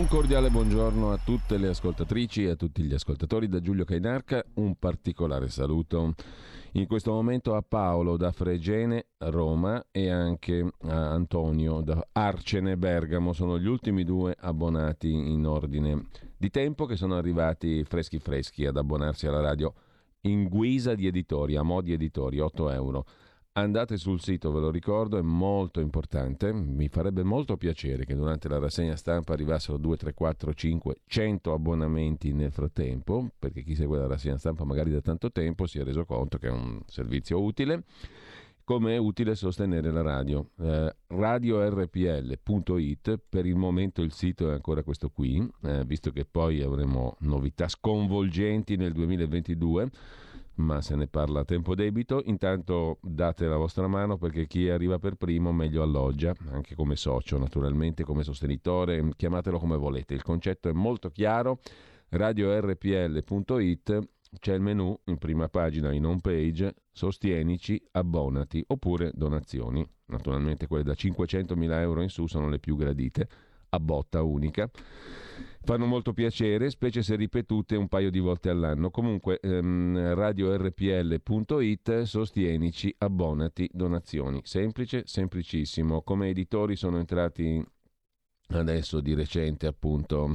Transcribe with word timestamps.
Un 0.00 0.08
cordiale 0.08 0.48
buongiorno 0.48 1.12
a 1.12 1.18
tutte 1.22 1.58
le 1.58 1.68
ascoltatrici 1.68 2.44
e 2.44 2.50
a 2.52 2.56
tutti 2.56 2.82
gli 2.82 2.94
ascoltatori 2.94 3.48
da 3.48 3.60
Giulio 3.60 3.84
Cainarca, 3.84 4.42
un 4.54 4.76
particolare 4.76 5.50
saluto. 5.50 6.14
In 6.72 6.86
questo 6.86 7.12
momento 7.12 7.54
a 7.54 7.60
Paolo 7.60 8.16
da 8.16 8.32
Fregene, 8.32 9.08
Roma 9.18 9.84
e 9.90 10.08
anche 10.08 10.66
a 10.84 11.10
Antonio 11.10 11.82
da 11.82 12.02
Arcene, 12.12 12.78
Bergamo, 12.78 13.34
sono 13.34 13.58
gli 13.58 13.66
ultimi 13.66 14.02
due 14.02 14.34
abbonati 14.40 15.12
in 15.12 15.46
ordine 15.46 16.06
di 16.34 16.48
tempo 16.48 16.86
che 16.86 16.96
sono 16.96 17.16
arrivati 17.16 17.84
freschi 17.84 18.18
freschi 18.18 18.64
ad 18.64 18.78
abbonarsi 18.78 19.26
alla 19.26 19.42
radio 19.42 19.70
in 20.22 20.48
guisa 20.48 20.94
di 20.94 21.08
editori, 21.08 21.56
a 21.56 21.62
modi 21.62 21.92
editori, 21.92 22.40
8 22.40 22.70
euro. 22.70 23.04
Andate 23.54 23.96
sul 23.96 24.20
sito, 24.20 24.52
ve 24.52 24.60
lo 24.60 24.70
ricordo, 24.70 25.18
è 25.18 25.22
molto 25.22 25.80
importante. 25.80 26.52
Mi 26.52 26.86
farebbe 26.86 27.24
molto 27.24 27.56
piacere 27.56 28.04
che 28.04 28.14
durante 28.14 28.48
la 28.48 28.60
rassegna 28.60 28.94
stampa 28.94 29.32
arrivassero 29.32 29.76
2, 29.76 29.96
3, 29.96 30.14
4, 30.14 30.54
5, 30.54 30.96
100 31.04 31.52
abbonamenti 31.52 32.32
nel 32.32 32.52
frattempo, 32.52 33.32
perché 33.36 33.64
chi 33.64 33.74
segue 33.74 33.98
la 33.98 34.06
rassegna 34.06 34.38
stampa 34.38 34.62
magari 34.62 34.92
da 34.92 35.00
tanto 35.00 35.32
tempo 35.32 35.66
si 35.66 35.80
è 35.80 35.84
reso 35.84 36.04
conto 36.04 36.38
che 36.38 36.46
è 36.46 36.50
un 36.52 36.80
servizio 36.86 37.42
utile. 37.42 37.82
Come 38.62 38.94
è 38.94 38.98
utile 38.98 39.34
sostenere 39.34 39.90
la 39.90 40.02
radio? 40.02 40.50
Eh, 40.60 40.94
radiorpl.it, 41.08 42.38
per 43.28 43.46
il 43.46 43.56
momento 43.56 44.00
il 44.02 44.12
sito 44.12 44.48
è 44.48 44.52
ancora 44.52 44.84
questo 44.84 45.10
qui, 45.10 45.44
eh, 45.64 45.84
visto 45.84 46.12
che 46.12 46.24
poi 46.24 46.62
avremo 46.62 47.16
novità 47.22 47.66
sconvolgenti 47.66 48.76
nel 48.76 48.92
2022 48.92 49.90
ma 50.60 50.80
se 50.80 50.94
ne 50.94 51.06
parla 51.06 51.40
a 51.40 51.44
tempo 51.44 51.74
debito. 51.74 52.22
Intanto 52.26 52.98
date 53.02 53.46
la 53.46 53.56
vostra 53.56 53.86
mano 53.88 54.16
perché 54.18 54.46
chi 54.46 54.68
arriva 54.68 54.98
per 54.98 55.14
primo 55.16 55.52
meglio 55.52 55.82
alloggia, 55.82 56.34
anche 56.50 56.74
come 56.74 56.96
socio 56.96 57.38
naturalmente, 57.38 58.04
come 58.04 58.22
sostenitore, 58.22 59.10
chiamatelo 59.16 59.58
come 59.58 59.76
volete. 59.76 60.14
Il 60.14 60.22
concetto 60.22 60.68
è 60.68 60.72
molto 60.72 61.10
chiaro, 61.10 61.60
radiorpl.it 62.10 63.98
c'è 64.38 64.54
il 64.54 64.60
menu 64.60 64.96
in 65.06 65.18
prima 65.18 65.48
pagina 65.48 65.92
in 65.92 66.06
home 66.06 66.20
page, 66.20 66.74
sostienici, 66.92 67.82
abbonati 67.92 68.62
oppure 68.68 69.10
donazioni. 69.12 69.84
Naturalmente 70.06 70.68
quelle 70.68 70.84
da 70.84 70.92
500.000 70.92 71.80
euro 71.80 72.02
in 72.02 72.10
su 72.10 72.26
sono 72.26 72.48
le 72.48 72.60
più 72.60 72.76
gradite, 72.76 73.28
a 73.70 73.80
botta 73.80 74.22
unica 74.22 74.70
fanno 75.62 75.86
molto 75.86 76.12
piacere, 76.12 76.70
specie 76.70 77.02
se 77.02 77.16
ripetute 77.16 77.76
un 77.76 77.88
paio 77.88 78.10
di 78.10 78.18
volte 78.18 78.48
all'anno. 78.48 78.90
Comunque, 78.90 79.40
ehm, 79.40 80.14
radiorpl.it, 80.14 82.02
sostienici, 82.02 82.94
abbonati, 82.98 83.68
donazioni. 83.72 84.40
Semplice, 84.44 85.02
semplicissimo. 85.06 86.02
Come 86.02 86.28
editori 86.28 86.76
sono 86.76 86.98
entrati 86.98 87.62
adesso 88.48 89.00
di 89.00 89.14
recente 89.14 89.66
appunto 89.66 90.34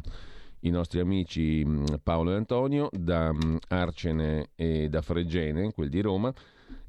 i 0.62 0.70
nostri 0.70 1.00
amici 1.00 1.66
Paolo 2.02 2.32
e 2.32 2.36
Antonio 2.36 2.90
da 2.92 3.32
Arcene 3.68 4.52
e 4.56 4.90
da 4.90 5.02
Fregene, 5.02 5.74
quel 5.74 5.90
di 5.90 6.02
Roma 6.02 6.34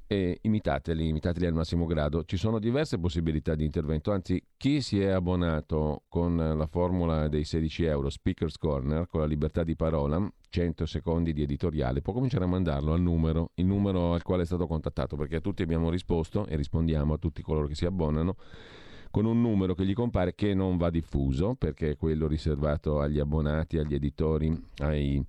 e 0.07 0.39
imitateli, 0.43 1.09
imitateli 1.09 1.47
al 1.47 1.55
massimo 1.55 1.87
grado. 1.87 2.25
Ci 2.25 2.37
sono 2.37 2.59
diverse 2.59 2.99
possibilità 2.99 3.55
di 3.55 3.65
intervento, 3.65 4.13
anzi 4.13 4.43
chi 4.57 4.81
si 4.81 5.01
è 5.01 5.09
abbonato 5.09 6.05
con 6.09 6.37
la 6.37 6.67
formula 6.67 7.29
dei 7.29 7.45
16 7.45 7.85
euro 7.85 8.11
Speaker's 8.11 8.59
Corner, 8.59 9.07
con 9.07 9.21
la 9.21 9.27
libertà 9.27 9.65
di 9.65 9.75
parola, 9.77 10.31
100 10.49 10.87
secondi 10.87 11.33
di 11.33 11.43
editoriale, 11.43 12.03
può 12.03 12.13
cominciare 12.13 12.45
a 12.45 12.49
mandarlo 12.49 12.93
al 12.93 13.01
numero, 13.01 13.51
il 13.55 13.67
numero 13.67 14.15
al 14.15 14.23
quale 14.23 14.43
è 14.43 14.47
stato 14.47 14.67
contattato, 14.67 15.17
perché 15.17 15.37
a 15.37 15.41
tutti 15.41 15.63
abbiamo 15.63 15.91
risposto 15.91 16.47
e 16.47 16.57
rispondiamo 16.57 17.15
a 17.15 17.19
tutti 17.19 17.43
coloro 17.43 17.67
che 17.67 17.75
si 17.75 17.85
abbonano 17.85 18.37
con 19.11 19.25
un 19.25 19.41
numero 19.41 19.75
che 19.75 19.85
gli 19.85 19.93
compare 19.93 20.35
che 20.35 20.55
non 20.55 20.77
va 20.77 20.91
diffuso 20.91 21.55
perché 21.55 21.91
è 21.91 21.97
quello 21.97 22.27
riservato 22.27 23.01
agli 23.01 23.19
abbonati, 23.19 23.79
agli 23.79 23.95
editori, 23.95 24.55
ai, 24.79 25.23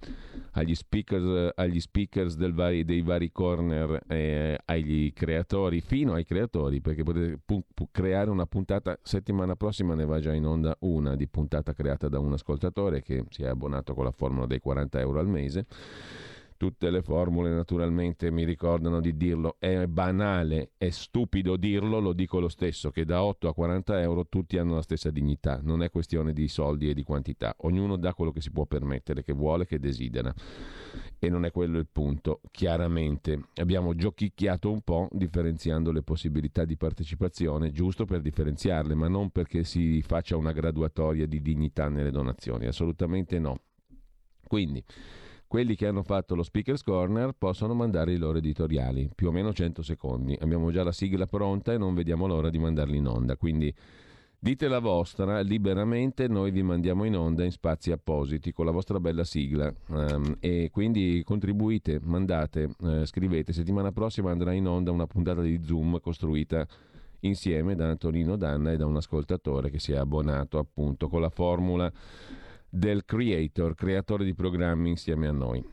agli 0.52 0.76
speakers, 0.76 1.52
agli 1.56 1.80
speakers 1.80 2.36
vari, 2.52 2.84
dei 2.84 3.02
vari 3.02 3.32
corner, 3.32 4.04
eh, 4.08 4.58
agli 4.66 5.14
creatori, 5.14 5.82
fino 5.82 6.14
ai 6.14 6.26
creatori 6.26 6.82
perché 6.82 7.04
potete 7.04 7.40
pu- 7.44 7.64
pu- 7.74 7.90
creare 7.92 8.30
una 8.30 8.46
puntata, 8.46 8.98
settimana 9.02 9.56
prossima 9.56 9.96
ne 9.96 10.06
va 10.06 10.20
già 10.20 10.34
in 10.34 10.46
onda 10.46 10.76
una 10.80 11.16
di 11.16 11.28
puntata 11.28 11.74
creata 11.74 12.08
da 12.08 12.20
un 12.20 12.34
ascoltatore 12.34 13.02
che 13.02 13.24
si 13.30 13.44
è 13.44 13.48
abbonato 13.48 13.94
con 13.94 14.04
la 14.04 14.12
formula 14.12 14.46
dei 14.46 14.60
40 14.60 15.00
euro 15.00 15.20
al 15.20 15.28
mese 15.28 15.66
Tutte 16.58 16.90
le 16.90 17.04
formule 17.04 17.52
naturalmente 17.52 18.32
mi 18.32 18.44
ricordano 18.44 19.00
di 19.00 19.16
dirlo, 19.16 19.58
è 19.60 19.86
banale, 19.86 20.72
è 20.78 20.90
stupido 20.90 21.56
dirlo, 21.56 22.00
lo 22.00 22.14
dico 22.14 22.40
lo 22.40 22.50
stesso, 22.50 22.90
che 22.90 23.06
da 23.06 23.24
8 23.24 23.48
a 23.48 23.54
40 23.54 24.02
euro 24.02 24.26
tutti 24.28 24.58
hanno 24.58 24.74
la 24.74 24.82
stessa 24.82 25.12
dignità, 25.12 25.60
non 25.62 25.84
è 25.84 25.92
questione 25.92 26.34
di 26.34 26.48
soldi 26.48 26.90
e 26.90 26.96
di 26.96 27.04
quantità, 27.04 27.54
ognuno 27.60 27.96
dà 27.96 28.16
quello 28.16 28.32
che 28.32 28.42
si 28.42 28.50
può 28.50 28.66
permettere, 28.66 29.24
che 29.24 29.34
vuole, 29.34 29.68
che 29.68 29.78
desidera. 29.78 30.34
E 31.20 31.30
non 31.30 31.46
è 31.46 31.52
quello 31.52 31.78
il 31.78 31.88
punto, 31.92 32.42
chiaramente. 32.50 33.50
Abbiamo 33.56 33.94
giochicchiato 33.94 34.72
un 34.72 34.82
po' 34.82 35.08
differenziando 35.12 35.92
le 35.92 36.02
possibilità 36.02 36.66
di 36.66 36.76
partecipazione, 36.76 37.72
giusto 37.72 38.06
per 38.06 38.22
differenziarle, 38.22 38.96
ma 38.96 39.08
non 39.08 39.30
perché 39.30 39.64
si 39.64 40.02
faccia 40.02 40.36
una 40.36 40.54
graduatoria 40.54 41.28
di 41.28 41.40
dignità 41.40 41.88
nelle 41.88 42.10
donazioni, 42.10 42.66
assolutamente 42.66 43.38
no. 43.38 43.60
Quindi 44.48 44.84
quelli 45.48 45.76
che 45.76 45.88
hanno 45.88 46.04
fatto 46.04 46.36
lo 46.36 46.44
Speaker's 46.44 46.84
Corner 46.84 47.32
possono 47.38 47.74
mandare 47.74 48.12
i 48.12 48.18
loro 48.18 48.38
editoriali, 48.38 49.10
più 49.16 49.30
o 49.30 49.32
meno 49.32 49.54
100 49.54 49.82
secondi. 49.82 50.38
Abbiamo 50.40 50.72
già 50.72 50.84
la 50.84 50.92
sigla 50.92 51.26
pronta 51.26 51.74
e 51.74 51.78
non 51.78 51.94
vediamo 51.94 52.28
l'ora 52.28 52.50
di 52.50 52.60
mandarli 52.60 52.98
in 52.98 53.08
onda, 53.08 53.38
quindi 53.38 53.74
dite 54.40 54.68
la 54.68 54.80
vostra 54.80 55.40
liberamente, 55.40 56.28
noi 56.28 56.52
vi 56.52 56.62
mandiamo 56.62 57.06
in 57.06 57.16
onda 57.16 57.44
in 57.44 57.52
spazi 57.52 57.92
appositi 57.92 58.52
con 58.52 58.66
la 58.66 58.72
vostra 58.72 59.00
bella 59.00 59.24
sigla 59.24 59.74
um, 59.88 60.36
e 60.40 60.70
quindi 60.72 61.22
contribuite, 61.26 62.00
mandate, 62.04 62.70
eh, 62.84 63.06
scrivete. 63.06 63.54
Settimana 63.54 63.92
prossima 63.92 64.32
andrà 64.32 64.52
in 64.52 64.68
onda 64.68 64.92
una 64.92 65.08
puntata 65.08 65.42
di 65.42 65.60
Zoom 65.64 66.00
costruita 66.02 66.68
insieme 67.22 67.76
da 67.76 67.90
Antonino 67.90 68.36
Danna 68.36 68.72
e 68.72 68.78
da 68.78 68.86
un 68.86 68.98
ascoltatore 68.98 69.70
che 69.70 69.80
si 69.80 69.92
è 69.94 69.96
abbonato 69.96 70.60
appunto 70.60 71.08
con 71.08 71.22
la 71.22 71.30
formula 71.30 71.92
del 72.70 73.06
creator, 73.06 73.76
creatore 73.76 74.26
di 74.26 74.34
programmi 74.34 74.90
insieme 74.90 75.28
a 75.28 75.32
noi. 75.32 75.64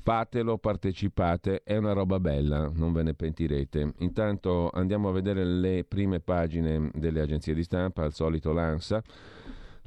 Fatelo, 0.00 0.56
partecipate, 0.58 1.62
è 1.62 1.76
una 1.76 1.92
roba 1.92 2.18
bella, 2.18 2.70
non 2.72 2.92
ve 2.92 3.02
ne 3.02 3.14
pentirete. 3.14 3.92
Intanto 3.98 4.70
andiamo 4.70 5.10
a 5.10 5.12
vedere 5.12 5.44
le 5.44 5.84
prime 5.84 6.20
pagine 6.20 6.90
delle 6.94 7.20
agenzie 7.20 7.54
di 7.54 7.62
stampa, 7.62 8.04
al 8.04 8.12
solito 8.12 8.52
l'ANSA. 8.52 9.02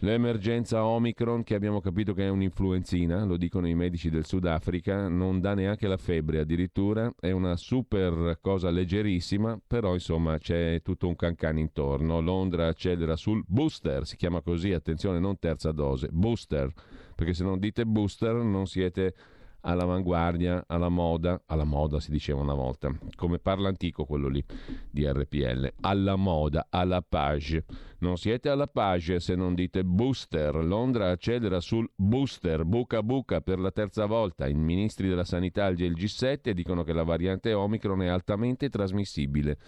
L'emergenza 0.03 0.83
Omicron, 0.83 1.43
che 1.43 1.53
abbiamo 1.53 1.79
capito 1.79 2.15
che 2.15 2.23
è 2.23 2.29
un'influenzina, 2.29 3.23
lo 3.23 3.37
dicono 3.37 3.67
i 3.67 3.75
medici 3.75 4.09
del 4.09 4.25
Sudafrica, 4.25 5.07
non 5.07 5.39
dà 5.39 5.53
neanche 5.53 5.87
la 5.87 5.97
febbre 5.97 6.39
addirittura, 6.39 7.13
è 7.19 7.29
una 7.29 7.55
super 7.55 8.39
cosa 8.41 8.71
leggerissima, 8.71 9.61
però 9.65 9.93
insomma 9.93 10.39
c'è 10.39 10.81
tutto 10.81 11.07
un 11.07 11.15
cancan 11.15 11.59
intorno. 11.59 12.19
Londra 12.19 12.69
accelera 12.69 13.15
sul 13.15 13.43
booster, 13.45 14.07
si 14.07 14.15
chiama 14.15 14.41
così, 14.41 14.73
attenzione, 14.73 15.19
non 15.19 15.37
terza 15.37 15.71
dose, 15.71 16.07
booster, 16.11 16.73
perché 17.13 17.35
se 17.35 17.43
non 17.43 17.59
dite 17.59 17.85
booster 17.85 18.33
non 18.33 18.65
siete 18.65 19.13
all'avanguardia, 19.61 20.65
alla 20.67 20.89
moda, 20.89 21.41
alla 21.45 21.63
moda 21.63 21.99
si 21.99 22.11
diceva 22.11 22.41
una 22.41 22.53
volta, 22.53 22.91
come 23.15 23.39
parla 23.39 23.69
antico 23.69 24.05
quello 24.05 24.27
lì 24.27 24.43
di 24.89 25.05
RPL, 25.05 25.73
alla 25.81 26.15
moda, 26.15 26.67
alla 26.69 27.01
page. 27.01 27.65
Non 28.01 28.17
siete 28.17 28.49
alla 28.49 28.65
page 28.65 29.19
se 29.19 29.35
non 29.35 29.53
dite 29.53 29.83
booster. 29.83 30.55
Londra 30.55 31.11
accelera 31.11 31.59
sul 31.59 31.87
booster, 31.95 32.65
buca 32.65 33.03
buca 33.03 33.41
per 33.41 33.59
la 33.59 33.69
terza 33.69 34.07
volta. 34.07 34.47
I 34.47 34.55
ministri 34.55 35.07
della 35.07 35.23
sanità 35.23 35.67
e 35.67 35.71
il 35.71 35.93
G7 35.93 36.49
dicono 36.49 36.83
che 36.83 36.93
la 36.93 37.03
variante 37.03 37.53
Omicron 37.53 38.01
è 38.01 38.07
altamente 38.07 38.69
trasmissibile. 38.69 39.59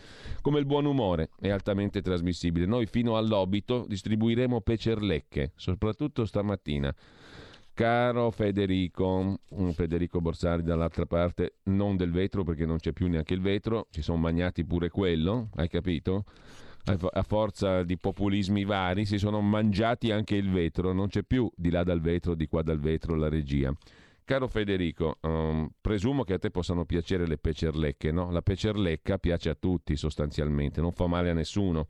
Come 0.42 0.58
il 0.58 0.66
buon 0.66 0.86
umore 0.86 1.30
è 1.40 1.50
altamente 1.50 2.02
trasmissibile. 2.02 2.66
Noi 2.66 2.88
fino 2.88 3.18
all'obito 3.18 3.86
distribuiremo 3.88 4.62
pecerlecche, 4.62 5.52
soprattutto 5.56 6.26
stamattina. 6.26 6.94
Caro 7.76 8.30
Federico, 8.30 9.40
Federico 9.72 10.22
Borsari 10.22 10.62
dall'altra 10.62 11.08
parte, 11.08 11.56
non 11.64 11.98
del 11.98 12.12
vetro 12.12 12.44
perché 12.44 12.68
non 12.68 12.78
c'è 12.78 12.94
più 12.94 13.08
neanche 13.08 13.34
il 13.34 13.42
vetro, 13.42 13.88
ci 13.90 14.04
sono 14.04 14.20
magnati 14.20 14.64
pure 14.64 14.90
quello, 14.90 15.50
hai 15.56 15.68
capito? 15.68 16.26
A 16.86 17.24
forza 17.24 17.82
di 17.82 17.98
populismi 17.98 18.64
vari 18.64 19.06
si 19.06 19.18
sono 19.18 19.42
mangiati 19.42 20.12
anche 20.12 20.36
il 20.36 20.52
vetro, 20.52 20.94
non 20.94 21.08
c'è 21.08 21.24
più 21.24 21.50
di 21.56 21.72
là 21.72 21.84
dal 21.84 22.00
vetro, 22.00 22.36
di 22.36 22.46
qua 22.46 22.62
dal 22.62 22.80
vetro 22.80 23.16
la 23.16 23.30
regia. 23.30 23.74
Caro 24.26 24.48
Federico, 24.48 25.18
um, 25.22 25.68
presumo 25.82 26.24
che 26.24 26.34
a 26.34 26.40
te 26.40 26.52
possano 26.52 26.86
piacere 26.86 27.26
le 27.26 27.38
pecerlecche, 27.38 28.12
no? 28.12 28.32
La 28.32 28.42
pecerlecca 28.42 29.18
piace 29.18 29.50
a 29.50 29.56
tutti 29.56 29.96
sostanzialmente, 29.96 30.80
non 30.80 30.92
fa 30.92 31.08
male 31.08 31.32
a 31.32 31.34
nessuno. 31.34 31.88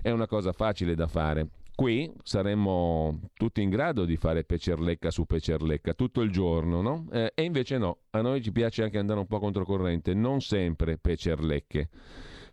È 0.00 0.10
una 0.10 0.26
cosa 0.26 0.52
facile 0.52 0.94
da 0.94 1.08
fare. 1.08 1.48
Qui 1.78 2.12
saremmo 2.24 3.20
tutti 3.34 3.62
in 3.62 3.70
grado 3.70 4.04
di 4.04 4.16
fare 4.16 4.42
pecerlecca 4.42 5.12
su 5.12 5.26
pecerlecca 5.26 5.94
tutto 5.94 6.22
il 6.22 6.32
giorno, 6.32 6.80
no? 6.80 7.06
Eh, 7.12 7.30
e 7.36 7.44
invece 7.44 7.78
no, 7.78 7.98
a 8.10 8.20
noi 8.20 8.42
ci 8.42 8.50
piace 8.50 8.82
anche 8.82 8.98
andare 8.98 9.20
un 9.20 9.28
po' 9.28 9.38
controcorrente, 9.38 10.12
non 10.12 10.40
sempre 10.40 10.98
pecerlecche. 10.98 11.88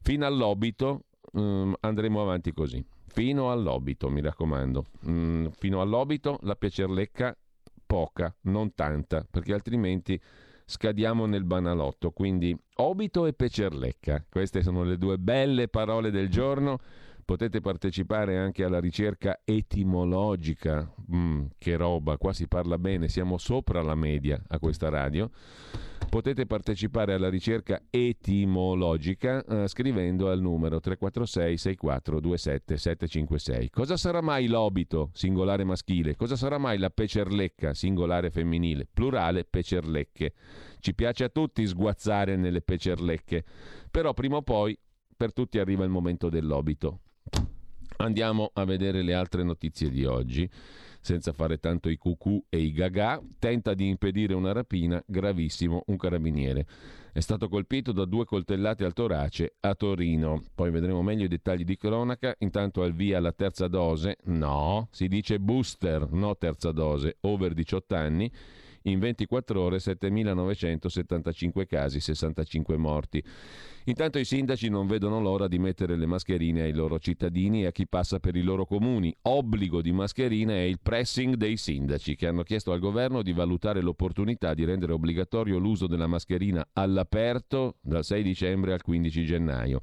Fino 0.03 0.27
all'obito 0.27 1.05
um, 1.31 1.73
andremo 1.79 2.21
avanti 2.21 2.53
così. 2.53 2.85
fino 3.07 3.49
all'obito, 3.49 4.11
mi 4.11 4.21
raccomando. 4.21 4.85
Mm, 5.07 5.47
fino 5.57 5.81
all'obito 5.81 6.37
la 6.43 6.55
pecerlecca 6.55 7.35
poca, 7.83 8.31
non 8.41 8.75
tanta, 8.75 9.25
perché 9.27 9.53
altrimenti 9.53 10.21
scadiamo 10.65 11.25
nel 11.25 11.45
banalotto. 11.45 12.11
Quindi 12.11 12.55
obito 12.75 13.25
e 13.25 13.33
pecerlecca, 13.33 14.23
queste 14.29 14.61
sono 14.61 14.83
le 14.83 14.99
due 14.99 15.17
belle 15.17 15.67
parole 15.67 16.11
del 16.11 16.29
giorno. 16.29 16.77
Potete 17.25 17.59
partecipare 17.59 18.37
anche 18.37 18.63
alla 18.63 18.79
ricerca 18.79 19.39
etimologica. 19.43 20.93
Mm, 21.11 21.45
che 21.57 21.75
roba, 21.75 22.17
qua 22.17 22.31
si 22.33 22.47
parla 22.47 22.77
bene, 22.77 23.07
siamo 23.07 23.39
sopra 23.39 23.81
la 23.81 23.95
media 23.95 24.39
a 24.49 24.59
questa 24.59 24.89
radio. 24.89 25.31
Potete 26.07 26.45
partecipare 26.45 27.15
alla 27.15 27.29
ricerca 27.29 27.81
etimologica 27.89 29.43
eh, 29.43 29.67
scrivendo 29.67 30.29
al 30.29 30.39
numero 30.39 30.79
346 30.79 31.57
6427 31.57 32.77
756. 32.77 33.69
Cosa 33.71 33.97
sarà 33.97 34.21
mai 34.21 34.45
l'obito, 34.45 35.09
singolare 35.13 35.63
maschile? 35.63 36.15
Cosa 36.15 36.35
sarà 36.35 36.59
mai 36.59 36.77
la 36.77 36.91
pecerlecca, 36.91 37.73
singolare 37.73 38.29
femminile? 38.29 38.87
Plurale 38.93 39.45
pecerlecche. 39.45 40.33
Ci 40.77 40.93
piace 40.93 41.23
a 41.23 41.29
tutti 41.29 41.65
sguazzare 41.65 42.35
nelle 42.35 42.61
pecerlecche, 42.61 43.43
però 43.89 44.13
prima 44.13 44.35
o 44.35 44.43
poi 44.43 44.77
per 45.17 45.33
tutti 45.33 45.57
arriva 45.57 45.83
il 45.83 45.89
momento 45.89 46.29
dell'obito. 46.29 46.99
Andiamo 47.97 48.51
a 48.53 48.65
vedere 48.65 49.01
le 49.01 49.13
altre 49.13 49.43
notizie 49.43 49.89
di 49.89 50.05
oggi. 50.05 50.49
Senza 50.99 51.33
fare 51.33 51.59
tanto 51.59 51.87
i 51.87 51.97
cucù 51.97 52.43
e 52.49 52.57
i 52.57 52.71
gagà, 52.73 53.21
tenta 53.37 53.75
di 53.75 53.87
impedire 53.87 54.33
una 54.33 54.51
rapina, 54.51 55.01
gravissimo, 55.05 55.83
un 55.87 55.97
carabiniere. 55.97 56.65
È 57.13 57.19
stato 57.19 57.47
colpito 57.47 57.91
da 57.91 58.05
due 58.05 58.25
coltellate 58.25 58.83
al 58.83 58.93
torace 58.93 59.55
a 59.59 59.75
Torino. 59.75 60.43
Poi 60.53 60.71
vedremo 60.71 61.03
meglio 61.03 61.25
i 61.25 61.29
dettagli 61.29 61.63
di 61.63 61.77
cronaca. 61.77 62.35
Intanto 62.39 62.81
al 62.81 62.93
via 62.93 63.19
la 63.19 63.31
terza 63.31 63.67
dose. 63.67 64.17
No, 64.23 64.87
si 64.91 65.07
dice 65.07 65.39
booster, 65.39 66.11
no 66.11 66.35
terza 66.37 66.71
dose, 66.71 67.17
over 67.21 67.53
18 67.53 67.95
anni 67.95 68.31
in 68.85 68.99
24 68.99 69.61
ore 69.61 69.77
7.975 69.77 71.65
casi, 71.65 71.99
65 71.99 72.77
morti. 72.77 73.23
Intanto 73.87 74.17
i 74.17 74.25
sindaci 74.25 74.67
non 74.69 74.87
vedono 74.87 75.21
l'ora 75.21 75.47
di 75.47 75.59
mettere 75.59 75.95
le 75.95 76.07
mascherine 76.07 76.61
ai 76.61 76.73
loro 76.73 76.97
cittadini 76.97 77.63
e 77.63 77.67
a 77.67 77.71
chi 77.71 77.87
passa 77.87 78.19
per 78.19 78.35
i 78.35 78.41
loro 78.41 78.65
comuni. 78.65 79.15
Obbligo 79.23 79.81
di 79.81 79.91
mascherine 79.91 80.55
è 80.55 80.63
il 80.63 80.79
pressing 80.81 81.35
dei 81.35 81.55
sindaci 81.55 82.15
che 82.15 82.27
hanno 82.27 82.43
chiesto 82.43 82.71
al 82.71 82.79
governo 82.79 83.21
di 83.21 83.31
valutare 83.31 83.81
l'opportunità 83.81 84.53
di 84.53 84.65
rendere 84.65 84.93
obbligatorio 84.93 85.59
l'uso 85.59 85.85
della 85.85 86.07
mascherina 86.07 86.67
all'aperto 86.73 87.75
dal 87.81 88.03
6 88.03 88.23
dicembre 88.23 88.73
al 88.73 88.81
15 88.81 89.25
gennaio. 89.25 89.81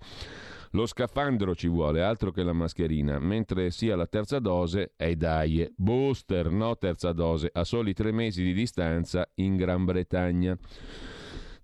Lo 0.75 0.87
scafandro 0.87 1.55
ci 1.55 1.69
vuole, 1.69 2.03
altro 2.03 2.31
che 2.31 2.43
la 2.43 2.55
mascherina, 2.55 3.19
mentre 3.19 3.71
sia 3.71 3.95
la 3.95 4.07
terza 4.07 4.39
dose, 4.39 4.95
e 4.97 5.17
dai, 5.17 5.71
booster, 5.77 6.51
no 6.51 6.79
terza 6.79 7.13
dose, 7.13 7.51
a 7.53 7.63
soli 7.63 7.93
tre 7.93 8.11
mesi 8.11 8.43
di 8.43 8.55
distanza 8.55 9.31
in 9.35 9.57
Gran 9.57 9.85
Bretagna. 9.85 10.57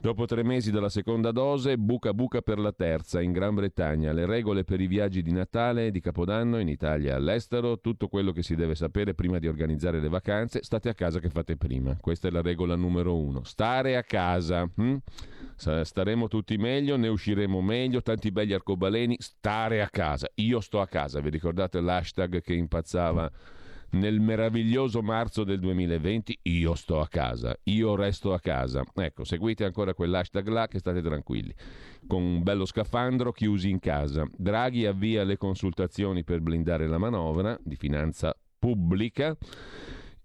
Dopo 0.00 0.26
tre 0.26 0.44
mesi 0.44 0.70
dalla 0.70 0.90
seconda 0.90 1.32
dose, 1.32 1.76
buca 1.76 2.14
buca 2.14 2.40
per 2.40 2.60
la 2.60 2.70
terza 2.70 3.20
in 3.20 3.32
Gran 3.32 3.56
Bretagna. 3.56 4.12
Le 4.12 4.26
regole 4.26 4.62
per 4.62 4.80
i 4.80 4.86
viaggi 4.86 5.22
di 5.22 5.32
Natale 5.32 5.86
e 5.86 5.90
di 5.90 5.98
Capodanno 5.98 6.60
in 6.60 6.68
Italia 6.68 7.10
e 7.10 7.14
all'estero, 7.16 7.80
tutto 7.80 8.06
quello 8.06 8.30
che 8.30 8.44
si 8.44 8.54
deve 8.54 8.76
sapere 8.76 9.14
prima 9.14 9.40
di 9.40 9.48
organizzare 9.48 9.98
le 9.98 10.08
vacanze, 10.08 10.62
state 10.62 10.88
a 10.88 10.94
casa 10.94 11.18
che 11.18 11.30
fate 11.30 11.56
prima. 11.56 11.96
Questa 12.00 12.28
è 12.28 12.30
la 12.30 12.42
regola 12.42 12.76
numero 12.76 13.16
uno. 13.16 13.42
Stare 13.42 13.96
a 13.96 14.04
casa. 14.04 14.70
Hm? 14.72 14.98
staremo 15.82 16.28
tutti 16.28 16.56
meglio, 16.56 16.96
ne 16.96 17.08
usciremo 17.08 17.60
meglio, 17.60 18.00
tanti 18.00 18.30
belli 18.30 18.52
arcobaleni, 18.52 19.16
stare 19.18 19.82
a 19.82 19.88
casa. 19.88 20.30
Io 20.34 20.60
sto 20.60 20.80
a 20.80 20.86
casa, 20.86 21.18
vi 21.18 21.30
ricordate 21.30 21.80
l'hashtag 21.80 22.40
che 22.40 22.54
impazzava 22.54 23.28
nel 23.90 24.20
meraviglioso 24.20 25.02
marzo 25.02 25.44
del 25.44 25.60
2020? 25.60 26.38
Io 26.42 26.74
sto 26.74 27.00
a 27.00 27.08
casa, 27.08 27.56
io 27.64 27.94
resto 27.94 28.32
a 28.32 28.40
casa. 28.40 28.84
Ecco, 28.94 29.24
seguite 29.24 29.64
ancora 29.64 29.94
quell'hashtag 29.94 30.48
là 30.48 30.66
che 30.66 30.78
state 30.78 31.02
tranquilli. 31.02 31.54
Con 32.06 32.22
un 32.22 32.42
bello 32.42 32.64
scafandro 32.64 33.32
chiusi 33.32 33.70
in 33.70 33.78
casa. 33.78 34.28
Draghi 34.36 34.86
avvia 34.86 35.24
le 35.24 35.36
consultazioni 35.36 36.24
per 36.24 36.40
blindare 36.40 36.86
la 36.86 36.98
manovra 36.98 37.58
di 37.62 37.76
finanza 37.76 38.34
pubblica. 38.58 39.36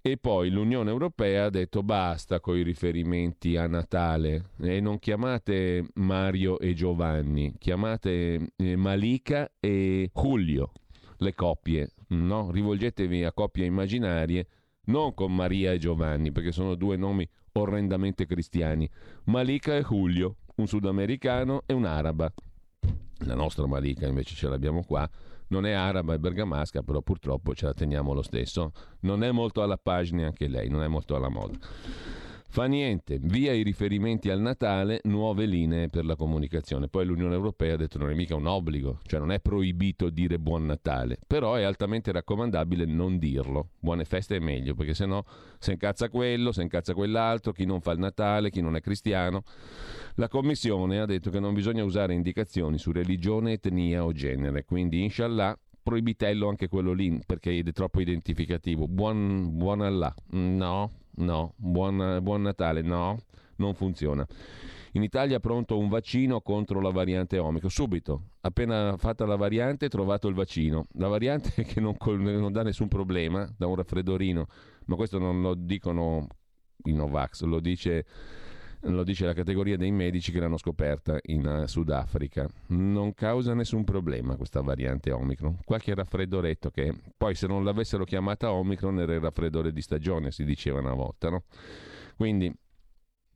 E 0.06 0.18
poi 0.18 0.50
l'Unione 0.50 0.90
Europea 0.90 1.46
ha 1.46 1.50
detto 1.50 1.82
basta 1.82 2.42
con 2.42 2.58
i 2.58 2.62
riferimenti 2.62 3.56
a 3.56 3.68
Natale 3.68 4.50
e 4.60 4.82
non 4.82 5.00
chiamate 5.00 5.86
Mario 5.94 6.60
e 6.60 6.74
Giovanni, 6.74 7.56
chiamate 7.58 8.52
eh, 8.58 8.76
Malika 8.76 9.50
e 9.62 10.12
Julio, 10.14 10.74
le 11.20 11.34
coppie, 11.34 11.93
no? 12.10 12.52
rivolgetevi 12.52 13.24
a 13.24 13.32
coppie 13.32 13.66
immaginarie, 13.66 14.48
non 14.86 15.14
con 15.14 15.34
Maria 15.34 15.72
e 15.72 15.78
Giovanni, 15.78 16.32
perché 16.32 16.52
sono 16.52 16.76
due 16.76 16.98
nomi 16.98 17.28
orrendamente 17.54 18.26
cristiani. 18.26 18.90
Malika 19.26 19.76
e 19.76 19.84
Julio, 19.84 20.38
un 20.56 20.68
sudamericano 20.68 21.64
e 21.66 21.74
un'araba. 21.74 22.34
La 23.26 23.36
nostra 23.36 23.66
Malika 23.66 24.08
invece 24.08 24.36
ce 24.36 24.50
l'abbiamo 24.50 24.84
qua 24.84 25.10
non 25.54 25.68
è 25.68 25.72
araba, 25.72 26.16
è 26.16 26.18
bergamasca, 26.18 26.82
però 26.82 27.02
purtroppo 27.02 27.54
ce 27.54 27.66
la 27.66 27.74
teniamo 27.74 28.14
lo 28.14 28.24
stesso. 28.24 28.72
Non 29.02 29.24
è 29.24 29.32
molto 29.32 29.62
alla 29.62 29.78
pagina 29.78 30.26
anche 30.26 30.48
lei, 30.48 30.68
non 30.68 30.82
è 30.82 30.88
molto 30.88 31.16
alla 31.16 31.30
moda. 31.30 31.58
Fa 32.54 32.66
niente, 32.66 33.18
via 33.20 33.52
i 33.52 33.64
riferimenti 33.64 34.30
al 34.30 34.40
Natale, 34.40 35.00
nuove 35.06 35.48
linee 35.48 35.90
per 35.90 36.06
la 36.06 36.16
comunicazione. 36.16 36.88
Poi 36.88 37.04
l'Unione 37.04 37.34
Europea 37.34 37.74
ha 37.74 37.78
detto 37.78 37.98
non 37.98 38.12
è 38.12 38.14
mica 38.14 38.36
un 38.36 38.46
obbligo, 38.46 39.00
cioè 39.08 39.20
non 39.20 39.32
è 39.32 39.40
proibito 39.40 40.12
dire 40.12 40.38
buon 40.38 40.68
Natale, 40.68 41.18
però 41.26 41.56
è 41.56 41.64
altamente 41.64 42.12
raccomandabile 42.12 42.86
non 42.86 43.18
dirlo. 43.18 43.70
Buone 43.80 44.06
feste 44.06 44.36
è 44.36 44.40
meglio, 44.40 44.76
perché 44.76 44.94
sennò 44.94 45.24
se 45.58 45.72
incazza 45.72 46.10
quello, 46.10 46.52
se 46.52 46.62
incazza 46.62 46.94
quell'altro, 46.94 47.54
chi 47.54 47.66
non 47.66 47.82
fa 47.82 47.94
il 47.94 47.98
Natale, 47.98 48.52
chi 48.52 48.62
non 48.62 48.76
è 48.76 48.82
cristiano. 48.82 49.42
La 50.18 50.28
Commissione 50.28 51.00
ha 51.00 51.08
detto 51.08 51.32
che 51.32 51.40
non 51.40 51.56
bisogna 51.56 51.84
usare 51.84 52.14
indicazioni 52.14 52.78
su 52.78 52.92
religione, 52.92 53.54
etnia 53.54 54.06
o 54.06 54.12
genere, 54.12 54.64
quindi 54.64 55.02
inshallah 55.02 55.58
proibitello 55.82 56.48
anche 56.48 56.68
quello 56.68 56.94
lì 56.94 57.20
perché 57.26 57.58
è 57.58 57.72
troppo 57.72 58.00
identificativo. 58.00 58.88
Buon, 58.88 59.58
buon 59.58 59.82
Allah, 59.82 60.14
no, 60.34 60.92
no. 61.16 61.54
Buon, 61.58 62.20
buon 62.22 62.42
Natale, 62.42 62.82
no, 62.82 63.20
non 63.58 63.74
funziona. 63.74 64.26
In 64.96 65.02
Italia 65.02 65.38
è 65.38 65.40
pronto 65.40 65.78
un 65.80 65.90
vaccino 65.90 66.42
contro 66.42 66.80
la 66.80 66.92
variante 66.92 67.40
Omicron, 67.40 67.72
subito, 67.72 68.22
appena 68.42 68.96
fatta 68.98 69.26
la 69.26 69.36
variante 69.36 69.90
trovato 69.90 70.28
il 70.28 70.36
vaccino. 70.36 70.86
La 70.94 71.08
variante 71.08 71.52
che 71.66 71.80
non, 71.80 71.96
non 72.00 72.52
dà 72.52 72.62
nessun 72.62 72.88
problema, 72.88 73.52
da 73.58 73.66
un 73.66 73.76
raffreddorino, 73.76 74.46
ma 74.86 74.96
questo 74.96 75.18
non 75.18 75.42
lo 75.42 75.56
dicono 75.56 76.28
i 76.86 76.94
Novax, 76.94 77.44
lo 77.44 77.60
dice 77.60 78.06
lo 78.92 79.04
dice 79.04 79.26
la 79.26 79.34
categoria 79.34 79.78
dei 79.78 79.92
medici 79.92 80.32
che 80.32 80.40
l'hanno 80.40 80.58
scoperta 80.58 81.18
in 81.24 81.46
uh, 81.46 81.66
Sudafrica. 81.68 82.48
Non 82.68 83.14
causa 83.14 83.54
nessun 83.54 83.84
problema 83.84 84.36
questa 84.36 84.62
variante 84.62 85.12
Omicron. 85.12 85.60
Qualche 85.64 85.94
raffreddoretto 85.94 86.70
che 86.70 86.94
poi 87.16 87.36
se 87.36 87.48
non 87.48 87.64
l'avessero 87.64 88.04
chiamata 88.04 88.52
Omicron 88.52 89.00
era 89.00 89.14
il 89.14 89.22
raffreddore 89.22 89.72
di 89.72 89.82
stagione, 89.82 90.32
si 90.32 90.44
diceva 90.44 90.80
una 90.80 90.94
volta, 90.94 91.30
no? 91.30 91.44
Quindi 92.18 92.52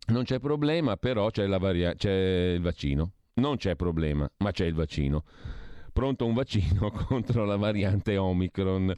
non 0.07 0.23
c'è 0.23 0.39
problema, 0.39 0.97
però 0.97 1.29
c'è, 1.29 1.47
varia- 1.47 1.93
c'è 1.93 2.53
il 2.55 2.61
vaccino. 2.61 3.11
Non 3.35 3.57
c'è 3.57 3.75
problema, 3.75 4.29
ma 4.37 4.51
c'è 4.51 4.65
il 4.65 4.73
vaccino 4.73 5.23
pronto 5.97 6.27
un 6.27 6.35
vaccino 6.35 6.91
contro 7.07 7.43
la 7.43 7.55
variante 7.55 8.17
Omicron. 8.17 8.93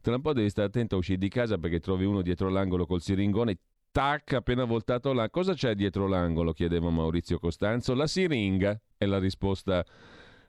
Tra 0.00 0.14
un 0.14 0.20
po' 0.20 0.32
devi 0.32 0.48
stare 0.48 0.68
attento 0.68 0.94
a 0.94 0.98
uscire 0.98 1.18
di 1.18 1.28
casa 1.28 1.58
perché 1.58 1.80
trovi 1.80 2.04
uno 2.04 2.22
dietro 2.22 2.48
l'angolo 2.48 2.86
col 2.86 3.00
siringone, 3.00 3.58
tac, 3.94 4.32
appena 4.32 4.64
voltato 4.64 5.12
là. 5.12 5.30
Cosa 5.30 5.54
c'è 5.54 5.76
dietro 5.76 6.08
l'angolo? 6.08 6.52
chiedeva 6.52 6.90
Maurizio 6.90 7.38
Costanzo. 7.38 7.94
La 7.94 8.08
siringa 8.08 8.76
è 8.98 9.06
la 9.06 9.20
risposta 9.20 9.86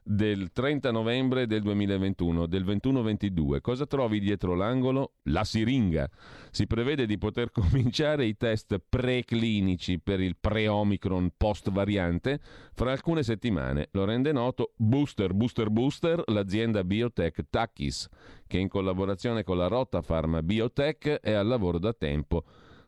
del 0.01 0.51
30 0.51 0.89
novembre 0.89 1.45
del 1.45 1.61
2021, 1.61 2.47
del 2.47 2.65
21-22. 2.65 3.61
Cosa 3.61 3.85
trovi 3.85 4.19
dietro 4.19 4.55
l'angolo? 4.55 5.17
La 5.25 5.43
siringa. 5.43 6.09
Si 6.49 6.65
prevede 6.65 7.05
di 7.05 7.19
poter 7.19 7.51
cominciare 7.53 8.25
i 8.25 8.35
test 8.35 8.81
preclinici 8.89 9.99
per 9.99 10.21
il 10.21 10.37
pre-Omicron 10.41 11.33
post-variante 11.37 12.39
fra 12.73 12.93
alcune 12.93 13.21
settimane. 13.21 13.89
Lo 13.91 14.05
rende 14.05 14.31
noto 14.31 14.73
Booster 14.75 15.35
Booster 15.35 15.69
Booster, 15.69 16.23
l'azienda 16.29 16.83
biotech 16.83 17.45
Takis, 17.47 18.09
che 18.47 18.57
in 18.57 18.69
collaborazione 18.69 19.43
con 19.43 19.57
la 19.57 19.67
Rotta 19.67 20.01
Pharma 20.01 20.41
Biotech 20.41 21.19
è 21.21 21.33
al 21.33 21.45
lavoro 21.45 21.77
da 21.77 21.93
tempo 21.93 22.43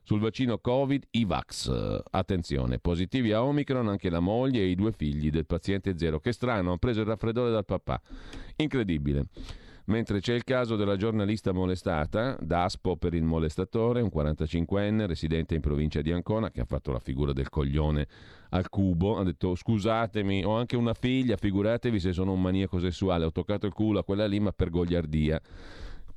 sul 0.07 0.21
vaccino 0.21 0.57
Covid 0.59 1.03
Ivax. 1.11 2.01
Attenzione, 2.11 2.79
positivi 2.79 3.33
a 3.33 3.43
Omicron 3.43 3.89
anche 3.89 4.09
la 4.09 4.21
moglie 4.21 4.61
e 4.61 4.67
i 4.67 4.75
due 4.75 4.93
figli 4.93 5.29
del 5.29 5.45
paziente 5.45 5.97
zero. 5.97 6.21
Che 6.21 6.31
strano, 6.31 6.69
hanno 6.69 6.77
preso 6.77 7.01
il 7.01 7.07
raffreddore 7.07 7.51
dal 7.51 7.65
papà. 7.65 7.99
Incredibile. 8.55 9.25
Mentre 9.87 10.21
c'è 10.21 10.33
il 10.33 10.45
caso 10.45 10.77
della 10.77 10.95
giornalista 10.95 11.51
molestata, 11.51 12.37
Daspo 12.39 12.95
per 12.95 13.15
il 13.15 13.23
molestatore, 13.23 13.99
un 13.99 14.09
45enne 14.13 15.07
residente 15.07 15.55
in 15.55 15.61
provincia 15.61 16.01
di 16.01 16.13
Ancona, 16.13 16.51
che 16.51 16.61
ha 16.61 16.65
fatto 16.65 16.93
la 16.93 16.99
figura 16.99 17.33
del 17.33 17.49
coglione 17.49 18.07
al 18.51 18.69
cubo, 18.69 19.17
ha 19.17 19.25
detto 19.25 19.55
scusatemi, 19.55 20.41
ho 20.45 20.55
anche 20.55 20.77
una 20.77 20.93
figlia, 20.93 21.35
figuratevi 21.35 21.99
se 21.99 22.13
sono 22.13 22.31
un 22.31 22.41
maniaco 22.41 22.79
sessuale, 22.79 23.25
ho 23.25 23.31
toccato 23.33 23.65
il 23.65 23.73
culo 23.73 23.99
a 23.99 24.05
quella 24.05 24.25
lì 24.25 24.39
ma 24.39 24.53
per 24.53 24.69
gogliardia. 24.69 25.41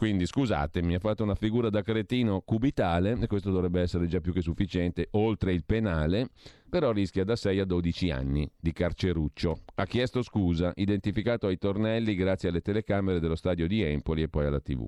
Quindi 0.00 0.24
scusatemi, 0.24 0.94
ha 0.94 0.98
fatto 0.98 1.22
una 1.22 1.34
figura 1.34 1.68
da 1.68 1.82
cretino 1.82 2.40
cubitale 2.40 3.18
e 3.20 3.26
questo 3.26 3.50
dovrebbe 3.50 3.82
essere 3.82 4.06
già 4.06 4.18
più 4.18 4.32
che 4.32 4.40
sufficiente, 4.40 5.08
oltre 5.10 5.52
il 5.52 5.62
penale, 5.66 6.30
però 6.70 6.90
rischia 6.90 7.22
da 7.22 7.36
6 7.36 7.58
a 7.58 7.66
12 7.66 8.10
anni 8.10 8.50
di 8.58 8.72
carceruccio. 8.72 9.60
Ha 9.74 9.84
chiesto 9.84 10.22
scusa, 10.22 10.72
identificato 10.76 11.48
ai 11.48 11.58
tornelli 11.58 12.14
grazie 12.14 12.48
alle 12.48 12.62
telecamere 12.62 13.20
dello 13.20 13.36
stadio 13.36 13.66
di 13.66 13.82
Empoli 13.82 14.22
e 14.22 14.30
poi 14.30 14.46
alla 14.46 14.60
TV. 14.60 14.86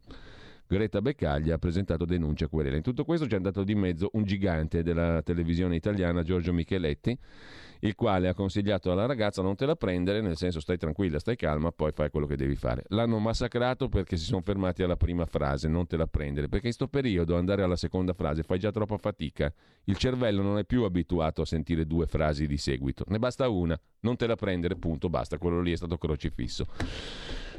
Greta 0.66 1.02
Beccaglia 1.02 1.54
ha 1.54 1.58
presentato 1.58 2.04
denuncia 2.04 2.48
querela. 2.48 2.76
In 2.76 2.82
tutto 2.82 3.04
questo 3.04 3.26
c'è 3.26 3.36
andato 3.36 3.62
di 3.64 3.74
mezzo 3.74 4.10
un 4.14 4.24
gigante 4.24 4.82
della 4.82 5.22
televisione 5.22 5.76
italiana, 5.76 6.22
Giorgio 6.22 6.52
Micheletti, 6.52 7.16
il 7.80 7.94
quale 7.94 8.28
ha 8.28 8.34
consigliato 8.34 8.90
alla 8.92 9.06
ragazza 9.06 9.42
non 9.42 9.56
te 9.56 9.66
la 9.66 9.74
prendere, 9.74 10.20
nel 10.20 10.36
senso 10.36 10.60
stai 10.60 10.78
tranquilla, 10.78 11.18
stai 11.18 11.36
calma, 11.36 11.72
poi 11.72 11.92
fai 11.92 12.10
quello 12.10 12.26
che 12.26 12.36
devi 12.36 12.54
fare. 12.54 12.84
L'hanno 12.88 13.18
massacrato 13.18 13.88
perché 13.88 14.16
si 14.16 14.24
sono 14.24 14.40
fermati 14.40 14.82
alla 14.82 14.96
prima 14.96 15.26
frase, 15.26 15.68
non 15.68 15.86
te 15.86 15.96
la 15.96 16.06
prendere, 16.06 16.48
perché 16.48 16.68
in 16.68 16.74
questo 16.76 16.88
periodo 16.88 17.36
andare 17.36 17.62
alla 17.62 17.76
seconda 17.76 18.12
frase 18.12 18.42
fai 18.42 18.58
già 18.58 18.70
troppa 18.70 18.98
fatica. 18.98 19.52
Il 19.84 19.96
cervello 19.96 20.42
non 20.42 20.58
è 20.58 20.64
più 20.64 20.84
abituato 20.84 21.42
a 21.42 21.46
sentire 21.46 21.86
due 21.86 22.06
frasi 22.06 22.46
di 22.46 22.56
seguito, 22.56 23.04
ne 23.08 23.18
basta 23.18 23.48
una, 23.48 23.78
non 24.00 24.16
te 24.16 24.26
la 24.26 24.36
prendere, 24.36 24.76
punto, 24.76 25.08
basta, 25.08 25.38
quello 25.38 25.60
lì 25.60 25.72
è 25.72 25.76
stato 25.76 25.98
crocifisso. 25.98 26.66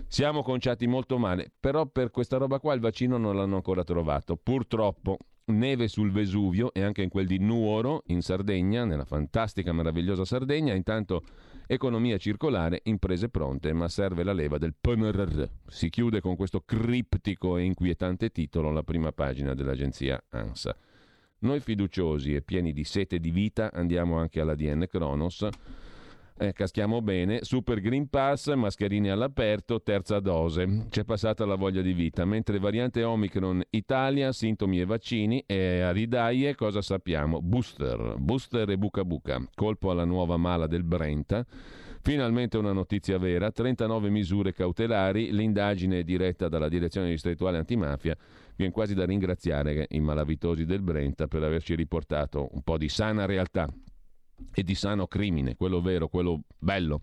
Siamo 0.08 0.44
conciati 0.44 0.86
molto 0.88 1.18
male, 1.18 1.52
però 1.60 1.86
per 1.88 2.12
questa 2.12 2.38
roba 2.38 2.60
qua 2.60 2.74
il 2.74 2.80
vaccino 2.80 3.18
non 3.18 3.36
l'hanno 3.36 3.56
ancora 3.56 3.84
trovato, 3.84 4.36
purtroppo 4.36 5.18
neve 5.46 5.88
sul 5.88 6.12
Vesuvio 6.12 6.72
e 6.74 6.84
anche 6.84 7.02
in 7.02 7.10
quel 7.10 7.28
di 7.28 7.40
Nuoro 7.40 8.04
in 8.08 8.22
Sardegna, 8.22 8.86
nella 8.86 9.06
fantastica 9.06 9.74
meravigliosa 9.74 10.24
Sardegna, 10.24 10.74
intanto 10.74 11.24
economia 11.68 12.18
circolare, 12.18 12.82
imprese 12.84 13.30
pronte, 13.30 13.74
ma 13.74 13.88
serve 13.90 14.24
la 14.24 14.34
leva 14.34 14.58
del 14.58 14.76
PNRR. 14.80 15.44
Si 15.68 15.90
chiude 15.90 16.22
con 16.22 16.36
questo 16.36 16.62
criptico 16.62 17.58
e 17.58 17.64
inquietante 17.64 18.30
titolo 18.30 18.72
la 18.72 18.84
prima 18.84 19.12
pagina 19.12 19.54
dell'agenzia 19.54 20.24
ANSA. 20.30 20.76
Noi 21.40 21.60
fiduciosi 21.60 22.36
e 22.36 22.42
pieni 22.42 22.72
di 22.72 22.86
sete 22.86 23.20
di 23.20 23.32
vita 23.32 23.72
andiamo 23.74 24.18
anche 24.18 24.40
all'ADN 24.40 24.86
Kronos 24.88 25.48
eh, 26.38 26.52
caschiamo 26.52 27.02
bene. 27.02 27.40
Super 27.44 27.80
Green 27.80 28.10
Pass, 28.10 28.54
mascherine 28.54 29.12
all'aperto, 29.12 29.82
terza 29.82 30.20
dose. 30.20 30.88
C'è 30.90 31.04
passata 31.04 31.46
la 31.46 31.56
voglia 31.56 31.82
di 31.82 31.94
vita. 31.94 32.26
Mentre 32.26 32.60
variante 32.60 33.04
Omicron 33.04 33.62
Italia, 33.70 34.32
sintomi 34.32 34.80
e 34.80 34.86
vaccini. 34.86 35.44
E 35.46 35.82
a 35.82 35.92
ridaie 35.92 36.56
cosa 36.56 36.82
sappiamo? 36.82 37.42
Booster, 37.42 38.16
booster 38.18 38.70
e 38.70 38.78
buca 38.78 39.06
buca. 39.06 39.42
Colpo 39.54 39.92
alla 39.92 40.06
nuova 40.06 40.38
mala 40.38 40.68
del 40.68 40.84
Brenta. 40.84 41.46
Finalmente 42.02 42.58
una 42.58 42.74
notizia 42.74 43.18
vera, 43.18 43.50
39 43.50 44.10
misure 44.10 44.52
cautelari, 44.52 45.32
l'indagine 45.32 46.04
diretta 46.04 46.50
dalla 46.50 46.68
direzione 46.68 47.08
distrettuale 47.08 47.58
antimafia, 47.58 48.14
viene 48.58 48.74
quasi 48.74 48.94
da 48.94 49.06
ringraziare 49.06 49.88
i 49.92 50.02
malavitosi 50.02 50.66
del 50.66 50.82
Brenta 50.82 51.28
per 51.28 51.44
averci 51.44 51.76
riportato 51.76 52.50
un 52.52 52.62
po' 52.62 52.78
di 52.78 52.90
sana 52.90 53.26
realtà 53.26 53.70
e 54.54 54.64
di 54.64 54.76
sano 54.76 55.08
crimine, 55.08 55.56
quello 55.56 55.82
vero, 55.82 56.08
quello 56.08 56.42
bello. 56.58 57.02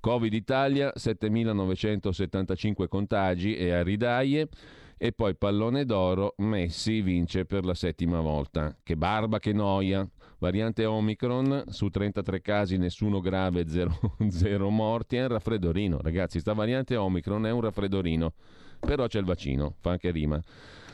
Covid 0.00 0.32
Italia, 0.34 0.92
7.975 0.94 2.88
contagi 2.88 3.56
e 3.56 3.72
a 3.72 3.82
ridaie. 3.82 4.48
E 4.96 5.12
poi 5.12 5.34
pallone 5.34 5.84
d'oro, 5.84 6.34
Messi 6.38 7.00
vince 7.00 7.46
per 7.46 7.64
la 7.64 7.74
settima 7.74 8.20
volta. 8.20 8.76
Che 8.82 8.96
barba, 8.96 9.38
che 9.38 9.52
noia. 9.52 10.08
Variante 10.38 10.84
Omicron, 10.84 11.64
su 11.68 11.88
33 11.88 12.42
casi 12.42 12.76
nessuno 12.76 13.20
grave, 13.20 13.66
0 13.66 14.70
morti. 14.70 15.16
È 15.16 15.22
un 15.22 15.28
raffreddorino, 15.28 16.00
ragazzi. 16.02 16.38
Sta 16.38 16.52
variante 16.52 16.96
Omicron 16.96 17.46
è 17.46 17.50
un 17.50 17.62
raffreddorino. 17.62 18.32
Però 18.78 19.06
c'è 19.06 19.18
il 19.18 19.24
vaccino, 19.24 19.74
fa 19.80 19.92
anche 19.92 20.10
rima. 20.10 20.40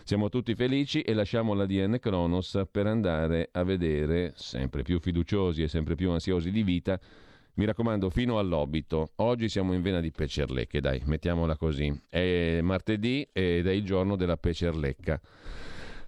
Siamo 0.05 0.29
tutti 0.29 0.55
felici 0.55 1.03
e 1.03 1.15
lasciamo 1.15 1.55
l'ADN 1.55 1.99
Kronos 2.01 2.63
per 2.71 2.87
andare 2.87 3.49
a 3.53 3.63
vedere, 3.63 4.33
sempre 4.35 4.83
più 4.83 4.99
fiduciosi 4.99 5.63
e 5.63 5.69
sempre 5.69 5.95
più 5.95 6.11
ansiosi 6.11 6.51
di 6.51 6.63
vita, 6.63 6.99
mi 7.55 7.65
raccomando, 7.65 8.11
fino 8.11 8.39
all'obito. 8.39 9.13
Oggi 9.17 9.49
siamo 9.49 9.73
in 9.73 9.83
vena 9.83 10.01
di 10.01 10.11
pecerlecche, 10.11 10.81
dai, 10.81 11.03
mettiamola 11.05 11.57
così. 11.57 11.95
È 12.09 12.61
martedì 12.63 13.29
ed 13.33 13.67
è 13.67 13.71
il 13.71 13.85
giorno 13.85 14.17
della 14.17 14.37
pecerlecca. 14.37 15.21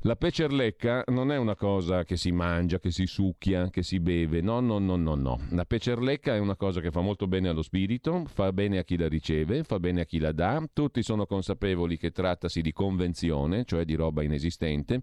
La 0.05 0.17
pecerlecca 0.17 1.05
non 1.09 1.31
è 1.31 1.37
una 1.37 1.55
cosa 1.55 2.03
che 2.03 2.17
si 2.17 2.33
mangia, 2.33 2.81
che 2.81 2.91
si 2.91 3.07
succhia, 3.07 3.71
che 3.71 3.85
si 3.85 4.01
beve, 4.01 4.41
no, 4.41 4.59
no, 4.59 4.81
no, 4.81 4.97
no, 4.97 5.15
no. 5.15 5.39
La 5.51 5.65
pecerlecca 5.65 6.35
è 6.35 6.41
una 6.41 6.57
cosa 6.57 6.81
che 6.81 6.91
fa 6.91 7.01
molto 7.01 7.29
bene 7.29 7.49
allo 7.49 7.63
spirito, 7.63 8.25
fa 8.27 8.53
bene 8.53 8.79
a 8.79 8.83
chi 8.83 8.97
la 8.97 9.07
riceve, 9.07 9.63
fa 9.63 9.79
bene 9.79 10.01
a 10.01 10.05
chi 10.05 10.19
la 10.19 10.33
dà, 10.33 10.61
tutti 10.73 11.05
sono 11.05 11.25
consapevoli 11.25 11.99
che 11.99 12.11
trattasi 12.11 12.63
di 12.63 12.73
convenzione, 12.73 13.65
cioè 13.65 13.85
di 13.85 13.95
roba 13.95 14.25
inesistente, 14.25 15.03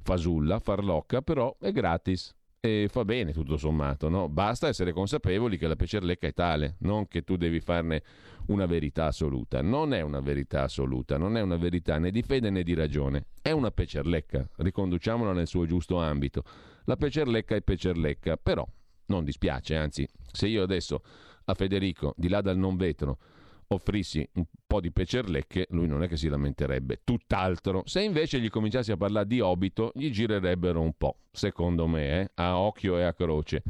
fasulla, 0.00 0.60
farlocca, 0.60 1.20
però 1.20 1.54
è 1.60 1.70
gratis, 1.70 2.34
e 2.60 2.88
fa 2.90 3.04
bene 3.04 3.32
tutto 3.32 3.58
sommato, 3.58 4.08
no? 4.08 4.30
Basta 4.30 4.68
essere 4.68 4.92
consapevoli 4.92 5.58
che 5.58 5.68
la 5.68 5.76
pecerlecca 5.76 6.26
è 6.26 6.32
tale, 6.32 6.76
non 6.80 7.06
che 7.06 7.22
tu 7.22 7.36
devi 7.36 7.60
farne 7.60 8.02
una 8.48 8.66
verità 8.66 9.06
assoluta. 9.06 9.62
Non 9.62 9.94
è 9.94 10.00
una 10.00 10.20
verità 10.20 10.62
assoluta, 10.64 11.16
non 11.16 11.36
è 11.36 11.40
una 11.40 11.56
verità 11.56 11.98
né 11.98 12.10
di 12.10 12.22
fede 12.22 12.50
né 12.50 12.62
di 12.62 12.74
ragione. 12.74 13.26
È 13.40 13.50
una 13.50 13.70
pecerlecca, 13.70 14.48
riconduciamola 14.56 15.32
nel 15.32 15.46
suo 15.46 15.66
giusto 15.66 15.98
ambito. 15.98 16.42
La 16.84 16.96
pecerlecca 16.96 17.54
è 17.54 17.62
pecerlecca, 17.62 18.36
però 18.36 18.66
non 19.06 19.24
dispiace, 19.24 19.76
anzi, 19.76 20.06
se 20.30 20.46
io 20.48 20.62
adesso 20.62 21.02
a 21.44 21.54
Federico, 21.54 22.14
di 22.16 22.28
là 22.28 22.40
dal 22.40 22.58
non 22.58 22.76
vetro, 22.76 23.18
offrissi 23.68 24.26
un 24.34 24.44
po' 24.66 24.80
di 24.80 24.90
pecerlecche, 24.90 25.66
lui 25.70 25.86
non 25.86 26.02
è 26.02 26.08
che 26.08 26.16
si 26.16 26.28
lamenterebbe, 26.28 27.00
tutt'altro. 27.04 27.82
Se 27.86 28.02
invece 28.02 28.40
gli 28.40 28.48
cominciassi 28.48 28.92
a 28.92 28.96
parlare 28.96 29.26
di 29.26 29.40
Obito, 29.40 29.92
gli 29.94 30.10
girerebbero 30.10 30.80
un 30.80 30.92
po', 30.96 31.18
secondo 31.30 31.86
me, 31.86 32.20
eh? 32.20 32.30
a 32.34 32.58
occhio 32.58 32.98
e 32.98 33.04
a 33.04 33.12
croce. 33.12 33.62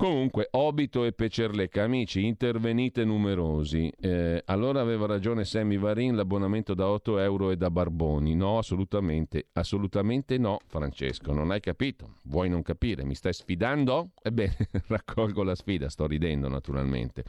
Comunque, 0.00 0.48
Obito 0.52 1.04
e 1.04 1.12
Pecerlecca, 1.12 1.82
amici, 1.82 2.24
intervenite 2.24 3.04
numerosi. 3.04 3.92
Eh, 4.00 4.42
allora 4.46 4.80
aveva 4.80 5.04
ragione 5.04 5.44
Sammy 5.44 5.76
Varin, 5.76 6.16
l'abbonamento 6.16 6.72
da 6.72 6.88
8 6.88 7.18
euro 7.18 7.50
e 7.50 7.58
da 7.58 7.70
Barboni. 7.70 8.34
No, 8.34 8.56
assolutamente, 8.56 9.48
assolutamente 9.52 10.38
no, 10.38 10.58
Francesco, 10.68 11.34
non 11.34 11.50
hai 11.50 11.60
capito. 11.60 12.14
Vuoi 12.24 12.48
non 12.48 12.62
capire? 12.62 13.04
Mi 13.04 13.14
stai 13.14 13.34
sfidando? 13.34 14.12
Ebbene, 14.22 14.56
raccolgo 14.88 15.42
la 15.42 15.54
sfida, 15.54 15.90
sto 15.90 16.06
ridendo 16.06 16.48
naturalmente. 16.48 17.22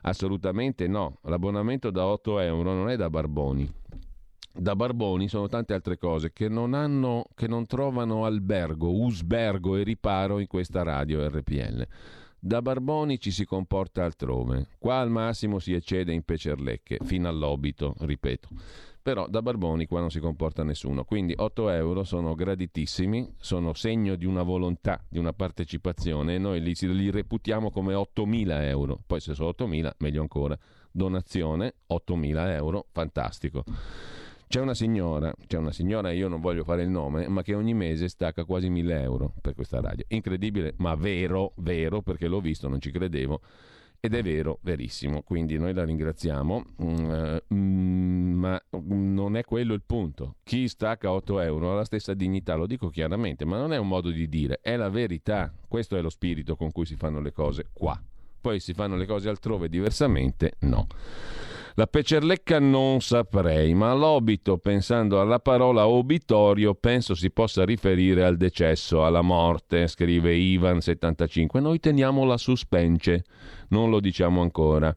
Assolutamente 0.00 0.88
no, 0.88 1.18
l'abbonamento 1.24 1.90
da 1.90 2.06
8 2.06 2.40
euro 2.40 2.72
non 2.72 2.88
è 2.88 2.96
da 2.96 3.10
Barboni. 3.10 3.70
Da 4.52 4.74
Barboni 4.74 5.28
sono 5.28 5.46
tante 5.46 5.74
altre 5.74 5.98
cose 5.98 6.32
che 6.32 6.48
non, 6.48 6.74
hanno, 6.74 7.26
che 7.34 7.46
non 7.46 7.66
trovano 7.66 8.24
albergo, 8.24 8.90
usbergo 8.90 9.76
e 9.76 9.84
riparo 9.84 10.38
in 10.38 10.46
questa 10.46 10.82
radio 10.82 11.26
RPL. 11.28 11.86
Da 12.40 12.62
Barboni 12.62 13.18
ci 13.18 13.30
si 13.30 13.44
comporta 13.44 14.04
altrove. 14.04 14.68
Qua 14.78 15.00
al 15.00 15.10
massimo 15.10 15.58
si 15.58 15.72
eccede 15.72 16.12
in 16.12 16.22
pecerlecche, 16.22 16.98
fino 17.04 17.28
all'obito, 17.28 17.94
ripeto 17.98 18.48
però 19.08 19.26
da 19.26 19.40
Barboni 19.40 19.86
qua 19.86 20.00
non 20.00 20.10
si 20.10 20.20
comporta 20.20 20.62
nessuno. 20.62 21.02
Quindi 21.04 21.32
8 21.34 21.70
euro 21.70 22.04
sono 22.04 22.34
graditissimi, 22.34 23.26
sono 23.38 23.72
segno 23.72 24.16
di 24.16 24.26
una 24.26 24.42
volontà, 24.42 25.02
di 25.08 25.16
una 25.16 25.32
partecipazione 25.32 26.34
e 26.34 26.38
noi 26.38 26.60
li, 26.60 26.74
li 26.78 27.10
reputiamo 27.10 27.70
come 27.70 27.94
8.000 27.94 28.64
euro. 28.64 29.00
Poi 29.06 29.18
se 29.18 29.32
sono 29.32 29.54
8.000, 29.58 29.92
meglio 30.00 30.20
ancora. 30.20 30.58
Donazione 30.90 31.76
8.000 31.88 32.50
euro, 32.50 32.84
fantastico. 32.92 33.64
C'è 34.48 34.60
una 34.60 34.74
signora, 34.74 35.32
c'è 35.46 35.58
una 35.58 35.72
signora, 35.72 36.10
io 36.10 36.26
non 36.26 36.40
voglio 36.40 36.64
fare 36.64 36.82
il 36.82 36.88
nome, 36.88 37.28
ma 37.28 37.42
che 37.42 37.54
ogni 37.54 37.74
mese 37.74 38.08
stacca 38.08 38.44
quasi 38.44 38.70
1.000 38.70 39.02
euro 39.02 39.34
per 39.42 39.54
questa 39.54 39.80
radio. 39.80 40.04
Incredibile, 40.08 40.72
ma 40.78 40.94
vero, 40.94 41.52
vero, 41.56 42.00
perché 42.00 42.28
l'ho 42.28 42.40
visto, 42.40 42.66
non 42.66 42.80
ci 42.80 42.90
credevo 42.90 43.40
ed 44.00 44.14
è 44.14 44.22
vero, 44.22 44.58
verissimo, 44.62 45.22
quindi 45.22 45.58
noi 45.58 45.74
la 45.74 45.84
ringraziamo, 45.84 46.64
mm, 46.82 47.36
mm, 47.52 48.32
ma 48.38 48.62
non 48.84 49.36
è 49.36 49.42
quello 49.42 49.74
il 49.74 49.82
punto. 49.84 50.36
Chi 50.44 50.68
stacca 50.68 51.10
8 51.10 51.40
euro 51.40 51.72
ha 51.72 51.74
la 51.74 51.84
stessa 51.84 52.14
dignità, 52.14 52.54
lo 52.54 52.66
dico 52.66 52.90
chiaramente, 52.90 53.44
ma 53.44 53.58
non 53.58 53.72
è 53.72 53.76
un 53.76 53.88
modo 53.88 54.10
di 54.10 54.28
dire, 54.28 54.60
è 54.62 54.76
la 54.76 54.88
verità. 54.88 55.52
Questo 55.66 55.96
è 55.96 56.00
lo 56.00 56.10
spirito 56.10 56.54
con 56.54 56.70
cui 56.70 56.86
si 56.86 56.94
fanno 56.94 57.20
le 57.20 57.32
cose 57.32 57.66
qua. 57.72 58.00
Poi 58.40 58.60
si 58.60 58.72
fanno 58.72 58.96
le 58.96 59.04
cose 59.04 59.28
altrove 59.28 59.68
diversamente, 59.68 60.52
no. 60.60 60.86
La 61.78 61.86
pecerlecca 61.86 62.58
non 62.58 63.00
saprei, 63.00 63.72
ma 63.72 63.94
l'obito, 63.94 64.58
pensando 64.58 65.20
alla 65.20 65.38
parola 65.38 65.86
obitorio, 65.86 66.74
penso 66.74 67.14
si 67.14 67.30
possa 67.30 67.64
riferire 67.64 68.24
al 68.24 68.36
decesso, 68.36 69.04
alla 69.04 69.20
morte, 69.22 69.86
scrive 69.86 70.34
Ivan75. 70.34 71.60
Noi 71.60 71.78
teniamo 71.78 72.24
la 72.24 72.36
suspense, 72.36 73.22
non 73.68 73.90
lo 73.90 74.00
diciamo 74.00 74.42
ancora. 74.42 74.92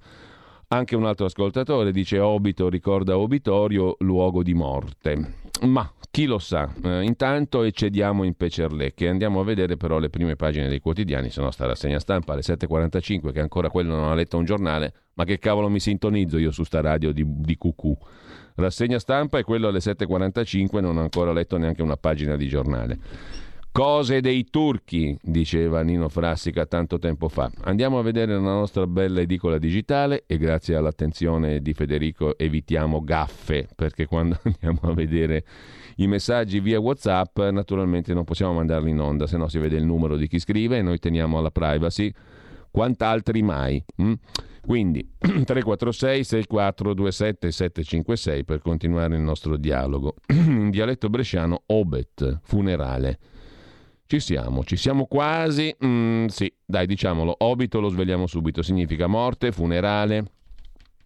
Anche 0.73 0.95
un 0.95 1.03
altro 1.05 1.25
ascoltatore 1.25 1.91
dice 1.91 2.17
Obito 2.19 2.69
ricorda 2.69 3.17
obitorio, 3.17 3.97
luogo 3.99 4.41
di 4.41 4.53
morte. 4.53 5.33
Ma 5.63 5.91
chi 6.09 6.23
lo 6.25 6.39
sa? 6.39 6.73
Eh, 6.81 7.03
intanto 7.03 7.63
eccediamo 7.63 8.23
in 8.23 8.35
Pecerlecche. 8.35 9.09
Andiamo 9.09 9.41
a 9.41 9.43
vedere 9.43 9.75
però 9.75 9.99
le 9.99 10.09
prime 10.09 10.37
pagine 10.37 10.69
dei 10.69 10.79
quotidiani, 10.79 11.29
se 11.29 11.41
no 11.41 11.51
sta 11.51 11.65
rassegna 11.65 11.99
stampa 11.99 12.31
alle 12.31 12.41
7.45 12.41 13.33
che 13.33 13.41
ancora 13.41 13.69
quello 13.69 13.95
non 13.95 14.11
ha 14.11 14.15
letto 14.15 14.37
un 14.37 14.45
giornale. 14.45 14.93
Ma 15.15 15.25
che 15.25 15.39
cavolo 15.39 15.67
mi 15.67 15.81
sintonizzo 15.81 16.37
io 16.37 16.51
su 16.51 16.63
sta 16.63 16.79
radio 16.79 17.11
di, 17.11 17.25
di 17.27 17.57
cucù? 17.57 17.93
Rassegna 18.55 18.97
stampa 18.97 19.39
e 19.39 19.43
quello 19.43 19.67
alle 19.67 19.79
7.45 19.79 20.79
non 20.79 20.97
ha 20.97 21.01
ancora 21.01 21.33
letto 21.33 21.57
neanche 21.57 21.81
una 21.81 21.97
pagina 21.97 22.37
di 22.37 22.47
giornale. 22.47 22.97
Cose 23.73 24.19
dei 24.19 24.49
turchi, 24.49 25.17
diceva 25.21 25.81
Nino 25.81 26.09
Frassica 26.09 26.65
tanto 26.65 26.99
tempo 26.99 27.29
fa. 27.29 27.49
Andiamo 27.61 27.99
a 27.99 28.01
vedere 28.01 28.33
la 28.33 28.39
nostra 28.39 28.85
bella 28.85 29.21
edicola 29.21 29.57
digitale 29.57 30.25
e 30.27 30.37
grazie 30.37 30.75
all'attenzione 30.75 31.61
di 31.61 31.73
Federico 31.73 32.37
evitiamo 32.37 33.01
gaffe, 33.01 33.69
perché 33.73 34.07
quando 34.07 34.37
andiamo 34.43 34.91
a 34.91 34.93
vedere 34.93 35.45
i 35.95 36.07
messaggi 36.07 36.59
via 36.59 36.81
WhatsApp 36.81 37.39
naturalmente 37.39 38.13
non 38.13 38.25
possiamo 38.25 38.51
mandarli 38.55 38.89
in 38.89 38.99
onda, 38.99 39.25
se 39.25 39.37
no 39.37 39.47
si 39.47 39.57
vede 39.57 39.77
il 39.77 39.85
numero 39.85 40.17
di 40.17 40.27
chi 40.27 40.39
scrive 40.39 40.79
e 40.79 40.81
noi 40.81 40.99
teniamo 40.99 41.37
alla 41.37 41.51
privacy 41.51 42.11
quant'altri 42.69 43.41
mai. 43.41 43.81
Hm? 43.95 44.13
Quindi 44.59 45.09
346 45.17 46.25
6427 46.25 47.51
756 47.51 48.43
per 48.43 48.59
continuare 48.59 49.15
il 49.15 49.21
nostro 49.21 49.55
dialogo. 49.55 50.15
In 50.27 50.71
dialetto 50.71 51.09
bresciano 51.09 51.63
obet, 51.67 52.41
funerale. 52.43 53.17
Ci 54.11 54.19
siamo, 54.19 54.65
ci 54.65 54.75
siamo 54.75 55.05
quasi. 55.05 55.73
Mm, 55.85 56.25
sì, 56.25 56.53
dai, 56.65 56.85
diciamolo. 56.85 57.33
Obito 57.45 57.79
lo 57.79 57.87
svegliamo 57.87 58.27
subito. 58.27 58.61
Significa 58.61 59.07
morte, 59.07 59.53
funerale. 59.53 60.25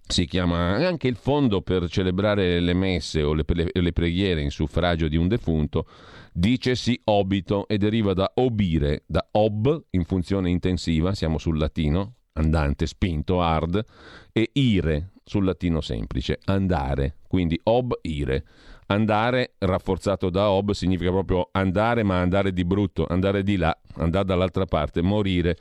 Si 0.08 0.26
chiama 0.26 0.74
anche 0.78 1.08
il 1.08 1.16
fondo 1.16 1.62
per 1.62 1.88
celebrare 1.88 2.60
le 2.60 2.74
messe 2.74 3.22
o 3.22 3.36
le, 3.36 3.44
le, 3.46 3.70
le 3.72 3.94
preghiere 3.94 4.42
in 4.42 4.50
suffragio 4.50 5.08
di 5.08 5.18
un 5.18 5.28
defunto. 5.28 5.86
Dicesi 6.34 7.00
obito 7.04 7.68
e 7.68 7.78
deriva 7.78 8.16
da 8.16 8.32
obire, 8.34 9.04
da 9.06 9.24
ob 9.34 9.84
in 9.92 10.04
funzione 10.04 10.50
intensiva, 10.50 11.14
siamo 11.14 11.38
sul 11.38 11.60
latino, 11.60 12.16
andante, 12.34 12.88
spinto, 12.88 13.40
hard, 13.40 13.86
e 14.32 14.50
ire 14.54 15.12
sul 15.24 15.44
latino 15.46 15.80
semplice, 15.80 16.40
andare, 16.46 17.18
quindi 17.28 17.60
ob 17.66 18.00
ire. 18.02 18.46
Andare 18.88 19.56
rafforzato 19.58 20.30
da 20.30 20.52
ob 20.52 20.72
significa 20.72 21.10
proprio 21.10 21.50
andare, 21.52 22.04
ma 22.04 22.20
andare 22.20 22.54
di 22.54 22.64
brutto, 22.64 23.06
andare 23.08 23.42
di 23.42 23.58
là, 23.58 23.76
andare 23.96 24.26
dall'altra 24.26 24.66
parte, 24.66 25.02
morire. 25.02 25.58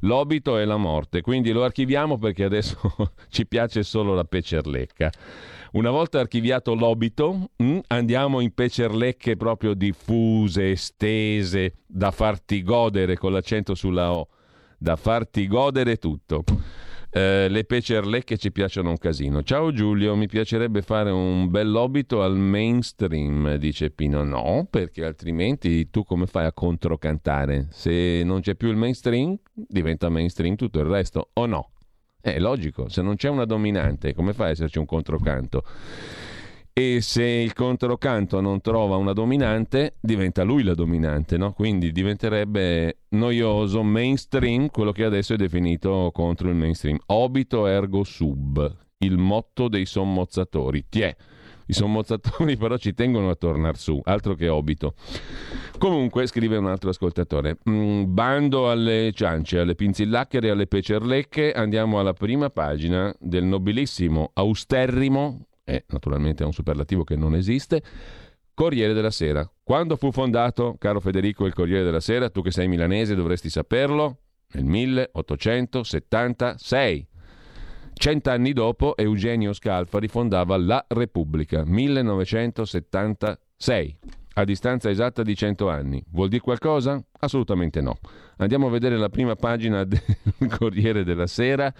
L'obito 0.00 0.58
è 0.58 0.64
la 0.64 0.76
morte, 0.76 1.22
quindi 1.22 1.52
lo 1.52 1.64
archiviamo 1.64 2.18
perché 2.18 2.44
adesso 2.44 2.78
ci 3.28 3.46
piace 3.46 3.82
solo 3.82 4.14
la 4.14 4.24
pecerlecca. 4.24 5.10
Una 5.72 5.90
volta 5.90 6.20
archiviato 6.20 6.74
l'obito, 6.74 7.50
mm, 7.62 7.78
andiamo 7.88 8.40
in 8.40 8.52
pecerlecche 8.52 9.36
proprio 9.36 9.74
diffuse, 9.74 10.70
estese, 10.70 11.74
da 11.86 12.10
farti 12.10 12.62
godere 12.62 13.16
con 13.16 13.32
l'accento 13.32 13.74
sulla 13.74 14.12
O, 14.12 14.28
da 14.78 14.96
farti 14.96 15.46
godere 15.46 15.96
tutto. 15.96 16.44
Eh, 17.16 17.48
le 17.48 17.64
pecerlecche 17.64 18.36
ci 18.36 18.52
piacciono 18.52 18.90
un 18.90 18.98
casino. 18.98 19.42
Ciao 19.42 19.72
Giulio, 19.72 20.14
mi 20.16 20.26
piacerebbe 20.26 20.82
fare 20.82 21.08
un 21.08 21.48
bell'obito 21.48 22.22
al 22.22 22.36
mainstream, 22.36 23.54
dice 23.54 23.88
Pino. 23.88 24.22
No, 24.22 24.66
perché 24.68 25.02
altrimenti 25.02 25.88
tu 25.88 26.04
come 26.04 26.26
fai 26.26 26.44
a 26.44 26.52
controcantare? 26.52 27.68
Se 27.70 28.20
non 28.22 28.42
c'è 28.42 28.54
più 28.54 28.68
il 28.68 28.76
mainstream, 28.76 29.34
diventa 29.50 30.10
mainstream 30.10 30.56
tutto 30.56 30.78
il 30.78 30.84
resto, 30.84 31.30
o 31.32 31.46
no? 31.46 31.70
È 32.20 32.38
logico, 32.38 32.90
se 32.90 33.00
non 33.00 33.16
c'è 33.16 33.30
una 33.30 33.46
dominante, 33.46 34.12
come 34.12 34.34
fa 34.34 34.44
a 34.44 34.48
esserci 34.50 34.76
un 34.78 34.84
controcanto? 34.84 35.64
E 36.78 37.00
se 37.00 37.22
il 37.22 37.54
controcanto 37.54 38.38
non 38.42 38.60
trova 38.60 38.96
una 38.96 39.14
dominante, 39.14 39.94
diventa 39.98 40.42
lui 40.42 40.62
la 40.62 40.74
dominante, 40.74 41.38
no? 41.38 41.54
Quindi 41.54 41.90
diventerebbe 41.90 42.98
noioso 43.10 43.82
mainstream, 43.82 44.68
quello 44.68 44.92
che 44.92 45.04
adesso 45.04 45.32
è 45.32 45.36
definito 45.38 46.10
contro 46.12 46.50
il 46.50 46.54
mainstream. 46.54 46.98
Obito 47.06 47.66
ergo 47.66 48.04
sub, 48.04 48.76
il 48.98 49.16
motto 49.16 49.68
dei 49.68 49.86
sommozzatori. 49.86 50.84
Tiè. 50.86 51.16
I 51.68 51.72
sommozzatori 51.72 52.56
però 52.60 52.76
ci 52.76 52.92
tengono 52.92 53.30
a 53.30 53.36
tornare 53.36 53.78
su, 53.78 53.98
altro 54.04 54.34
che 54.34 54.48
obito. 54.48 54.96
Comunque, 55.78 56.26
scrive 56.26 56.58
un 56.58 56.66
altro 56.66 56.90
ascoltatore, 56.90 57.56
mm, 57.70 58.02
bando 58.08 58.70
alle 58.70 59.12
ciance, 59.14 59.60
alle 59.60 59.76
pinzillacchere 59.76 60.48
e 60.48 60.50
alle 60.50 60.66
pecerlecche, 60.66 61.52
andiamo 61.52 61.98
alla 61.98 62.12
prima 62.12 62.50
pagina 62.50 63.14
del 63.18 63.44
nobilissimo, 63.44 64.32
austerrimo, 64.34 65.46
e 65.68 65.84
naturalmente 65.88 66.44
è 66.44 66.46
un 66.46 66.52
superlativo 66.52 67.02
che 67.02 67.16
non 67.16 67.34
esiste, 67.34 67.82
Corriere 68.54 68.92
della 68.94 69.10
Sera. 69.10 69.50
Quando 69.62 69.96
fu 69.96 70.12
fondato, 70.12 70.76
caro 70.78 71.00
Federico, 71.00 71.44
il 71.44 71.52
Corriere 71.52 71.84
della 71.84 72.00
Sera? 72.00 72.30
Tu 72.30 72.40
che 72.40 72.52
sei 72.52 72.68
milanese 72.68 73.14
dovresti 73.14 73.50
saperlo. 73.50 74.20
Nel 74.52 74.64
1876. 74.64 77.08
Cent'anni 77.92 78.52
dopo 78.52 78.96
Eugenio 78.96 79.52
Scalfari 79.52 80.06
fondava 80.06 80.56
La 80.56 80.84
Repubblica, 80.86 81.64
1976, 81.64 83.98
a 84.34 84.44
distanza 84.44 84.88
esatta 84.88 85.22
di 85.22 85.34
100 85.34 85.68
anni. 85.68 86.00
Vuol 86.10 86.28
dire 86.28 86.42
qualcosa? 86.42 87.02
Assolutamente 87.20 87.80
no. 87.80 87.98
Andiamo 88.36 88.68
a 88.68 88.70
vedere 88.70 88.96
la 88.96 89.08
prima 89.08 89.34
pagina 89.34 89.82
del 89.84 90.00
Corriere 90.56 91.02
della 91.04 91.26
Sera. 91.26 91.74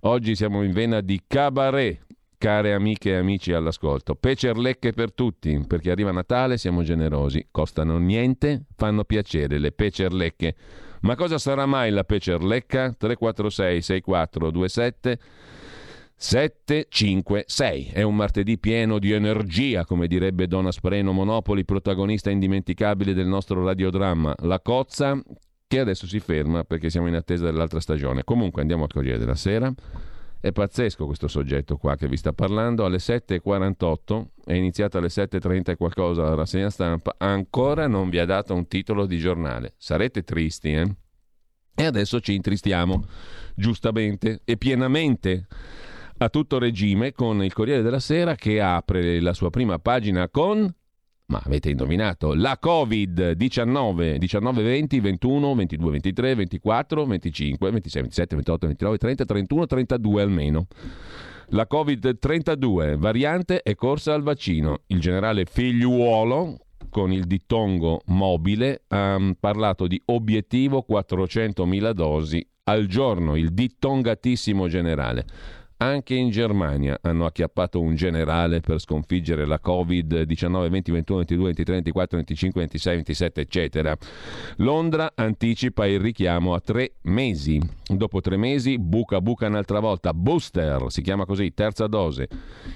Oggi 0.00 0.36
siamo 0.36 0.62
in 0.62 0.72
vena 0.72 1.00
di 1.00 1.22
cabaret, 1.26 2.00
care 2.40 2.72
amiche 2.72 3.10
e 3.10 3.16
amici 3.16 3.52
all'ascolto. 3.52 4.14
Pecerlecche 4.14 4.94
per 4.94 5.12
tutti, 5.12 5.62
perché 5.66 5.90
arriva 5.90 6.10
Natale, 6.10 6.56
siamo 6.56 6.82
generosi, 6.82 7.48
costano 7.50 7.98
niente, 7.98 8.64
fanno 8.76 9.04
piacere 9.04 9.58
le 9.58 9.72
pecerlecche. 9.72 10.54
Ma 11.02 11.16
cosa 11.16 11.36
sarà 11.36 11.66
mai 11.66 11.90
la 11.90 12.02
pecerlecca? 12.02 12.94
346 12.96 13.82
6427 13.82 15.18
756. 16.16 17.90
È 17.92 18.00
un 18.00 18.16
martedì 18.16 18.56
pieno 18.56 18.98
di 18.98 19.12
energia, 19.12 19.84
come 19.84 20.06
direbbe 20.06 20.46
Donna 20.46 20.72
Spreno 20.72 21.12
Monopoli, 21.12 21.66
protagonista 21.66 22.30
indimenticabile 22.30 23.12
del 23.12 23.26
nostro 23.26 23.62
radiodramma 23.62 24.34
La 24.44 24.60
Cozza, 24.60 25.22
che 25.66 25.78
adesso 25.78 26.06
si 26.06 26.20
ferma 26.20 26.64
perché 26.64 26.88
siamo 26.88 27.06
in 27.06 27.16
attesa 27.16 27.44
dell'altra 27.44 27.80
stagione. 27.80 28.24
Comunque 28.24 28.62
andiamo 28.62 28.84
al 28.84 28.90
Corriere 28.90 29.18
della 29.18 29.34
Sera. 29.34 29.70
È 30.42 30.52
pazzesco 30.52 31.04
questo 31.04 31.28
soggetto 31.28 31.76
qua 31.76 31.96
che 31.96 32.08
vi 32.08 32.16
sta 32.16 32.32
parlando. 32.32 32.86
Alle 32.86 32.96
7.48 32.96 34.24
è 34.46 34.54
iniziata 34.54 34.96
alle 34.96 35.08
7.30 35.08 35.72
e 35.72 35.76
qualcosa 35.76 36.22
la 36.22 36.34
rassegna 36.34 36.70
stampa. 36.70 37.14
Ancora 37.18 37.86
non 37.86 38.08
vi 38.08 38.18
ha 38.18 38.24
dato 38.24 38.54
un 38.54 38.66
titolo 38.66 39.04
di 39.04 39.18
giornale. 39.18 39.74
Sarete 39.76 40.22
tristi, 40.22 40.72
eh? 40.72 40.96
E 41.74 41.84
adesso 41.84 42.20
ci 42.20 42.34
intristiamo, 42.34 43.04
giustamente 43.54 44.40
e 44.44 44.56
pienamente 44.56 45.46
a 46.18 46.28
tutto 46.30 46.58
regime 46.58 47.12
con 47.12 47.42
il 47.44 47.52
Corriere 47.52 47.82
della 47.82 48.00
Sera 48.00 48.34
che 48.34 48.60
apre 48.60 49.20
la 49.20 49.34
sua 49.34 49.50
prima 49.50 49.78
pagina 49.78 50.28
con 50.28 50.74
ma 51.30 51.40
avete 51.44 51.70
indovinato, 51.70 52.34
la 52.34 52.58
Covid-19, 52.60 54.16
19, 54.16 54.62
20, 54.62 55.00
21, 55.00 55.54
22, 55.54 55.90
23, 55.92 56.34
24, 56.34 57.06
25, 57.06 57.70
26, 57.70 58.02
27, 58.02 58.34
28, 58.34 58.66
29, 58.66 58.98
30, 58.98 59.24
31, 59.24 59.66
32 59.66 60.22
almeno. 60.22 60.66
La 61.52 61.66
Covid-32 61.70 62.96
variante 62.96 63.62
è 63.62 63.74
corsa 63.76 64.12
al 64.12 64.22
vaccino. 64.22 64.80
Il 64.86 65.00
generale 65.00 65.44
Figliuolo, 65.44 66.58
con 66.90 67.12
il 67.12 67.24
dittongo 67.24 68.00
mobile, 68.06 68.82
ha 68.88 69.18
parlato 69.38 69.86
di 69.86 70.00
obiettivo 70.06 70.84
400.000 70.88 71.92
dosi 71.92 72.44
al 72.64 72.86
giorno, 72.86 73.36
il 73.36 73.52
dittongatissimo 73.52 74.66
generale. 74.68 75.26
Anche 75.82 76.14
in 76.14 76.28
Germania 76.28 76.98
hanno 77.00 77.24
acchiappato 77.24 77.80
un 77.80 77.94
generale 77.94 78.60
per 78.60 78.78
sconfiggere 78.80 79.46
la 79.46 79.58
Covid-19, 79.64 80.68
20, 80.68 80.90
21, 80.90 81.18
22, 81.20 81.44
23, 81.44 81.74
24, 81.74 82.16
25, 82.18 82.60
26, 82.60 82.94
27, 82.96 83.40
eccetera. 83.40 83.96
Londra 84.56 85.12
anticipa 85.14 85.86
il 85.86 85.98
richiamo 85.98 86.52
a 86.52 86.60
tre 86.60 86.96
mesi. 87.04 87.58
Dopo 87.88 88.20
tre 88.20 88.36
mesi, 88.36 88.78
buca 88.78 89.22
buca 89.22 89.46
un'altra 89.46 89.80
volta. 89.80 90.12
Booster, 90.12 90.84
si 90.88 91.00
chiama 91.00 91.24
così, 91.24 91.54
terza 91.54 91.86
dose, 91.86 92.28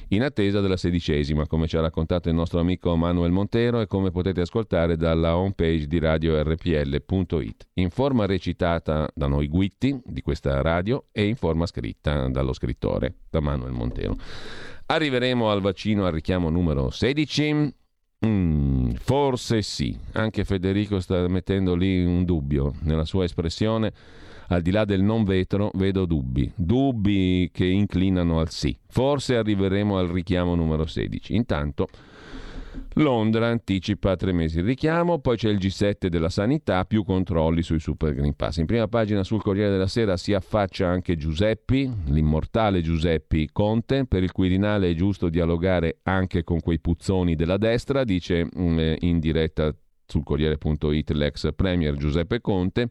in 0.09 0.23
attesa 0.23 0.61
della 0.61 0.79
sedicesima, 0.79 1.47
come 1.47 1.67
ci 1.67 1.77
ha 1.77 1.83
raccontato 1.83 2.31
il 2.31 2.35
nostro 2.35 2.59
amico 2.59 2.97
Manuel 2.97 3.33
Montero 3.33 3.83
e 3.83 3.87
come 3.87 4.13
potete 4.13 4.41
ascoltare 4.41 4.97
dalla 4.97 5.37
homepage 5.37 5.87
di 5.87 5.99
radio 5.99 6.43
rpl.it. 6.43 7.67
In 7.75 7.91
forma 7.91 8.25
recitata 8.25 9.11
da 9.15 9.27
noi 9.27 9.47
guitti 9.49 10.01
di 10.03 10.23
questa 10.23 10.63
radio 10.63 11.05
e 11.13 11.27
in 11.27 11.37
forma 11.37 11.67
scritta 11.67 12.29
dallo 12.29 12.55
scrittore 12.55 12.93
migliore 12.95 13.15
da 13.31 13.41
Manuel 13.41 13.73
Montero. 13.73 14.17
Arriveremo 14.87 15.51
al 15.51 15.61
vaccino 15.61 16.07
al 16.07 16.13
richiamo 16.13 16.51
numero 16.51 16.91
16? 16.91 17.75
Mm, 18.27 18.91
forse 18.93 19.63
sì, 19.63 19.97
anche 20.13 20.45
Federico 20.45 21.01
sta 21.01 21.27
mettendo 21.29 21.75
lì 21.75 22.05
un 22.05 22.25
dubbio 22.25 22.75
nella 22.81 23.05
sua 23.05 23.25
espressione. 23.25 23.93
Al 24.49 24.61
di 24.61 24.71
là 24.71 24.85
del 24.85 25.03
non 25.03 25.25
vetro 25.25 25.71
vedo 25.75 26.05
dubbi, 26.05 26.51
dubbi 26.55 27.51
che 27.53 27.65
inclinano 27.65 28.41
al 28.41 28.51
sì. 28.51 28.77
Forse 28.89 29.37
arriveremo 29.37 29.97
al 29.97 30.09
richiamo 30.09 30.55
numero 30.55 30.87
16. 30.87 31.35
Intanto 31.35 31.89
Londra 32.95 33.49
anticipa 33.49 34.17
tre 34.17 34.33
mesi 34.33 34.59
il 34.59 34.65
richiamo, 34.65 35.19
poi 35.19 35.37
c'è 35.37 35.49
il 35.49 35.59
G7 35.59 36.07
della 36.07 36.29
sanità, 36.29 36.85
più 36.85 37.05
controlli 37.05 37.63
sui 37.63 37.81
Super 37.81 38.15
Green 38.15 38.35
Pass. 38.35 38.59
In 38.59 38.67
prima 38.67 38.87
pagina 38.89 39.25
sul 39.25 39.43
Corriere 39.43 39.71
della 39.71 39.87
Sera 39.87 40.17
si 40.17 40.33
affaccia 40.33 40.87
anche 40.87 41.17
Giuseppi, 41.17 41.91
l'immortale 42.07 42.83
Giuseppi 42.83 43.51
Conte, 43.53 44.07
per 44.07 44.23
il 44.23 44.33
Quirinale 44.33 44.91
è 44.91 44.95
giusto 44.95 45.29
dialogare 45.29 45.99
anche 46.03 46.45
con 46.45 46.61
quei 46.61 46.81
puzzoni 46.81 47.35
della 47.35 47.57
destra, 47.57 48.05
dice 48.05 48.45
mm, 48.45 48.95
in 49.01 49.19
diretta 49.19 49.75
sul 50.07 50.23
Corriere.it 50.23 51.11
l'ex 51.11 51.49
Premier 51.55 51.97
Giuseppe 51.97 52.41
Conte 52.41 52.89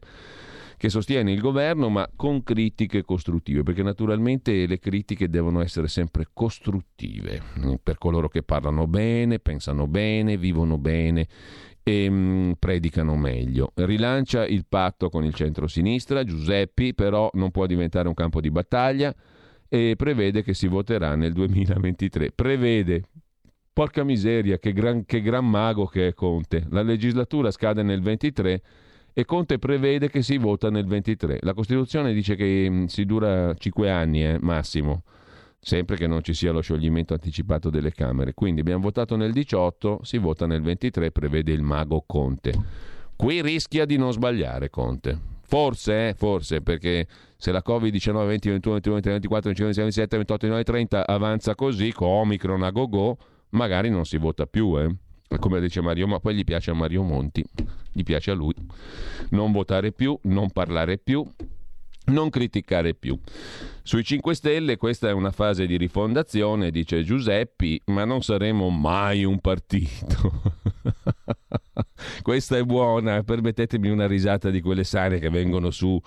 che 0.76 0.88
sostiene 0.88 1.32
il 1.32 1.40
governo, 1.40 1.88
ma 1.88 2.08
con 2.14 2.42
critiche 2.42 3.02
costruttive, 3.02 3.62
perché 3.62 3.82
naturalmente 3.82 4.66
le 4.66 4.78
critiche 4.78 5.28
devono 5.28 5.60
essere 5.60 5.88
sempre 5.88 6.28
costruttive 6.32 7.40
eh, 7.62 7.78
per 7.82 7.98
coloro 7.98 8.28
che 8.28 8.42
parlano 8.42 8.86
bene, 8.86 9.38
pensano 9.38 9.86
bene, 9.86 10.36
vivono 10.36 10.78
bene 10.78 11.26
e 11.82 12.08
mm, 12.10 12.52
predicano 12.58 13.14
meglio. 13.16 13.72
Rilancia 13.74 14.46
il 14.46 14.64
patto 14.68 15.10
con 15.10 15.24
il 15.24 15.34
centro-sinistra, 15.34 16.24
Giuseppi 16.24 16.94
però 16.94 17.30
non 17.34 17.50
può 17.50 17.66
diventare 17.66 18.08
un 18.08 18.14
campo 18.14 18.40
di 18.40 18.50
battaglia 18.50 19.14
e 19.68 19.94
prevede 19.96 20.42
che 20.42 20.54
si 20.54 20.66
voterà 20.66 21.14
nel 21.14 21.32
2023. 21.32 22.32
Prevede, 22.32 23.02
porca 23.72 24.02
miseria, 24.02 24.58
che 24.58 24.72
gran, 24.72 25.04
che 25.04 25.20
gran 25.20 25.48
mago 25.48 25.86
che 25.86 26.08
è 26.08 26.14
Conte. 26.14 26.64
La 26.70 26.82
legislatura 26.82 27.50
scade 27.50 27.82
nel 27.82 28.00
23 28.00 28.62
e 29.16 29.24
Conte 29.24 29.60
prevede 29.60 30.10
che 30.10 30.22
si 30.22 30.36
vota 30.38 30.70
nel 30.70 30.86
23. 30.86 31.38
La 31.42 31.54
Costituzione 31.54 32.12
dice 32.12 32.34
che 32.34 32.66
mm, 32.68 32.84
si 32.86 33.06
dura 33.06 33.54
5 33.54 33.88
anni 33.88 34.24
eh, 34.24 34.38
massimo, 34.40 35.04
sempre 35.60 35.96
che 35.96 36.08
non 36.08 36.20
ci 36.22 36.34
sia 36.34 36.50
lo 36.50 36.60
scioglimento 36.60 37.14
anticipato 37.14 37.70
delle 37.70 37.92
Camere. 37.92 38.34
Quindi 38.34 38.60
abbiamo 38.60 38.82
votato 38.82 39.14
nel 39.14 39.32
18, 39.32 40.00
si 40.02 40.18
vota 40.18 40.46
nel 40.46 40.62
23, 40.62 41.12
prevede 41.12 41.52
il 41.52 41.62
mago 41.62 42.02
Conte. 42.04 42.52
Qui 43.14 43.40
rischia 43.40 43.84
di 43.84 43.96
non 43.96 44.12
sbagliare 44.12 44.68
Conte. 44.68 45.32
Forse, 45.46 46.08
eh, 46.08 46.14
forse, 46.14 46.60
perché 46.60 47.06
se 47.36 47.52
la 47.52 47.62
Covid-19 47.64 48.26
20, 48.26 48.48
21, 48.48 48.74
22, 48.74 48.92
23, 48.94 49.12
24, 49.12 49.50
25, 49.50 49.64
26, 49.64 49.82
27, 49.84 50.16
28, 50.16 50.46
29, 50.48 50.64
30 50.64 51.06
avanza 51.06 51.54
così, 51.54 51.92
con 51.92 52.08
Omicron 52.08 52.64
a 52.64 52.70
go-go, 52.70 53.16
magari 53.50 53.90
non 53.90 54.04
si 54.04 54.16
vota 54.16 54.46
più, 54.46 54.76
eh 54.76 54.92
come 55.38 55.60
dice 55.60 55.80
Mario, 55.80 56.06
ma 56.06 56.20
poi 56.20 56.34
gli 56.34 56.44
piace 56.44 56.70
a 56.70 56.74
Mario 56.74 57.02
Monti, 57.02 57.44
gli 57.92 58.02
piace 58.02 58.30
a 58.30 58.34
lui, 58.34 58.54
non 59.30 59.52
votare 59.52 59.92
più, 59.92 60.18
non 60.22 60.50
parlare 60.50 60.98
più, 60.98 61.26
non 62.06 62.30
criticare 62.30 62.94
più. 62.94 63.18
Sui 63.82 64.04
5 64.04 64.34
Stelle 64.34 64.76
questa 64.76 65.08
è 65.08 65.12
una 65.12 65.30
fase 65.30 65.66
di 65.66 65.76
rifondazione, 65.76 66.70
dice 66.70 67.02
Giuseppi, 67.02 67.82
ma 67.86 68.04
non 68.04 68.22
saremo 68.22 68.70
mai 68.70 69.24
un 69.24 69.38
partito. 69.40 70.42
questa 72.22 72.56
è 72.56 72.62
buona, 72.62 73.22
permettetemi 73.22 73.88
una 73.88 74.06
risata 74.06 74.50
di 74.50 74.60
quelle 74.60 74.84
sane 74.84 75.18
che 75.18 75.30
vengono 75.30 75.70
su 75.70 76.00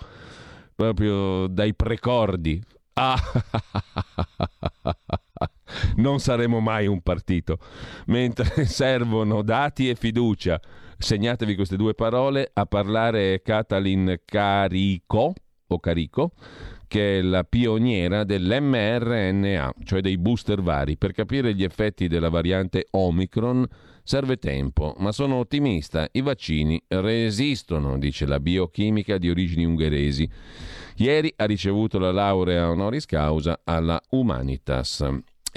proprio 0.74 1.46
dai 1.48 1.74
precordi. 1.74 2.62
Ah, 2.94 3.20
non 5.96 6.20
saremo 6.20 6.60
mai 6.60 6.86
un 6.86 7.00
partito, 7.00 7.58
mentre 8.06 8.64
servono 8.66 9.42
dati 9.42 9.88
e 9.88 9.94
fiducia. 9.94 10.60
Segnatevi 10.96 11.54
queste 11.54 11.76
due 11.76 11.94
parole, 11.94 12.50
a 12.52 12.66
parlare 12.66 13.34
è 13.34 13.42
Katalin 13.42 14.22
Carico, 14.24 15.32
o 15.68 15.78
Carico, 15.78 16.32
che 16.88 17.18
è 17.18 17.22
la 17.22 17.44
pioniera 17.44 18.24
dell'mRNA, 18.24 19.74
cioè 19.84 20.00
dei 20.00 20.18
booster 20.18 20.60
vari. 20.60 20.96
Per 20.96 21.12
capire 21.12 21.54
gli 21.54 21.62
effetti 21.62 22.08
della 22.08 22.30
variante 22.30 22.86
Omicron 22.90 23.64
serve 24.02 24.38
tempo, 24.38 24.94
ma 24.98 25.12
sono 25.12 25.36
ottimista. 25.36 26.08
I 26.10 26.22
vaccini 26.22 26.82
resistono, 26.88 27.98
dice 27.98 28.26
la 28.26 28.40
biochimica 28.40 29.18
di 29.18 29.30
origini 29.30 29.64
ungheresi. 29.64 30.28
Ieri 30.96 31.32
ha 31.36 31.44
ricevuto 31.44 31.98
la 31.98 32.10
laurea 32.10 32.70
honoris 32.70 33.04
causa 33.04 33.60
alla 33.62 34.00
Humanitas. 34.08 35.06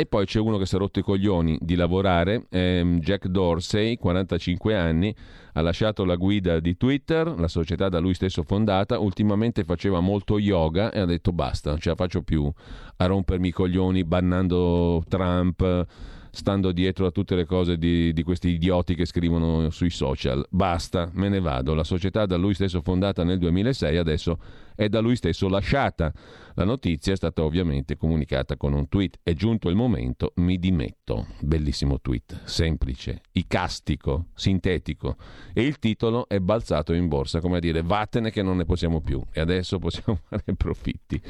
E 0.02 0.08
poi 0.08 0.26
c'è 0.26 0.40
uno 0.40 0.58
che 0.58 0.66
si 0.66 0.74
è 0.74 0.80
rotto 0.80 0.98
i 0.98 1.04
coglioni 1.04 1.60
di 1.62 1.76
lavorare, 1.76 2.48
ehm, 2.50 3.02
Jack 3.02 3.28
Dorsey, 3.28 3.98
45 3.98 4.76
anni, 4.76 5.16
ha 5.54 5.62
lasciato 5.62 6.06
la 6.06 6.16
guida 6.16 6.60
di 6.60 6.76
Twitter, 6.76 7.28
la 7.38 7.48
società 7.48 7.88
da 7.88 8.00
lui 8.00 8.16
stesso 8.16 8.42
fondata, 8.42 8.98
ultimamente 8.98 9.64
faceva 9.64 10.00
molto 10.00 10.40
yoga 10.40 10.92
e 10.92 11.02
ha 11.02 11.06
detto 11.06 11.34
basta, 11.34 11.70
non 11.70 11.78
ce 11.78 11.90
la 11.90 11.96
faccio 11.96 12.24
più 12.24 12.52
a 12.98 13.06
rompermi 13.06 13.50
i 13.50 13.52
coglioni 13.52 14.04
bannando 14.04 15.04
Trump 15.08 15.86
stando 16.32 16.72
dietro 16.72 17.06
a 17.06 17.12
tutte 17.12 17.36
le 17.36 17.46
cose 17.46 17.78
di, 17.78 18.13
di, 18.13 18.24
questi 18.24 18.50
idioti 18.50 18.96
che 18.96 19.06
scrivono 19.06 19.70
sui 19.70 19.89
social. 19.89 20.46
Basta, 20.50 21.10
me 21.13 21.30
ne 21.30 21.39
vado. 21.39 21.74
La 21.74 21.84
società 21.84 22.26
da 22.26 22.38
lui 22.38 22.54
stesso 22.54 22.82
fondata 22.82 23.24
nel 23.24 23.38
2006 23.38 23.98
adesso 23.98 24.39
è 24.76 24.88
da 24.88 25.02
lui 25.02 25.15
stesso 25.15 25.50
lasciata. 25.50 26.12
La 26.56 26.63
notizia 26.63 27.13
è 27.13 27.15
stata 27.15 27.44
ovviamente 27.44 27.98
comunicata 27.98 28.56
con 28.56 28.74
un 28.74 28.88
tweet. 28.88 29.20
È 29.22 29.34
giunto 29.34 29.70
il 29.70 29.76
momento, 29.76 30.32
mi 30.38 30.58
dimetto. 30.58 31.28
Bellissimo 31.41 32.00
tweet, 32.00 32.46
semplice, 32.46 33.22
icastico, 33.34 34.28
sintetico. 34.34 35.17
E 35.54 35.63
il 35.63 35.80
titolo 35.80 36.28
è 36.30 36.39
balzato 36.39 36.94
in 36.94 37.08
borsa, 37.08 37.41
come 37.41 37.58
a 37.58 37.60
dire 37.60 37.82
vattene 37.82 38.32
che 38.32 38.41
non 38.41 38.58
ne 38.58 38.65
possiamo 38.65 39.02
più 39.02 39.22
e 39.34 39.41
adesso 39.41 39.80
possiamo 39.80 40.20
fare 40.28 40.56
profitti. 40.56 41.22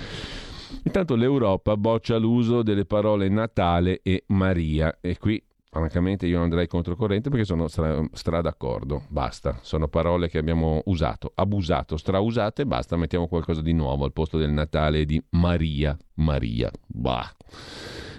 Intanto 0.84 1.16
l'Europa 1.16 1.78
boccia 1.78 2.18
l'uso 2.18 2.64
delle 2.64 2.86
parole 2.86 3.30
Natale 3.30 4.00
e 4.04 4.24
Maria. 4.28 4.98
E 5.02 5.18
qui 5.18 5.42
francamente 5.72 6.28
io 6.28 6.42
andrei 6.42 6.68
controcorrente 6.68 7.30
perché 7.30 7.46
sono 7.46 7.70
stra, 7.70 8.04
stra 8.12 8.42
d'accordo, 8.42 9.04
basta, 9.08 9.60
sono 9.62 9.88
parole 9.88 10.28
che 10.28 10.38
abbiamo 10.38 10.82
usato, 10.86 11.32
abusato, 11.34 11.96
strausate, 11.96 12.66
basta, 12.66 12.98
mettiamo 12.98 13.30
qualcosa 13.30 13.62
di 13.62 13.72
nuovo 13.72 14.04
al 14.04 14.12
posto 14.12 14.38
del 14.38 14.52
Natale 14.52 15.06
di 15.06 15.24
Maria, 15.30 15.98
Maria, 16.16 16.70
bah. 16.88 17.34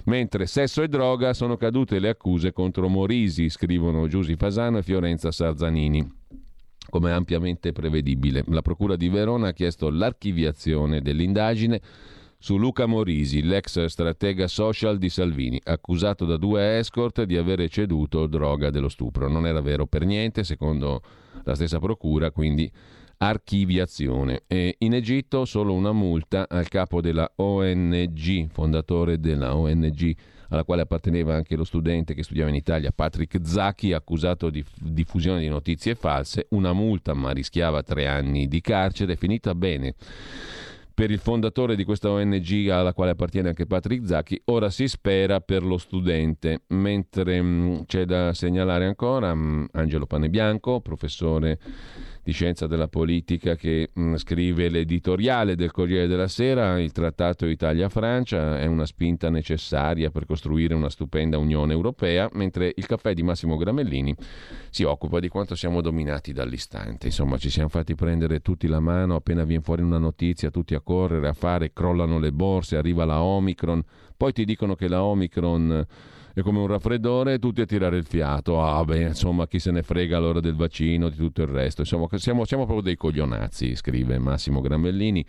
Mentre 0.05 0.47
sesso 0.47 0.83
e 0.83 0.89
droga 0.89 1.35
sono 1.35 1.57
cadute 1.59 1.99
le 1.99 2.09
accuse 2.09 2.53
contro 2.53 2.89
Morisi, 2.89 3.51
scrivono 3.51 4.09
Giusy 4.09 4.35
Fasano 4.37 4.79
e 4.79 4.83
Fiorenza 4.83 5.31
Sarzanini 5.31 6.21
come 6.89 7.13
ampiamente 7.13 7.73
prevedibile. 7.73 8.45
La 8.49 8.61
Procura 8.63 8.97
di 8.97 9.09
Verona 9.09 9.49
ha 9.49 9.53
chiesto 9.53 9.89
l'archiviazione 9.89 11.01
dell'indagine 11.01 11.81
su 12.43 12.57
Luca 12.57 12.87
Morisi, 12.87 13.41
l'ex 13.41 13.85
stratega 13.85 14.49
social 14.49 14.99
di 14.99 15.09
Salvini, 15.09 15.61
accusato 15.63 16.25
da 16.25 16.37
due 16.37 16.79
escort 16.79 17.23
di 17.23 17.37
avere 17.37 17.69
ceduto 17.69 18.27
droga 18.27 18.71
dello 18.71 18.89
stupro. 18.89 19.29
Non 19.29 19.47
era 19.47 19.61
vero 19.61 19.87
per 19.87 20.05
niente, 20.05 20.43
secondo 20.43 21.03
la 21.45 21.55
stessa 21.55 21.79
procura, 21.79 22.33
quindi 22.33 22.69
archiviazione. 23.19 24.43
E 24.49 24.75
in 24.79 24.93
Egitto 24.93 25.45
solo 25.45 25.73
una 25.73 25.93
multa 25.93 26.49
al 26.49 26.67
capo 26.67 27.01
della 27.01 27.31
ONG, 27.37 28.49
fondatore 28.51 29.21
della 29.21 29.55
ONG 29.55 30.17
alla 30.49 30.65
quale 30.65 30.83
apparteneva 30.83 31.37
anche 31.37 31.55
lo 31.55 31.63
studente 31.63 32.13
che 32.13 32.25
studiava 32.25 32.51
in 32.51 32.57
Italia, 32.57 32.91
Patrick 32.91 33.39
Zacchi, 33.47 33.93
accusato 33.93 34.51
di 34.51 34.65
diffusione 34.81 35.39
di 35.39 35.49
notizie 35.49 35.95
false, 35.95 36.49
una 36.51 36.73
multa 36.73 37.15
ma 37.15 37.31
rischiava 37.31 37.85
tre 37.85 38.09
anni 38.09 38.49
di 38.49 38.61
carcere, 38.61 39.15
finita 39.15 39.55
bene 39.55 39.95
per 40.95 41.11
il 41.11 41.19
fondatore 41.19 41.77
di 41.77 41.85
questa 41.85 42.11
ONG 42.11 42.69
alla 42.69 42.93
quale 42.93 43.13
appartiene 43.13 43.49
anche 43.49 43.67
Patrick 43.67 44.07
Zacchi, 44.07 44.41
ora 44.47 44.71
si 44.71 44.89
spera 44.89 45.41
per 45.41 45.63
lo 45.63 45.79
studente, 45.79 46.63
mentre 46.69 47.41
mh, 47.41 47.47
mm, 47.47 47.81
c'è 47.87 48.05
da 48.05 48.33
segnalare 48.33 48.87
ancora 48.87 49.35
mh, 49.35 49.41
mm, 49.41 49.65
Angelo 49.73 50.07
Panebianco, 50.07 50.81
professore 50.81 51.59
di 52.25 52.33
scienza 52.33 52.67
della 52.67 52.87
politica 52.87 53.57
che 53.57 53.91
mh, 53.93 54.03
mm, 54.03 54.15
scrive 54.15 54.69
l'editoriale 54.69 55.57
del 55.57 55.73
Corriere 55.73 56.07
della 56.07 56.29
Sera, 56.29 56.79
il 56.81 56.93
trattato 56.93 57.47
Italia-Francia 57.47 58.61
è 58.61 58.67
una 58.67 58.87
spinta 58.87 59.29
necessaria 59.29 60.11
per 60.11 60.25
costruire 60.25 60.75
una 60.75 60.89
stupenda 60.89 61.39
Unione 61.39 61.73
Europea, 61.73 62.29
mentre 62.35 62.73
il 62.77 62.87
caffè 62.87 63.13
di 63.13 63.23
Massimo 63.23 63.57
Gramellini 63.57 64.15
si 64.71 64.85
occupa 64.85 65.19
di 65.19 65.29
quanto 65.29 65.57
siamo 65.57 65.81
dominati 65.81 66.33
dall'istante. 66.33 67.07
Insomma, 67.07 67.39
ci 67.39 67.51
siamo 67.51 67.69
fatti 67.69 67.95
prendere 67.97 68.41
tutti 68.41 68.69
la 68.69 68.81
mano, 68.81 69.17
appena 69.17 69.43
viene 69.43 69.63
fuori 69.63 69.83
una 69.83 69.99
notizia, 69.99 70.51
tutti 70.51 70.75
a 70.75 70.81
correre, 70.81 71.29
a 71.29 71.33
fare, 71.33 71.73
crollano 71.73 72.21
le 72.21 72.33
borse, 72.33 72.77
arriva 72.77 73.05
la 73.05 73.21
Omicron, 73.23 73.83
poi 74.17 74.33
ti 74.33 74.45
dicono 74.45 74.77
che 74.77 74.87
la 74.87 75.03
Omicron 75.03 75.87
è 76.35 76.41
come 76.41 76.59
un 76.59 76.67
raffreddore, 76.67 77.39
tutti 77.39 77.61
a 77.61 77.67
tirare 77.67 77.97
il 77.97 78.05
fiato. 78.05 78.63
Ah, 78.63 78.85
beh, 78.85 79.09
insomma, 79.09 79.47
chi 79.47 79.59
se 79.59 79.71
ne 79.71 79.83
frega 79.83 80.17
allora 80.17 80.41
del 80.41 80.55
vaccino, 80.55 81.09
di 81.09 81.17
tutto 81.17 81.43
il 81.43 81.49
resto. 81.49 81.83
Insomma, 81.83 82.07
siamo, 82.13 82.45
siamo 82.45 82.65
proprio 82.65 82.85
dei 82.85 82.97
coglionazzi, 82.97 83.75
scrive 83.77 84.19
Massimo 84.19 84.61
Gramellini 84.61 85.25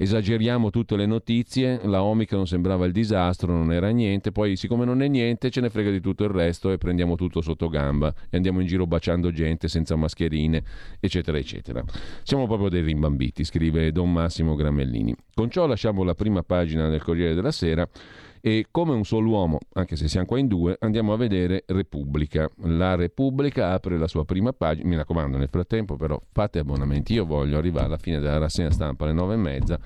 esageriamo 0.00 0.70
tutte 0.70 0.96
le 0.96 1.04
notizie, 1.04 1.78
la 1.84 2.02
Omicron 2.02 2.46
sembrava 2.46 2.86
il 2.86 2.92
disastro, 2.92 3.52
non 3.52 3.70
era 3.70 3.90
niente, 3.90 4.32
poi 4.32 4.56
siccome 4.56 4.86
non 4.86 5.02
è 5.02 5.08
niente 5.08 5.50
ce 5.50 5.60
ne 5.60 5.68
frega 5.68 5.90
di 5.90 6.00
tutto 6.00 6.24
il 6.24 6.30
resto 6.30 6.70
e 6.70 6.78
prendiamo 6.78 7.16
tutto 7.16 7.42
sotto 7.42 7.68
gamba 7.68 8.10
e 8.30 8.36
andiamo 8.38 8.60
in 8.60 8.66
giro 8.66 8.86
baciando 8.86 9.30
gente 9.30 9.68
senza 9.68 9.96
mascherine, 9.96 10.62
eccetera, 11.00 11.36
eccetera. 11.36 11.84
Siamo 12.22 12.46
proprio 12.46 12.70
dei 12.70 12.80
rimbambiti, 12.80 13.44
scrive 13.44 13.92
Don 13.92 14.10
Massimo 14.10 14.54
Gramellini. 14.54 15.14
Con 15.34 15.50
ciò 15.50 15.66
lasciamo 15.66 16.02
la 16.02 16.14
prima 16.14 16.42
pagina 16.42 16.88
del 16.88 17.02
Corriere 17.02 17.34
della 17.34 17.52
Sera 17.52 17.86
e 18.40 18.66
come 18.70 18.94
un 18.94 19.04
solo 19.04 19.30
uomo, 19.30 19.58
anche 19.74 19.96
se 19.96 20.08
siamo 20.08 20.26
qua 20.26 20.38
in 20.38 20.48
due, 20.48 20.76
andiamo 20.80 21.12
a 21.12 21.16
vedere 21.16 21.64
Repubblica. 21.66 22.50
La 22.62 22.94
Repubblica 22.94 23.72
apre 23.72 23.98
la 23.98 24.08
sua 24.08 24.24
prima 24.24 24.52
pagina, 24.52 24.88
mi 24.88 24.96
raccomando 24.96 25.36
nel 25.36 25.48
frattempo 25.48 25.96
però 25.96 26.20
fate 26.32 26.58
abbonamenti, 26.58 27.12
io 27.12 27.26
voglio 27.26 27.58
arrivare 27.58 27.86
alla 27.86 27.98
fine 27.98 28.18
della 28.18 28.38
rassegna 28.38 28.70
stampa 28.70 29.04
alle 29.04 29.12
nove 29.12 29.34
e 29.34 29.38
mezza 29.38 29.78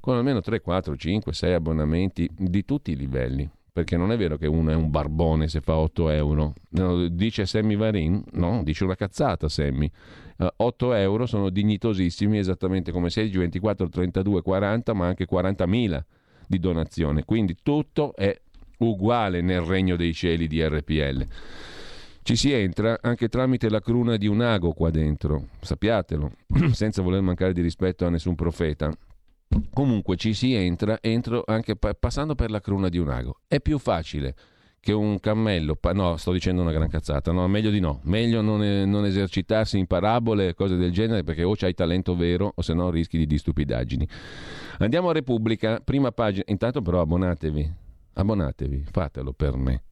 con 0.00 0.16
almeno 0.16 0.40
3, 0.40 0.60
4, 0.60 0.96
5, 0.96 1.32
6 1.32 1.52
abbonamenti 1.52 2.30
di 2.34 2.64
tutti 2.64 2.92
i 2.92 2.96
livelli. 2.96 3.48
Perché 3.70 3.96
non 3.96 4.10
è 4.10 4.16
vero 4.16 4.36
che 4.36 4.46
uno 4.46 4.70
è 4.70 4.74
un 4.74 4.90
barbone 4.90 5.46
se 5.46 5.60
fa 5.60 5.76
8 5.76 6.08
euro. 6.08 6.54
No, 6.70 7.06
dice 7.08 7.46
Sammy 7.46 7.76
Varin? 7.76 8.24
No, 8.32 8.62
dice 8.64 8.82
una 8.82 8.96
cazzata 8.96 9.48
Sammy. 9.48 9.88
Uh, 10.38 10.44
eh, 10.44 10.52
8 10.56 10.94
euro 10.94 11.26
sono 11.26 11.48
dignitosissimi 11.48 12.38
esattamente 12.38 12.90
come 12.90 13.10
16, 13.10 13.38
24, 13.38 13.88
32, 13.88 14.42
40, 14.42 14.94
ma 14.94 15.06
anche 15.06 15.26
40.000 15.30 16.02
di 16.48 16.58
donazione. 16.58 17.24
Quindi 17.24 17.56
tutto 17.62 18.14
è 18.16 18.36
uguale 18.78 19.40
nel 19.40 19.60
regno 19.60 19.96
dei 19.96 20.12
cieli 20.12 20.48
di 20.48 20.62
RPL. 20.66 21.26
Ci 22.22 22.36
si 22.36 22.52
entra 22.52 22.98
anche 23.00 23.28
tramite 23.28 23.70
la 23.70 23.80
cruna 23.80 24.16
di 24.16 24.26
un 24.26 24.40
ago 24.40 24.72
qua 24.72 24.90
dentro, 24.90 25.48
sappiatelo, 25.60 26.32
senza 26.72 27.02
voler 27.02 27.22
mancare 27.22 27.52
di 27.52 27.62
rispetto 27.62 28.04
a 28.04 28.10
nessun 28.10 28.34
profeta. 28.34 28.92
Comunque 29.72 30.16
ci 30.16 30.34
si 30.34 30.52
entra 30.52 30.98
entro 31.00 31.42
anche 31.46 31.74
pa- 31.76 31.94
passando 31.94 32.34
per 32.34 32.50
la 32.50 32.60
cruna 32.60 32.88
di 32.88 32.98
un 32.98 33.08
ago. 33.08 33.40
È 33.46 33.60
più 33.60 33.78
facile 33.78 34.34
che 34.80 34.92
un 34.92 35.18
cammello, 35.20 35.74
pa- 35.74 35.92
no, 35.92 36.16
sto 36.16 36.32
dicendo 36.32 36.62
una 36.62 36.72
gran 36.72 36.88
cazzata, 36.88 37.32
no, 37.32 37.46
meglio 37.48 37.70
di 37.70 37.80
no, 37.80 38.00
meglio 38.04 38.40
non, 38.40 38.62
è, 38.62 38.84
non 38.84 39.04
esercitarsi 39.04 39.78
in 39.78 39.86
parabole 39.86 40.48
e 40.48 40.54
cose 40.54 40.76
del 40.76 40.92
genere 40.92 41.24
perché 41.24 41.42
o 41.42 41.54
c'hai 41.54 41.74
talento 41.74 42.16
vero 42.16 42.52
o 42.54 42.62
se 42.62 42.74
no 42.74 42.90
rischi 42.90 43.26
di 43.26 43.38
stupidaggini. 43.38 44.08
Andiamo 44.78 45.10
a 45.10 45.12
Repubblica, 45.12 45.80
prima 45.80 46.12
pagina, 46.12 46.44
intanto 46.46 46.80
però 46.80 47.00
abbonatevi, 47.00 47.72
abbonatevi, 48.14 48.84
fatelo 48.90 49.32
per 49.32 49.56
me, 49.56 49.82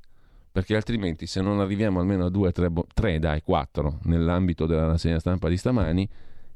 perché 0.52 0.76
altrimenti 0.76 1.26
se 1.26 1.40
non 1.40 1.60
arriviamo 1.60 1.98
almeno 2.00 2.26
a 2.26 2.30
due, 2.30 2.52
tre, 2.52 2.70
tre 2.94 3.18
dai, 3.18 3.42
quattro 3.42 3.98
nell'ambito 4.04 4.66
della 4.66 4.86
rassegna 4.86 5.18
stampa 5.18 5.48
di 5.48 5.56
stamani, 5.56 6.08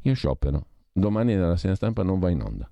io 0.02 0.14
sciopero, 0.14 0.66
domani 0.92 1.34
la 1.34 1.48
rassegna 1.48 1.74
stampa 1.74 2.02
non 2.02 2.18
va 2.18 2.30
in 2.30 2.40
onda. 2.40 2.70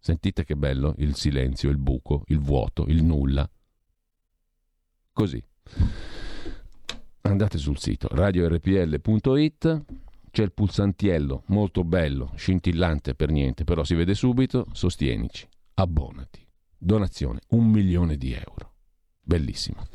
Sentite 0.00 0.44
che 0.44 0.56
bello 0.56 0.94
il 0.98 1.14
silenzio, 1.14 1.70
il 1.70 1.76
buco, 1.76 2.22
il 2.26 2.38
vuoto, 2.40 2.84
il 2.88 3.04
nulla. 3.04 3.48
Così. 5.18 5.42
Andate 7.22 7.58
sul 7.58 7.76
sito 7.76 8.06
radiorpl.it, 8.08 9.84
c'è 10.30 10.42
il 10.44 10.52
pulsantiello, 10.52 11.42
molto 11.46 11.82
bello, 11.82 12.30
scintillante 12.36 13.16
per 13.16 13.32
niente, 13.32 13.64
però 13.64 13.82
si 13.82 13.96
vede 13.96 14.14
subito, 14.14 14.66
sostienici, 14.70 15.44
abbonati. 15.74 16.46
Donazione, 16.78 17.40
un 17.48 17.68
milione 17.68 18.16
di 18.16 18.32
euro. 18.32 18.74
Bellissimo. 19.20 19.88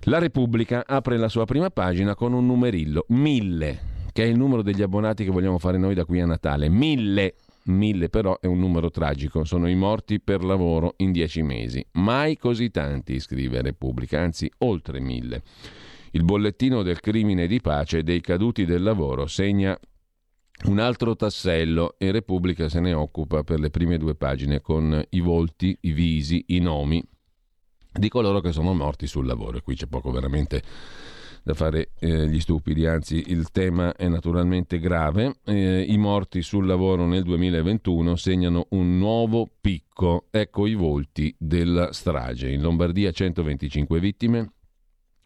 La 0.00 0.18
Repubblica 0.18 0.82
apre 0.84 1.18
la 1.18 1.28
sua 1.28 1.44
prima 1.44 1.70
pagina 1.70 2.16
con 2.16 2.32
un 2.32 2.46
numerillo, 2.46 3.04
mille, 3.10 4.08
che 4.10 4.24
è 4.24 4.26
il 4.26 4.36
numero 4.36 4.62
degli 4.62 4.82
abbonati 4.82 5.22
che 5.22 5.30
vogliamo 5.30 5.60
fare 5.60 5.78
noi 5.78 5.94
da 5.94 6.04
qui 6.04 6.20
a 6.20 6.26
Natale. 6.26 6.68
Mille 6.68 7.36
Mille 7.66 8.08
però 8.08 8.38
è 8.40 8.46
un 8.46 8.58
numero 8.58 8.90
tragico, 8.90 9.44
sono 9.44 9.68
i 9.68 9.74
morti 9.74 10.20
per 10.20 10.44
lavoro 10.44 10.94
in 10.98 11.12
dieci 11.12 11.42
mesi. 11.42 11.84
Mai 11.92 12.36
così 12.36 12.70
tanti, 12.70 13.18
scrive 13.20 13.62
Repubblica, 13.62 14.20
anzi 14.20 14.50
oltre 14.58 15.00
mille. 15.00 15.42
Il 16.12 16.24
bollettino 16.24 16.82
del 16.82 17.00
crimine 17.00 17.46
di 17.46 17.60
pace 17.60 18.02
dei 18.02 18.20
caduti 18.20 18.64
del 18.64 18.82
lavoro 18.82 19.26
segna 19.26 19.78
un 20.64 20.78
altro 20.78 21.14
tassello 21.16 21.96
e 21.98 22.10
Repubblica 22.10 22.68
se 22.68 22.80
ne 22.80 22.94
occupa 22.94 23.42
per 23.42 23.60
le 23.60 23.70
prime 23.70 23.98
due 23.98 24.14
pagine 24.14 24.60
con 24.60 25.04
i 25.10 25.20
volti, 25.20 25.76
i 25.82 25.92
visi, 25.92 26.44
i 26.48 26.60
nomi 26.60 27.02
di 27.92 28.08
coloro 28.08 28.40
che 28.40 28.52
sono 28.52 28.72
morti 28.72 29.06
sul 29.06 29.26
lavoro. 29.26 29.58
E 29.58 29.62
qui 29.62 29.74
c'è 29.74 29.86
poco 29.86 30.10
veramente 30.10 30.62
da 31.46 31.54
fare 31.54 31.90
eh, 32.00 32.26
gli 32.26 32.40
stupidi, 32.40 32.86
anzi 32.86 33.22
il 33.28 33.52
tema 33.52 33.94
è 33.94 34.08
naturalmente 34.08 34.80
grave. 34.80 35.36
Eh, 35.44 35.86
I 35.88 35.96
morti 35.96 36.42
sul 36.42 36.66
lavoro 36.66 37.06
nel 37.06 37.22
2021 37.22 38.16
segnano 38.16 38.66
un 38.70 38.98
nuovo 38.98 39.48
picco. 39.60 40.26
Ecco 40.32 40.66
i 40.66 40.74
volti 40.74 41.32
della 41.38 41.92
strage. 41.92 42.50
In 42.50 42.62
Lombardia 42.62 43.12
125 43.12 44.00
vittime, 44.00 44.54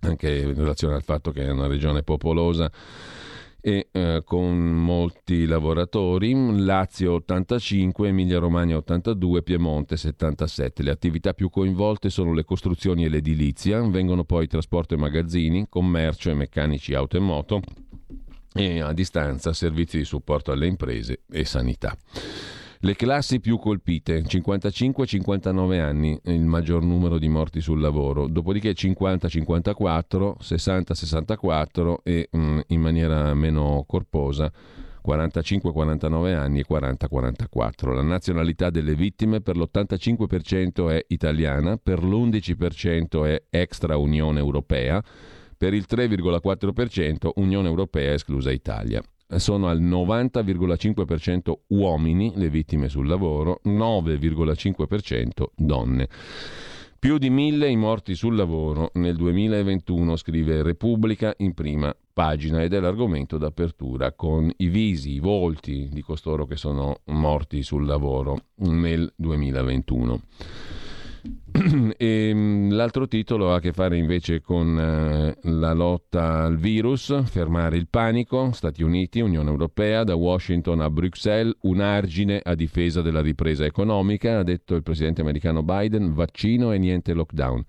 anche 0.01 0.41
in 0.41 0.55
relazione 0.55 0.95
al 0.95 1.05
fatto 1.05 1.31
che 1.31 1.43
è 1.43 1.51
una 1.51 1.67
regione 1.67 2.03
popolosa 2.03 2.71
e 3.61 3.89
eh, 3.93 4.23
con 4.25 4.59
molti 4.59 5.47
lavoratori, 5.47 6.35
Lazio 6.65 7.15
85, 7.15 8.09
Emilia 8.09 8.39
Romagna 8.39 8.77
82, 8.77 9.43
Piemonte 9.43 9.97
77. 9.97 10.83
Le 10.83 10.91
attività 10.91 11.35
più 11.35 11.51
coinvolte 11.51 12.11
sono 12.11 12.33
le 12.33 12.45
costruzioni 12.45 13.05
e 13.05 13.09
l'edilizia, 13.09 13.81
vengono 13.83 14.25
poi 14.25 14.47
trasporto 14.47 14.95
e 14.95 14.99
magazzini, 14.99 15.67
commercio 15.69 16.31
e 16.31 16.35
meccanici 16.35 16.95
auto 16.95 17.17
e 17.17 17.21
moto 17.21 17.61
e 18.53 18.81
a 18.81 18.93
distanza 18.93 19.53
servizi 19.53 19.99
di 19.99 20.05
supporto 20.05 20.51
alle 20.53 20.67
imprese 20.67 21.21
e 21.31 21.45
sanità. 21.45 21.97
Le 22.83 22.97
classi 22.97 23.41
più 23.41 23.59
colpite, 23.59 24.23
55-59 24.23 25.81
anni, 25.81 26.19
il 26.25 26.47
maggior 26.47 26.83
numero 26.83 27.19
di 27.19 27.29
morti 27.29 27.61
sul 27.61 27.79
lavoro, 27.79 28.27
dopodiché 28.27 28.71
50-54, 28.71 30.37
60-64 30.41 31.97
e 32.03 32.31
mm, 32.35 32.61
in 32.69 32.81
maniera 32.81 33.35
meno 33.35 33.85
corposa 33.87 34.51
45-49 35.07 36.35
anni 36.35 36.61
e 36.61 36.65
40-44. 36.67 37.93
La 37.93 38.01
nazionalità 38.01 38.71
delle 38.71 38.95
vittime 38.95 39.43
per 39.43 39.59
l'85% 39.59 40.89
è 40.89 41.05
italiana, 41.09 41.77
per 41.77 42.03
l'11% 42.03 43.27
è 43.27 43.43
extra 43.51 43.99
Unione 43.99 44.39
Europea, 44.39 45.05
per 45.55 45.75
il 45.75 45.85
3,4% 45.87 47.33
Unione 47.35 47.69
Europea 47.69 48.15
esclusa 48.15 48.51
Italia 48.51 49.03
sono 49.37 49.69
al 49.69 49.81
90,5% 49.81 51.53
uomini 51.69 52.33
le 52.35 52.49
vittime 52.49 52.89
sul 52.89 53.07
lavoro, 53.07 53.61
9,5% 53.65 55.45
donne. 55.55 56.09
Più 57.01 57.17
di 57.17 57.31
mille 57.31 57.71
i 57.71 57.77
morti 57.77 58.15
sul 58.15 58.37
lavoro 58.37 58.91
nel 58.95 59.17
2021, 59.17 60.17
scrive 60.17 60.63
Repubblica 60.63 61.33
in 61.39 61.55
prima 61.55 61.97
pagina 62.13 62.63
ed 62.63 62.75
è 62.75 62.81
l'argomento 62.81 63.39
d'apertura 63.39 64.13
con 64.13 64.53
i 64.59 64.69
visi, 64.69 65.13
i 65.13 65.19
volti 65.19 65.89
di 65.91 66.03
costoro 66.03 66.45
che 66.45 66.57
sono 66.57 67.01
morti 67.07 67.63
sul 67.63 67.87
lavoro 67.87 68.37
nel 68.57 69.11
2021. 69.17 70.21
E, 71.97 72.33
mm, 72.35 72.71
l'altro 72.71 73.07
titolo 73.07 73.53
ha 73.53 73.57
a 73.57 73.61
che 73.61 73.73
fare 73.73 73.97
invece 73.97 74.41
con 74.41 74.79
eh, 74.79 75.37
la 75.51 75.73
lotta 75.73 76.45
al 76.45 76.57
virus, 76.57 77.23
fermare 77.25 77.77
il 77.77 77.89
panico, 77.89 78.53
Stati 78.53 78.83
Uniti, 78.83 79.21
Unione 79.21 79.51
Europea, 79.51 80.05
da 80.05 80.15
Washington 80.15 80.81
a 80.81 80.91
Bruxelles, 80.91 81.55
un 81.63 81.81
argine 81.81 82.41
a 82.43 82.55
difesa 82.55 83.03
della 83.03 83.21
ripresa 83.21 83.65
economica, 83.65 84.39
ha 84.39 84.43
detto 84.43 84.75
il 84.75 84.83
presidente 84.83 85.21
americano 85.21 85.63
Biden, 85.63 86.15
vaccino 86.15 86.73
e 86.73 86.79
niente 86.79 87.13
lockdown. 87.13 87.65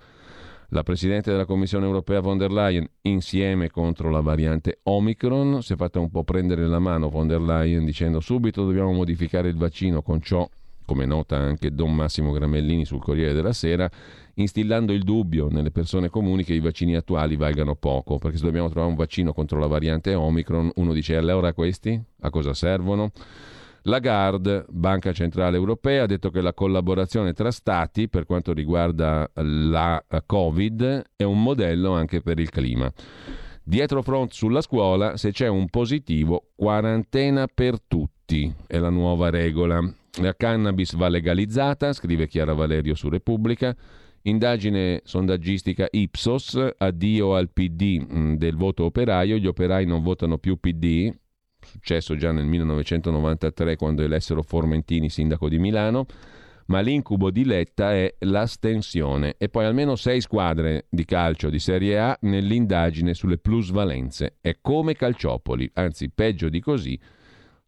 La 0.74 0.84
Presidente 0.84 1.32
della 1.32 1.44
Commissione 1.44 1.86
europea 1.86 2.22
von 2.22 2.38
der 2.38 2.50
Leyen, 2.50 2.88
insieme 3.02 3.70
contro 3.70 4.10
la 4.10 4.22
variante 4.22 4.80
Omicron, 4.84 5.62
si 5.62 5.74
è 5.74 5.76
fatta 5.76 6.00
un 6.00 6.10
po' 6.10 6.24
prendere 6.24 6.66
la 6.66 6.80
mano 6.80 7.10
von 7.10 7.28
der 7.28 7.42
Leyen 7.42 7.84
dicendo 7.84 8.22
subito 8.22 8.64
dobbiamo 8.64 8.94
modificare 8.94 9.50
il 9.50 9.58
vaccino 9.58 10.02
con 10.02 10.22
ciò 10.22 10.50
come 10.92 11.06
nota 11.06 11.38
anche 11.38 11.74
Don 11.74 11.96
Massimo 11.96 12.34
Gramellini 12.34 12.84
sul 12.84 13.02
Corriere 13.02 13.32
della 13.32 13.54
Sera, 13.54 13.90
instillando 14.34 14.92
il 14.92 15.04
dubbio 15.04 15.48
nelle 15.50 15.72
persone 15.72 16.10
comuni 16.10 16.44
che 16.44 16.54
i 16.54 16.60
vaccini 16.60 16.98
attuali 16.98 17.38
valgano 17.38 17.76
poco, 17.76 18.18
perché 18.18 18.36
se 18.36 18.44
dobbiamo 18.44 18.68
trovare 18.68 18.92
un 18.92 18.98
vaccino 18.98 19.32
contro 19.32 19.58
la 19.58 19.68
variante 19.68 20.14
Omicron, 20.14 20.70
uno 20.76 20.92
dice 20.92 21.16
allora 21.16 21.54
questi 21.54 21.98
a 22.20 22.30
cosa 22.30 22.54
servono? 22.54 23.12
Lagarde, 23.84 24.66
Banca 24.68 25.14
Centrale 25.14 25.56
Europea, 25.56 26.04
ha 26.04 26.08
detto 26.08 26.30
che 26.30 26.42
la 26.42 26.54
collaborazione 26.54 27.32
tra 27.32 27.52
Stati 27.52 28.10
per 28.10 28.26
quanto 28.26 28.52
riguarda 28.52 29.32
la 29.36 30.04
Covid 30.26 31.04
è 31.16 31.24
un 31.24 31.42
modello 31.42 31.94
anche 31.94 32.20
per 32.20 32.38
il 32.38 32.50
clima. 32.50 32.92
Dietro 33.64 34.02
front 34.02 34.34
sulla 34.34 34.60
scuola, 34.60 35.16
se 35.16 35.32
c'è 35.32 35.48
un 35.48 35.70
positivo, 35.70 36.50
quarantena 36.54 37.48
per 37.48 37.80
tutti, 37.80 38.54
è 38.68 38.78
la 38.78 38.90
nuova 38.90 39.30
regola. 39.30 39.82
La 40.20 40.36
cannabis 40.36 40.96
va 40.96 41.08
legalizzata, 41.08 41.94
scrive 41.94 42.28
Chiara 42.28 42.54
Valerio 42.54 42.96
su 42.96 43.08
Repubblica. 43.08 43.74
Indagine 44.24 45.02
sondaggistica 45.06 45.88
Ipsos, 45.90 46.60
addio 46.78 47.36
al 47.36 47.50
PD 47.50 48.06
mm, 48.06 48.34
del 48.36 48.58
voto 48.58 48.84
operaio, 48.84 49.38
gli 49.38 49.48
operai 49.48 49.86
non 49.86 50.04
votano 50.04 50.38
più 50.38 50.60
PD, 50.60 51.12
successo 51.60 52.16
già 52.16 52.32
nel 52.32 52.46
1993 52.46 53.78
quando 53.78 54.04
elessero 54.04 54.44
Formentini 54.44 55.10
sindaco 55.10 55.48
di 55.48 55.58
Milano, 55.58 56.06
ma 56.68 56.82
l'incubo 56.82 57.32
di 57.32 57.46
Letta 57.46 57.94
è 57.94 58.14
l'astensione 58.20 59.36
e 59.38 59.48
poi 59.48 59.66
almeno 59.66 59.96
sei 59.96 60.20
squadre 60.20 60.88
di 60.90 61.06
calcio 61.06 61.50
di 61.50 61.60
Serie 61.60 61.98
A 62.00 62.18
nell'indagine 62.22 63.14
sulle 63.14 63.38
plusvalenze. 63.38 64.36
È 64.42 64.58
come 64.62 64.94
Calciopoli, 64.94 65.72
anzi 65.74 66.12
peggio 66.14 66.50
di 66.50 66.60
così 66.60 67.00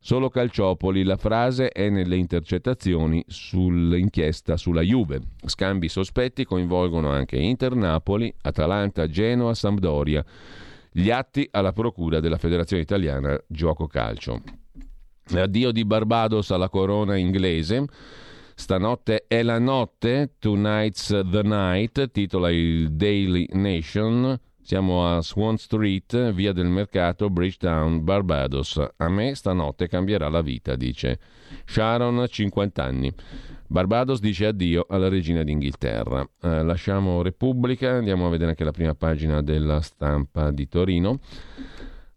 Solo 0.06 0.28
Calciopoli, 0.28 1.04
la 1.04 1.16
frase 1.16 1.70
è 1.70 1.88
nelle 1.88 2.18
intercettazioni 2.18 3.24
sull'inchiesta 3.26 4.58
sulla 4.58 4.82
Juve. 4.82 5.22
Scambi 5.46 5.88
sospetti 5.88 6.44
coinvolgono 6.44 7.10
anche 7.10 7.38
Inter 7.38 7.74
Napoli, 7.74 8.32
Atalanta, 8.42 9.08
Genoa, 9.08 9.54
Sampdoria. 9.54 10.22
Gli 10.92 11.10
atti 11.10 11.48
alla 11.52 11.72
procura 11.72 12.20
della 12.20 12.38
Federazione 12.38 12.82
Italiana 12.82 13.42
Gioco 13.48 13.88
Calcio. 13.88 14.42
Addio 15.36 15.72
di 15.72 15.86
Barbados 15.86 16.52
alla 16.52 16.68
corona 16.68 17.16
inglese. 17.16 17.86
Stanotte 18.56 19.24
è 19.26 19.42
la 19.42 19.58
notte, 19.58 20.34
tonight's 20.38 21.18
the 21.32 21.44
night, 21.44 22.12
titola 22.12 22.52
il 22.52 22.92
Daily 22.92 23.48
Nation. 23.54 24.38
Siamo 24.66 25.06
a 25.06 25.22
Swan 25.22 25.58
Street, 25.58 26.32
via 26.32 26.54
del 26.54 26.68
mercato, 26.68 27.30
Bridgetown, 27.30 28.02
Barbados. 28.02 28.82
A 28.96 29.10
me 29.10 29.36
stanotte 29.36 29.90
cambierà 29.90 30.30
la 30.30 30.42
vita, 30.42 30.78
dice 30.78 31.20
Sharon, 31.66 32.26
50 32.26 32.82
anni. 32.82 33.14
Barbados 33.68 34.22
dice 34.22 34.46
addio 34.46 34.86
alla 34.88 35.10
regina 35.10 35.44
d'Inghilterra. 35.44 36.26
Eh, 36.42 36.64
lasciamo 36.64 37.22
Repubblica, 37.22 37.92
andiamo 37.92 38.28
a 38.28 38.30
vedere 38.30 38.52
anche 38.52 38.64
la 38.64 38.72
prima 38.72 38.96
pagina 38.96 39.42
della 39.42 39.82
stampa 39.82 40.50
di 40.50 40.68
Torino. 40.70 41.20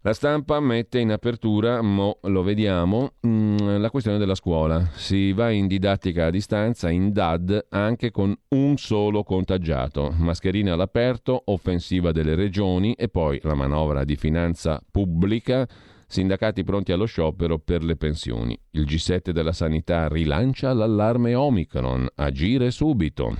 La 0.06 0.12
stampa 0.12 0.60
mette 0.60 1.00
in 1.00 1.10
apertura, 1.10 1.82
mo 1.82 2.18
lo 2.22 2.44
vediamo, 2.44 3.14
mm, 3.26 3.78
la 3.80 3.90
questione 3.90 4.18
della 4.18 4.36
scuola. 4.36 4.88
Si 4.94 5.32
va 5.32 5.50
in 5.50 5.66
didattica 5.66 6.26
a 6.26 6.30
distanza, 6.30 6.90
in 6.90 7.12
DAD, 7.12 7.66
anche 7.70 8.12
con 8.12 8.32
un 8.50 8.76
solo 8.76 9.24
contagiato. 9.24 10.14
Mascherine 10.16 10.70
all'aperto, 10.70 11.42
offensiva 11.46 12.12
delle 12.12 12.36
regioni 12.36 12.92
e 12.92 13.08
poi 13.08 13.40
la 13.42 13.54
manovra 13.54 14.04
di 14.04 14.14
finanza 14.14 14.80
pubblica, 14.88 15.66
sindacati 16.06 16.62
pronti 16.62 16.92
allo 16.92 17.06
sciopero 17.06 17.58
per 17.58 17.82
le 17.82 17.96
pensioni. 17.96 18.56
Il 18.70 18.84
G7 18.84 19.30
della 19.30 19.50
sanità 19.50 20.06
rilancia 20.06 20.72
l'allarme 20.72 21.34
Omicron, 21.34 22.06
agire 22.14 22.70
subito. 22.70 23.34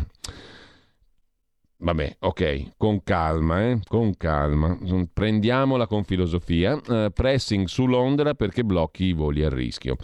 Vabbè, 1.79 2.17
ok, 2.21 2.73
con 2.79 3.03
calma, 3.03 3.69
eh? 3.69 3.81
con 3.87 4.17
calma. 4.17 4.79
Prendiamola 5.13 5.87
con 5.87 6.05
filosofia. 6.05 6.75
Uh, 6.75 7.11
pressing 7.13 7.67
su 7.67 7.87
Londra 7.87 8.35
perché 8.35 8.65
blocchi 8.65 9.05
i 9.05 9.13
voli 9.13 9.45
a 9.45 9.51
rischio. 9.51 9.97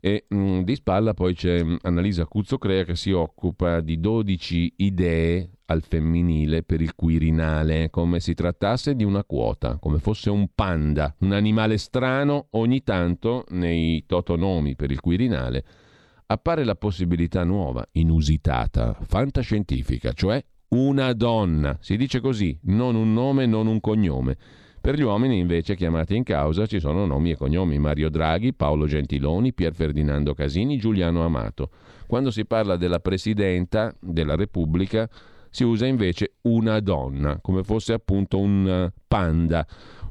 E 0.00 0.24
mh, 0.26 0.36
mm, 0.36 0.60
di 0.62 0.74
spalla 0.74 1.14
poi 1.14 1.34
c'è 1.34 1.62
mm, 1.62 1.76
Annalisa 1.82 2.26
Cuzzocrea 2.26 2.82
che 2.82 2.96
si 2.96 3.12
occupa 3.12 3.80
di 3.80 4.00
12 4.00 4.74
idee 4.78 5.50
al 5.66 5.82
femminile 5.82 6.64
per 6.64 6.80
il 6.80 6.96
Quirinale, 6.96 7.88
come 7.90 8.18
si 8.18 8.34
trattasse 8.34 8.96
di 8.96 9.04
una 9.04 9.22
quota, 9.22 9.78
come 9.78 9.98
fosse 9.98 10.28
un 10.28 10.48
panda, 10.52 11.14
un 11.20 11.32
animale 11.32 11.78
strano, 11.78 12.48
ogni 12.50 12.82
tanto 12.82 13.44
nei 13.50 14.04
totonomi 14.06 14.74
per 14.74 14.90
il 14.90 15.00
Quirinale 15.00 15.64
appare 16.32 16.64
la 16.64 16.74
possibilità 16.74 17.44
nuova, 17.44 17.86
inusitata, 17.92 18.96
fantascientifica, 19.02 20.12
cioè 20.12 20.42
una 20.72 21.12
donna. 21.12 21.76
Si 21.80 21.96
dice 21.96 22.20
così, 22.20 22.58
non 22.62 22.94
un 22.94 23.12
nome, 23.12 23.46
non 23.46 23.66
un 23.66 23.80
cognome. 23.80 24.36
Per 24.80 24.96
gli 24.96 25.02
uomini 25.02 25.38
invece 25.38 25.76
chiamati 25.76 26.16
in 26.16 26.24
causa 26.24 26.66
ci 26.66 26.80
sono 26.80 27.06
nomi 27.06 27.30
e 27.30 27.36
cognomi 27.36 27.78
Mario 27.78 28.08
Draghi, 28.08 28.52
Paolo 28.52 28.86
Gentiloni, 28.86 29.52
Pier 29.52 29.74
Ferdinando 29.74 30.34
Casini, 30.34 30.76
Giuliano 30.76 31.24
Amato. 31.24 31.70
Quando 32.08 32.32
si 32.32 32.44
parla 32.44 32.76
della 32.76 32.98
Presidenta 32.98 33.94
della 34.00 34.34
Repubblica 34.34 35.08
si 35.50 35.62
usa 35.62 35.86
invece 35.86 36.32
una 36.42 36.80
donna, 36.80 37.38
come 37.40 37.62
fosse 37.62 37.92
appunto 37.92 38.38
un 38.38 38.66
eh, 38.66 38.92
panda, 39.06 39.64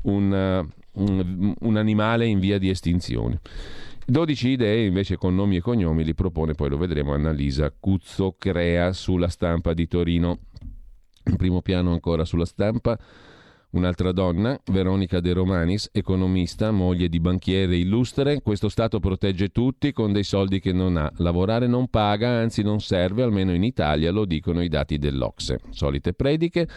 un, 0.03 0.33
eh, 0.33 0.67
un, 0.93 1.53
un 1.59 1.75
animale 1.75 2.27
in 2.27 2.39
via 2.39 2.57
di 2.57 2.69
estinzione. 2.69 3.41
12 4.05 4.49
idee 4.49 4.85
invece 4.85 5.17
con 5.17 5.35
nomi 5.35 5.57
e 5.57 5.61
cognomi 5.61 6.03
li 6.03 6.13
propone, 6.13 6.53
poi 6.53 6.69
lo 6.69 6.77
vedremo, 6.77 7.13
Annalisa 7.13 7.73
Cuzzo 7.77 8.35
Crea 8.37 8.93
sulla 8.93 9.27
stampa 9.27 9.73
di 9.73 9.87
Torino. 9.87 10.39
In 11.25 11.35
primo 11.35 11.61
piano 11.61 11.91
ancora 11.91 12.25
sulla 12.25 12.45
stampa 12.45 12.97
un'altra 13.71 14.11
donna, 14.11 14.59
Veronica 14.71 15.19
De 15.19 15.33
Romanis, 15.33 15.89
economista, 15.91 16.71
moglie 16.71 17.07
di 17.09 17.19
banchiere 17.19 17.77
illustre. 17.77 18.41
Questo 18.41 18.69
Stato 18.69 18.99
protegge 18.99 19.49
tutti 19.49 19.91
con 19.91 20.11
dei 20.11 20.23
soldi 20.23 20.59
che 20.59 20.73
non 20.73 20.97
ha. 20.97 21.11
Lavorare 21.17 21.67
non 21.67 21.87
paga, 21.87 22.29
anzi 22.29 22.63
non 22.63 22.79
serve, 22.79 23.23
almeno 23.23 23.53
in 23.53 23.63
Italia, 23.63 24.11
lo 24.11 24.25
dicono 24.25 24.61
i 24.61 24.67
dati 24.67 24.97
dell'Ocse. 24.97 25.59
Solite 25.69 26.13
prediche. 26.13 26.67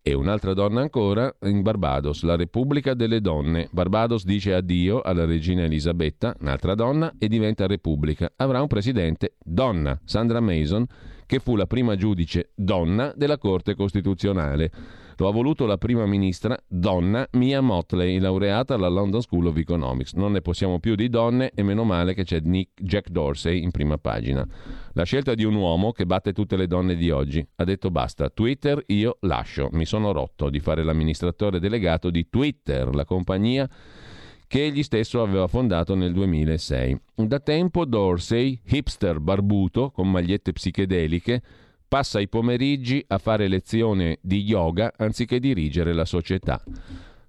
E 0.00 0.14
un'altra 0.14 0.54
donna 0.54 0.80
ancora 0.80 1.30
in 1.42 1.60
Barbados, 1.60 2.22
la 2.22 2.36
Repubblica 2.36 2.94
delle 2.94 3.20
Donne. 3.20 3.68
Barbados 3.72 4.24
dice 4.24 4.54
addio 4.54 5.02
alla 5.02 5.26
regina 5.26 5.64
Elisabetta, 5.64 6.34
un'altra 6.40 6.74
donna, 6.74 7.12
e 7.18 7.28
diventa 7.28 7.66
Repubblica. 7.66 8.32
Avrà 8.36 8.62
un 8.62 8.68
presidente 8.68 9.34
donna, 9.44 10.00
Sandra 10.04 10.40
Mason, 10.40 10.86
che 11.28 11.40
fu 11.40 11.56
la 11.56 11.66
prima 11.66 11.94
giudice 11.94 12.52
donna 12.54 13.12
della 13.14 13.36
Corte 13.36 13.74
Costituzionale. 13.74 14.70
Lo 15.18 15.28
ha 15.28 15.30
voluto 15.30 15.66
la 15.66 15.76
prima 15.76 16.06
ministra 16.06 16.56
donna 16.66 17.28
Mia 17.32 17.60
Motley, 17.60 18.18
laureata 18.18 18.74
alla 18.74 18.88
London 18.88 19.20
School 19.20 19.48
of 19.48 19.58
Economics. 19.58 20.14
Non 20.14 20.32
ne 20.32 20.40
possiamo 20.40 20.80
più 20.80 20.94
di 20.94 21.10
donne 21.10 21.50
e 21.54 21.62
meno 21.62 21.84
male 21.84 22.14
che 22.14 22.24
c'è 22.24 22.40
Nick 22.40 22.82
Jack 22.82 23.10
Dorsey 23.10 23.62
in 23.62 23.72
prima 23.72 23.98
pagina. 23.98 24.46
La 24.94 25.02
scelta 25.02 25.34
di 25.34 25.44
un 25.44 25.54
uomo 25.54 25.92
che 25.92 26.06
batte 26.06 26.32
tutte 26.32 26.56
le 26.56 26.66
donne 26.66 26.94
di 26.96 27.10
oggi. 27.10 27.46
Ha 27.56 27.64
detto 27.64 27.90
basta, 27.90 28.30
Twitter 28.30 28.82
io 28.86 29.18
lascio. 29.20 29.68
Mi 29.72 29.84
sono 29.84 30.12
rotto 30.12 30.48
di 30.48 30.60
fare 30.60 30.82
l'amministratore 30.82 31.60
delegato 31.60 32.08
di 32.08 32.30
Twitter, 32.30 32.94
la 32.94 33.04
compagnia 33.04 33.68
che 34.48 34.64
egli 34.64 34.82
stesso 34.82 35.22
aveva 35.22 35.46
fondato 35.46 35.94
nel 35.94 36.12
2006. 36.12 37.00
Da 37.14 37.38
tempo 37.38 37.84
Dorsey, 37.84 38.58
hipster 38.64 39.20
barbuto 39.20 39.90
con 39.90 40.10
magliette 40.10 40.52
psichedeliche, 40.52 41.42
passa 41.86 42.18
i 42.18 42.28
pomeriggi 42.28 43.04
a 43.08 43.18
fare 43.18 43.46
lezione 43.46 44.18
di 44.22 44.42
yoga 44.42 44.92
anziché 44.96 45.38
dirigere 45.38 45.92
la 45.92 46.06
società. 46.06 46.62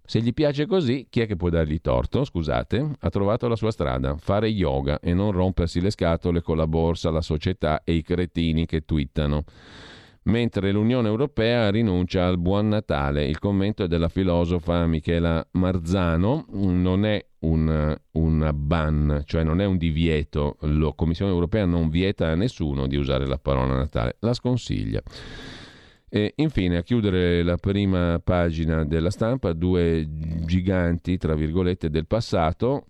Se 0.06 0.22
gli 0.22 0.34
piace 0.34 0.66
così, 0.66 1.06
chi 1.08 1.20
è 1.20 1.28
che 1.28 1.36
può 1.36 1.50
dargli 1.50 1.80
torto? 1.82 2.24
Scusate, 2.24 2.96
ha 3.00 3.10
trovato 3.10 3.48
la 3.48 3.56
sua 3.56 3.70
strada, 3.70 4.16
fare 4.18 4.48
yoga 4.48 5.00
e 5.00 5.14
non 5.14 5.32
rompersi 5.32 5.82
le 5.82 5.92
scatole 5.92 6.42
con 6.42 6.58
la 6.58 6.66
borsa, 6.66 7.12
la 7.12 7.22
società 7.22 7.84
e 7.84 7.94
i 7.94 8.02
cretini 8.02 8.66
che 8.66 8.86
twittano 8.86 9.44
mentre 10.30 10.72
l'Unione 10.72 11.08
Europea 11.08 11.70
rinuncia 11.72 12.26
al 12.26 12.38
buon 12.38 12.70
Natale. 12.70 13.26
Il 13.26 13.40
commento 13.40 13.84
è 13.84 13.88
della 13.88 14.10
filosofa 14.10 14.86
Michela 14.86 15.46
Marzano, 15.54 16.46
non 16.52 17.06
è 17.06 17.26
un, 17.40 17.98
un 18.12 18.52
ban, 18.54 19.24
cioè 19.26 19.44
non 19.44 19.60
è 19.60 19.66
un 19.66 19.78
divieto, 19.78 20.58
la 20.62 20.94
Commissione 20.96 21.32
Europea 21.32 21.66
non 21.66 21.90
vieta 21.90 22.28
a 22.28 22.36
nessuno 22.36 22.88
di 22.88 22.96
usare 22.96 23.26
la 23.26 23.40
parola 23.40 23.76
Natale, 23.76 24.18
la 24.20 24.34
sconsiglia. 24.34 25.02
E 26.12 26.34
infine, 26.38 26.78
a 26.78 26.84
chiudere 26.84 27.44
la 27.44 27.58
prima 27.58 28.20
pagina 28.24 28.84
della 28.84 29.12
stampa, 29.12 29.54
due 29.54 30.08
giganti, 30.46 31.18
tra 31.18 31.36
virgolette, 31.36 31.90
del 31.90 32.08
passato, 32.08 32.86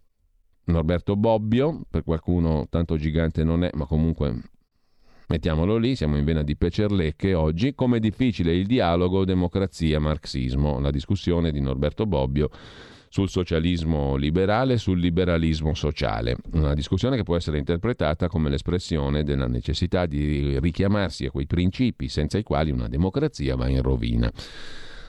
Norberto 0.65 1.15
Bobbio, 1.15 1.82
per 1.89 2.04
qualcuno 2.04 2.67
tanto 2.69 2.95
gigante 2.95 3.43
non 3.43 3.63
è, 3.63 3.69
ma 3.73 3.86
comunque 3.86 4.41
Mettiamolo 5.32 5.78
lì, 5.78 5.96
siamo 5.96 6.18
in 6.18 6.26
vena 6.26 6.42
di 6.42 6.56
Pecerlecche 6.56 7.36
oggi. 7.36 7.76
Come 7.76 8.00
difficile 8.00 8.52
il 8.52 8.65
dialogo 8.65 9.26
democrazia-marxismo, 9.26 10.80
la 10.80 10.89
discussione 10.89 11.52
di 11.52 11.62
Norberto 11.62 12.08
Bobbio 12.08 12.50
sul 13.10 13.30
socialismo 13.30 14.15
liberale 14.15 14.74
e 14.74 14.78
sul 14.78 15.00
liberalismo 15.00 15.76
sociale. 15.76 16.36
Una 16.54 16.74
discussione 16.74 17.15
che 17.15 17.22
può 17.22 17.36
essere 17.36 17.60
interpretata 17.60 18.28
come 18.28 18.50
l'espressione 18.50 19.24
della 19.24 19.46
necessità 19.46 20.08
di 20.08 20.60
richiamarsi 20.60 21.26
a 21.26 21.32
quei 21.32 21.46
principi 21.46 22.10
senza 22.10 22.39
i 22.39 22.44
quali 22.44 22.72
una 22.72 22.88
democrazia 22.88 23.56
va 23.56 23.68
in 23.68 23.84
rovina 23.84 24.32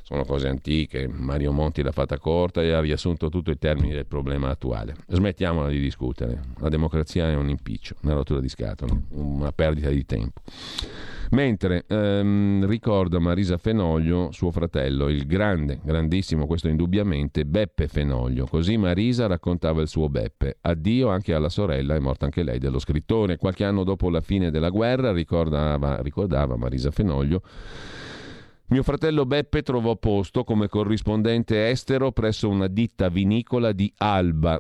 sono 0.03 0.25
cose 0.25 0.49
antiche, 0.49 1.09
Mario 1.09 1.53
Monti 1.53 1.83
l'ha 1.83 1.93
fatta 1.93 2.19
corta 2.19 2.63
e 2.63 2.73
ha 2.73 2.81
riassunto 2.81 3.29
tutto 3.29 3.51
i 3.51 3.59
termini 3.59 3.93
del 3.93 4.07
problema 4.07 4.49
attuale. 4.49 4.95
Smettiamola 5.09 5.69
di 5.69 5.81
discutere, 5.81 6.41
la 6.59 6.69
democrazia 6.69 7.29
è 7.31 7.35
un 7.35 7.49
impiccio, 7.49 7.97
una 8.03 8.15
rottura 8.15 8.41
di 8.41 8.49
scatole, 8.49 9.03
una 9.11 9.53
perdita 9.53 9.89
di 9.91 10.05
tempo. 10.05 10.41
Mentre 11.31 11.85
ehm, 11.87 12.67
ricorda 12.67 13.21
Marisa 13.21 13.57
Fenoglio 13.57 14.33
suo 14.33 14.51
fratello, 14.51 15.09
il 15.09 15.27
grande, 15.27 15.79
grandissimo, 15.81 16.47
questo 16.47 16.67
indubbiamente, 16.67 17.45
Beppe 17.45 17.87
Fenoglio. 17.87 18.47
Così 18.47 18.77
Marisa 18.77 19.29
raccontava 19.29 19.81
il 19.81 19.87
suo 19.87 20.09
Beppe. 20.09 20.57
Addio 20.61 21.09
anche 21.09 21.33
alla 21.33 21.49
sorella, 21.49 21.95
è 21.95 22.01
morta 22.01 22.25
anche 22.25 22.43
lei 22.43 22.59
dello 22.59 22.81
scrittore. 22.81 23.37
Qualche 23.37 23.65
anno 23.65 23.85
dopo 23.85 24.11
la 24.11 24.21
fine 24.21 24.51
della 24.51 24.71
guerra, 24.71 25.13
ricordava, 25.13 26.03
ricordava 26.03 26.57
Marisa 26.57 26.91
Fenoglio, 26.91 27.43
mio 28.71 28.85
fratello 28.85 29.27
Beppe 29.27 29.63
trovò 29.63 29.97
posto 29.97 30.45
come 30.45 30.69
corrispondente 30.69 31.69
estero 31.69 32.13
presso 32.13 32.49
una 32.49 32.69
ditta 32.69 33.09
vinicola 33.09 33.73
di 33.73 33.93
Alba, 33.97 34.57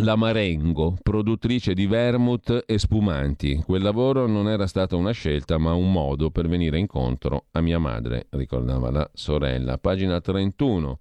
la 0.00 0.16
Marengo, 0.16 0.96
produttrice 1.02 1.74
di 1.74 1.86
vermouth 1.86 2.64
e 2.64 2.78
spumanti. 2.78 3.62
Quel 3.66 3.82
lavoro 3.82 4.26
non 4.26 4.48
era 4.48 4.66
stata 4.66 4.96
una 4.96 5.10
scelta, 5.10 5.58
ma 5.58 5.74
un 5.74 5.92
modo 5.92 6.30
per 6.30 6.48
venire 6.48 6.78
incontro 6.78 7.44
a 7.50 7.60
mia 7.60 7.78
madre, 7.78 8.26
ricordava 8.30 8.90
la 8.90 9.10
sorella. 9.12 9.76
Pagina 9.76 10.18
31 10.18 10.98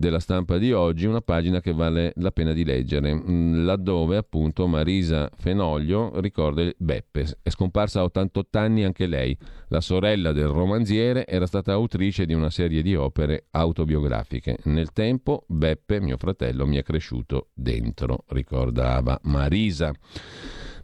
della 0.00 0.18
stampa 0.18 0.56
di 0.56 0.72
oggi, 0.72 1.04
una 1.04 1.20
pagina 1.20 1.60
che 1.60 1.74
vale 1.74 2.12
la 2.16 2.30
pena 2.30 2.54
di 2.54 2.64
leggere, 2.64 3.14
mm, 3.14 3.66
laddove 3.66 4.16
appunto 4.16 4.66
Marisa 4.66 5.30
Fenoglio 5.36 6.18
ricorda 6.20 6.66
Beppe, 6.78 7.26
è 7.42 7.50
scomparsa 7.50 8.00
a 8.00 8.04
88 8.04 8.58
anni 8.58 8.82
anche 8.82 9.06
lei, 9.06 9.36
la 9.68 9.82
sorella 9.82 10.32
del 10.32 10.46
romanziere 10.46 11.26
era 11.26 11.46
stata 11.46 11.72
autrice 11.72 12.24
di 12.24 12.32
una 12.32 12.48
serie 12.48 12.80
di 12.80 12.96
opere 12.96 13.48
autobiografiche. 13.50 14.56
Nel 14.64 14.90
tempo 14.92 15.44
Beppe, 15.46 16.00
mio 16.00 16.16
fratello, 16.16 16.66
mi 16.66 16.78
è 16.78 16.82
cresciuto 16.82 17.48
dentro, 17.52 18.24
ricordava 18.28 19.20
Marisa. 19.24 19.92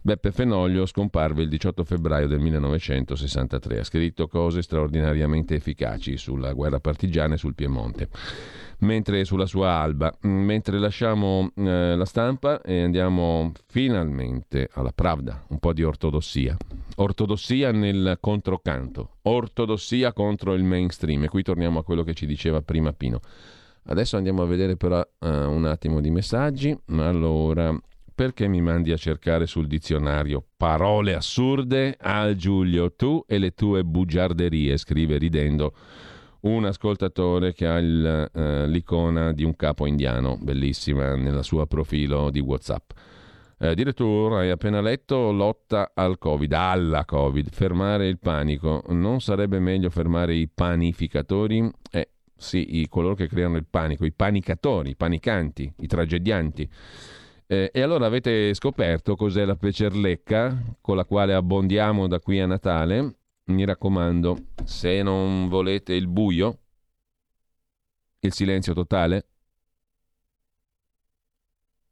Beppe 0.07 0.31
Fenoglio 0.31 0.85
scomparve 0.85 1.43
il 1.43 1.49
18 1.49 1.83
febbraio 1.83 2.27
del 2.27 2.39
1963. 2.39 3.79
Ha 3.79 3.83
scritto 3.83 4.29
cose 4.29 4.61
straordinariamente 4.61 5.55
efficaci 5.55 6.15
sulla 6.15 6.53
guerra 6.53 6.79
partigiana 6.79 7.33
e 7.33 7.37
sul 7.37 7.53
Piemonte 7.53 8.07
mentre 8.79 9.25
sulla 9.25 9.45
sua 9.45 9.71
alba. 9.71 10.17
Mm, 10.25 10.45
mentre 10.45 10.79
lasciamo 10.79 11.51
eh, 11.57 11.93
la 11.97 12.05
stampa 12.05 12.61
e 12.61 12.83
andiamo 12.83 13.51
finalmente 13.65 14.69
alla 14.75 14.93
Pravda, 14.93 15.43
un 15.49 15.59
po' 15.59 15.73
di 15.73 15.83
ortodossia. 15.83 16.55
Ortodossia 16.95 17.73
nel 17.73 18.17
controcanto, 18.21 19.17
ortodossia 19.23 20.13
contro 20.13 20.53
il 20.53 20.63
mainstream. 20.63 21.25
E 21.25 21.27
qui 21.27 21.43
torniamo 21.43 21.79
a 21.79 21.83
quello 21.83 22.03
che 22.03 22.13
ci 22.13 22.25
diceva 22.25 22.61
prima 22.61 22.93
Pino. 22.93 23.19
Adesso 23.89 24.15
andiamo 24.15 24.41
a 24.41 24.45
vedere 24.45 24.77
però 24.77 24.99
uh, 24.99 25.27
un 25.27 25.65
attimo 25.65 25.99
di 25.99 26.11
messaggi. 26.11 26.77
Allora, 26.91 27.77
perché 28.17 28.47
mi 28.47 28.61
mandi 28.61 28.91
a 28.91 28.97
cercare 28.97 29.45
sul 29.45 29.67
dizionario 29.67 30.43
parole 30.57 31.13
assurde? 31.13 31.95
Ah, 31.99 32.33
Giulio, 32.35 32.95
tu 32.95 33.23
e 33.27 33.37
le 33.37 33.51
tue 33.51 33.83
bugiarderie, 33.83 34.75
scrive 34.77 35.19
ridendo 35.19 35.75
un 36.39 36.65
ascoltatore 36.65 37.53
che 37.53 37.67
ha 37.67 37.77
il, 37.77 38.31
uh, 38.33 38.65
l'icona 38.65 39.33
di 39.33 39.43
un 39.43 39.55
capo 39.55 39.85
indiano, 39.85 40.35
bellissima, 40.41 41.13
nel 41.13 41.43
suo 41.43 41.67
profilo 41.67 42.31
di 42.31 42.39
WhatsApp. 42.39 42.89
Eh, 43.59 43.75
direttore, 43.75 44.37
hai 44.37 44.49
appena 44.49 44.81
letto 44.81 45.31
lotta 45.31 45.91
al 45.93 46.17
Covid, 46.17 46.53
alla 46.53 47.05
Covid, 47.05 47.51
fermare 47.51 48.07
il 48.07 48.17
panico. 48.17 48.81
Non 48.87 49.21
sarebbe 49.21 49.59
meglio 49.59 49.91
fermare 49.91 50.33
i 50.33 50.47
panificatori? 50.47 51.69
Eh, 51.91 52.09
sì, 52.35 52.79
i, 52.79 52.89
coloro 52.89 53.13
che 53.13 53.27
creano 53.27 53.57
il 53.57 53.65
panico, 53.69 54.05
i 54.05 54.11
panicatori, 54.11 54.89
i 54.89 54.95
panicanti, 54.95 55.71
i 55.81 55.85
tragedianti. 55.85 56.67
Eh, 57.47 57.71
e 57.73 57.81
allora 57.81 58.05
avete 58.05 58.53
scoperto 58.53 59.15
cos'è 59.15 59.45
la 59.45 59.55
pecerlecca 59.55 60.75
con 60.81 60.97
la 60.97 61.05
quale 61.05 61.33
abbondiamo 61.33 62.07
da 62.07 62.19
qui 62.19 62.39
a 62.39 62.45
Natale? 62.45 63.15
mi 63.47 63.65
raccomando, 63.65 64.47
se 64.65 65.01
non 65.01 65.47
volete 65.47 65.93
il 65.93 66.07
buio, 66.07 66.59
il 68.19 68.33
silenzio 68.33 68.73
totale, 68.73 69.27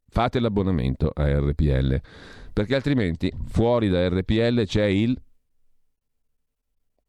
fate 0.08 0.40
l'abbonamento 0.40 1.12
a 1.14 1.40
RPL, 1.40 2.02
perché 2.52 2.76
altrimenti 2.76 3.32
fuori 3.46 3.90
da 3.90 4.08
RPL 4.10 4.66
c'è 4.66 4.86
il 4.86 5.22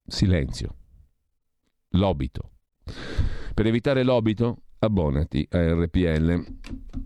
silenzio, 0.07 0.77
l'obito. 1.91 2.51
Per 3.55 3.67
evitare 3.67 4.05
l'obito, 4.05 4.63
abbonati 4.79 5.47
a 5.51 5.73
RPL. 5.75 6.45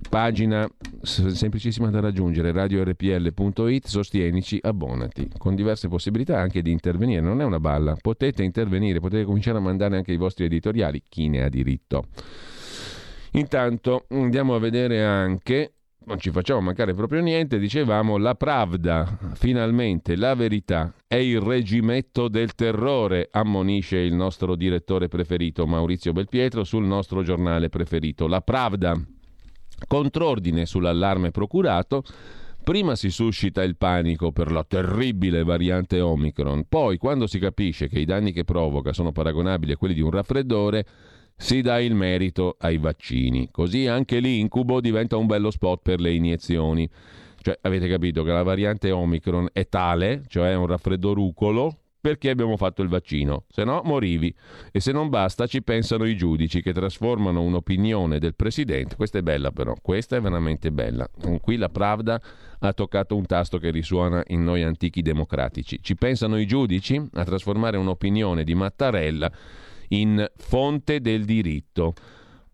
Pagina 0.09 0.69
semplicissima 1.03 1.91
da 1.91 2.01
raggiungere, 2.01 2.53
radiorpl.it, 2.53 3.87
sostienici, 3.87 4.59
abbonati, 4.61 5.31
con 5.39 5.55
diverse 5.55 5.89
possibilità 5.89 6.39
anche 6.41 6.63
di 6.63 6.73
intervenire, 6.73 7.21
non 7.21 7.41
è 7.41 7.45
una 7.45 7.61
balla, 7.61 7.97
potete 8.01 8.43
intervenire, 8.43 9.01
potete 9.01 9.25
cominciare 9.25 9.59
a 9.59 9.61
mandare 9.61 9.97
anche 9.97 10.13
i 10.13 10.17
vostri 10.17 10.45
editoriali, 10.47 11.03
chi 11.09 11.29
ne 11.29 11.45
ha 11.45 11.49
diritto. 11.49 12.07
Intanto 13.33 14.07
andiamo 14.09 14.55
a 14.57 14.59
vedere 14.59 15.05
anche 15.05 15.75
non 16.05 16.19
ci 16.19 16.31
facciamo 16.31 16.61
mancare 16.61 16.95
proprio 16.95 17.21
niente, 17.21 17.59
dicevamo 17.59 18.17
la 18.17 18.35
Pravda, 18.35 19.19
finalmente 19.35 20.17
la 20.17 20.35
verità 20.35 20.93
è 21.07 21.17
il 21.17 21.41
regimetto 21.41 22.29
del 22.29 22.55
terrore, 22.55 23.29
ammonisce 23.31 23.99
il 23.99 24.15
nostro 24.15 24.57
direttore 24.57 25.09
preferito 25.09 25.67
Maurizio 25.67 26.13
Belpietro 26.13 26.65
sul 26.65 26.85
nostro 26.85 27.23
giornale 27.23 27.69
preferito, 27.69 28.27
la 28.27 28.41
Pravda. 28.41 28.99
Contrordine 29.87 30.67
sull'allarme 30.67 31.31
procurato, 31.31 32.03
prima 32.63 32.95
si 32.97 33.11
suscita 33.11 33.63
il 33.63 33.77
panico 33.77 34.33
per 34.33 34.51
la 34.53 34.65
terribile 34.65 35.43
variante 35.43 36.01
Omicron, 36.01 36.65
poi 36.69 36.97
quando 36.97 37.27
si 37.27 37.39
capisce 37.39 37.89
che 37.89 37.99
i 37.99 38.05
danni 38.05 38.33
che 38.33 38.45
provoca 38.45 38.93
sono 38.93 39.13
paragonabili 39.13 39.73
a 39.73 39.77
quelli 39.77 39.95
di 39.95 40.03
un 40.03 40.11
raffreddore, 40.11 40.87
si 41.41 41.63
dà 41.63 41.81
il 41.81 41.95
merito 41.95 42.57
ai 42.61 42.77
vaccini. 42.77 43.49
Così 43.51 43.87
anche 43.87 44.21
l'incubo 44.21 44.79
diventa 44.81 45.17
un 45.17 45.25
bello 45.25 45.51
spot 45.51 45.81
per 45.83 45.99
le 45.99 46.13
iniezioni. 46.13 46.89
Cioè, 47.41 47.59
avete 47.63 47.89
capito 47.89 48.23
che 48.23 48.31
la 48.31 48.43
variante 48.43 48.91
Omicron 48.91 49.49
è 49.55 49.67
tale, 49.67 50.23
cioè 50.29 50.55
un 50.55 50.67
raffreddorucolo, 50.67 51.79
perché 51.99 52.29
abbiamo 52.29 52.59
fatto 52.59 52.83
il 52.83 52.89
vaccino, 52.89 53.45
se 53.49 53.65
no 53.65 53.81
morivi. 53.85 54.33
E 54.71 54.81
se 54.81 54.93
non 54.93 55.09
basta 55.09 55.47
ci 55.47 55.63
pensano 55.63 56.05
i 56.05 56.15
giudici 56.15 56.61
che 56.61 56.75
trasformano 56.75 57.41
un'opinione 57.41 58.19
del 58.19 58.35
presidente, 58.35 58.95
questa 58.97 59.19
è 59.19 59.23
bella 59.23 59.51
però, 59.51 59.75
questa 59.81 60.17
è 60.17 60.21
veramente 60.21 60.71
bella. 60.71 61.09
Qui 61.41 61.57
la 61.57 61.71
Pravda 61.71 62.21
ha 62.59 62.73
toccato 62.75 63.17
un 63.17 63.25
tasto 63.25 63.57
che 63.57 63.71
risuona 63.71 64.23
in 64.27 64.45
noi 64.45 64.63
antichi 64.63 65.01
democratici. 65.01 65.79
Ci 65.81 65.97
pensano 65.97 66.39
i 66.39 66.47
giudici 66.47 67.03
a 67.15 67.25
trasformare 67.25 67.79
un'opinione 67.79 68.45
di 68.45 68.55
Mattarella 68.55 69.33
in 69.91 70.27
fonte 70.37 71.01
del 71.01 71.25
diritto. 71.25 71.95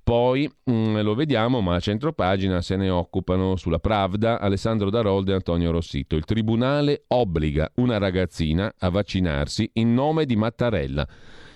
Poi 0.06 0.48
mm, 0.70 1.00
lo 1.00 1.16
vediamo, 1.16 1.60
ma 1.60 1.74
a 1.74 1.80
centropagina 1.80 2.62
se 2.62 2.76
ne 2.76 2.90
occupano 2.90 3.56
sulla 3.56 3.80
Pravda 3.80 4.38
Alessandro 4.38 4.88
Darolde 4.88 5.32
e 5.32 5.34
Antonio 5.34 5.72
Rossito. 5.72 6.14
Il 6.14 6.24
tribunale 6.24 7.06
obbliga 7.08 7.68
una 7.76 7.98
ragazzina 7.98 8.72
a 8.78 8.88
vaccinarsi 8.88 9.68
in 9.74 9.94
nome 9.94 10.24
di 10.24 10.36
Mattarella. 10.36 11.04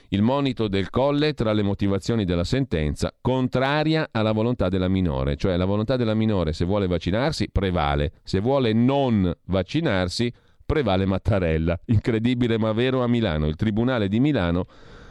Il 0.08 0.22
monito 0.22 0.66
del 0.66 0.90
colle 0.90 1.34
tra 1.34 1.52
le 1.52 1.62
motivazioni 1.62 2.24
della 2.24 2.42
sentenza 2.42 3.14
contraria 3.20 4.08
alla 4.10 4.32
volontà 4.32 4.68
della 4.68 4.88
minore, 4.88 5.36
cioè 5.36 5.56
la 5.56 5.64
volontà 5.64 5.94
della 5.94 6.14
minore 6.14 6.52
se 6.52 6.64
vuole 6.64 6.88
vaccinarsi 6.88 7.50
prevale, 7.52 8.14
se 8.24 8.40
vuole 8.40 8.72
non 8.72 9.32
vaccinarsi 9.44 10.32
prevale 10.66 11.06
Mattarella. 11.06 11.78
Incredibile 11.86 12.58
ma 12.58 12.72
vero 12.72 13.04
a 13.04 13.06
Milano. 13.06 13.46
Il 13.46 13.54
Tribunale 13.54 14.08
di 14.08 14.18
Milano 14.18 14.66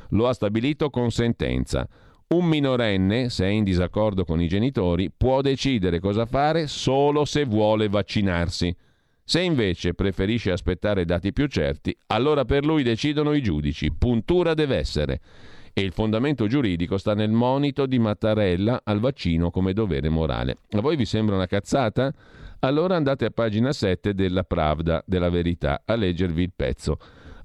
lo 0.09 0.27
ha 0.27 0.33
stabilito 0.33 0.89
con 0.89 1.11
sentenza. 1.11 1.87
Un 2.29 2.45
minorenne, 2.45 3.29
se 3.29 3.45
è 3.45 3.49
in 3.49 3.63
disaccordo 3.63 4.23
con 4.23 4.39
i 4.39 4.47
genitori, 4.47 5.11
può 5.15 5.41
decidere 5.41 5.99
cosa 5.99 6.25
fare 6.25 6.67
solo 6.67 7.25
se 7.25 7.45
vuole 7.45 7.89
vaccinarsi. 7.89 8.75
Se 9.23 9.41
invece 9.41 9.93
preferisce 9.93 10.51
aspettare 10.51 11.05
dati 11.05 11.33
più 11.33 11.47
certi, 11.47 11.95
allora 12.07 12.45
per 12.45 12.65
lui 12.65 12.83
decidono 12.83 13.33
i 13.33 13.41
giudici. 13.41 13.91
Puntura 13.91 14.53
deve 14.53 14.77
essere. 14.77 15.21
E 15.73 15.81
il 15.81 15.91
fondamento 15.91 16.47
giuridico 16.47 16.97
sta 16.97 17.13
nel 17.13 17.29
monito 17.29 17.85
di 17.85 17.99
Mattarella 17.99 18.81
al 18.83 18.99
vaccino 18.99 19.51
come 19.51 19.73
dovere 19.73 20.09
morale. 20.09 20.57
A 20.71 20.81
voi 20.81 20.95
vi 20.95 21.05
sembra 21.05 21.35
una 21.35 21.45
cazzata? 21.45 22.13
Allora 22.59 22.95
andate 22.95 23.25
a 23.25 23.29
pagina 23.29 23.71
7 23.71 24.13
della 24.13 24.43
Pravda, 24.43 25.03
della 25.05 25.29
verità, 25.29 25.81
a 25.85 25.95
leggervi 25.95 26.43
il 26.43 26.51
pezzo. 26.55 26.97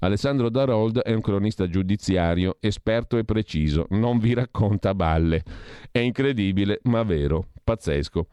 Alessandro 0.05 0.51
Darold 0.51 1.01
è 1.01 1.15
un 1.15 1.23
cronista 1.23 1.67
giudiziario, 1.67 2.59
esperto 2.61 3.17
e 3.17 3.25
preciso, 3.25 3.87
non 3.91 4.19
vi 4.19 4.35
racconta 4.35 4.95
balle. 4.95 5.43
È 5.91 5.99
incredibile, 5.99 6.81
ma 6.85 7.03
vero, 7.05 7.49
pazzesco. 7.65 8.27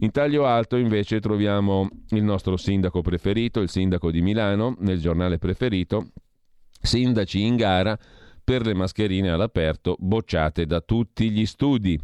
In 0.00 0.10
taglio 0.10 0.46
alto 0.46 0.76
invece 0.76 1.20
troviamo 1.20 1.88
il 2.08 2.24
nostro 2.24 2.56
sindaco 2.56 3.02
preferito, 3.02 3.60
il 3.60 3.68
sindaco 3.68 4.10
di 4.10 4.20
Milano, 4.20 4.74
nel 4.80 5.00
giornale 5.00 5.38
preferito, 5.38 6.08
sindaci 6.80 7.40
in 7.40 7.54
gara 7.54 7.96
per 8.42 8.66
le 8.66 8.74
mascherine 8.74 9.30
all'aperto 9.30 9.94
bocciate 10.00 10.66
da 10.66 10.80
tutti 10.80 11.30
gli 11.30 11.46
studi. 11.46 11.96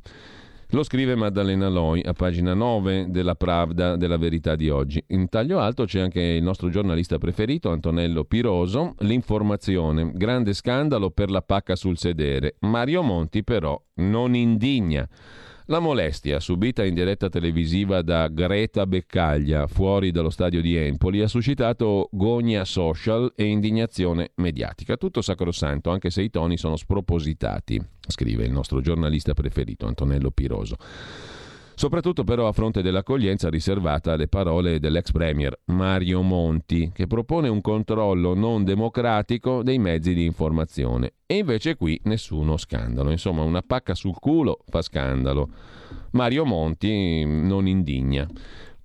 Lo 0.72 0.82
scrive 0.82 1.14
Maddalena 1.14 1.68
Loi 1.68 2.02
a 2.04 2.12
pagina 2.12 2.52
9 2.52 3.06
della 3.08 3.34
Pravda 3.34 3.96
della 3.96 4.18
Verità 4.18 4.54
di 4.54 4.68
oggi. 4.68 5.02
In 5.08 5.30
taglio 5.30 5.60
alto 5.60 5.86
c'è 5.86 5.98
anche 5.98 6.20
il 6.20 6.42
nostro 6.42 6.68
giornalista 6.68 7.16
preferito, 7.16 7.70
Antonello 7.70 8.24
Piroso. 8.24 8.94
L'informazione, 8.98 10.12
grande 10.12 10.52
scandalo 10.52 11.10
per 11.10 11.30
la 11.30 11.40
pacca 11.40 11.74
sul 11.74 11.96
sedere. 11.96 12.56
Mario 12.60 13.00
Monti 13.00 13.42
però 13.42 13.82
non 13.94 14.34
indigna. 14.34 15.08
La 15.70 15.80
molestia 15.80 16.40
subita 16.40 16.82
in 16.82 16.94
diretta 16.94 17.28
televisiva 17.28 18.00
da 18.00 18.28
Greta 18.28 18.86
Beccaglia 18.86 19.66
fuori 19.66 20.10
dallo 20.10 20.30
stadio 20.30 20.62
di 20.62 20.74
Empoli 20.74 21.20
ha 21.20 21.28
suscitato 21.28 22.08
gogna 22.10 22.64
social 22.64 23.34
e 23.36 23.44
indignazione 23.44 24.30
mediatica. 24.36 24.96
Tutto 24.96 25.20
sacrosanto, 25.20 25.90
anche 25.90 26.08
se 26.08 26.22
i 26.22 26.30
toni 26.30 26.56
sono 26.56 26.76
spropositati, 26.76 27.78
scrive 28.00 28.44
il 28.44 28.50
nostro 28.50 28.80
giornalista 28.80 29.34
preferito 29.34 29.86
Antonello 29.86 30.30
Piroso. 30.30 30.76
Soprattutto 31.78 32.24
però 32.24 32.48
a 32.48 32.52
fronte 32.52 32.82
dell'accoglienza 32.82 33.48
riservata 33.48 34.14
alle 34.14 34.26
parole 34.26 34.80
dell'ex 34.80 35.12
premier 35.12 35.56
Mario 35.66 36.22
Monti, 36.22 36.90
che 36.92 37.06
propone 37.06 37.46
un 37.46 37.60
controllo 37.60 38.34
non 38.34 38.64
democratico 38.64 39.62
dei 39.62 39.78
mezzi 39.78 40.12
di 40.12 40.24
informazione. 40.24 41.12
E 41.24 41.36
invece 41.36 41.76
qui 41.76 42.00
nessuno 42.02 42.56
scandalo. 42.56 43.12
Insomma, 43.12 43.44
una 43.44 43.62
pacca 43.62 43.94
sul 43.94 44.18
culo 44.18 44.64
fa 44.66 44.82
scandalo. 44.82 45.50
Mario 46.10 46.44
Monti 46.44 47.24
non 47.24 47.68
indigna. 47.68 48.26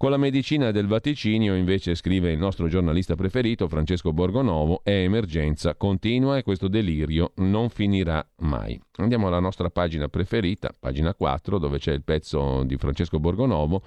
Con 0.03 0.11
la 0.11 0.17
medicina 0.17 0.71
del 0.71 0.85
vaticinio, 0.85 1.55
invece, 1.55 1.95
scrive 1.95 2.29
il 2.29 2.37
nostro 2.37 2.67
giornalista 2.67 3.15
preferito, 3.15 3.69
Francesco 3.69 4.11
Borgonovo, 4.11 4.81
è 4.83 4.91
emergenza 4.91 5.75
continua 5.75 6.35
e 6.35 6.43
questo 6.43 6.67
delirio 6.67 7.31
non 7.35 7.69
finirà 7.69 8.21
mai. 8.39 8.77
Andiamo 8.97 9.27
alla 9.27 9.39
nostra 9.39 9.69
pagina 9.69 10.09
preferita, 10.09 10.73
pagina 10.77 11.13
4, 11.13 11.57
dove 11.57 11.77
c'è 11.77 11.93
il 11.93 12.03
pezzo 12.03 12.63
di 12.65 12.75
Francesco 12.75 13.17
Borgonovo. 13.21 13.81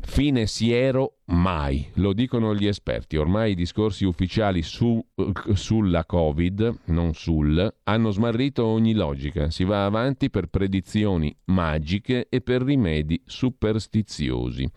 Fine 0.00 0.46
siero 0.46 1.16
mai, 1.26 1.86
lo 1.96 2.14
dicono 2.14 2.54
gli 2.54 2.66
esperti. 2.66 3.18
Ormai 3.18 3.50
i 3.50 3.54
discorsi 3.54 4.06
ufficiali 4.06 4.62
su, 4.62 5.04
sulla 5.52 6.06
Covid, 6.06 6.78
non 6.86 7.12
sul, 7.12 7.74
hanno 7.82 8.10
smarrito 8.10 8.64
ogni 8.64 8.94
logica. 8.94 9.50
Si 9.50 9.64
va 9.64 9.84
avanti 9.84 10.30
per 10.30 10.46
predizioni 10.46 11.36
magiche 11.46 12.28
e 12.30 12.40
per 12.40 12.62
rimedi 12.62 13.20
superstiziosi. 13.26 14.70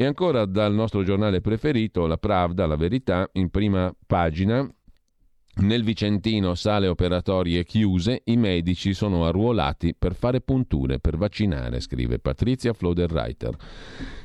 E 0.00 0.04
ancora 0.04 0.44
dal 0.44 0.72
nostro 0.72 1.02
giornale 1.02 1.40
preferito, 1.40 2.06
La 2.06 2.18
Pravda, 2.18 2.68
La 2.68 2.76
Verità, 2.76 3.28
in 3.32 3.50
prima 3.50 3.92
pagina, 4.06 4.64
nel 5.58 5.82
Vicentino 5.82 6.54
sale 6.54 6.86
operatorie 6.86 7.64
chiuse, 7.64 8.22
i 8.24 8.36
medici 8.36 8.94
sono 8.94 9.26
arruolati 9.26 9.92
per 9.92 10.14
fare 10.14 10.40
punture, 10.40 11.00
per 11.00 11.16
vaccinare, 11.16 11.80
scrive 11.80 12.20
Patrizia 12.20 12.72
Floderreiter. 12.72 13.56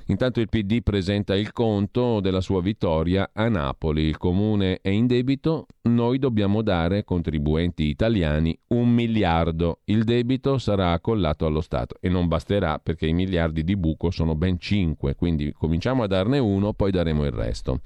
Intanto 0.08 0.42
il 0.42 0.50
PD 0.50 0.84
presenta 0.84 1.36
il 1.36 1.52
conto 1.52 2.20
della 2.20 2.42
sua 2.42 2.62
vittoria 2.62 3.32
a 3.34 3.48
Napoli. 3.48 4.04
Il 4.04 4.18
comune 4.18 4.80
è 4.82 4.90
in 4.90 5.08
debito, 5.08 5.66
noi 5.84 6.20
dobbiamo 6.20 6.62
dare, 6.62 7.04
contribuenti 7.04 7.86
italiani, 7.86 8.56
un 8.68 8.90
miliardo. 8.90 9.80
Il 9.86 10.04
debito 10.04 10.60
sarà 10.60 10.92
accollato 10.92 11.48
allo 11.48 11.62
Stato 11.62 11.96
e 12.00 12.10
non 12.10 12.28
basterà 12.28 12.78
perché 12.78 13.08
i 13.08 13.14
miliardi 13.14 13.64
di 13.64 13.76
buco 13.76 14.12
sono 14.12 14.36
ben 14.36 14.60
cinque, 14.60 15.16
quindi 15.16 15.52
cominciamo 15.52 16.04
a 16.04 16.08
darne 16.08 16.38
uno, 16.38 16.74
poi 16.74 16.92
daremo 16.92 17.26
il 17.26 17.32
resto. 17.32 17.80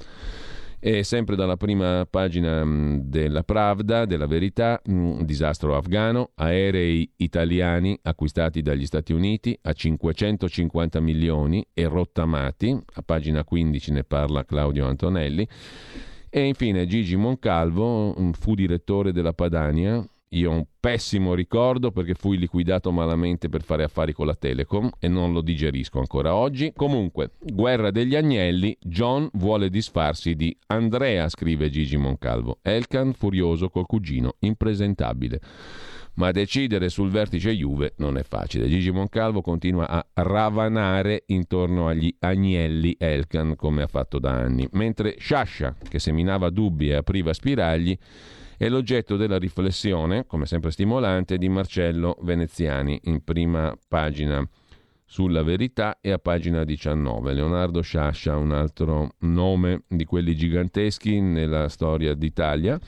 E 0.79 1.03
sempre 1.03 1.35
dalla 1.35 1.57
prima 1.57 2.05
pagina 2.07 2.63
mm, 2.63 2.97
della 2.99 3.43
Pravda, 3.43 4.05
della 4.05 4.27
Verità, 4.27 4.79
mm, 4.87 5.21
disastro 5.21 5.75
afghano, 5.75 6.31
aerei 6.35 7.11
italiani 7.15 7.97
acquistati 8.03 8.61
dagli 8.61 8.85
Stati 8.85 9.11
Uniti 9.11 9.57
a 9.63 9.73
550 9.73 10.99
milioni 10.99 11.65
e 11.73 11.87
rottamati, 11.87 12.77
a 12.93 13.01
pagina 13.01 13.43
15 13.43 13.91
ne 13.91 14.03
parla 14.03 14.45
Claudio 14.45 14.85
Antonelli. 14.85 15.47
E 16.29 16.41
infine 16.43 16.85
Gigi 16.85 17.15
Moncalvo, 17.15 18.13
fu 18.33 18.53
direttore 18.53 19.11
della 19.11 19.33
Padania, 19.33 20.05
io 20.29 20.51
ho 20.51 20.53
un 20.55 20.65
pessimo 20.79 21.33
ricordo 21.33 21.91
perché 21.91 22.13
fui 22.13 22.37
liquidato 22.37 22.91
malamente 22.91 23.47
per 23.47 23.61
fare 23.61 23.83
affari 23.83 24.11
con 24.11 24.25
la 24.25 24.35
Telecom 24.35 24.89
e 24.99 25.07
non 25.07 25.31
lo 25.31 25.41
digerisco 25.41 25.99
ancora 25.99 26.35
oggi. 26.35 26.73
Comunque, 26.75 27.31
guerra 27.39 27.91
degli 27.91 28.15
agnelli, 28.15 28.77
John 28.81 29.29
vuole 29.33 29.69
disfarsi 29.69 30.35
di 30.35 30.55
Andrea, 30.67 31.29
scrive 31.29 31.69
Gigi 31.69 31.95
Moncalvo. 31.95 32.59
Elkan 32.61 33.13
furioso 33.13 33.69
col 33.69 33.85
cugino, 33.85 34.35
impresentabile. 34.39 35.39
Ma 36.15 36.31
decidere 36.31 36.89
sul 36.89 37.11
vertice 37.11 37.55
Juve 37.55 37.93
non 37.97 38.17
è 38.17 38.23
facile. 38.23 38.67
Gigi 38.67 38.91
Moncalvo 38.91 39.41
continua 39.41 39.87
a 39.87 40.05
ravanare 40.15 41.23
intorno 41.27 41.87
agli 41.87 42.13
agnelli 42.19 42.95
Elkan 42.97 43.55
come 43.55 43.83
ha 43.83 43.87
fatto 43.87 44.17
da 44.17 44.31
anni, 44.31 44.67
mentre 44.71 45.15
Sciascia, 45.19 45.75
che 45.87 45.99
seminava 45.99 46.49
dubbi 46.49 46.89
e 46.89 46.95
apriva 46.95 47.33
spiragli, 47.33 47.95
è 48.57 48.67
l'oggetto 48.69 49.17
della 49.17 49.37
riflessione, 49.37 50.25
come 50.25 50.47
sempre 50.47 50.71
stimolante, 50.71 51.37
di 51.37 51.47
Marcello 51.47 52.17
Veneziani 52.21 52.99
in 53.03 53.23
prima 53.23 53.77
pagina 53.87 54.47
sulla 55.05 55.43
verità 55.43 55.99
e 56.01 56.11
a 56.11 56.17
pagina 56.17 56.63
19. 56.63 57.33
Leonardo 57.33 57.81
Sciascia, 57.81 58.35
un 58.35 58.51
altro 58.51 59.13
nome 59.19 59.83
di 59.87 60.05
quelli 60.05 60.35
giganteschi 60.35 61.21
nella 61.21 61.69
storia 61.69 62.13
d'Italia 62.13 62.79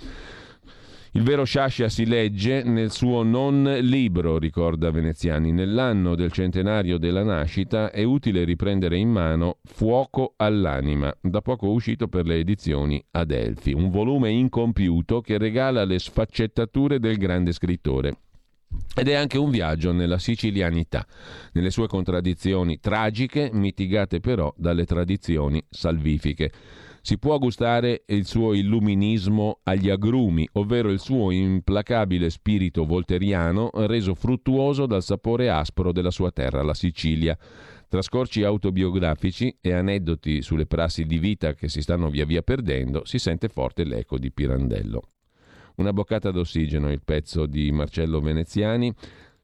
il 1.14 1.24
vero 1.24 1.44
Sciascia 1.44 1.90
si 1.90 2.06
legge 2.06 2.62
nel 2.64 2.92
suo 2.92 3.24
non 3.24 3.64
libro, 3.82 4.38
ricorda 4.38 4.92
Veneziani. 4.92 5.52
Nell'anno 5.52 6.14
del 6.14 6.32
centenario 6.32 7.00
della 7.00 7.24
nascita 7.24 7.90
è 7.90 8.04
utile 8.04 8.44
riprendere 8.44 8.98
in 8.98 9.10
mano 9.10 9.58
Fuoco 9.64 10.34
all'anima, 10.38 11.12
da 11.20 11.42
poco 11.42 11.72
uscito 11.72 12.08
per 12.08 12.26
le 12.26 12.36
edizioni 12.36 13.04
Adelphi, 13.12 13.74
un 13.74 13.90
volume 13.90 14.30
incompiuto 14.30 15.22
che 15.22 15.40
regala 15.40 15.84
le 15.84 15.98
sfaccettature 15.98 17.00
del 17.00 17.18
grande 17.18 17.54
scrittore. 17.54 18.18
Ed 18.96 19.08
è 19.08 19.16
anche 19.16 19.40
un 19.40 19.50
viaggio 19.50 19.92
nella 19.92 20.20
sicilianità, 20.20 21.06
nelle 21.54 21.72
sue 21.72 21.88
contraddizioni 21.88 22.80
tragiche, 22.80 23.50
mitigate 23.52 24.20
però 24.20 24.54
dalle 24.56 24.86
tradizioni 24.86 25.64
salvifiche. 25.68 26.52
Si 27.10 27.18
può 27.18 27.40
gustare 27.40 28.04
il 28.06 28.28
suo 28.28 28.54
illuminismo 28.54 29.62
agli 29.64 29.90
agrumi, 29.90 30.48
ovvero 30.52 30.92
il 30.92 31.00
suo 31.00 31.32
implacabile 31.32 32.30
spirito 32.30 32.86
volteriano 32.86 33.72
reso 33.74 34.14
fruttuoso 34.14 34.86
dal 34.86 35.02
sapore 35.02 35.50
aspro 35.50 35.92
della 35.92 36.12
sua 36.12 36.30
terra, 36.30 36.62
la 36.62 36.76
Sicilia. 36.76 37.36
Tra 37.88 38.04
scorci 38.04 38.44
autobiografici 38.44 39.58
e 39.60 39.74
aneddoti 39.74 40.44
sulle 40.44 40.68
prassi 40.68 41.06
di 41.06 41.18
vita 41.18 41.56
che 41.56 41.68
si 41.68 41.82
stanno 41.82 42.12
via 42.12 42.26
via 42.26 42.44
perdendo, 42.44 43.04
si 43.06 43.18
sente 43.18 43.50
forte 43.50 43.86
l'eco 43.86 44.20
di 44.20 44.32
Pirandello. 44.32 45.02
Una 45.78 45.92
boccata 45.92 46.30
d'ossigeno, 46.30 46.92
il 46.92 47.02
pezzo 47.04 47.48
di 47.48 47.72
Marcello 47.72 48.20
Veneziani, 48.20 48.94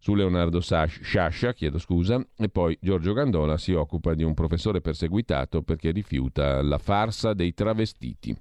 su 0.05 0.13
Leonardo 0.13 0.59
Sciascia, 0.59 1.55
chiedo 1.55 1.79
scusa, 1.79 2.23
e 2.37 2.47
poi 2.47 2.77
Giorgio 2.79 3.13
Gandola 3.13 3.57
si 3.57 3.73
occupa 3.73 4.13
di 4.13 4.21
un 4.21 4.35
professore 4.35 4.79
perseguitato 4.79 5.63
perché 5.63 5.89
rifiuta 5.89 6.61
la 6.61 6.77
farsa 6.77 7.33
dei 7.33 7.55
travestiti. 7.55 8.37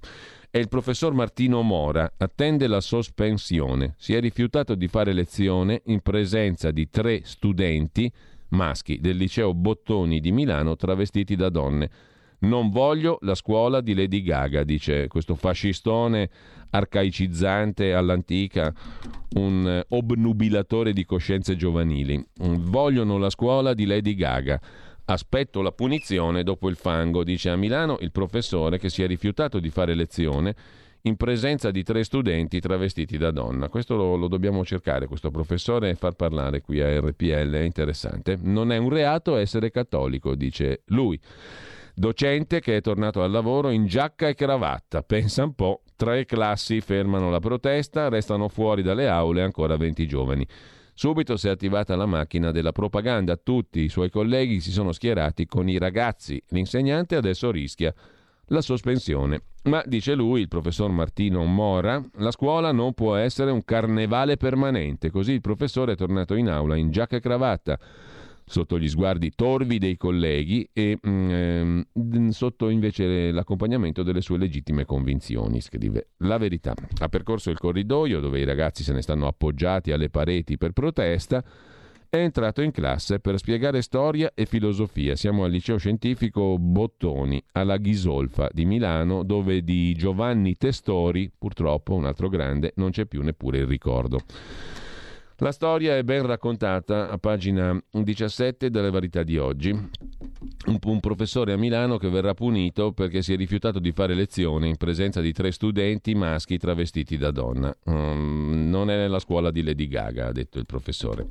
E 0.51 0.59
il 0.59 0.67
professor 0.67 1.13
Martino 1.13 1.63
Mora 1.63 2.13
attende 2.17 2.67
la 2.67 2.81
sospensione. 2.81 3.95
Si 3.97 4.13
è 4.13 4.19
rifiutato 4.19 4.75
di 4.75 4.87
fare 4.87 5.11
lezione 5.11 5.81
in 5.85 6.01
presenza 6.01 6.69
di 6.69 6.87
tre 6.87 7.21
studenti 7.23 8.13
maschi 8.49 8.99
del 8.99 9.17
liceo 9.17 9.55
Bottoni 9.55 10.19
di 10.19 10.31
Milano 10.31 10.75
travestiti 10.75 11.35
da 11.35 11.49
donne. 11.49 11.89
Non 12.39 12.69
voglio 12.69 13.17
la 13.21 13.35
scuola 13.35 13.81
di 13.81 13.93
Lady 13.93 14.21
Gaga, 14.21 14.63
dice 14.63 15.07
questo 15.07 15.35
fascistone 15.35 16.29
arcaicizzante 16.69 17.93
all'antica, 17.93 18.73
un 19.35 19.67
eh, 19.67 19.85
obnubilatore 19.89 20.93
di 20.93 21.05
coscienze 21.05 21.55
giovanili. 21.55 22.23
Vogliono 22.37 23.17
la 23.17 23.29
scuola 23.29 23.73
di 23.73 23.85
Lady 23.85 24.15
Gaga. 24.15 24.59
Aspetto 25.05 25.61
la 25.61 25.71
punizione 25.71 26.43
dopo 26.43 26.67
il 26.67 26.75
fango, 26.75 27.23
dice 27.23 27.49
a 27.49 27.55
Milano 27.55 27.97
il 28.01 28.11
professore 28.11 28.79
che 28.79 28.89
si 28.89 29.03
è 29.03 29.07
rifiutato 29.07 29.59
di 29.59 29.69
fare 29.69 29.93
lezione 29.93 30.55
in 31.05 31.15
presenza 31.15 31.69
di 31.69 31.83
tre 31.83 32.03
studenti 32.03 32.59
travestiti 32.59 33.17
da 33.17 33.29
donna. 33.29 33.69
Questo 33.69 33.95
lo, 33.95 34.15
lo, 34.15 34.27
dobbiamo 34.27 34.65
cercare, 34.65 35.05
questo 35.05 35.29
professore, 35.29 35.91
e 35.91 35.95
far 35.95 36.13
parlare 36.13 36.61
qui 36.61 36.81
a 36.81 36.99
RPL, 36.99 37.51
è 37.51 37.59
interessante. 37.59 38.37
Non 38.41 38.71
è 38.71 38.77
un 38.77 38.89
reato 38.89 39.35
essere 39.37 39.69
cattolico, 39.69 40.33
dice 40.33 40.81
lui. 40.85 41.19
Docente 41.97 42.59
che 42.59 42.75
è 42.75 42.81
tornato 42.81 43.23
al 43.23 43.31
lavoro 43.31 43.69
in 43.69 43.85
giacca 43.85 44.27
e 44.27 44.33
cravatta. 44.33 45.01
Pensa 45.01 45.45
un 45.45 45.53
po', 45.53 45.83
tre 45.95 46.25
classi 46.25 46.81
fermano 46.81 47.29
la 47.29 47.39
protesta, 47.39 48.09
restano 48.09 48.49
fuori 48.49 48.81
dalle 48.81 49.07
aule 49.07 49.41
ancora 49.41 49.77
20 49.77 50.05
giovani. 50.05 50.45
Subito 50.93 51.37
si 51.37 51.47
è 51.47 51.51
attivata 51.51 51.95
la 51.95 52.05
macchina 52.05 52.51
della 52.51 52.73
propaganda, 52.73 53.37
tutti 53.37 53.79
i 53.79 53.87
suoi 53.87 54.09
colleghi 54.09 54.59
si 54.59 54.71
sono 54.71 54.91
schierati 54.91 55.45
con 55.45 55.69
i 55.69 55.77
ragazzi. 55.77 56.41
L'insegnante 56.49 57.15
adesso 57.15 57.49
rischia 57.49 57.93
la 58.47 58.59
sospensione. 58.59 59.43
Ma, 59.63 59.81
dice 59.85 60.15
lui, 60.15 60.41
il 60.41 60.49
professor 60.49 60.89
Martino 60.89 61.45
Mora, 61.45 62.03
la 62.15 62.31
scuola 62.31 62.73
non 62.73 62.93
può 62.93 63.15
essere 63.15 63.51
un 63.51 63.63
carnevale 63.63 64.35
permanente. 64.35 65.09
Così 65.09 65.31
il 65.31 65.41
professore 65.41 65.93
è 65.93 65.95
tornato 65.95 66.35
in 66.35 66.49
aula 66.49 66.75
in 66.75 66.91
giacca 66.91 67.15
e 67.15 67.21
cravatta 67.21 67.79
sotto 68.45 68.77
gli 68.77 68.87
sguardi 68.87 69.31
torvi 69.35 69.79
dei 69.79 69.97
colleghi 69.97 70.69
e 70.71 70.99
mm, 71.05 71.29
ehm, 71.29 72.29
sotto 72.29 72.69
invece 72.69 73.31
l'accompagnamento 73.31 74.03
delle 74.03 74.21
sue 74.21 74.37
legittime 74.37 74.85
convinzioni, 74.85 75.61
scrive 75.61 76.09
la 76.17 76.37
verità. 76.37 76.73
Ha 76.99 77.09
percorso 77.09 77.49
il 77.49 77.57
corridoio 77.57 78.19
dove 78.19 78.39
i 78.39 78.45
ragazzi 78.45 78.83
se 78.83 78.93
ne 78.93 79.01
stanno 79.01 79.27
appoggiati 79.27 79.91
alle 79.91 80.09
pareti 80.09 80.57
per 80.57 80.71
protesta 80.71 81.43
è 82.15 82.17
entrato 82.17 82.61
in 82.61 82.71
classe 82.71 83.19
per 83.19 83.37
spiegare 83.37 83.81
storia 83.81 84.31
e 84.33 84.45
filosofia. 84.45 85.15
Siamo 85.15 85.43
al 85.43 85.51
liceo 85.51 85.77
scientifico 85.77 86.57
Bottoni, 86.57 87.43
alla 87.53 87.77
Ghisolfa 87.77 88.47
di 88.51 88.63
Milano, 88.65 89.23
dove 89.23 89.63
di 89.63 89.93
Giovanni 89.95 90.55
Testori, 90.55 91.29
purtroppo 91.37 91.93
un 91.93 92.05
altro 92.05 92.29
grande, 92.29 92.71
non 92.75 92.91
c'è 92.91 93.05
più 93.05 93.21
neppure 93.21 93.57
il 93.59 93.65
ricordo. 93.65 94.21
La 95.39 95.51
storia 95.51 95.97
è 95.97 96.03
ben 96.03 96.25
raccontata 96.25 97.09
a 97.09 97.17
pagina 97.17 97.77
17 97.91 98.69
delle 98.69 98.89
Verità 98.89 99.21
di 99.21 99.37
oggi. 99.37 99.69
Un, 99.69 100.79
un, 100.81 100.99
professore 101.01 101.51
a 101.51 101.57
Milano 101.57 101.97
che 101.97 102.09
verrà 102.09 102.33
punito 102.33 102.93
perché 102.93 103.21
si 103.21 103.33
è 103.33 103.35
rifiutato 103.35 103.79
di 103.79 103.91
fare 103.91 104.13
lezione 104.15 104.69
in 104.69 104.77
presenza 104.77 105.19
di 105.19 105.33
tre 105.33 105.51
studenti 105.51 106.15
maschi 106.15 106.57
travestiti 106.57 107.17
da 107.17 107.31
donna. 107.31 107.75
Um, 107.83 108.69
non 108.69 108.89
è 108.89 108.95
nella 108.95 109.19
scuola 109.19 109.51
di 109.51 109.61
Lady 109.61 109.87
Gaga, 109.87 110.27
ha 110.27 110.31
detto 110.31 110.57
il 110.57 110.65
professore 110.65 111.25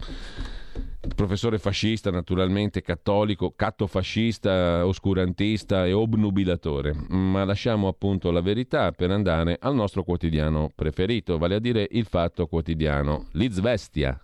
professore 1.15 1.59
fascista, 1.59 2.11
naturalmente 2.11 2.81
cattolico, 2.81 3.53
cattofascista, 3.55 4.87
oscurantista 4.87 5.87
e 5.87 5.93
obnubilatore. 5.93 6.95
Ma 7.09 7.45
lasciamo 7.45 7.89
appunto 7.89 8.31
la 8.31 8.41
verità 8.41 8.93
per 8.93 9.11
andare 9.11 9.57
al 9.61 9.75
nostro 9.75 10.03
quotidiano 10.03 10.71
preferito, 10.75 11.39
vale 11.39 11.57
a 11.57 11.61
dire 11.61 11.87
il 11.91 12.07
Fatto 12.07 12.47
Quotidiano, 12.47 13.27
l'Izvestia, 13.33 14.19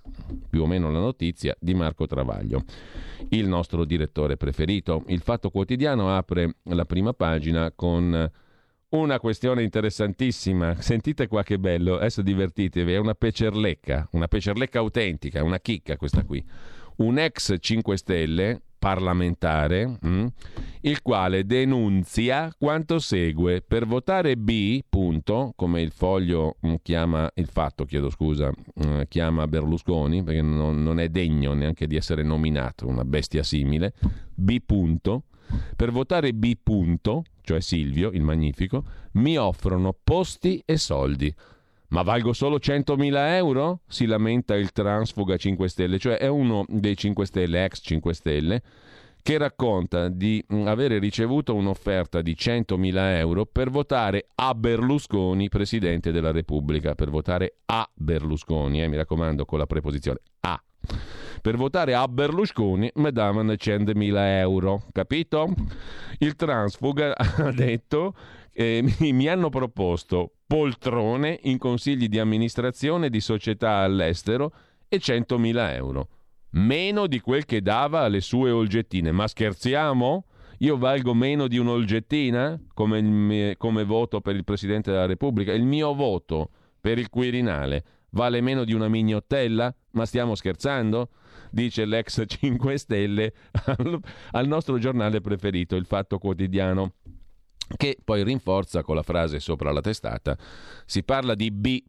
più 0.49 0.63
o 0.63 0.67
meno 0.67 0.91
la 0.91 1.01
notizia 1.01 1.57
di 1.59 1.75
Marco 1.75 2.07
Travaglio, 2.07 2.65
il 3.31 3.47
nostro 3.47 3.85
direttore 3.85 4.37
preferito. 4.37 5.05
Il 5.07 5.21
Fatto 5.21 5.51
Quotidiano 5.51 6.17
apre 6.17 6.57
la 6.65 6.85
prima 6.85 7.13
pagina 7.13 7.73
con 7.75 8.31
una 8.91 9.21
questione 9.21 9.63
interessantissima. 9.63 10.81
Sentite 10.81 11.29
qua 11.29 11.43
che 11.43 11.59
bello, 11.59 11.97
adesso 11.97 12.23
divertitevi, 12.23 12.93
è 12.93 12.99
una 12.99 13.15
pecerlecca, 13.15 14.09
una 14.13 14.29
pecerlecca 14.29 14.79
autentica, 14.79 15.43
una 15.45 15.61
chicca 15.61 15.97
questa 15.97 16.25
qui. 16.25 16.45
Un 16.97 17.19
ex 17.19 17.55
5 17.59 17.97
Stelle 17.97 18.61
parlamentare, 18.81 19.99
mm, 20.05 20.27
il 20.83 21.03
quale 21.03 21.45
denunzia 21.45 22.53
quanto 22.59 22.99
segue. 22.99 23.63
Per 23.63 23.87
votare 23.87 24.37
B, 24.37 24.81
punto, 24.89 25.53
come 25.55 25.83
il 25.83 25.93
foglio 25.93 26.57
mm, 26.67 26.75
chiama, 26.83 27.31
il 27.35 27.47
fatto, 27.47 27.85
chiedo 27.85 28.11
scusa, 28.11 28.51
mm, 28.51 29.03
chiama 29.07 29.47
Berlusconi, 29.47 30.23
perché 30.23 30.43
non, 30.43 30.83
non, 30.83 30.99
è 30.99 31.09
degno 31.11 31.53
neanche 31.53 31.87
di 31.87 31.97
essere 31.97 32.23
nominato, 32.23 32.87
una 32.87 33.05
bestia 33.05 33.43
simile, 33.43 33.93
B, 34.35 34.61
punto, 34.65 35.25
per 35.77 35.91
votare 35.91 36.33
B 36.33 36.57
punto, 36.63 37.25
cioè 37.43 37.61
Silvio, 37.61 38.11
il 38.11 38.23
magnifico, 38.23 38.85
mi 39.13 39.37
offrono 39.37 39.97
posti 40.03 40.63
e 40.65 40.77
soldi. 40.77 41.35
Ma 41.89 42.03
valgo 42.03 42.33
solo 42.33 42.59
100.000 42.59 43.35
euro? 43.35 43.81
Si 43.89 44.07
lamenta 44.07 44.55
il 44.55 44.71
transfuga 44.71 45.37
5 45.37 45.69
Stelle, 45.69 45.99
cioè 45.99 46.19
è 46.19 46.29
uno 46.29 46.65
dei 46.69 46.97
5 46.97 47.27
Stelle, 47.27 47.65
ex 47.65 47.81
5 47.83 48.15
Stelle, 48.15 48.63
che 49.23 49.39
racconta 49.39 50.09
di 50.09 50.45
avere 50.65 50.99
ricevuto 50.99 51.55
un'offerta 51.55 52.23
di 52.23 52.37
100.000 52.39 53.17
euro 53.17 53.45
per 53.45 53.71
votare 53.71 54.29
a 54.37 54.55
Berlusconi, 54.55 55.49
Presidente 55.49 56.13
della 56.13 56.31
Repubblica, 56.31 56.95
per 56.95 57.11
votare 57.11 57.57
a 57.67 57.89
Berlusconi, 57.93 58.83
eh, 58.83 58.89
mi 58.89 58.97
raccomando 58.97 59.45
con 59.45 59.59
la 59.59 59.67
preposizione 59.67 60.21
a. 60.41 60.63
Per 61.43 61.57
votare 61.57 61.95
a 61.95 62.07
Berlusconi 62.07 62.91
mi 62.97 63.13
davano 63.13 63.53
100.000 63.53 64.15
euro, 64.39 64.83
capito? 64.93 65.55
Il 66.19 66.37
transfuga 66.37 67.15
ha 67.17 67.51
detto 67.51 68.15
che 68.53 68.85
mi 68.99 69.27
hanno 69.27 69.49
proposto 69.49 70.33
poltrone 70.47 71.39
in 71.45 71.57
consigli 71.57 72.09
di 72.09 72.19
amministrazione 72.19 73.09
di 73.09 73.21
società 73.21 73.77
all'estero 73.77 74.53
e 74.87 74.99
100.000 74.99 75.73
euro. 75.75 76.09
Meno 76.51 77.07
di 77.07 77.21
quel 77.21 77.47
che 77.47 77.63
dava 77.63 78.01
alle 78.01 78.21
sue 78.21 78.51
olgettine. 78.51 79.13
Ma 79.13 79.27
scherziamo? 79.27 80.25
Io 80.59 80.77
valgo 80.77 81.15
meno 81.15 81.49
di 81.49 81.57
un'olgettina 81.57 82.61
come, 82.75 83.55
come 83.57 83.85
voto 83.85 84.21
per 84.21 84.35
il 84.35 84.45
Presidente 84.45 84.91
della 84.91 85.07
Repubblica? 85.07 85.55
Il 85.55 85.65
mio 85.65 85.95
voto 85.95 86.51
per 86.81 86.99
il 86.99 87.09
Quirinale 87.09 87.85
vale 88.11 88.41
meno 88.41 88.65
di 88.65 88.73
una 88.73 88.89
mignottella? 88.89 89.75
Ma 89.93 90.07
stiamo 90.07 90.35
scherzando? 90.35 91.11
dice 91.51 91.85
l'ex 91.85 92.23
5 92.27 92.79
Stelle 92.79 93.33
al, 93.67 94.01
al 94.33 94.47
nostro 94.47 94.79
giornale 94.79 95.21
preferito, 95.21 95.77
il 95.77 95.87
Fatto 95.87 96.19
Quotidiano 96.19 96.95
che 97.77 97.99
poi 98.03 98.25
rinforza 98.25 98.83
con 98.83 98.97
la 98.97 99.05
frase 99.05 99.39
sopra 99.39 99.71
la 99.71 99.81
testata, 99.81 100.37
si 100.85 101.05
parla 101.05 101.37
di 101.37 101.53
B. 101.53 101.81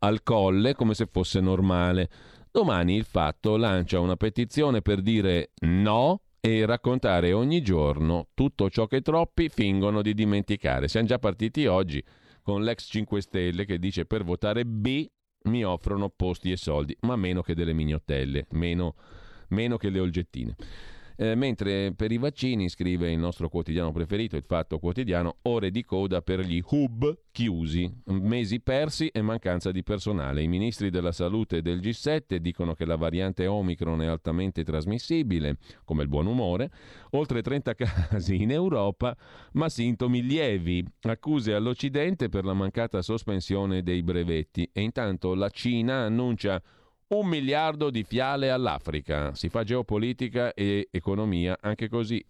al 0.00 0.22
colle 0.22 0.74
come 0.74 0.92
se 0.92 1.08
fosse 1.10 1.40
normale. 1.40 2.10
Domani 2.50 2.96
il 2.96 3.04
fatto 3.04 3.56
lancia 3.56 3.98
una 3.98 4.16
petizione 4.16 4.82
per 4.82 5.00
dire 5.00 5.52
no 5.60 6.20
e 6.38 6.66
raccontare 6.66 7.32
ogni 7.32 7.62
giorno 7.62 8.28
tutto 8.34 8.68
ciò 8.68 8.86
che 8.86 9.00
troppi 9.00 9.48
fingono 9.48 10.02
di 10.02 10.12
dimenticare. 10.12 10.86
Siamo 10.86 11.06
già 11.06 11.18
partiti 11.18 11.64
oggi 11.64 12.02
con 12.42 12.62
l'ex 12.62 12.86
5 12.90 13.20
Stelle 13.22 13.64
che 13.64 13.78
dice 13.78 14.04
per 14.04 14.22
votare 14.22 14.66
B 14.66 15.06
mi 15.46 15.64
offrono 15.64 16.08
posti 16.08 16.52
e 16.52 16.56
soldi, 16.56 16.96
ma 17.00 17.16
meno 17.16 17.42
che 17.42 17.54
delle 17.54 17.72
mignottelle, 17.72 18.46
meno, 18.50 18.94
meno 19.48 19.76
che 19.76 19.90
le 19.90 20.00
olgettine. 20.00 20.56
Eh, 21.18 21.34
mentre 21.34 21.92
per 21.96 22.12
i 22.12 22.18
vaccini, 22.18 22.68
scrive 22.68 23.10
il 23.10 23.18
nostro 23.18 23.48
quotidiano 23.48 23.90
preferito, 23.90 24.36
il 24.36 24.44
Fatto 24.46 24.78
Quotidiano, 24.78 25.36
ore 25.42 25.70
di 25.70 25.82
coda 25.82 26.20
per 26.20 26.40
gli 26.40 26.62
hub 26.70 27.18
chiusi, 27.32 27.90
mesi 28.04 28.60
persi 28.60 29.08
e 29.08 29.22
mancanza 29.22 29.70
di 29.70 29.82
personale. 29.82 30.42
I 30.42 30.48
ministri 30.48 30.90
della 30.90 31.12
salute 31.12 31.62
del 31.62 31.80
G7 31.80 32.36
dicono 32.36 32.74
che 32.74 32.84
la 32.84 32.96
variante 32.96 33.46
Omicron 33.46 34.02
è 34.02 34.06
altamente 34.06 34.62
trasmissibile, 34.62 35.56
come 35.84 36.02
il 36.02 36.08
buon 36.08 36.26
umore, 36.26 36.70
oltre 37.12 37.40
30 37.40 37.74
casi 38.08 38.42
in 38.42 38.50
Europa, 38.50 39.16
ma 39.52 39.70
sintomi 39.70 40.22
lievi, 40.22 40.84
accuse 41.02 41.54
all'Occidente 41.54 42.28
per 42.28 42.44
la 42.44 42.54
mancata 42.54 43.00
sospensione 43.00 43.82
dei 43.82 44.02
brevetti. 44.02 44.68
E 44.70 44.82
intanto 44.82 45.34
la 45.34 45.48
Cina 45.48 46.04
annuncia 46.04 46.62
un 47.08 47.28
miliardo 47.28 47.90
di 47.90 48.02
fiale 48.02 48.50
all'Africa. 48.50 49.34
Si 49.34 49.48
fa 49.48 49.62
geopolitica 49.62 50.54
e 50.54 50.88
economia 50.90 51.58
anche 51.60 51.88
così. 51.88 52.24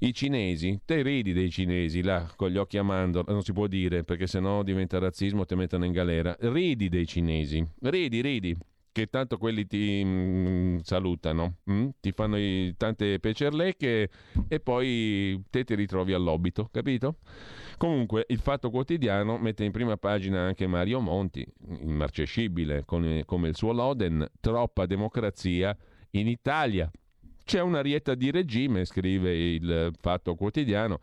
I 0.00 0.14
cinesi, 0.14 0.80
te 0.84 1.02
ridi 1.02 1.32
dei 1.32 1.50
cinesi 1.50 2.02
là 2.02 2.30
con 2.36 2.50
gli 2.50 2.56
occhi 2.56 2.78
a 2.78 2.82
mandorla, 2.84 3.32
non 3.32 3.42
si 3.42 3.52
può 3.52 3.66
dire 3.66 4.04
perché 4.04 4.28
sennò 4.28 4.62
diventa 4.62 4.98
razzismo, 4.98 5.44
ti 5.44 5.54
mettono 5.56 5.84
in 5.86 5.92
galera. 5.92 6.36
Ridi 6.38 6.88
dei 6.88 7.06
cinesi, 7.06 7.66
ridi, 7.80 8.20
ridi, 8.20 8.56
che 8.92 9.06
tanto 9.06 9.38
quelli 9.38 9.66
ti 9.66 10.02
mm, 10.04 10.78
salutano, 10.78 11.56
mm? 11.70 11.88
ti 12.00 12.12
fanno 12.12 12.38
i, 12.38 12.74
tante 12.76 13.18
pecerlecche 13.20 14.10
e 14.48 14.60
poi 14.60 15.42
te 15.50 15.64
ti 15.64 15.74
ritrovi 15.74 16.12
all'obito, 16.12 16.68
capito? 16.70 17.16
Comunque, 17.76 18.24
il 18.28 18.40
Fatto 18.40 18.70
Quotidiano 18.70 19.38
mette 19.38 19.64
in 19.64 19.70
prima 19.70 19.96
pagina 19.96 20.40
anche 20.40 20.66
Mario 20.66 21.00
Monti, 21.00 21.46
immarcescibile, 21.80 22.84
con, 22.84 23.22
come 23.24 23.48
il 23.48 23.56
suo 23.56 23.72
Loden, 23.72 24.26
troppa 24.40 24.86
democrazia 24.86 25.76
in 26.10 26.26
Italia. 26.26 26.90
C'è 27.44 27.60
una 27.60 27.80
rietta 27.80 28.14
di 28.14 28.30
regime, 28.30 28.84
scrive 28.84 29.36
il 29.36 29.92
Fatto 29.98 30.34
Quotidiano. 30.34 31.00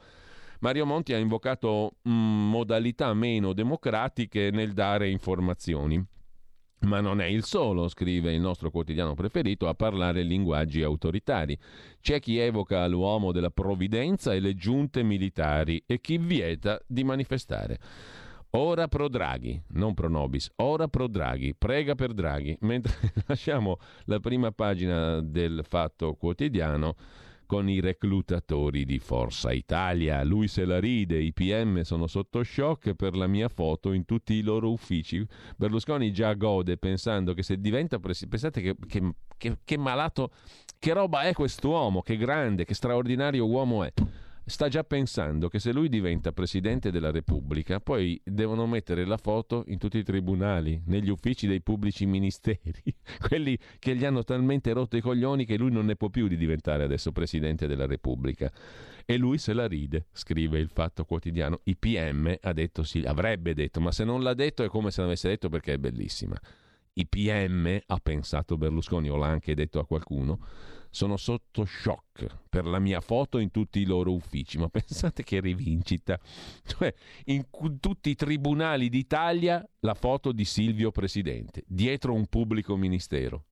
Mario 0.59 0.86
Monti 0.86 1.13
ha 1.13 1.17
invocato 1.17 1.97
mh, 2.01 2.11
mm, 2.11 2.49
modalità 2.49 3.13
meno 3.13 3.53
democratiche 3.53 4.49
nel 4.51 4.73
dare 4.73 5.09
informazioni. 5.09 6.03
Ma 6.82 6.99
non 6.99 7.19
è 7.19 7.26
il 7.26 7.43
solo, 7.43 7.88
scrive 7.88 8.34
il 8.34 8.41
nostro 8.41 8.69
quotidiano 8.69 9.15
preferito, 9.15 9.67
a 9.67 9.73
parlare 9.73 10.21
linguaggi 10.21 10.84
autoritari. 10.84 11.57
C'è 11.99 12.19
chi 12.19 12.38
evoca 12.38 12.86
l'uomo 12.88 13.32
della 13.32 13.49
provvidenza 13.49 14.34
e 14.34 14.39
le 14.39 14.55
giunte 14.55 15.01
militari 15.01 15.82
e 15.86 15.99
chi 15.99 16.17
vieta 16.17 16.80
di 16.86 17.03
manifestare. 17.03 17.80
Ora 18.51 18.88
pro 18.88 19.09
Draghi, 19.09 19.61
non 19.69 19.93
pro 19.93 20.07
Nobis, 20.07 20.49
ora 20.57 20.88
pro 20.88 21.07
Draghi, 21.07 21.53
prega 21.57 21.93
per 21.93 22.13
Draghi. 22.13 22.55
Mentre 22.61 22.93
lasciamo 23.26 23.80
la 24.05 24.19
prima 24.19 24.51
pagina 24.51 25.19
del 25.21 25.65
Fatto 25.67 26.13
Quotidiano 26.13 26.95
con 27.45 27.69
i 27.69 27.79
reclutatori 27.79 28.85
di 28.85 28.99
Forza 28.99 29.51
Italia. 29.51 30.23
Lui 30.23 30.47
se 30.47 30.65
la 30.65 30.79
ride, 30.79 31.17
i 31.17 31.33
PM 31.33 31.81
sono 31.81 32.07
sotto 32.07 32.43
shock 32.43 32.93
per 32.93 33.15
la 33.15 33.27
mia 33.27 33.47
foto 33.49 33.91
in 33.91 34.05
tutti 34.05 34.33
i 34.33 34.41
loro 34.41 34.71
uffici. 34.71 35.25
Berlusconi 35.55 36.11
già 36.11 36.33
gode 36.33 36.77
pensando 36.77 37.33
che 37.33 37.43
se 37.43 37.59
diventa 37.59 37.99
presidente, 37.99 38.37
pensate 38.37 38.61
che, 38.61 38.75
che, 38.87 39.13
che, 39.37 39.57
che 39.63 39.77
malato, 39.77 40.31
che 40.79 40.93
roba 40.93 41.21
è 41.21 41.33
quest'uomo, 41.33 42.01
che 42.01 42.17
grande, 42.17 42.65
che 42.65 42.73
straordinario 42.73 43.45
uomo 43.45 43.83
è. 43.83 43.93
Sta 44.45 44.67
già 44.67 44.83
pensando 44.83 45.47
che 45.47 45.59
se 45.59 45.73
lui 45.73 45.89
diventa 45.89 46.31
Presidente 46.31 46.91
della 46.91 47.11
Repubblica, 47.11 47.79
poi 47.79 48.19
devono 48.23 48.67
mettere 48.67 49.05
la 49.05 49.17
foto 49.17 49.63
in 49.67 49.79
tutti 49.79 49.97
i 49.97 50.03
tribunali, 50.03 50.81
negli 50.85 51.09
uffici 51.09 51.47
dei 51.47 51.61
pubblici 51.61 52.05
ministeri, 52.05 52.73
quelli 53.27 53.57
che 53.79 53.95
gli 53.95 54.05
hanno 54.05 54.23
talmente 54.23 54.71
rotto 54.73 54.97
i 54.97 55.01
coglioni 55.01 55.45
che 55.45 55.57
lui 55.57 55.71
non 55.71 55.85
ne 55.85 55.95
può 55.95 56.09
più 56.09 56.27
di 56.27 56.37
diventare 56.37 56.83
adesso 56.83 57.11
Presidente 57.11 57.67
della 57.67 57.87
Repubblica. 57.87 58.51
E 59.05 59.17
lui 59.17 59.37
se 59.37 59.53
la 59.53 59.67
ride, 59.67 60.07
scrive 60.11 60.59
il 60.59 60.69
Fatto 60.69 61.05
Quotidiano. 61.05 61.61
I 61.63 61.75
PM 61.75 62.35
ha 62.41 62.53
detto 62.53 62.83
sì, 62.83 63.03
avrebbe 63.05 63.53
detto, 63.53 63.79
ma 63.79 63.91
se 63.91 64.03
non 64.03 64.21
l'ha 64.21 64.33
detto 64.33 64.63
è 64.63 64.67
come 64.67 64.91
se 64.91 65.01
l'avesse 65.01 65.27
detto 65.27 65.49
perché 65.49 65.73
è 65.73 65.77
bellissima. 65.77 66.35
I 66.97 67.05
PM, 67.07 67.79
ha 67.85 67.99
pensato 68.01 68.57
Berlusconi, 68.57 69.09
o 69.09 69.17
l'ha 69.17 69.27
anche 69.27 69.53
detto 69.53 69.79
a 69.79 69.85
qualcuno, 69.85 70.39
sono 70.95 71.17
sotto 71.17 71.65
shock 71.65 72.25
per 72.47 72.65
la 72.65 72.79
mia 72.79 73.01
foto 73.01 73.39
in 73.39 73.51
tutti 73.51 73.79
i 73.79 73.85
loro 73.85 74.13
uffici. 74.13 74.57
Ma 74.57 74.69
pensate 74.71 75.23
che 75.23 75.41
rivincita! 75.41 76.17
Cioè, 76.63 76.93
in 77.25 77.47
tutti 77.81 78.11
i 78.11 78.15
tribunali 78.15 78.87
d'Italia 78.87 79.67
la 79.81 79.93
foto 79.93 80.31
di 80.31 80.45
Silvio 80.45 80.91
Presidente, 80.91 81.65
dietro 81.67 82.13
un 82.13 82.27
pubblico 82.27 82.77
ministero. 82.77 83.43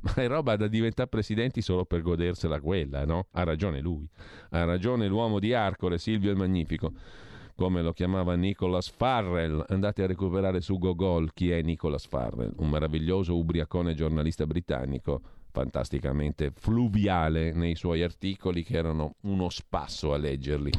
Ma 0.00 0.14
è 0.14 0.26
roba 0.26 0.56
da 0.56 0.66
diventare 0.66 1.08
presidenti 1.08 1.60
solo 1.60 1.84
per 1.84 2.00
godersela 2.00 2.58
quella, 2.58 3.04
no? 3.04 3.28
Ha 3.32 3.44
ragione 3.44 3.80
lui. 3.80 4.08
Ha 4.50 4.64
ragione 4.64 5.06
l'uomo 5.08 5.38
di 5.38 5.52
Arcore, 5.52 5.98
Silvio 5.98 6.30
il 6.30 6.38
Magnifico 6.38 6.92
come 7.54 7.82
lo 7.82 7.92
chiamava 7.92 8.36
Nicholas 8.36 8.88
Farrell. 8.88 9.64
Andate 9.66 10.04
a 10.04 10.06
recuperare 10.06 10.60
su 10.60 10.78
Gogol 10.78 11.32
chi 11.34 11.50
è 11.50 11.60
Nicholas 11.60 12.06
Farrell, 12.06 12.52
un 12.58 12.70
meraviglioso 12.70 13.36
ubriacone 13.36 13.94
giornalista 13.94 14.46
britannico, 14.46 15.20
fantasticamente 15.50 16.52
fluviale 16.54 17.52
nei 17.52 17.74
suoi 17.74 18.02
articoli 18.02 18.62
che 18.62 18.76
erano 18.76 19.14
uno 19.22 19.48
spasso 19.48 20.12
a 20.12 20.16
leggerli. 20.16 20.70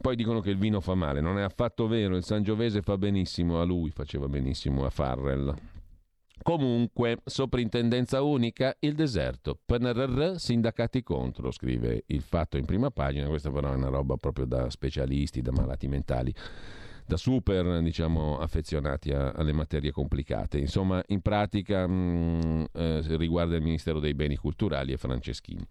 Poi 0.00 0.16
dicono 0.16 0.40
che 0.40 0.50
il 0.50 0.56
vino 0.56 0.80
fa 0.80 0.94
male, 0.94 1.20
non 1.20 1.38
è 1.38 1.42
affatto 1.42 1.86
vero, 1.86 2.16
il 2.16 2.24
Sangiovese 2.24 2.80
fa 2.80 2.96
benissimo, 2.96 3.60
a 3.60 3.64
lui 3.64 3.90
faceva 3.90 4.28
benissimo 4.28 4.86
a 4.86 4.90
Farrell. 4.90 5.54
Comunque, 6.42 7.18
soprintendenza 7.22 8.22
unica, 8.22 8.74
il 8.80 8.94
deserto. 8.94 9.58
PNRR, 9.62 10.36
sindacati 10.36 11.02
contro, 11.02 11.50
scrive 11.50 12.04
il 12.06 12.22
fatto 12.22 12.56
in 12.56 12.64
prima 12.64 12.90
pagina. 12.90 13.26
Questa 13.28 13.50
però 13.50 13.72
è 13.72 13.76
una 13.76 13.90
roba 13.90 14.16
proprio 14.16 14.46
da 14.46 14.70
specialisti, 14.70 15.42
da 15.42 15.52
malati 15.52 15.86
mentali, 15.86 16.34
da 17.10 17.16
super, 17.16 17.82
diciamo, 17.82 18.38
affezionati 18.38 19.10
a, 19.10 19.32
alle 19.32 19.52
materie 19.52 19.90
complicate. 19.90 20.58
Insomma, 20.58 21.02
in 21.08 21.20
pratica 21.22 21.84
mh, 21.84 21.92
mm, 21.92 22.64
eh, 22.72 23.16
riguarda 23.16 23.56
il 23.56 23.62
Ministero 23.62 23.98
dei 23.98 24.14
Beni 24.14 24.36
Culturali 24.36 24.92
e 24.92 24.96
Franceschini. 24.96 25.66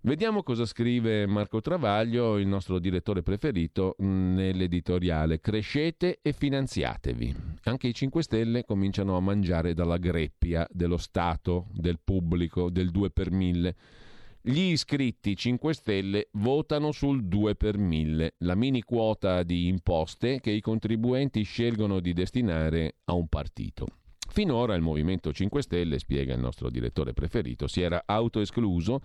Vediamo 0.00 0.42
cosa 0.42 0.66
scrive 0.66 1.26
Marco 1.26 1.60
Travaglio, 1.60 2.38
il 2.38 2.48
nostro 2.48 2.80
direttore 2.80 3.22
preferito, 3.22 3.94
nell'editoriale 3.98 5.38
Crescete 5.40 6.18
e 6.20 6.32
finanziatevi. 6.32 7.36
Anche 7.62 7.86
i 7.86 7.94
5 7.94 8.20
Stelle 8.24 8.64
cominciano 8.64 9.16
a 9.16 9.20
mangiare 9.20 9.74
dalla 9.74 9.98
greppia 9.98 10.66
dello 10.72 10.96
Stato, 10.96 11.68
del 11.72 12.00
pubblico, 12.02 12.68
del 12.68 12.90
2 12.90 13.10
per 13.10 13.30
1000. 13.30 13.76
Gli 14.44 14.72
iscritti 14.72 15.36
5 15.36 15.72
Stelle 15.72 16.28
votano 16.32 16.90
sul 16.90 17.26
2 17.26 17.54
per 17.54 17.78
1000, 17.78 18.34
la 18.38 18.56
mini 18.56 18.82
quota 18.82 19.44
di 19.44 19.68
imposte 19.68 20.40
che 20.40 20.50
i 20.50 20.60
contribuenti 20.60 21.44
scelgono 21.44 22.00
di 22.00 22.12
destinare 22.12 22.96
a 23.04 23.12
un 23.12 23.28
partito. 23.28 23.86
Finora 24.30 24.74
il 24.74 24.82
Movimento 24.82 25.32
5 25.32 25.62
Stelle, 25.62 26.00
spiega 26.00 26.34
il 26.34 26.40
nostro 26.40 26.70
direttore 26.70 27.12
preferito, 27.12 27.68
si 27.68 27.82
era 27.82 28.02
autoescluso 28.04 29.00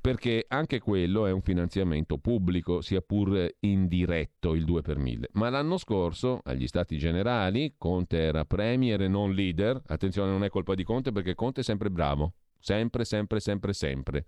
perché 0.00 0.44
anche 0.46 0.78
quello 0.78 1.26
è 1.26 1.32
un 1.32 1.42
finanziamento 1.42 2.18
pubblico, 2.18 2.80
sia 2.80 3.00
pur 3.00 3.52
indiretto, 3.58 4.54
il 4.54 4.64
2 4.64 4.82
per 4.82 4.98
1000. 4.98 5.30
Ma 5.32 5.48
l'anno 5.48 5.76
scorso, 5.76 6.38
agli 6.44 6.68
Stati 6.68 6.98
Generali, 6.98 7.74
Conte 7.76 8.18
era 8.18 8.44
premier 8.44 9.02
e 9.02 9.08
non 9.08 9.32
leader. 9.32 9.82
Attenzione, 9.86 10.30
non 10.30 10.44
è 10.44 10.48
colpa 10.48 10.76
di 10.76 10.84
Conte 10.84 11.10
perché 11.10 11.34
Conte 11.34 11.62
è 11.62 11.64
sempre 11.64 11.90
bravo. 11.90 12.34
Sempre, 12.58 13.04
sempre, 13.04 13.40
sempre, 13.40 13.72
sempre. 13.72 14.24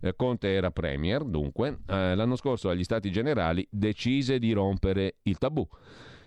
Eh, 0.00 0.14
Conte 0.16 0.48
era 0.48 0.70
premier, 0.70 1.24
dunque, 1.24 1.80
eh, 1.86 2.14
l'anno 2.14 2.36
scorso 2.36 2.68
agli 2.68 2.84
Stati 2.84 3.10
Generali 3.10 3.66
decise 3.70 4.38
di 4.38 4.52
rompere 4.52 5.16
il 5.22 5.36
tabù, 5.38 5.66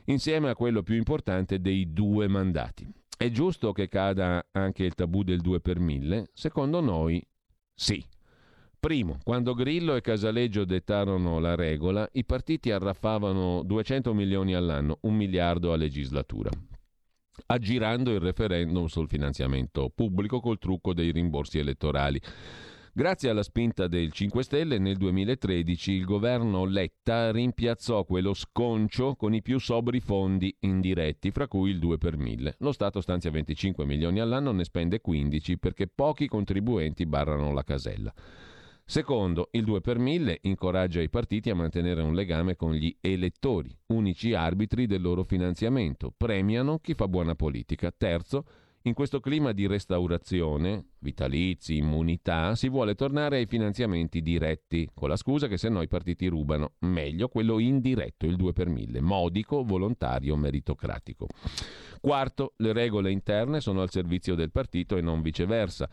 insieme 0.06 0.50
a 0.50 0.56
quello 0.56 0.84
più 0.84 0.96
importante 0.96 1.60
dei 1.60 1.92
due 1.92 2.28
mandati. 2.28 2.88
È 3.18 3.30
giusto 3.30 3.72
che 3.72 3.88
cada 3.88 4.46
anche 4.52 4.84
il 4.84 4.94
tabù 4.94 5.24
del 5.24 5.42
2 5.42 5.62
per 5.62 5.80
1000? 5.80 6.30
Secondo 6.34 6.82
noi 6.82 7.26
sì. 7.74 8.04
Primo, 8.80 9.18
quando 9.24 9.54
Grillo 9.54 9.96
e 9.96 10.02
Casaleggio 10.02 10.66
dettarono 10.66 11.40
la 11.40 11.56
regola, 11.56 12.08
i 12.14 12.26
partiti 12.26 12.70
arraffavano 12.70 13.64
200 13.64 14.14
milioni 14.14 14.56
all'anno, 14.56 14.98
un 15.02 15.16
miliardo 15.16 15.72
a 15.72 15.78
legislatura, 15.78 16.50
aggirando 17.48 18.12
il 18.12 18.20
referendum 18.20 18.86
sul 18.86 19.08
finanziamento 19.08 19.92
pubblico 19.94 20.40
col 20.40 20.60
trucco 20.60 20.94
dei 20.94 21.12
rimborsi 21.12 21.60
elettorali. 21.60 22.22
Grazie 22.96 23.30
alla 23.30 23.42
spinta 23.42 23.88
del 23.88 24.12
5 24.12 24.44
Stelle 24.44 24.78
nel 24.78 24.98
2013 24.98 25.94
il 25.94 26.06
governo 26.06 26.64
Letta 26.66 27.32
rimpiazzò 27.32 28.04
quello 28.04 28.36
sconcio 28.36 29.16
con 29.16 29.34
i 29.34 29.42
più 29.42 29.58
sobri 29.58 30.00
fondi 30.00 30.56
indiretti, 30.60 31.32
fra 31.32 31.48
cui 31.48 31.72
il 31.72 31.80
2 31.80 31.98
per 31.98 32.18
1000. 32.18 32.58
Lo 32.60 32.72
Stato 32.72 33.02
stanzia 33.02 33.32
25 33.32 33.84
milioni 33.86 34.20
all'anno, 34.20 34.52
ne 34.52 34.64
spende 34.64 35.02
15 35.02 35.58
perché 35.58 35.88
pochi 35.88 36.28
contribuenti 36.28 37.08
barrano 37.08 37.52
la 37.52 37.64
casella. 37.64 38.14
Secondo, 38.86 39.48
il 39.52 39.64
2 39.64 39.80
per 39.80 39.98
1000 39.98 40.40
incoraggia 40.42 41.02
i 41.02 41.10
partiti 41.10 41.50
a 41.50 41.56
mantenere 41.56 42.02
un 42.02 42.14
legame 42.14 42.56
con 42.56 42.74
gli 42.74 42.96
elettori, 43.00 43.76
unici 43.88 44.34
arbitri 44.34 44.88
del 44.88 45.02
loro 45.02 45.24
finanziamento, 45.24 46.14
premiano 46.16 46.80
chi 46.80 46.94
fa 46.94 47.08
buona 47.08 47.34
politica. 47.34 47.94
Terzo, 47.96 48.46
in 48.86 48.94
questo 48.94 49.22
clima 49.22 49.54
di 49.54 49.66
restaurazione, 49.66 50.88
vitalizi, 51.00 51.78
immunità, 51.78 52.54
si 52.56 52.68
vuole 52.68 52.96
tornare 52.96 53.38
ai 53.38 53.46
finanziamenti 53.46 54.22
diretti, 54.22 54.90
con 54.94 55.08
la 55.08 55.16
scusa 55.16 55.48
che 55.48 55.58
se 55.58 55.70
no 55.70 55.82
i 55.82 55.88
partiti 55.88 56.28
rubano. 56.28 56.74
Meglio 56.80 57.30
quello 57.30 57.60
indiretto, 57.60 58.26
il 58.26 58.36
2 58.36 58.52
per 58.52 58.68
1000, 58.68 59.00
modico, 59.00 59.64
volontario, 59.64 60.36
meritocratico. 60.36 61.28
Quarto, 62.02 62.56
le 62.58 62.74
regole 62.74 63.12
interne 63.12 63.62
sono 63.62 63.82
al 63.82 63.90
servizio 63.90 64.36
del 64.36 64.52
partito 64.52 64.98
e 64.98 65.02
non 65.02 65.22
viceversa. 65.22 65.90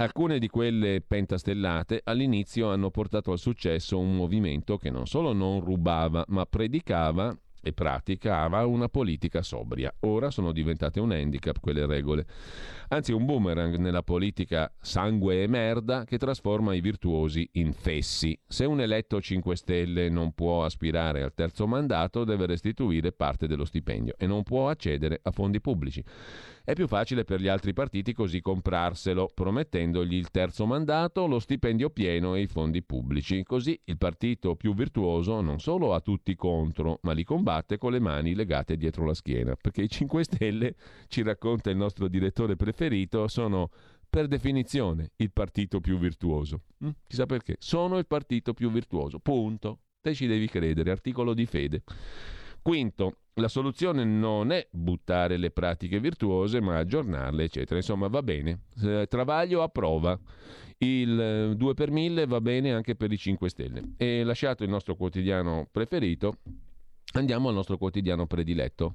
Alcune 0.00 0.38
di 0.38 0.48
quelle 0.48 1.02
pentastellate 1.06 2.00
all'inizio 2.04 2.70
hanno 2.70 2.88
portato 2.88 3.32
al 3.32 3.38
successo 3.38 3.98
un 3.98 4.16
movimento 4.16 4.78
che 4.78 4.88
non 4.88 5.06
solo 5.06 5.34
non 5.34 5.60
rubava, 5.60 6.24
ma 6.28 6.46
predicava 6.46 7.36
e 7.62 7.74
praticava 7.74 8.64
una 8.64 8.88
politica 8.88 9.42
sobria. 9.42 9.92
Ora 10.00 10.30
sono 10.30 10.52
diventate 10.52 11.00
un 11.00 11.12
handicap 11.12 11.60
quelle 11.60 11.84
regole, 11.84 12.24
anzi 12.88 13.12
un 13.12 13.26
boomerang 13.26 13.76
nella 13.76 14.02
politica 14.02 14.72
sangue 14.80 15.42
e 15.42 15.46
merda 15.46 16.04
che 16.04 16.16
trasforma 16.16 16.72
i 16.72 16.80
virtuosi 16.80 17.46
in 17.52 17.74
fessi. 17.74 18.38
Se 18.46 18.64
un 18.64 18.80
eletto 18.80 19.20
5 19.20 19.54
Stelle 19.54 20.08
non 20.08 20.32
può 20.32 20.64
aspirare 20.64 21.22
al 21.22 21.34
terzo 21.34 21.66
mandato, 21.66 22.24
deve 22.24 22.46
restituire 22.46 23.12
parte 23.12 23.46
dello 23.46 23.66
stipendio 23.66 24.14
e 24.16 24.26
non 24.26 24.44
può 24.44 24.70
accedere 24.70 25.20
a 25.22 25.30
fondi 25.30 25.60
pubblici. 25.60 26.02
È 26.62 26.74
più 26.74 26.86
facile 26.86 27.24
per 27.24 27.40
gli 27.40 27.48
altri 27.48 27.72
partiti 27.72 28.12
così 28.12 28.40
comprarselo, 28.40 29.30
promettendogli 29.32 30.14
il 30.14 30.30
terzo 30.30 30.66
mandato, 30.66 31.26
lo 31.26 31.38
stipendio 31.38 31.90
pieno 31.90 32.34
e 32.34 32.42
i 32.42 32.46
fondi 32.46 32.82
pubblici. 32.82 33.42
Così 33.42 33.80
il 33.84 33.96
partito 33.96 34.56
più 34.56 34.74
virtuoso 34.74 35.40
non 35.40 35.58
solo 35.58 35.94
ha 35.94 36.00
tutti 36.00 36.34
contro, 36.36 36.98
ma 37.02 37.12
li 37.12 37.24
combatte 37.24 37.78
con 37.78 37.92
le 37.92 38.00
mani 38.00 38.34
legate 38.34 38.76
dietro 38.76 39.06
la 39.06 39.14
schiena. 39.14 39.56
Perché 39.56 39.82
i 39.82 39.88
5 39.88 40.22
Stelle, 40.24 40.74
ci 41.08 41.22
racconta 41.22 41.70
il 41.70 41.76
nostro 41.76 42.08
direttore 42.08 42.56
preferito, 42.56 43.26
sono 43.26 43.70
per 44.10 44.26
definizione 44.26 45.12
il 45.16 45.32
partito 45.32 45.80
più 45.80 45.96
virtuoso. 45.98 46.64
Mm? 46.84 46.90
Chissà 47.06 47.26
perché. 47.26 47.56
Sono 47.58 47.96
il 47.96 48.06
partito 48.06 48.52
più 48.52 48.70
virtuoso. 48.70 49.18
Punto. 49.18 49.78
Te 50.00 50.14
ci 50.14 50.26
devi 50.26 50.48
credere. 50.48 50.90
Articolo 50.90 51.32
di 51.32 51.46
fede. 51.46 51.82
Quinto, 52.62 53.16
la 53.34 53.48
soluzione 53.48 54.04
non 54.04 54.52
è 54.52 54.66
buttare 54.70 55.36
le 55.36 55.50
pratiche 55.50 56.00
virtuose, 56.00 56.60
ma 56.60 56.78
aggiornarle, 56.78 57.44
eccetera. 57.44 57.76
Insomma, 57.76 58.08
va 58.08 58.22
bene. 58.22 58.60
Travaglio 59.08 59.62
approva. 59.62 60.18
Il 60.78 61.54
2 61.56 61.74
per 61.74 61.90
1000 61.90 62.26
va 62.26 62.40
bene 62.40 62.72
anche 62.72 62.96
per 62.96 63.12
i 63.12 63.18
5 63.18 63.48
Stelle. 63.48 63.82
E 63.96 64.24
lasciato 64.24 64.64
il 64.64 64.70
nostro 64.70 64.94
quotidiano 64.94 65.68
preferito, 65.70 66.38
andiamo 67.12 67.48
al 67.48 67.54
nostro 67.54 67.76
quotidiano 67.76 68.26
prediletto, 68.26 68.94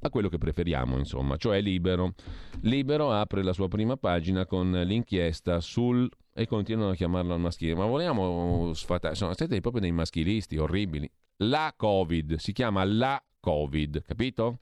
a 0.00 0.10
quello 0.10 0.28
che 0.28 0.38
preferiamo, 0.38 0.98
insomma, 0.98 1.36
cioè 1.36 1.60
Libero. 1.60 2.14
Libero 2.60 3.12
apre 3.12 3.42
la 3.42 3.52
sua 3.52 3.68
prima 3.68 3.96
pagina 3.96 4.46
con 4.46 4.70
l'inchiesta 4.70 5.60
sul 5.60 6.08
e 6.32 6.46
continuano 6.46 6.90
a 6.90 6.94
chiamarlo 6.94 7.32
al 7.32 7.40
maschile, 7.40 7.74
ma 7.74 7.86
vogliamo 7.86 8.72
sfatare, 8.74 9.14
sono 9.14 9.32
stati 9.34 9.60
proprio 9.60 9.82
dei 9.82 9.92
maschilisti 9.92 10.56
orribili. 10.56 11.10
La 11.38 11.72
Covid 11.76 12.36
si 12.36 12.52
chiama 12.52 12.84
la 12.84 13.22
Covid, 13.40 14.02
capito? 14.02 14.60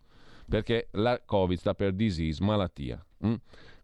Perché 0.48 0.88
la 0.92 1.22
Covid 1.24 1.58
sta 1.58 1.74
per 1.74 1.92
disease, 1.92 2.42
malattia. 2.42 3.04
Mm? 3.26 3.34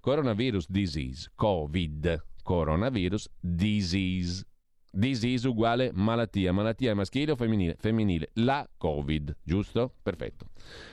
Coronavirus 0.00 0.70
disease, 0.70 1.30
Covid, 1.34 2.24
coronavirus 2.42 3.30
disease. 3.40 4.44
Disease 4.90 5.46
uguale 5.46 5.90
malattia. 5.92 6.52
Malattia 6.52 6.94
maschile 6.94 7.32
o 7.32 7.36
femminile? 7.36 7.76
Femminile. 7.78 8.30
La 8.34 8.68
Covid, 8.76 9.36
giusto? 9.42 9.92
Perfetto. 10.02 10.46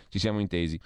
Ci 0.09 0.19
siamo 0.19 0.39
intesi. 0.39 0.79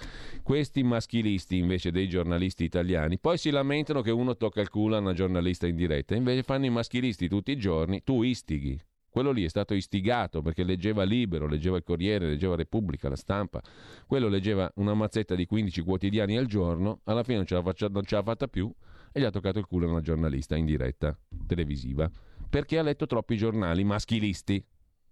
Questi 0.43 0.83
maschilisti 0.83 1.57
invece 1.57 1.91
dei 1.91 2.07
giornalisti 2.07 2.63
italiani 2.63 3.17
poi 3.17 3.37
si 3.37 3.49
lamentano 3.49 4.01
che 4.01 4.11
uno 4.11 4.37
tocca 4.37 4.61
il 4.61 4.69
culo 4.69 4.95
a 4.95 4.99
una 4.99 5.13
giornalista 5.13 5.67
in 5.67 5.75
diretta, 5.75 6.15
invece 6.15 6.43
fanno 6.43 6.65
i 6.65 6.69
maschilisti 6.69 7.27
tutti 7.27 7.51
i 7.51 7.57
giorni, 7.57 8.03
tu 8.03 8.21
istighi. 8.21 8.79
Quello 9.09 9.31
lì 9.31 9.43
è 9.43 9.49
stato 9.49 9.73
istigato 9.73 10.41
perché 10.43 10.63
leggeva 10.63 11.03
Libero, 11.03 11.47
leggeva 11.47 11.77
il 11.77 11.83
Corriere, 11.83 12.27
leggeva 12.27 12.55
Repubblica, 12.55 13.09
la 13.09 13.15
stampa. 13.15 13.59
Quello 14.05 14.27
leggeva 14.27 14.71
una 14.75 14.93
mazzetta 14.93 15.33
di 15.33 15.47
15 15.47 15.81
quotidiani 15.81 16.37
al 16.37 16.45
giorno, 16.45 17.01
alla 17.05 17.23
fine 17.23 17.37
non 17.37 17.45
ce 17.47 17.55
l'ha 17.55 18.23
fatta 18.23 18.47
più 18.47 18.71
e 19.11 19.19
gli 19.19 19.23
ha 19.23 19.31
toccato 19.31 19.57
il 19.57 19.65
culo 19.65 19.87
a 19.87 19.91
una 19.91 20.01
giornalista 20.01 20.55
in 20.55 20.65
diretta 20.65 21.17
televisiva 21.47 22.09
perché 22.49 22.77
ha 22.77 22.81
letto 22.81 23.05
troppi 23.05 23.37
giornali 23.37 23.83
maschilisti 23.83 24.63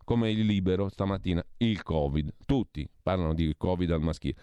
come 0.04 0.32
il 0.32 0.46
Libero 0.46 0.88
stamattina, 0.90 1.46
il 1.58 1.84
Covid. 1.84 2.34
Tutti 2.46 2.90
parlano 3.04 3.34
di 3.34 3.54
Covid 3.58 3.92
al 3.92 4.02
maschile. 4.02 4.36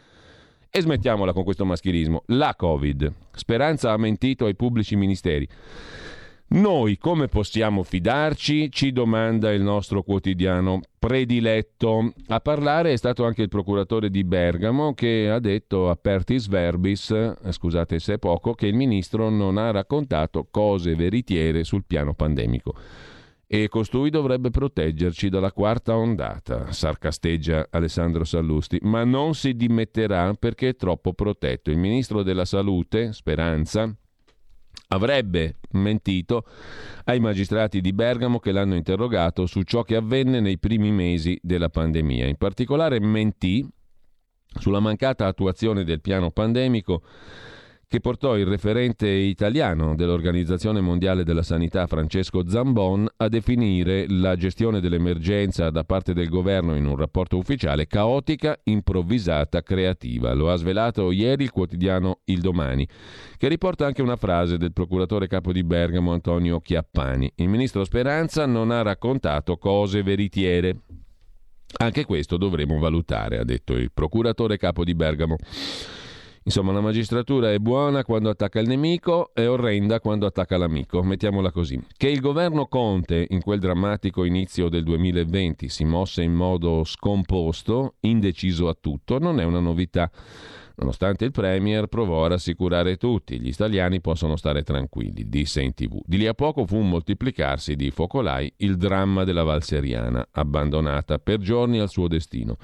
E 0.68 0.80
smettiamola 0.80 1.32
con 1.32 1.42
questo 1.42 1.64
maschilismo. 1.64 2.24
La 2.26 2.54
Covid. 2.54 3.12
Speranza 3.32 3.92
ha 3.92 3.96
mentito 3.96 4.44
ai 4.44 4.54
pubblici 4.54 4.94
ministeri. 4.94 5.48
Noi 6.46 6.98
come 6.98 7.26
possiamo 7.26 7.82
fidarci? 7.82 8.70
Ci 8.70 8.92
domanda 8.92 9.52
il 9.52 9.62
nostro 9.62 10.02
quotidiano 10.02 10.80
prediletto. 10.98 12.12
A 12.28 12.38
parlare 12.40 12.92
è 12.92 12.96
stato 12.96 13.24
anche 13.24 13.42
il 13.42 13.48
procuratore 13.48 14.08
di 14.08 14.22
Bergamo 14.22 14.94
che 14.94 15.28
ha 15.30 15.40
detto 15.40 15.90
a 15.90 15.96
Pertis 15.96 16.46
Verbis, 16.46 17.10
eh, 17.10 17.50
scusate 17.50 17.98
se 17.98 18.14
è 18.14 18.18
poco, 18.18 18.54
che 18.54 18.66
il 18.66 18.74
ministro 18.74 19.30
non 19.30 19.56
ha 19.56 19.70
raccontato 19.72 20.46
cose 20.50 20.94
veritiere 20.94 21.64
sul 21.64 21.84
piano 21.86 22.14
pandemico 22.14 22.74
e 23.46 23.68
costui 23.68 24.10
dovrebbe 24.10 24.50
proteggerci 24.50 25.28
dalla 25.28 25.52
quarta 25.52 25.96
ondata, 25.96 26.72
sarcasteggia 26.72 27.68
Alessandro 27.70 28.24
Sallusti, 28.24 28.78
ma 28.82 29.04
non 29.04 29.34
si 29.34 29.54
dimetterà 29.54 30.34
perché 30.34 30.70
è 30.70 30.76
troppo 30.76 31.12
protetto. 31.12 31.70
Il 31.70 31.78
ministro 31.78 32.22
della 32.22 32.44
Salute, 32.44 33.12
Speranza, 33.12 33.94
avrebbe 34.88 35.56
mentito 35.72 36.44
ai 37.04 37.20
magistrati 37.20 37.80
di 37.80 37.92
Bergamo 37.92 38.38
che 38.38 38.52
l'hanno 38.52 38.74
interrogato 38.74 39.46
su 39.46 39.62
ciò 39.62 39.82
che 39.82 39.96
avvenne 39.96 40.40
nei 40.40 40.58
primi 40.58 40.90
mesi 40.90 41.38
della 41.42 41.68
pandemia. 41.68 42.26
In 42.26 42.36
particolare 42.36 43.00
mentì 43.00 43.66
sulla 44.58 44.80
mancata 44.80 45.26
attuazione 45.26 45.84
del 45.84 46.00
piano 46.00 46.30
pandemico 46.30 47.02
che 47.86 48.00
portò 48.00 48.36
il 48.36 48.46
referente 48.46 49.08
italiano 49.08 49.94
dell'Organizzazione 49.94 50.80
Mondiale 50.80 51.24
della 51.24 51.42
Sanità 51.42 51.86
Francesco 51.86 52.48
Zambon 52.48 53.06
a 53.16 53.28
definire 53.28 54.06
la 54.08 54.36
gestione 54.36 54.80
dell'emergenza 54.80 55.70
da 55.70 55.84
parte 55.84 56.12
del 56.12 56.28
governo 56.28 56.74
in 56.74 56.86
un 56.86 56.96
rapporto 56.96 57.36
ufficiale 57.36 57.86
caotica, 57.86 58.58
improvvisata, 58.64 59.62
creativa. 59.62 60.32
Lo 60.32 60.50
ha 60.50 60.56
svelato 60.56 61.10
ieri 61.10 61.44
il 61.44 61.50
quotidiano 61.50 62.20
Il 62.24 62.40
Domani, 62.40 62.86
che 63.36 63.48
riporta 63.48 63.86
anche 63.86 64.02
una 64.02 64.16
frase 64.16 64.56
del 64.56 64.72
procuratore 64.72 65.26
capo 65.26 65.52
di 65.52 65.62
Bergamo 65.62 66.12
Antonio 66.12 66.60
Chiappani. 66.60 67.30
Il 67.36 67.48
ministro 67.48 67.84
Speranza 67.84 68.46
non 68.46 68.70
ha 68.70 68.82
raccontato 68.82 69.56
cose 69.56 70.02
veritiere. 70.02 70.76
Anche 71.76 72.04
questo 72.04 72.36
dovremo 72.36 72.78
valutare, 72.78 73.38
ha 73.38 73.44
detto 73.44 73.74
il 73.74 73.90
procuratore 73.92 74.56
capo 74.56 74.84
di 74.84 74.94
Bergamo. 74.94 75.36
Insomma, 76.46 76.72
la 76.72 76.82
magistratura 76.82 77.52
è 77.52 77.58
buona 77.58 78.04
quando 78.04 78.28
attacca 78.28 78.60
il 78.60 78.68
nemico 78.68 79.30
e 79.32 79.46
orrenda 79.46 79.98
quando 79.98 80.26
attacca 80.26 80.58
l'amico, 80.58 81.02
mettiamola 81.02 81.50
così. 81.50 81.80
Che 81.96 82.08
il 82.08 82.20
governo 82.20 82.66
Conte, 82.66 83.26
in 83.30 83.40
quel 83.40 83.60
drammatico 83.60 84.24
inizio 84.24 84.68
del 84.68 84.82
2020, 84.84 85.70
si 85.70 85.84
mosse 85.86 86.22
in 86.22 86.34
modo 86.34 86.84
scomposto, 86.84 87.94
indeciso 88.00 88.68
a 88.68 88.76
tutto, 88.78 89.18
non 89.18 89.40
è 89.40 89.44
una 89.44 89.60
novità. 89.60 90.10
Nonostante 90.76 91.24
il 91.24 91.30
Premier 91.30 91.86
provò 91.86 92.24
a 92.24 92.28
rassicurare 92.28 92.96
tutti, 92.96 93.40
gli 93.40 93.48
italiani 93.48 94.00
possono 94.00 94.34
stare 94.36 94.64
tranquilli, 94.64 95.28
disse 95.28 95.62
in 95.62 95.72
tv. 95.72 96.00
Di 96.04 96.16
lì 96.16 96.26
a 96.26 96.34
poco 96.34 96.66
fu 96.66 96.76
un 96.76 96.88
moltiplicarsi 96.88 97.76
di 97.76 97.90
focolai 97.90 98.52
il 98.58 98.76
dramma 98.76 99.22
della 99.22 99.44
Valseriana, 99.44 100.26
abbandonata 100.32 101.18
per 101.18 101.38
giorni 101.38 101.78
al 101.78 101.88
suo 101.88 102.08
destino. 102.08 102.56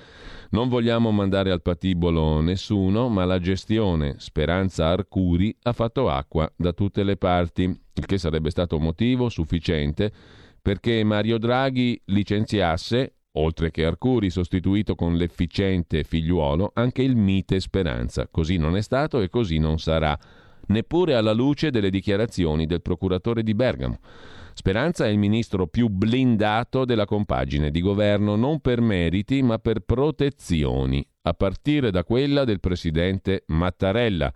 Non 0.51 0.69
vogliamo 0.69 1.13
mandare 1.13 1.53
al 1.53 1.63
patibolo 1.63 2.41
nessuno, 2.41 3.09
ma 3.09 3.25
la 3.25 3.39
gestione 3.39 4.17
Speranza 4.19 4.89
Arcuri 4.89 5.57
ha 5.63 5.73
fatto 5.73 6.09
acqua 6.09 6.53
da 6.57 6.73
tutte 6.73 7.05
le 7.05 7.17
parti, 7.17 7.63
il 7.63 8.07
che 8.07 8.19
sarebbe 8.19 8.51
stato 8.51 8.79
motivo 8.81 9.29
sufficiente 9.29 10.13
perché 10.61 11.03
Mario 11.05 11.39
Draghi 11.39 12.01
licenziasse 12.07 13.15
oltre 13.33 13.71
che 13.71 13.85
Arcuri 13.85 14.31
sostituito 14.31 14.95
con 14.95 15.15
l'efficiente 15.17 16.03
figliuolo, 16.03 16.73
anche 16.75 17.03
il 17.03 17.17
mite 17.17 17.61
Speranza. 17.61 18.29
Così 18.29 18.57
non 18.57 18.77
è 18.77 18.83
stato 18.83 19.21
e 19.21 19.29
così 19.29 19.59
non 19.59 19.79
sarà, 19.79 20.19
neppure 20.69 21.15
alla 21.15 21.33
luce 21.33 21.71
delle 21.71 21.91
dichiarazioni 21.91 22.67
del 22.67 22.83
procuratore 22.83 23.43
di 23.43 23.55
Bergamo. 23.55 23.99
Speranza 24.53 25.07
è 25.07 25.09
il 25.09 25.19
ministro 25.19 25.69
più 25.69 25.89
blindato 25.89 26.85
della 26.85 27.05
compagine 27.05 27.71
di 27.71 27.81
governo 27.81 28.35
non 28.35 28.61
per 28.61 28.81
meriti 28.81 29.43
ma 29.43 29.59
per 29.59 29.81
protezioni, 29.81 31.07
a 31.23 31.33
partire 31.35 31.91
da 31.91 32.05
quella 32.05 32.45
del 32.45 32.61
presidente 32.61 33.45
Mattarella, 33.47 34.33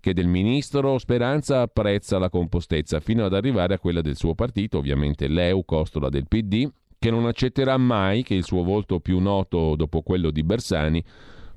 che 0.00 0.12
del 0.12 0.26
ministro 0.26 0.98
Speranza 0.98 1.60
apprezza 1.60 2.18
la 2.18 2.28
compostezza, 2.28 2.98
fino 2.98 3.24
ad 3.24 3.34
arrivare 3.34 3.74
a 3.74 3.78
quella 3.78 4.00
del 4.00 4.16
suo 4.16 4.34
partito, 4.34 4.78
ovviamente 4.78 5.28
l'EU, 5.28 5.64
costola 5.64 6.08
del 6.08 6.26
PD, 6.26 6.68
che 7.02 7.10
non 7.10 7.26
accetterà 7.26 7.76
mai 7.78 8.22
che 8.22 8.34
il 8.34 8.44
suo 8.44 8.62
volto 8.62 9.00
più 9.00 9.18
noto 9.18 9.74
dopo 9.74 10.02
quello 10.02 10.30
di 10.30 10.44
Bersani 10.44 11.02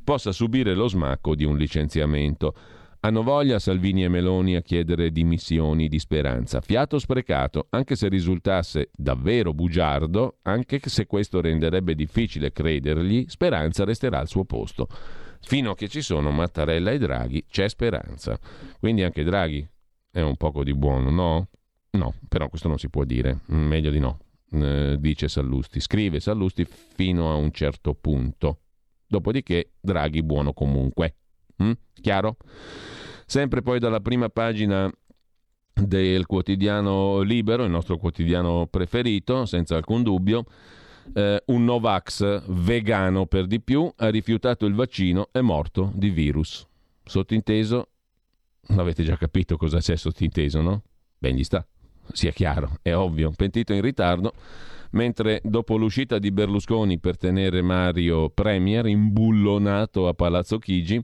possa 0.03 0.31
subire 0.31 0.73
lo 0.73 0.87
smacco 0.87 1.35
di 1.35 1.43
un 1.43 1.55
licenziamento. 1.55 2.55
Hanno 3.01 3.21
voglia 3.21 3.59
Salvini 3.59 4.03
e 4.03 4.07
Meloni 4.07 4.55
a 4.55 4.63
chiedere 4.63 5.11
dimissioni 5.11 5.87
di 5.87 5.99
speranza. 5.99 6.61
Fiato 6.61 6.97
sprecato, 6.97 7.67
anche 7.69 7.95
se 7.95 8.07
risultasse 8.07 8.89
davvero 8.91 9.53
bugiardo, 9.53 10.39
anche 10.41 10.79
se 10.83 11.05
questo 11.05 11.41
renderebbe 11.41 11.93
difficile 11.93 12.51
credergli, 12.51 13.25
speranza 13.27 13.83
resterà 13.83 14.17
al 14.17 14.27
suo 14.27 14.45
posto. 14.45 14.87
Fino 15.41 15.69
a 15.69 15.75
che 15.75 15.87
ci 15.87 16.01
sono 16.01 16.31
Mattarella 16.31 16.89
e 16.89 16.97
Draghi, 16.97 17.45
c'è 17.47 17.69
speranza. 17.69 18.35
Quindi 18.79 19.03
anche 19.03 19.23
Draghi 19.23 19.63
è 20.09 20.21
un 20.21 20.37
poco 20.37 20.63
di 20.63 20.73
buono, 20.73 21.11
no? 21.11 21.49
No, 21.91 22.15
però 22.27 22.49
questo 22.49 22.67
non 22.67 22.79
si 22.79 22.89
può 22.89 23.03
dire, 23.03 23.41
meglio 23.45 23.91
di 23.91 23.99
no. 23.99 24.17
Eh, 24.61 24.97
dice 24.99 25.27
Sallusti. 25.27 25.79
Scrive 25.79 26.19
Sallusti 26.19 26.65
fino 26.65 27.31
a 27.31 27.35
un 27.35 27.51
certo 27.51 27.93
punto. 27.93 28.59
Dopodiché 29.07 29.71
Draghi 29.79 30.23
buono 30.23 30.53
comunque. 30.53 31.15
Mm? 31.61 31.71
Chiaro? 32.01 32.37
Sempre 33.25 33.61
poi 33.61 33.79
dalla 33.79 33.99
prima 33.99 34.29
pagina 34.29 34.91
del 35.73 36.25
quotidiano 36.25 37.21
Libero, 37.21 37.63
il 37.63 37.71
nostro 37.71 37.97
quotidiano 37.97 38.67
preferito, 38.67 39.45
senza 39.45 39.75
alcun 39.75 40.03
dubbio, 40.03 40.45
eh, 41.13 41.43
un 41.47 41.65
Novax 41.65 42.43
vegano 42.47 43.25
per 43.25 43.47
di 43.47 43.59
più 43.61 43.91
ha 43.97 44.09
rifiutato 44.09 44.65
il 44.65 44.73
vaccino, 44.73 45.29
è 45.31 45.41
morto 45.41 45.91
di 45.93 46.09
virus. 46.09 46.65
Sottinteso, 47.03 47.89
avete 48.67 49.03
già 49.03 49.17
capito 49.17 49.57
cosa 49.57 49.79
c'è 49.79 49.95
sottinteso, 49.95 50.61
no? 50.61 50.83
Ben 51.17 51.35
gli 51.35 51.43
sta 51.43 51.65
sia 52.11 52.31
chiaro, 52.31 52.77
è 52.81 52.93
ovvio, 52.93 53.31
pentito 53.35 53.73
in 53.73 53.81
ritardo, 53.81 54.33
mentre 54.91 55.41
dopo 55.43 55.77
l'uscita 55.77 56.19
di 56.19 56.31
Berlusconi 56.31 56.99
per 56.99 57.17
tenere 57.17 57.61
Mario 57.61 58.29
Premier 58.29 58.85
imbullonato 58.85 60.07
a 60.07 60.13
Palazzo 60.13 60.57
Chigi, 60.57 61.01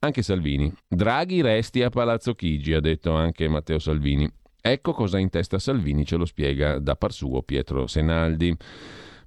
anche 0.00 0.22
Salvini. 0.22 0.72
Draghi 0.88 1.42
resti 1.42 1.82
a 1.82 1.90
Palazzo 1.90 2.34
Chigi, 2.34 2.74
ha 2.74 2.80
detto 2.80 3.12
anche 3.12 3.48
Matteo 3.48 3.78
Salvini. 3.78 4.30
Ecco 4.60 4.92
cosa 4.92 5.16
ha 5.16 5.20
in 5.20 5.30
testa 5.30 5.58
Salvini, 5.58 6.04
ce 6.04 6.16
lo 6.16 6.24
spiega 6.24 6.78
da 6.78 6.94
par 6.94 7.12
suo 7.12 7.42
Pietro 7.42 7.86
Senaldi 7.86 8.56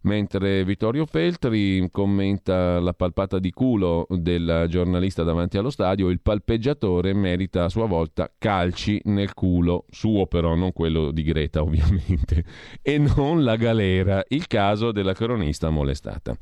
mentre 0.06 0.64
Vittorio 0.64 1.06
Feltri 1.06 1.88
commenta 1.92 2.80
la 2.80 2.94
palpata 2.94 3.40
di 3.40 3.52
culo 3.52 4.08
del 4.10 4.66
giornalista 4.70 5.24
davanti 5.24 5.58
allo 5.58 5.70
stadio, 5.70 6.10
il 6.10 6.22
palpeggiatore 6.22 7.14
merita 7.14 7.66
a 7.66 7.70
sua 7.70 7.86
volta 7.86 8.32
calci 8.38 9.02
nel 9.06 9.34
culo, 9.34 9.86
suo 9.90 10.28
però, 10.28 10.56
non 10.56 10.74
quello 10.74 11.12
di 11.12 11.24
Greta 11.24 11.62
ovviamente, 11.64 12.44
e 12.82 12.98
non 12.98 13.44
la 13.44 13.56
galera, 13.56 14.24
il 14.30 14.48
caso 14.48 14.92
della 14.92 15.14
cronista 15.14 15.70
molestata. 15.70 16.36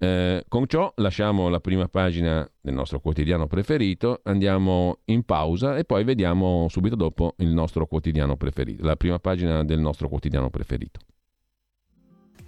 Eh, 0.00 0.44
con 0.46 0.66
ciò 0.68 0.92
lasciamo 0.96 1.48
la 1.48 1.58
prima 1.58 1.88
pagina 1.88 2.48
del 2.60 2.74
nostro 2.74 3.00
quotidiano 3.00 3.48
preferito, 3.48 4.20
andiamo 4.22 5.00
in 5.06 5.24
pausa 5.24 5.76
e 5.76 5.84
poi 5.84 6.04
vediamo 6.04 6.68
subito 6.68 6.94
dopo 6.94 7.34
la 8.78 8.96
prima 8.96 9.18
pagina 9.18 9.64
del 9.64 9.80
nostro 9.80 10.08
quotidiano 10.08 10.50
preferito. 10.50 11.00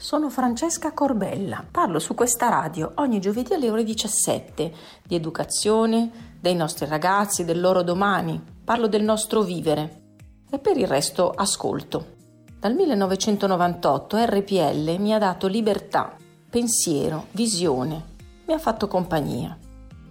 Sono 0.00 0.30
Francesca 0.30 0.92
Corbella, 0.94 1.62
parlo 1.70 1.98
su 1.98 2.14
questa 2.14 2.48
radio 2.48 2.90
ogni 2.94 3.20
giovedì 3.20 3.52
alle 3.52 3.68
ore 3.68 3.84
17 3.84 4.72
di 5.04 5.14
educazione, 5.14 6.38
dei 6.40 6.54
nostri 6.54 6.86
ragazzi, 6.86 7.44
del 7.44 7.60
loro 7.60 7.82
domani, 7.82 8.42
parlo 8.64 8.88
del 8.88 9.02
nostro 9.02 9.42
vivere 9.42 10.04
e 10.50 10.58
per 10.58 10.78
il 10.78 10.86
resto 10.86 11.30
ascolto. 11.30 12.16
Dal 12.58 12.74
1998 12.74 14.24
RPL 14.24 14.96
mi 14.98 15.12
ha 15.12 15.18
dato 15.18 15.46
libertà, 15.48 16.16
pensiero, 16.48 17.26
visione, 17.32 18.04
mi 18.46 18.54
ha 18.54 18.58
fatto 18.58 18.88
compagnia. 18.88 19.54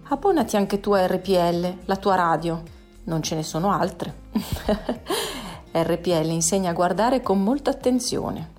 Abbonati 0.04 0.54
anche 0.54 0.78
tu 0.78 0.92
a 0.92 1.04
RPL, 1.04 1.78
la 1.86 1.96
tua 1.96 2.14
radio. 2.14 2.62
Non 3.06 3.22
ce 3.22 3.34
ne 3.34 3.42
sono 3.42 3.72
altre. 3.72 4.14
RPL 5.74 6.30
insegna 6.30 6.70
a 6.70 6.74
guardare 6.74 7.22
con 7.22 7.42
molta 7.42 7.70
attenzione, 7.70 8.58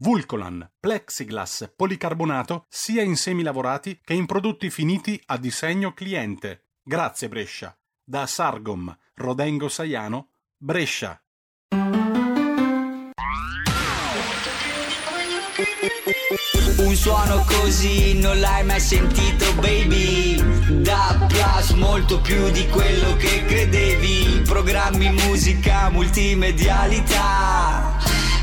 Vulcolan, 0.00 0.74
plexiglass, 0.78 1.72
policarbonato 1.74 2.66
sia 2.68 3.02
in 3.02 3.16
semi 3.16 3.42
lavorati 3.42 4.00
che 4.04 4.14
in 4.14 4.26
prodotti 4.26 4.70
finiti 4.70 5.20
a 5.26 5.36
disegno 5.38 5.92
cliente. 5.92 6.68
Grazie 6.84 7.28
Brescia. 7.28 7.76
Da 8.04 8.24
Sargom, 8.26 8.96
Rodengo 9.14 9.68
Saiano, 9.68 10.34
Brescia. 10.56 11.20
Un 16.78 16.94
suono 16.94 17.44
così 17.44 18.16
non 18.20 18.38
l'hai 18.38 18.64
mai 18.64 18.78
sentito, 18.78 19.52
baby. 19.54 20.80
Da 20.80 21.26
Plus 21.26 21.72
molto 21.72 22.20
più 22.20 22.48
di 22.50 22.68
quello 22.68 23.16
che 23.16 23.44
credevi. 23.44 24.42
Programmi, 24.44 25.10
musica, 25.10 25.90
multimedialità. 25.90 28.17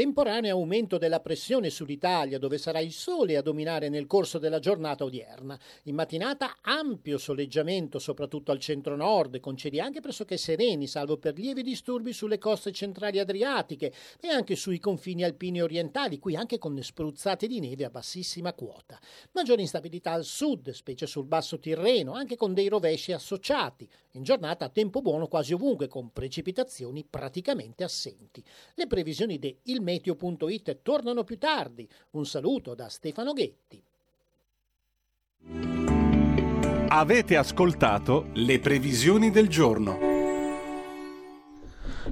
Temporaneo 0.00 0.56
aumento 0.56 0.96
della 0.96 1.20
pressione 1.20 1.68
sull'Italia, 1.68 2.38
dove 2.38 2.56
sarà 2.56 2.78
il 2.78 2.90
sole 2.90 3.36
a 3.36 3.42
dominare 3.42 3.90
nel 3.90 4.06
corso 4.06 4.38
della 4.38 4.58
giornata 4.58 5.04
odierna. 5.04 5.60
In 5.82 5.94
mattinata 5.94 6.56
ampio 6.62 7.18
soleggiamento, 7.18 7.98
soprattutto 7.98 8.50
al 8.50 8.58
centro-nord, 8.58 9.40
con 9.40 9.58
cieli 9.58 9.78
anche 9.78 10.00
pressoché 10.00 10.38
sereni, 10.38 10.86
salvo 10.86 11.18
per 11.18 11.36
lievi 11.36 11.62
disturbi 11.62 12.14
sulle 12.14 12.38
coste 12.38 12.72
centrali 12.72 13.18
adriatiche 13.18 13.92
e 14.18 14.28
anche 14.28 14.56
sui 14.56 14.78
confini 14.78 15.22
alpini 15.22 15.60
orientali, 15.60 16.18
qui 16.18 16.34
anche 16.34 16.56
con 16.56 16.82
spruzzate 16.82 17.46
di 17.46 17.60
neve 17.60 17.84
a 17.84 17.90
bassissima 17.90 18.54
quota. 18.54 18.98
Maggiore 19.32 19.60
instabilità 19.60 20.12
al 20.12 20.24
sud, 20.24 20.70
specie 20.70 21.04
sul 21.04 21.26
basso 21.26 21.58
Tirreno, 21.58 22.14
anche 22.14 22.36
con 22.36 22.54
dei 22.54 22.68
rovesci 22.68 23.12
associati. 23.12 23.86
In 24.12 24.22
giornata 24.22 24.70
tempo 24.70 25.02
buono 25.02 25.28
quasi 25.28 25.52
ovunque, 25.52 25.88
con 25.88 26.10
precipitazioni 26.10 27.04
praticamente 27.04 27.84
assenti. 27.84 28.42
Le 28.76 28.86
previsioni 28.86 29.38
di 29.38 29.54
ilmeteo.it 29.90 30.82
tornano 30.82 31.24
più 31.24 31.38
tardi. 31.38 31.88
Un 32.10 32.26
saluto 32.26 32.74
da 32.74 32.88
Stefano 32.88 33.32
Ghetti. 33.32 33.82
Avete 36.92 37.36
ascoltato 37.36 38.26
le 38.34 38.58
previsioni 38.58 39.30
del 39.30 39.48
giorno. 39.48 40.08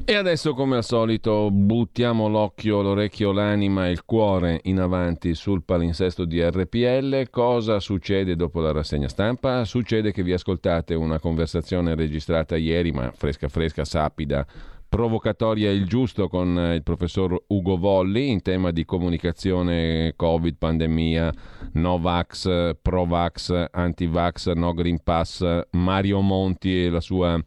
E 0.04 0.14
adesso, 0.14 0.54
come 0.54 0.76
al 0.76 0.84
solito, 0.84 1.50
buttiamo 1.50 2.28
l'occhio, 2.28 2.80
l'orecchio, 2.80 3.32
l'anima 3.32 3.88
e 3.88 3.90
il 3.90 4.04
cuore 4.04 4.60
in 4.64 4.78
avanti 4.78 5.34
sul 5.34 5.64
palinsesto 5.64 6.24
di 6.24 6.42
RPL. 6.42 7.28
Cosa 7.28 7.80
succede 7.80 8.36
dopo 8.36 8.60
la 8.60 8.72
rassegna 8.72 9.08
stampa? 9.08 9.64
Succede 9.64 10.12
che 10.12 10.22
vi 10.22 10.32
ascoltate 10.32 10.94
una 10.94 11.18
conversazione 11.18 11.94
registrata 11.94 12.56
ieri, 12.56 12.92
ma 12.92 13.10
fresca 13.10 13.48
fresca, 13.48 13.84
sapida, 13.84 14.46
provocatoria 14.88 15.70
il 15.70 15.86
giusto 15.86 16.28
con 16.28 16.72
il 16.74 16.82
professor 16.82 17.44
Ugo 17.48 17.76
Volli 17.76 18.30
in 18.30 18.42
tema 18.42 18.70
di 18.70 18.84
comunicazione 18.84 20.14
Covid, 20.16 20.56
pandemia, 20.56 21.32
Novax, 21.72 22.76
Provax, 22.80 23.66
Antivax, 23.70 24.52
No 24.52 24.72
Green 24.72 25.02
Pass, 25.02 25.44
Mario 25.72 26.20
Monti 26.20 26.84
e 26.84 26.90
la 26.90 27.00
sua 27.00 27.38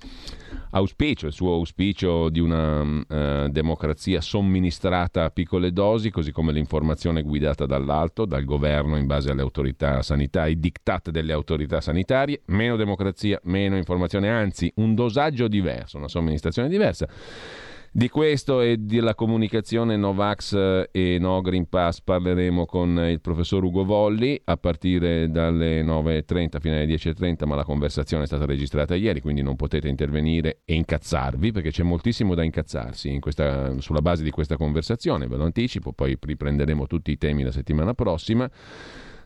auspicio, 0.71 1.27
il 1.27 1.33
suo 1.33 1.53
auspicio 1.53 2.29
di 2.29 2.39
una 2.39 2.81
uh, 2.81 3.49
democrazia 3.49 4.21
somministrata 4.21 5.25
a 5.25 5.29
piccole 5.29 5.71
dosi, 5.71 6.09
così 6.09 6.31
come 6.31 6.51
l'informazione 6.51 7.23
guidata 7.23 7.65
dall'alto, 7.65 8.25
dal 8.25 8.45
governo 8.45 8.97
in 8.97 9.05
base 9.05 9.31
alle 9.31 9.41
autorità 9.41 10.01
sanitarie, 10.01 10.53
i 10.53 10.59
diktat 10.59 11.09
delle 11.09 11.33
autorità 11.33 11.81
sanitarie, 11.81 12.41
meno 12.45 12.75
democrazia, 12.75 13.39
meno 13.43 13.75
informazione, 13.75 14.29
anzi 14.29 14.71
un 14.75 14.95
dosaggio 14.95 15.47
diverso, 15.47 15.97
una 15.97 16.07
somministrazione 16.07 16.69
diversa. 16.69 17.07
Di 17.93 18.07
questo 18.07 18.61
e 18.61 18.77
della 18.77 19.15
comunicazione 19.15 19.97
Novax 19.97 20.53
eh, 20.53 20.89
e 20.93 21.17
No 21.19 21.41
Green 21.41 21.67
Pass 21.67 21.99
parleremo 21.99 22.65
con 22.65 22.97
il 23.09 23.19
professor 23.19 23.61
Ugo 23.65 23.83
Volli 23.83 24.39
a 24.45 24.55
partire 24.55 25.29
dalle 25.29 25.83
9.30 25.83 26.61
fino 26.61 26.75
alle 26.75 26.85
10.30, 26.85 27.45
ma 27.45 27.55
la 27.55 27.65
conversazione 27.65 28.23
è 28.23 28.27
stata 28.27 28.45
registrata 28.45 28.95
ieri, 28.95 29.19
quindi 29.19 29.41
non 29.41 29.57
potete 29.57 29.89
intervenire 29.89 30.61
e 30.63 30.75
incazzarvi 30.75 31.51
perché 31.51 31.71
c'è 31.71 31.83
moltissimo 31.83 32.33
da 32.33 32.43
incazzarsi 32.43 33.19
questa, 33.19 33.77
sulla 33.81 34.01
base 34.01 34.23
di 34.23 34.29
questa 34.29 34.55
conversazione, 34.55 35.27
ve 35.27 35.35
lo 35.35 35.43
anticipo, 35.43 35.91
poi 35.91 36.17
riprenderemo 36.17 36.87
tutti 36.87 37.11
i 37.11 37.17
temi 37.17 37.43
la 37.43 37.51
settimana 37.51 37.93
prossima. 37.93 38.49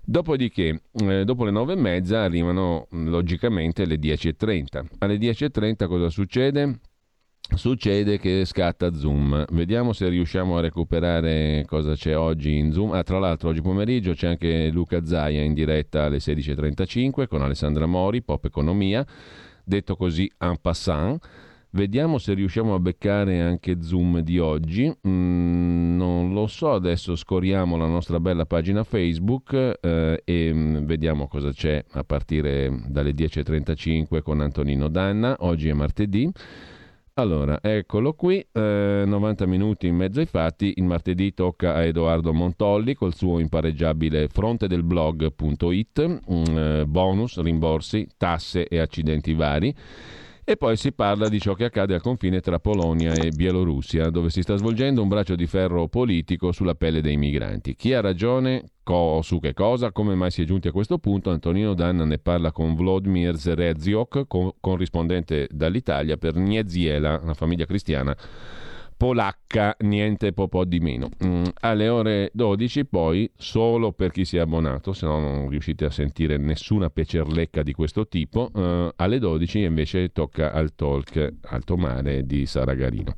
Dopodiché, 0.04 0.82
eh, 0.92 1.24
dopo 1.24 1.46
le 1.46 1.52
nove 1.52 1.74
e 1.74 1.78
mezza 1.78 2.24
arrivano 2.24 2.88
logicamente 2.90 3.86
le 3.86 3.98
10.30. 3.98 4.86
Alle 4.98 5.18
10.30 5.18 5.88
cosa 5.88 6.10
succede? 6.10 6.80
Succede 7.54 8.18
che 8.18 8.44
scatta 8.44 8.94
Zoom. 8.94 9.46
Vediamo 9.52 9.94
se 9.94 10.10
riusciamo 10.10 10.58
a 10.58 10.62
recuperare 10.62 11.64
cosa 11.68 11.94
c'è 11.94 12.18
oggi 12.18 12.58
in 12.58 12.72
Zoom. 12.72 12.92
Ah, 12.92 13.04
tra 13.04 13.20
l'altro, 13.20 13.50
oggi 13.50 13.62
pomeriggio 13.62 14.14
c'è 14.14 14.28
anche 14.28 14.70
Luca 14.70 15.06
Zaia 15.06 15.42
in 15.42 15.54
diretta 15.54 16.06
alle 16.06 16.18
16.35 16.18 17.28
con 17.28 17.42
Alessandra 17.44 17.86
Mori, 17.86 18.24
Pop 18.24 18.46
Economia. 18.46 19.06
Detto 19.64 19.96
così, 19.96 20.30
en 20.40 20.58
passant. 20.60 21.24
Vediamo 21.70 22.18
se 22.20 22.34
riusciamo 22.34 22.74
a 22.74 22.80
beccare 22.80 23.42
anche 23.42 23.82
Zoom 23.82 24.20
di 24.20 24.40
oggi. 24.40 24.92
Mm, 25.08 25.98
non 25.98 26.34
lo 26.34 26.48
so, 26.48 26.72
adesso 26.72 27.16
scoriamo 27.16 27.78
la 27.78 27.88
nostra 27.88 28.20
bella 28.20 28.46
pagina 28.46 28.84
Facebook 28.84 29.78
eh, 29.82 30.22
e 30.24 30.54
mm, 30.54 30.86
vediamo 30.86 31.28
cosa 31.28 31.52
c'è 31.52 31.84
a 31.92 32.04
partire 32.04 32.82
dalle 32.88 33.12
10.35 33.12 34.22
con 34.22 34.42
Antonino 34.42 34.88
Danna. 34.88 35.36
Oggi 35.40 35.70
è 35.70 35.74
martedì. 35.74 36.32
Allora, 37.18 37.60
eccolo 37.62 38.12
qui, 38.12 38.46
eh, 38.52 39.04
90 39.06 39.46
minuti 39.46 39.88
in 39.88 39.96
mezzo 39.96 40.20
ai 40.20 40.26
fatti, 40.26 40.74
il 40.76 40.84
martedì 40.84 41.34
tocca 41.34 41.74
a 41.74 41.86
Edoardo 41.86 42.34
Montolli 42.34 42.94
col 42.94 43.16
suo 43.16 43.40
impareggiabile 43.40 44.28
frontedelblog.it, 44.28 46.08
mm, 46.30 46.58
eh, 46.58 46.86
bonus, 46.86 47.40
rimborsi, 47.40 48.06
tasse 48.18 48.68
e 48.68 48.80
accidenti 48.80 49.34
vari. 49.34 49.74
E 50.48 50.58
poi 50.58 50.78
si 50.78 50.92
parla 50.92 51.28
di 51.28 51.40
ciò 51.40 51.56
che 51.56 51.64
accade 51.64 51.96
al 51.96 52.02
confine 52.02 52.40
tra 52.40 52.60
Polonia 52.60 53.18
e 53.18 53.32
Bielorussia, 53.32 54.12
dove 54.12 54.30
si 54.30 54.44
sta 54.44 54.56
svolgendo 54.56 55.02
un 55.02 55.08
braccio 55.08 55.36
di 55.36 55.48
ferro 55.48 55.88
politico 55.88 56.52
sulla 56.52 56.76
pelle 56.76 57.02
dei 57.02 57.18
migranti. 57.18 57.76
Chi 57.76 57.96
ha 57.96 58.00
ragione? 58.00 58.64
Co- 58.84 59.22
su 59.24 59.40
che 59.40 59.56
cosa? 59.56 59.92
Come 59.92 60.14
mai 60.14 60.30
si 60.30 60.44
è 60.44 60.46
giunti 60.46 60.68
a 60.68 60.72
questo 60.72 61.00
punto? 61.00 61.32
Antonino 61.32 61.74
Danna 61.74 62.06
ne 62.06 62.20
parla 62.20 62.52
con 62.52 62.76
Vladimir 62.76 63.36
Zereziok, 63.36 64.28
co- 64.28 64.56
corrispondente 64.60 65.48
dall'Italia 65.50 66.16
per 66.18 66.36
Nieziela, 66.36 67.20
una 67.24 67.34
famiglia 67.34 67.66
cristiana 67.66 68.16
polacca, 68.98 69.76
niente 69.80 70.32
po', 70.34 70.48
po 70.48 70.66
di 70.66 70.80
meno. 70.80 71.10
Mm, 71.24 71.44
alle 71.62 71.88
ore 71.90 72.32
12 72.34 72.86
poi, 72.86 73.30
solo 73.36 73.92
per 73.92 74.12
chi 74.12 74.26
si 74.26 74.38
è 74.38 74.40
abbonato, 74.40 74.94
se 74.94 75.06
no 75.06 75.20
non 75.20 75.50
riuscite 75.50 75.86
a 75.86 75.90
sentire 75.90 76.38
nessuna 76.38 76.90
pecerlecca 76.90 77.64
di 77.64 77.74
questo 77.74 78.08
tipo, 78.08 78.52
eh, 78.56 78.94
alle 78.96 79.20
12 79.20 79.60
invece 79.62 80.12
tocca 80.12 80.52
al 80.52 80.76
talk 80.76 81.34
Alto 81.42 81.78
Mare 81.78 82.26
di 82.26 82.46
Sara 82.46 82.74
Garino. 82.74 83.14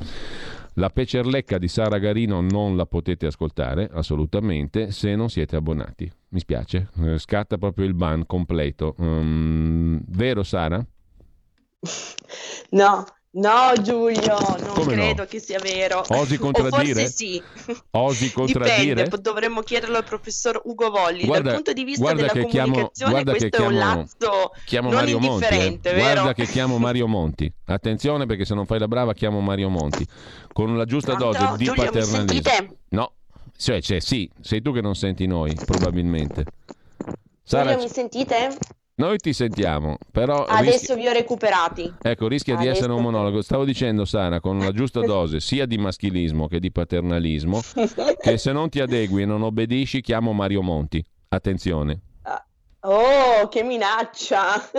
La 0.73 0.89
pecerlecca 0.91 1.57
di 1.57 1.67
Sara 1.67 1.97
Garino 1.97 2.39
non 2.41 2.75
la 2.75 2.86
potete 2.86 3.25
ascoltare 3.25 3.89
assolutamente 3.91 4.91
se 4.91 5.15
non 5.15 5.28
siete 5.28 5.55
abbonati. 5.55 6.11
Mi 6.30 6.39
spiace, 6.39 6.89
eh, 7.01 7.17
scatta 7.17 7.57
proprio 7.57 7.86
il 7.86 7.95
ban 7.95 8.28
completo. 8.28 8.93
Um, 8.99 9.99
vero 10.07 10.43
Sara? 10.43 10.86
No, 12.69 13.05
No, 13.38 13.71
Giulio, 13.83 14.35
non 14.59 14.73
Come 14.73 14.93
credo 14.93 15.21
no? 15.21 15.27
che 15.27 15.39
sia 15.39 15.59
vero. 15.59 16.03
Osi 16.07 16.38
contraddire? 16.39 17.03
O 17.03 17.07
sì. 17.07 17.41
Osi 17.91 18.31
contraddire? 18.33 19.03
Dipende, 19.03 19.21
dovremmo 19.21 19.61
chiederlo 19.61 19.97
al 19.97 20.03
professor 20.03 20.59
Ugo 20.65 20.89
Volli. 20.89 21.25
Guarda- 21.25 21.43
Dal 21.49 21.53
punto 21.55 21.73
di 21.73 21.83
vista 21.83 22.13
della 22.13 22.29
che 22.29 22.45
chiamo- 22.47 22.71
comunicazione, 22.71 23.23
che 23.23 23.29
questo 23.29 23.45
è 23.57 23.59
un 23.61 23.67
chiamo- 23.73 23.95
lazzo 23.95 24.51
Chiamo 24.65 24.89
non 24.89 24.97
Mario 24.99 25.19
Monti. 25.19 25.27
eh. 25.27 25.47
indifferente? 25.47 25.93
Guarda 25.93 26.33
che 26.33 26.45
chiamo 26.45 26.77
Mario 26.79 27.07
Monti. 27.07 27.53
Attenzione 27.65 28.25
perché 28.25 28.43
se 28.45 28.55
non 28.55 28.65
fai 28.65 28.79
la 28.79 28.88
brava 28.88 29.13
chiamo 29.13 29.39
Mario 29.39 29.69
Monti. 29.69 30.05
Con 30.51 30.75
la 30.75 30.85
giusta 30.85 31.15
Pronto? 31.15 31.38
dose 31.38 31.57
di 31.57 31.65
Giulio, 31.65 31.83
paternalismo. 31.83 32.15
sentite? 32.17 32.77
No, 32.89 33.11
cioè, 33.55 33.81
cioè, 33.81 33.99
sì, 33.99 34.27
sei 34.41 34.61
tu 34.63 34.73
che 34.73 34.81
non 34.81 34.95
senti 34.95 35.27
noi, 35.27 35.53
probabilmente. 35.63 36.43
Sara, 37.43 37.71
Giulio, 37.73 37.83
mi 37.85 37.89
sentite? 37.91 38.57
Noi 38.97 39.17
ti 39.17 39.31
sentiamo, 39.33 39.97
però 40.11 40.45
Adesso 40.45 40.93
rischi- 40.93 40.95
vi 40.95 41.07
ho 41.07 41.13
recuperati. 41.13 41.93
Ecco, 42.01 42.27
rischia 42.27 42.55
di 42.55 42.63
Adesso 42.63 42.79
essere 42.79 42.93
un 42.93 43.01
monologo. 43.01 43.41
Stavo 43.41 43.63
dicendo, 43.63 44.05
Sara, 44.05 44.39
con 44.39 44.57
la 44.59 44.71
giusta 44.71 45.01
dose 45.05 45.39
sia 45.39 45.65
di 45.65 45.77
maschilismo 45.77 46.47
che 46.47 46.59
di 46.59 46.71
paternalismo, 46.71 47.61
che 48.19 48.37
se 48.37 48.51
non 48.51 48.69
ti 48.69 48.79
adegui 48.79 49.21
e 49.21 49.25
non 49.25 49.43
obbedisci, 49.43 50.01
chiamo 50.01 50.33
Mario 50.33 50.61
Monti. 50.61 51.03
Attenzione. 51.29 52.01
Oh, 52.81 53.47
che 53.49 53.63
minaccia! 53.63 54.53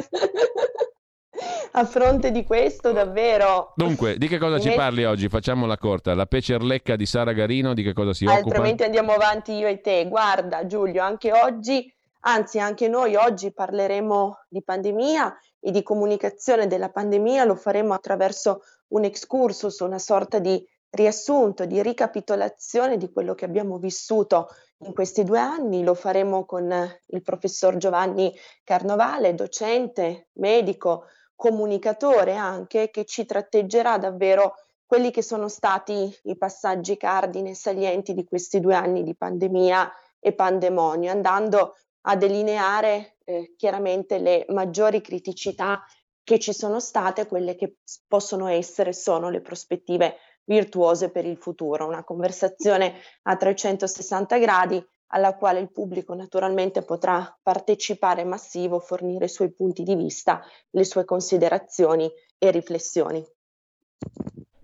A 1.72 1.84
fronte 1.84 2.32
di 2.32 2.42
questo, 2.42 2.90
davvero. 2.90 3.72
Dunque, 3.76 4.16
di 4.18 4.26
che 4.26 4.38
cosa 4.38 4.58
ci 4.58 4.72
parli 4.72 5.04
oggi? 5.04 5.28
Facciamola 5.28 5.78
corta. 5.78 6.14
La 6.14 6.26
pecerlecca 6.26 6.96
di 6.96 7.06
Sara 7.06 7.32
Garino, 7.32 7.74
di 7.74 7.82
che 7.84 7.92
cosa 7.92 8.12
si 8.12 8.24
occupa? 8.24 8.46
Altrimenti 8.46 8.82
andiamo 8.82 9.12
avanti 9.12 9.52
io 9.52 9.68
e 9.68 9.80
te. 9.80 10.06
Guarda, 10.08 10.66
Giulio, 10.66 11.02
anche 11.02 11.30
oggi, 11.32 11.92
anzi, 12.28 12.58
anche 12.58 12.88
noi 12.88 13.16
oggi 13.16 13.52
parleremo 13.52 14.44
di 14.48 14.62
pandemia 14.62 15.36
e 15.58 15.70
di 15.70 15.82
comunicazione 15.82 16.66
della 16.66 16.90
pandemia. 16.90 17.44
Lo 17.44 17.54
faremo 17.54 17.94
attraverso 17.94 18.62
un 18.88 19.04
excursus, 19.04 19.80
una 19.80 19.98
sorta 19.98 20.38
di 20.38 20.64
riassunto, 20.90 21.64
di 21.64 21.82
ricapitolazione 21.82 22.96
di 22.96 23.10
quello 23.10 23.34
che 23.34 23.44
abbiamo 23.44 23.78
vissuto 23.78 24.48
in 24.78 24.92
questi 24.92 25.24
due 25.24 25.38
anni. 25.38 25.82
Lo 25.82 25.94
faremo 25.94 26.44
con 26.44 26.70
il 27.06 27.22
professor 27.22 27.76
Giovanni 27.76 28.34
Carnovale, 28.62 29.34
docente, 29.34 30.28
medico, 30.34 31.06
comunicatore 31.34 32.34
anche, 32.34 32.90
che 32.90 33.04
ci 33.04 33.24
tratteggerà 33.24 33.96
davvero 33.96 34.54
quelli 34.84 35.10
che 35.10 35.22
sono 35.22 35.48
stati 35.48 36.14
i 36.24 36.36
passaggi 36.36 36.96
cardine 36.96 37.54
salienti 37.54 38.14
di 38.14 38.24
questi 38.24 38.58
due 38.58 38.74
anni 38.74 39.02
di 39.02 39.14
pandemia 39.14 39.92
e 40.18 40.32
pandemonio, 40.32 41.10
andando 41.10 41.74
a 42.02 42.16
delineare 42.16 43.16
eh, 43.24 43.54
chiaramente 43.56 44.18
le 44.18 44.44
maggiori 44.48 45.00
criticità 45.00 45.82
che 46.22 46.38
ci 46.38 46.52
sono 46.52 46.78
state, 46.80 47.26
quelle 47.26 47.56
che 47.56 47.76
possono 48.06 48.48
essere, 48.48 48.92
sono 48.92 49.30
le 49.30 49.40
prospettive 49.40 50.16
virtuose 50.44 51.10
per 51.10 51.24
il 51.24 51.38
futuro. 51.38 51.86
Una 51.86 52.04
conversazione 52.04 52.94
a 53.22 53.36
360 53.36 54.38
gradi 54.38 54.84
alla 55.08 55.36
quale 55.36 55.60
il 55.60 55.70
pubblico 55.70 56.14
naturalmente 56.14 56.82
potrà 56.82 57.38
partecipare 57.42 58.24
massivo, 58.24 58.78
fornire 58.78 59.26
i 59.26 59.30
suoi 59.30 59.52
punti 59.52 59.82
di 59.82 59.94
vista, 59.94 60.42
le 60.70 60.84
sue 60.84 61.04
considerazioni 61.04 62.10
e 62.36 62.50
riflessioni. 62.50 63.24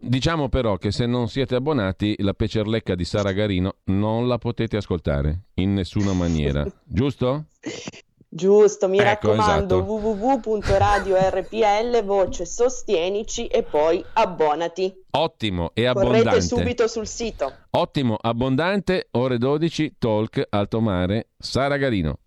Diciamo 0.06 0.48
però 0.50 0.76
che 0.76 0.90
se 0.92 1.06
non 1.06 1.28
siete 1.28 1.54
abbonati, 1.54 2.14
la 2.18 2.34
pecerlecca 2.34 2.94
di 2.94 3.04
Sara 3.04 3.32
Garino 3.32 3.76
non 3.84 4.28
la 4.28 4.36
potete 4.38 4.76
ascoltare 4.76 5.44
in 5.54 5.72
nessuna 5.72 6.12
maniera, 6.12 6.66
giusto? 6.84 7.46
Giusto, 8.28 8.88
mi 8.88 8.98
Ecco, 8.98 9.34
raccomando, 9.34 9.76
esatto. 9.78 9.92
www.radio.rpl, 9.92 12.04
voce 12.04 12.44
sostienici 12.44 13.46
e 13.46 13.62
poi 13.62 14.04
abbonati. 14.14 14.92
Ottimo 15.12 15.70
e 15.72 15.84
Correte 15.90 16.08
abbondante. 16.08 16.40
subito 16.42 16.86
sul 16.88 17.06
sito. 17.06 17.50
Ottimo, 17.70 18.16
abbondante, 18.20 19.06
ore 19.12 19.38
12, 19.38 19.94
talk, 19.98 20.44
alto 20.50 20.80
mare, 20.80 21.28
Sara 21.38 21.76
Garino. 21.76 22.18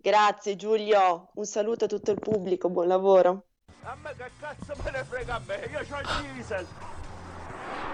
Grazie 0.00 0.56
Giulio, 0.56 1.28
un 1.34 1.44
saluto 1.44 1.84
a 1.84 1.88
tutto 1.88 2.10
il 2.10 2.18
pubblico, 2.18 2.68
buon 2.68 2.88
lavoro. 2.88 3.44
A 3.86 3.96
me 4.02 4.14
che 4.16 4.30
cazzo 4.40 4.74
me 4.82 4.90
ne 4.90 5.04
frega 5.04 5.34
a 5.34 5.40
me? 5.46 5.68
Io 5.70 5.78
ho 5.78 6.00
il 6.00 6.32
diesel! 6.32 6.66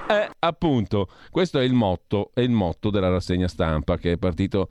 Eh, 0.09 0.31
appunto, 0.39 1.09
questo 1.31 1.59
è 1.59 1.65
il 1.65 1.73
motto, 1.73 2.31
è 2.33 2.41
il 2.41 2.51
motto 2.51 2.91
della 2.91 3.09
rassegna 3.09 3.49
stampa 3.49 3.97
che 3.97 4.13
è 4.13 4.17
partito 4.17 4.69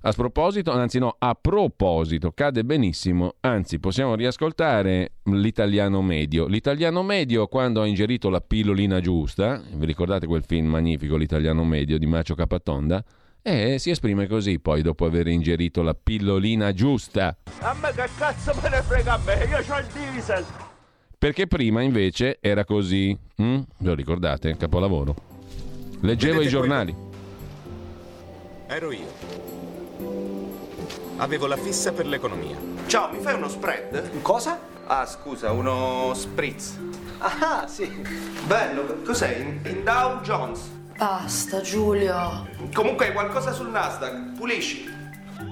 a 0.00 0.12
sproposito, 0.12 0.70
anzi 0.70 0.98
no, 0.98 1.16
a 1.18 1.34
proposito, 1.34 2.32
cade 2.32 2.64
benissimo, 2.64 3.34
anzi 3.40 3.78
possiamo 3.78 4.14
riascoltare 4.14 5.12
l'italiano 5.24 6.00
medio. 6.00 6.46
L'italiano 6.46 7.02
medio 7.02 7.48
quando 7.48 7.82
ha 7.82 7.86
ingerito 7.86 8.30
la 8.30 8.40
pillolina 8.40 9.00
giusta, 9.00 9.60
vi 9.74 9.84
ricordate 9.84 10.26
quel 10.26 10.44
film 10.44 10.68
magnifico, 10.68 11.16
l'italiano 11.16 11.64
medio 11.64 11.98
di 11.98 12.06
Macio 12.06 12.34
Capatonda? 12.34 13.04
Eh, 13.48 13.78
si 13.78 13.90
esprime 13.90 14.26
così 14.26 14.58
poi 14.58 14.82
dopo 14.82 15.04
aver 15.04 15.28
ingerito 15.28 15.82
la 15.82 15.94
pillolina 15.94 16.72
giusta. 16.72 17.36
A 17.60 17.76
me 17.80 17.92
che 17.94 18.08
cazzo 18.18 18.52
me 18.60 18.68
ne 18.68 18.82
frega 18.82 19.12
a 19.12 19.20
me? 19.24 19.34
Io 19.44 19.58
ho 19.58 19.78
il 19.78 19.86
diesel! 19.92 20.44
Perché 21.16 21.46
prima 21.46 21.80
invece 21.80 22.38
era 22.40 22.64
così. 22.64 23.16
Mm? 23.40 23.60
Lo 23.78 23.94
ricordate? 23.94 24.56
Capolavoro. 24.56 25.14
Leggevo 26.00 26.38
Vedete 26.38 26.48
i 26.48 26.50
giornali. 26.50 26.96
Ero 28.66 28.90
io. 28.90 29.12
Avevo 31.18 31.46
la 31.46 31.56
fissa 31.56 31.92
per 31.92 32.08
l'economia. 32.08 32.56
Ciao, 32.88 33.12
mi 33.12 33.20
fai 33.20 33.34
uno 33.34 33.46
spread? 33.46 34.22
Cosa? 34.22 34.58
Ah, 34.86 35.06
scusa, 35.06 35.52
uno 35.52 36.10
spritz. 36.14 36.80
Ah, 37.18 37.64
sì. 37.68 37.88
Bello, 38.44 39.02
cos'è? 39.04 39.36
In, 39.36 39.60
in 39.70 39.84
Dow 39.84 40.20
Jones. 40.22 40.74
Basta, 40.96 41.60
Giulio. 41.60 42.48
Comunque 42.72 43.12
qualcosa 43.12 43.52
sul 43.52 43.68
Nasdaq, 43.68 44.36
pulisci. 44.36 44.94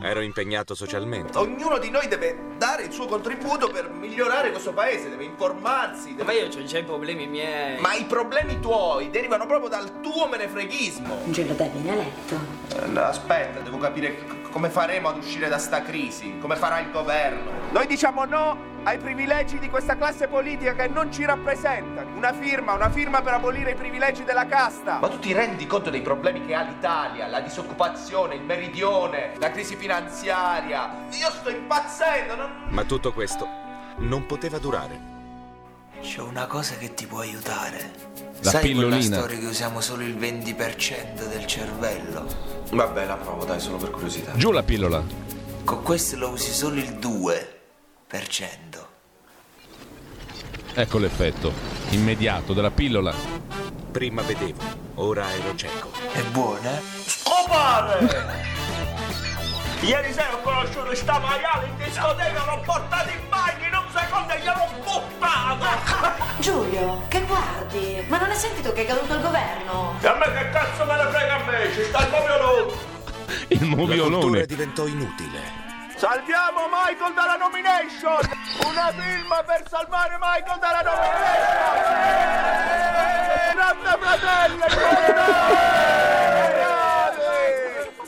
Ero 0.03 0.21
impegnato 0.21 0.75
socialmente. 0.75 1.37
Ognuno 1.37 1.79
di 1.79 1.91
noi 1.91 2.09
deve 2.09 2.55
dare 2.57 2.85
il 2.85 2.93
suo 2.93 3.07
contributo 3.07 3.69
per 3.69 3.91
migliorare 3.91 4.51
questo 4.51 4.73
paese, 4.73 5.11
deve 5.11 5.25
informarsi. 5.25 6.15
Deve... 6.15 6.25
Ma 6.25 6.33
io 6.33 6.47
ho 6.47 6.65
già 6.65 6.79
i 6.79 6.85
problemi 6.85 7.27
miei. 7.27 7.79
Ma 7.81 7.95
i 7.95 8.05
problemi 8.05 8.61
tuoi 8.61 9.11
derivano 9.11 9.47
proprio 9.47 9.69
dal 9.69 10.01
tuo 10.01 10.27
menefreghismo. 10.27 11.19
Giulio, 11.27 11.55
dai, 11.55 11.69
vieni 11.71 11.91
a 11.91 11.95
letto. 11.95 12.39
Eh, 12.77 12.99
aspetta, 12.99 13.61
devo 13.61 13.77
capire 13.77 14.16
c- 14.16 14.51
come 14.51 14.71
faremo 14.71 15.09
ad 15.09 15.19
uscire 15.19 15.49
da 15.49 15.59
sta 15.59 15.83
crisi, 15.83 16.39
come 16.41 16.57
farà 16.57 16.81
il 16.81 16.91
governo. 16.91 17.51
Noi 17.71 17.87
diciamo 17.87 18.25
no 18.25 18.73
ai 18.85 18.98
privilegi 18.98 19.59
di 19.59 19.69
questa 19.70 19.97
classe 19.97 20.28
politica 20.28 20.74
che 20.74 20.89
non 20.89 21.11
ci 21.12 21.24
rappresenta. 21.24 22.05
Una 22.15 22.32
firma, 22.32 22.74
una 22.74 22.90
firma 22.90 23.23
per 23.23 23.32
abolire 23.35 23.73
i 23.73 23.74
privilegi 23.74 24.24
della 24.24 24.47
casta. 24.47 24.98
Ma 25.01 25.09
tu 25.09 25.19
ti 25.19 25.32
rendi 25.32 25.66
conto 25.66 25.90
dei 25.90 26.02
problemi 26.02 26.44
che 26.47 26.55
ha 26.55 26.62
l'Italia? 26.62 27.27
La 27.27 27.40
disoccupazione, 27.40 28.35
il 28.35 28.43
meridione, 28.43 29.32
la 29.39 29.51
crisi 29.51 29.77
finanziaria. 29.77 31.06
Io 31.11 31.31
sto 31.31 31.51
impazzendo, 31.51 32.35
non... 32.36 32.51
Ma 32.69 32.85
tutto 32.85 33.12
questo 33.12 33.48
non 33.98 34.27
poteva 34.27 34.59
durare. 34.59 35.12
C'è 36.01 36.20
una 36.20 36.47
cosa 36.47 36.74
che 36.77 36.93
ti 36.93 37.06
può 37.06 37.20
aiutare. 37.20 37.93
La 38.43 38.51
Sai 38.51 38.62
pillolina. 38.62 38.98
quella 38.98 39.16
storia 39.23 39.39
che 39.39 39.47
usiamo 39.47 39.81
solo 39.81 40.02
il 40.02 40.16
20% 40.16 41.27
del 41.28 41.47
cervello? 41.47 42.27
Vabbè, 42.70 43.06
la 43.06 43.15
provo, 43.16 43.44
dai, 43.47 43.59
solo 43.61 43.78
per 43.78 43.90
curiosità. 43.90 44.32
Giù 44.35 44.51
la 44.51 44.62
pillola. 44.62 45.02
Con 45.65 45.82
questo 45.82 46.16
lo 46.19 46.28
usi 46.31 46.52
solo 46.52 46.74
il 46.78 46.98
2%. 47.01 47.62
Ecco 50.76 50.98
l'effetto 50.98 51.52
immediato 51.90 52.52
della 52.52 52.70
pillola. 52.70 53.14
Prima 53.90 54.22
vedevo, 54.22 54.62
ora 54.94 55.31
ero 55.32 55.55
cieco. 55.55 55.90
È 56.12 56.20
buona? 56.24 56.70
Scopare! 57.06 58.52
Ieri 59.82 60.12
sera 60.12 60.35
ho 60.35 60.40
conosciuto 60.40 60.94
sta 60.94 61.18
maiale 61.18 61.66
in 61.66 61.76
discoteca, 61.76 62.44
l'ho 62.44 62.60
portato 62.64 63.10
in 63.10 63.28
bagno, 63.28 63.66
in 63.66 63.74
un 63.74 63.85
secondo 63.94 64.32
e 64.32 64.40
gliel'ho 64.40 64.68
buttato! 64.82 66.22
Giulio, 66.39 67.02
che 67.09 67.20
guardi? 67.26 68.05
Ma 68.09 68.18
non 68.18 68.31
hai 68.31 68.36
sentito 68.36 68.72
che 68.72 68.82
è 68.82 68.86
caduto 68.86 69.14
il 69.14 69.20
governo? 69.20 69.97
E 70.01 70.06
a 70.06 70.14
me 70.16 70.24
che 70.32 70.51
cazzo 70.51 70.85
me 70.86 70.97
ne 70.97 71.10
frega 71.10 71.35
a 71.35 71.44
me, 71.44 71.72
ci 71.74 71.85
sta 71.85 71.98
il 72.05 72.10
moviolone! 72.10 72.72
Il 73.48 73.59
La 73.60 73.76
cultura 73.76 73.76
moviolone. 74.06 74.47
diventò 74.47 74.86
inutile. 74.86 75.64
Salviamo 76.05 76.68
Michael 76.68 77.14
dalla 77.14 77.36
nomination! 77.36 78.20
Una 78.68 78.93
firma 78.93 79.43
per 79.43 79.64
salvare 79.70 80.18
Michael 80.20 80.59
dalla 80.60 80.82
nomination! 80.85 81.85
Grande 83.55 83.97
fratello! 84.05 84.64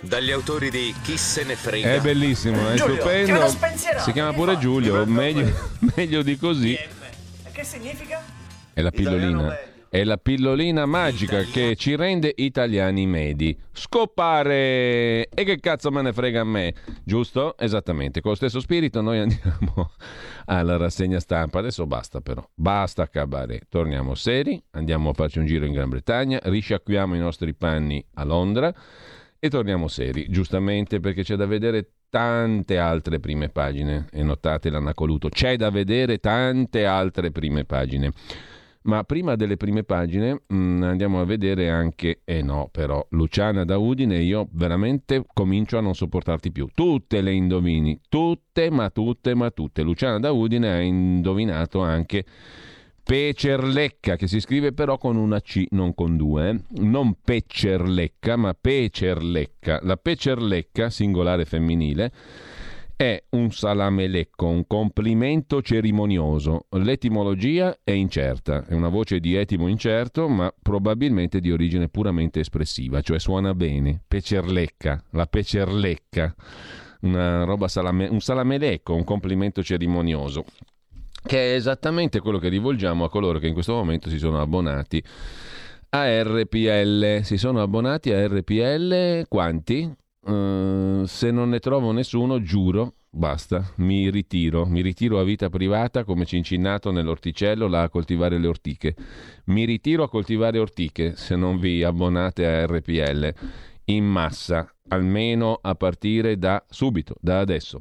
Dagli 0.02 0.31
autori 0.31 0.68
di 0.68 0.94
Chi 1.02 1.16
se 1.16 1.44
ne 1.44 1.56
frega. 1.56 1.94
È 1.94 2.01
bellissimo, 2.01 2.68
è 2.68 2.74
Giulio, 2.74 2.97
stupendo. 2.97 3.48
Si 4.01 4.12
chiama 4.12 4.28
che 4.28 4.36
pure? 4.36 4.59
Giulio, 4.59 5.06
meglio, 5.06 5.51
meglio 5.97 6.20
di 6.20 6.36
così. 6.36 6.74
E 6.74 6.90
che 7.51 7.64
significa? 7.64 8.23
È 8.74 8.82
la 8.82 8.90
pillolina. 8.90 9.59
È 9.89 10.03
la 10.03 10.17
pillolina 10.17 10.85
magica 10.85 11.43
che 11.43 11.77
ci 11.77 11.95
rende 11.95 12.33
italiani 12.35 13.07
medi. 13.07 13.57
Scopare! 13.73 15.29
E 15.29 15.45
che 15.45 15.61
cazzo 15.61 15.93
me 15.93 16.03
ne 16.03 16.13
frega 16.13 16.41
a 16.41 16.45
me? 16.45 16.75
Giusto? 17.05 17.57
Esattamente. 17.57 18.21
Con 18.21 18.33
lo 18.33 18.37
stesso 18.37 18.59
spirito 18.59 19.01
noi 19.01 19.21
andiamo 19.21 19.93
alla 20.47 20.77
rassegna 20.77 21.21
stampa. 21.21 21.61
Adesso 21.61 21.87
basta 21.87 22.21
però. 22.21 22.47
Basta 22.53 23.09
cabaret. 23.09 23.67
Torniamo 23.69 24.15
seri, 24.15 24.61
andiamo 24.73 25.11
a 25.11 25.13
farci 25.13 25.39
un 25.39 25.47
giro 25.47 25.65
in 25.65 25.73
Gran 25.73 25.89
Bretagna, 25.89 26.41
risciacquiamo 26.43 27.15
i 27.15 27.21
nostri 27.21 27.55
panni 27.55 28.05
a 28.15 28.25
Londra 28.25 28.75
e 29.39 29.49
torniamo 29.49 29.87
seri, 29.87 30.27
giustamente 30.29 30.99
perché 30.99 31.23
c'è 31.23 31.37
da 31.37 31.47
vedere 31.47 31.91
tante 32.11 32.79
altre 32.79 33.21
prime 33.21 33.51
pagine. 33.51 34.07
E 34.11 34.23
notate 34.25 34.69
l'anacoluto. 34.69 35.29
C'è 35.29 35.57
da 35.57 35.71
vedere 35.71 36.19
tante 36.19 36.87
altre 36.87 37.31
prime 37.31 37.65
pagine. 37.65 38.11
Ma 38.87 39.03
prima 39.03 39.35
delle 39.35 39.57
prime 39.57 39.83
pagine 39.83 40.43
mh, 40.47 40.83
andiamo 40.83 41.21
a 41.21 41.25
vedere 41.25 41.71
anche, 41.71 42.21
eh 42.25 42.41
no 42.41 42.69
però, 42.71 43.05
Luciana 43.11 43.65
da 43.65 43.79
Udine, 43.79 44.21
io 44.21 44.49
veramente 44.53 45.25
comincio 45.33 45.77
a 45.77 45.81
non 45.81 45.95
sopportarti 45.95 46.53
più. 46.53 46.69
Tutte 46.73 47.21
le 47.21 47.33
indovini, 47.33 48.01
tutte, 48.09 48.71
ma 48.71 48.89
tutte, 48.91 49.35
ma 49.35 49.51
tutte. 49.51 49.83
Luciana 49.83 50.21
da 50.21 50.31
Udine 50.31 50.71
ha 50.71 50.81
indovinato 50.81 51.81
anche 51.81 52.25
Pecerlecca, 53.03 54.15
che 54.15 54.29
si 54.29 54.39
scrive 54.39 54.73
però 54.73 54.99
con 54.99 55.17
una 55.17 55.41
C, 55.41 55.67
non 55.71 55.93
con 55.93 56.17
due. 56.17 56.49
eh. 56.49 56.61
Non 56.83 57.17
Pecerlecca, 57.25 58.37
ma 58.37 58.55
Pecerlecca. 58.55 59.81
La 59.83 59.97
Pecerlecca, 59.97 60.91
singolare 60.91 61.45
femminile, 61.45 62.13
è 62.97 63.23
un 63.31 63.51
salamelecco, 63.51 64.47
un 64.47 64.66
complimento 64.66 65.60
cerimonioso. 65.60 66.66
L'etimologia 66.70 67.77
è 67.85 67.90
incerta, 67.90 68.64
è 68.66 68.73
una 68.73 68.89
voce 68.89 69.20
di 69.20 69.35
etimo 69.35 69.68
incerto, 69.68 70.28
ma 70.28 70.52
probabilmente 70.62 71.40
di 71.40 71.52
origine 71.52 71.89
puramente 71.90 72.40
espressiva, 72.40 73.02
cioè 73.02 73.18
suona 73.18 73.52
bene. 73.52 74.01
Pecerlecca, 74.09 75.02
la 75.10 75.27
pecerlecca, 75.27 76.35
una 77.02 77.44
roba 77.44 77.68
salame, 77.68 78.06
un 78.06 78.20
salamelecco, 78.20 78.94
un 78.94 79.05
complimento 79.05 79.62
cerimonioso, 79.62 80.47
che 81.23 81.52
è 81.52 81.55
esattamente 81.55 82.20
quello 82.20 82.39
che 82.39 82.48
rivolgiamo 82.48 83.05
a 83.05 83.10
coloro 83.10 83.39
che 83.39 83.47
in 83.47 83.52
questo 83.52 83.74
momento 83.74 84.09
si 84.09 84.18
sono 84.18 84.40
abbonati 84.40 85.05
a 85.90 86.23
RPL. 86.23 87.20
Si 87.24 87.36
sono 87.36 87.60
abbonati 87.60 88.10
a 88.10 88.27
RPL 88.27 89.27
quanti? 89.28 89.94
Uh, 90.27 91.05
se 91.05 91.31
non 91.31 91.51
ne 91.51 91.61
trovo 91.61 91.93
nessuno, 91.93 92.43
giuro, 92.43 92.94
basta, 93.11 93.73
mi 93.77 94.11
ritiro, 94.11 94.66
mi 94.66 94.81
ritiro 94.82 95.20
a 95.20 95.23
vita 95.23 95.48
privata 95.48 96.03
come 96.03 96.24
cincinato 96.24 96.90
nell'orticello 96.90 97.69
là 97.69 97.82
a 97.82 97.89
coltivare 97.89 98.39
le 98.39 98.48
ortiche. 98.48 98.97
Mi 99.44 99.65
ritiro 99.65 100.03
a 100.03 100.09
coltivare 100.09 100.59
ortiche 100.59 101.15
se 101.15 101.36
non 101.36 101.61
vi 101.61 101.85
abbonate 101.85 102.44
a 102.44 102.66
RPL 102.66 103.35
in 103.85 104.05
massa, 104.05 104.69
almeno 104.89 105.61
a 105.62 105.77
partire 105.77 106.36
da 106.36 106.65
subito, 106.69 107.15
da 107.20 107.39
adesso. 107.39 107.78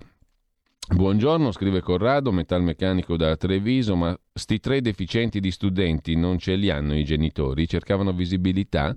Buongiorno, 0.87 1.51
scrive 1.51 1.81
Corrado, 1.81 2.31
metalmeccanico 2.31 3.17
da 3.17 3.35
Treviso, 3.37 3.95
ma 3.95 4.15
sti 4.31 4.59
tre 4.59 4.81
deficienti 4.81 5.39
di 5.39 5.49
studenti 5.49 6.15
non 6.15 6.37
ce 6.37 6.53
li 6.53 6.69
hanno 6.69 6.95
i 6.95 7.03
genitori, 7.03 7.67
cercavano 7.67 8.13
visibilità. 8.13 8.95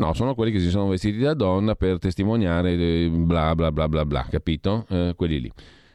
No, 0.00 0.14
sono 0.14 0.34
quelli 0.34 0.50
che 0.50 0.60
si 0.60 0.70
sono 0.70 0.88
vestiti 0.88 1.18
da 1.18 1.34
donna 1.34 1.74
per 1.74 1.98
testimoniare 1.98 2.72
eh, 2.72 3.10
bla 3.12 3.54
bla 3.54 3.70
bla 3.70 3.86
bla 3.86 4.06
bla, 4.06 4.26
capito? 4.30 4.86
Eh, 4.88 5.12
quelli 5.14 5.40
lì. 5.40 5.52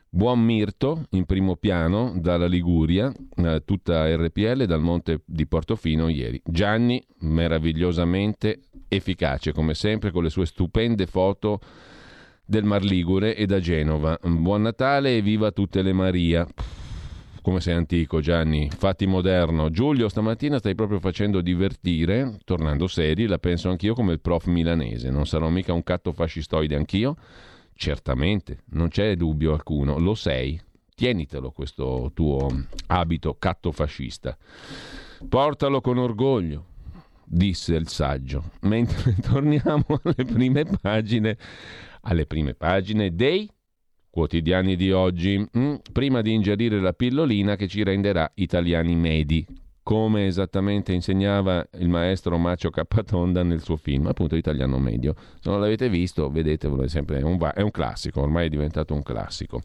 Buon 0.07 0.41
Mirto 0.41 1.07
in 1.10 1.26
primo 1.26 1.56
piano 1.56 2.14
dalla 2.15 2.45
Liguria, 2.45 3.11
eh, 3.36 3.64
tutta 3.65 4.15
RPL 4.15 4.65
dal 4.65 4.80
monte 4.80 5.22
di 5.26 5.48
Portofino 5.48 6.07
ieri. 6.07 6.40
Gianni 6.45 7.03
meravigliosamente 7.22 8.60
efficace 8.88 9.52
come 9.53 9.73
sempre 9.73 10.11
con 10.11 10.22
le 10.22 10.30
sue 10.30 10.45
stupende 10.45 11.07
foto 11.07 11.60
del 12.45 12.64
Mar 12.64 12.84
Ligure 12.84 13.36
e 13.36 13.48
da 13.48 13.60
Genova. 13.60 14.19
Buon 14.22 14.61
Natale 14.61 15.18
e 15.18 15.23
viva 15.23 15.49
tutte 15.52 15.82
le 15.82 15.94
Maria. 15.94 16.48
Come 17.45 17.61
sei 17.61 17.76
antico 17.76 18.22
Gianni, 18.22 18.72
fatti 18.76 19.05
moderno. 19.05 19.69
Giulio, 19.69 20.09
stamattina 20.09 20.57
stai 20.57 20.73
proprio 20.73 20.99
facendo 20.99 21.41
divertire, 21.41 22.39
tornando 22.43 22.88
seri, 22.88 23.27
la 23.27 23.38
penso 23.38 23.69
anch'io 23.69 23.93
come 23.93 24.13
il 24.13 24.19
prof 24.19 24.47
milanese. 24.47 25.11
Non 25.11 25.27
sarò 25.27 25.47
mica 25.49 25.72
un 25.72 25.84
catto 25.84 26.11
fascistoide 26.11 26.76
anch'io? 26.76 27.15
Certamente, 27.76 28.63
non 28.69 28.88
c'è 28.88 29.15
dubbio 29.15 29.53
alcuno, 29.53 29.99
lo 29.99 30.15
sei. 30.15 30.59
Tienitelo 30.95 31.51
questo 31.51 32.09
tuo 32.15 32.47
abito 32.88 33.35
catto 33.38 33.72
fascista. 33.72 34.35
Portalo 35.30 35.81
con 35.81 35.99
orgoglio, 35.99 36.65
disse 37.26 37.76
il 37.76 37.88
saggio. 37.89 38.53
Mentre 38.61 39.17
torniamo 39.22 39.85
alle 40.01 40.26
prime 40.26 40.65
pagine, 40.81 41.38
alle 42.01 42.26
prime 42.26 42.55
pagine 42.55 43.13
dei 43.13 43.47
quotidiani 44.15 44.77
di 44.77 44.93
oggi, 44.93 45.37
mm, 45.37 45.73
prima 45.91 46.21
di 46.21 46.31
ingerire 46.31 46.79
la 46.79 46.93
pillolina 46.93 47.57
che 47.57 47.67
ci 47.67 47.83
renderà 47.83 48.31
italiani 48.35 48.95
medi, 48.95 49.45
come 49.83 50.25
esattamente 50.25 50.93
insegnava 50.93 51.67
il 51.79 51.89
maestro 51.89 52.37
Macio 52.37 52.69
Capatonda 52.69 53.43
nel 53.43 53.61
suo 53.61 53.75
film, 53.75 54.07
appunto 54.07 54.37
Italiano 54.37 54.79
Medio. 54.79 55.15
Se 55.41 55.49
non 55.49 55.59
l'avete 55.59 55.89
visto, 55.89 56.29
vedetevelo, 56.29 56.83
è 56.83 56.87
sempre 56.87 57.21
un, 57.23 57.35
va- 57.35 57.51
è 57.51 57.59
un 57.59 57.71
classico, 57.71 58.21
ormai 58.21 58.45
è 58.45 58.49
diventato 58.49 58.93
un 58.93 59.03
classico. 59.03 59.63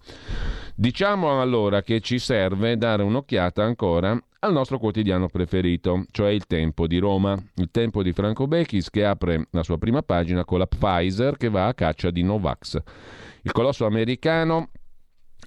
Diciamo 0.75 1.41
allora 1.41 1.83
che 1.83 2.01
ci 2.01 2.19
serve 2.19 2.77
dare 2.77 3.05
un'occhiata 3.05 3.63
ancora 3.63 4.21
al 4.41 4.53
nostro 4.53 4.81
quotidiano 4.81 5.29
preferito, 5.29 6.07
cioè 6.11 6.31
il 6.31 6.47
Tempo 6.49 6.89
di 6.89 6.99
Roma, 6.99 7.41
il 7.55 7.69
Tempo 7.71 8.03
di 8.03 8.13
Franco 8.13 8.49
Bechis 8.49 8.91
che 8.91 9.05
apre 9.05 9.47
la 9.51 9.63
sua 9.63 9.79
prima 9.79 10.03
pagina 10.03 10.45
con 10.45 10.59
la 10.59 10.67
Pfizer 10.67 11.37
che 11.37 11.49
va 11.49 11.69
a 11.69 11.75
caccia 11.75 12.11
di 12.11 12.25
Novax. 12.25 12.83
Il 13.43 13.53
colosso 13.53 13.87
americano 13.87 14.71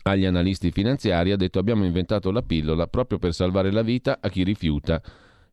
agli 0.03 0.25
analisti 0.25 0.71
finanziari, 0.71 1.31
ha 1.31 1.35
detto 1.35 1.59
abbiamo 1.59 1.85
inventato 1.85 2.31
la 2.31 2.41
pillola 2.41 2.87
proprio 2.87 3.19
per 3.19 3.33
salvare 3.33 3.71
la 3.71 3.83
vita 3.83 4.17
a 4.19 4.29
chi 4.29 4.43
rifiuta 4.43 5.01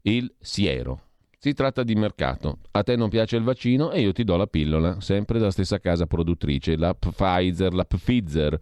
il 0.03 0.33
siero. 0.39 1.03
Si 1.39 1.55
tratta 1.55 1.83
di 1.83 1.95
mercato. 1.95 2.59
A 2.73 2.83
te 2.83 2.97
non 2.97 3.09
piace 3.09 3.37
il 3.37 3.43
vaccino 3.43 3.93
e 3.93 4.01
io 4.01 4.13
ti 4.13 4.25
do 4.25 4.37
la 4.37 4.47
pillola, 4.47 5.01
sempre 5.01 5.39
dalla 5.39 5.51
stessa 5.51 5.79
casa 5.79 6.07
produttrice, 6.07 6.77
la 6.77 6.95
Pfizer, 6.95 7.73
la 7.73 7.85
Pfizer. 7.85 8.59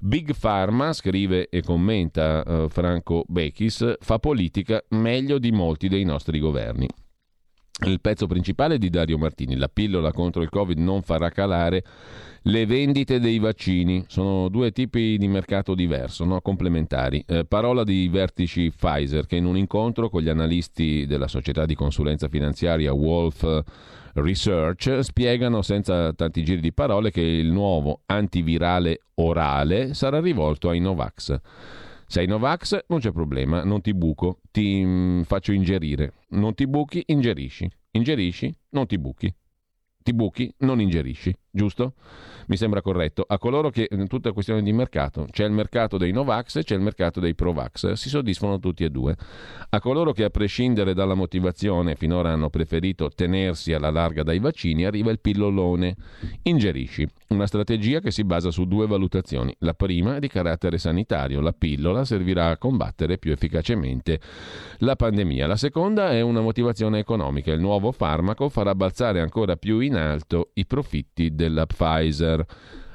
Big 0.00 0.34
Pharma, 0.38 0.92
scrive 0.92 1.48
e 1.48 1.62
commenta 1.62 2.42
uh, 2.46 2.68
Franco 2.68 3.24
Bechis, 3.26 3.96
fa 4.00 4.18
politica 4.18 4.82
meglio 4.90 5.38
di 5.38 5.50
molti 5.50 5.88
dei 5.88 6.04
nostri 6.04 6.38
governi. 6.38 6.86
Il 7.82 8.00
pezzo 8.00 8.28
principale 8.28 8.78
di 8.78 8.88
Dario 8.88 9.18
Martini, 9.18 9.56
la 9.56 9.68
pillola 9.68 10.12
contro 10.12 10.42
il 10.42 10.48
Covid 10.48 10.78
non 10.78 11.02
farà 11.02 11.30
calare 11.30 11.82
le 12.42 12.66
vendite 12.66 13.18
dei 13.18 13.40
vaccini. 13.40 14.04
Sono 14.06 14.48
due 14.48 14.70
tipi 14.70 15.18
di 15.18 15.26
mercato 15.26 15.74
diverso, 15.74 16.24
no? 16.24 16.40
complementari. 16.40 17.24
Eh, 17.26 17.44
parola 17.44 17.82
di 17.82 18.08
vertici 18.08 18.70
Pfizer 18.70 19.26
che 19.26 19.36
in 19.36 19.44
un 19.44 19.56
incontro 19.56 20.08
con 20.08 20.22
gli 20.22 20.28
analisti 20.28 21.04
della 21.06 21.26
società 21.26 21.66
di 21.66 21.74
consulenza 21.74 22.28
finanziaria 22.28 22.92
Wolf 22.92 23.62
Research 24.14 25.00
spiegano 25.00 25.60
senza 25.62 26.12
tanti 26.12 26.44
giri 26.44 26.60
di 26.60 26.72
parole 26.72 27.10
che 27.10 27.22
il 27.22 27.50
nuovo 27.50 28.02
antivirale 28.06 29.00
orale 29.14 29.94
sarà 29.94 30.20
rivolto 30.20 30.68
ai 30.68 30.78
Novax. 30.78 31.40
Sei 32.14 32.28
Novax, 32.28 32.84
non 32.86 33.00
c'è 33.00 33.10
problema, 33.10 33.64
non 33.64 33.80
ti 33.80 33.92
buco, 33.92 34.38
ti 34.52 34.84
mh, 34.84 34.88
mm, 34.88 35.22
faccio 35.22 35.50
ingerire. 35.50 36.12
Non 36.28 36.54
ti 36.54 36.68
buchi, 36.68 37.02
ingerisci. 37.06 37.68
Ingerisci, 37.90 38.54
non 38.68 38.86
ti 38.86 38.98
buchi. 39.00 39.34
Ti 40.00 40.14
buchi, 40.14 40.54
non 40.58 40.80
ingerisci, 40.80 41.34
giusto? 41.54 41.94
mi 42.46 42.56
sembra 42.56 42.82
corretto. 42.82 43.24
A 43.26 43.38
coloro 43.38 43.70
che, 43.70 43.88
tutta 44.08 44.32
questione 44.32 44.62
di 44.62 44.72
mercato, 44.72 45.26
c'è 45.30 45.44
il 45.44 45.52
mercato 45.52 45.96
dei 45.96 46.12
Novax 46.12 46.56
e 46.56 46.64
c'è 46.64 46.74
il 46.74 46.80
mercato 46.80 47.20
dei 47.20 47.34
Provax, 47.34 47.92
si 47.92 48.08
soddisfano 48.08 48.58
tutti 48.58 48.84
e 48.84 48.90
due. 48.90 49.16
A 49.70 49.80
coloro 49.80 50.12
che, 50.12 50.24
a 50.24 50.30
prescindere 50.30 50.94
dalla 50.94 51.14
motivazione, 51.14 51.94
finora 51.94 52.30
hanno 52.30 52.50
preferito 52.50 53.10
tenersi 53.10 53.72
alla 53.72 53.90
larga 53.90 54.22
dai 54.22 54.38
vaccini, 54.38 54.84
arriva 54.84 55.10
il 55.10 55.20
pillolone. 55.20 55.96
Ingerisci. 56.42 57.06
Una 57.28 57.46
strategia 57.46 58.00
che 58.00 58.10
si 58.10 58.22
basa 58.22 58.50
su 58.50 58.64
due 58.64 58.86
valutazioni. 58.86 59.54
La 59.60 59.74
prima 59.74 60.16
è 60.16 60.18
di 60.20 60.28
carattere 60.28 60.78
sanitario. 60.78 61.40
La 61.40 61.52
pillola 61.52 62.04
servirà 62.04 62.50
a 62.50 62.58
combattere 62.58 63.18
più 63.18 63.32
efficacemente 63.32 64.20
la 64.78 64.94
pandemia. 64.94 65.46
La 65.46 65.56
seconda 65.56 66.12
è 66.12 66.20
una 66.20 66.40
motivazione 66.40 66.98
economica. 66.98 67.52
Il 67.52 67.60
nuovo 67.60 67.90
farmaco 67.90 68.48
farà 68.48 68.74
balzare 68.74 69.20
ancora 69.20 69.56
più 69.56 69.80
in 69.80 69.96
alto 69.96 70.50
i 70.54 70.66
profitti 70.66 71.34
della 71.44 71.66
Pfizer. 71.66 72.44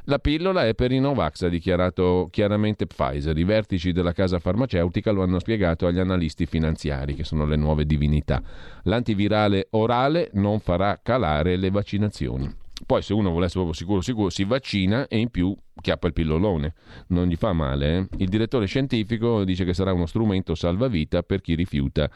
La 0.06 0.18
pillola 0.18 0.66
è 0.66 0.74
per 0.74 0.92
i 0.92 1.00
Novax, 1.00 1.44
ha 1.44 1.50
dichiarato 1.50 2.30
chiaramente 2.32 2.88
Pfizer. 2.88 3.38
I 3.38 3.44
vertici 3.44 3.92
della 3.92 4.12
casa 4.12 4.40
farmaceutica 4.40 5.12
lo 5.12 5.22
hanno 5.22 5.38
spiegato 5.38 5.86
agli 5.86 6.00
analisti 6.00 6.48
finanziari, 6.48 7.14
che 7.14 7.24
sono 7.24 7.46
le 7.46 7.56
nuove 7.56 7.86
divinità. 7.86 8.42
L'antivirale 8.84 9.68
orale 9.72 10.32
non 10.34 10.60
farà 10.60 11.00
calare 11.04 11.58
le 11.58 11.70
vaccinazioni. 11.70 12.52
Poi 12.86 13.04
se 13.04 13.14
uno 13.14 13.30
volesse 13.30 13.54
proprio 13.54 13.74
sicuro 13.74 14.02
sicuro 14.02 14.30
si 14.30 14.46
vaccina 14.46 15.08
e 15.08 15.20
in 15.20 15.30
più 15.30 15.56
chiappa 15.80 16.08
il 16.08 16.14
pillolone, 16.14 16.74
non 17.10 17.28
gli 17.28 17.36
fa 17.36 17.54
male. 17.54 17.98
Eh? 17.98 18.08
Il 18.18 18.30
direttore 18.30 18.66
scientifico 18.66 19.44
dice 19.44 19.64
che 19.64 19.76
sarà 19.76 19.94
uno 19.94 20.08
strumento 20.08 20.56
salvavita 20.56 21.22
per 21.22 21.42
chi 21.42 21.54
rifiuta 21.54 22.10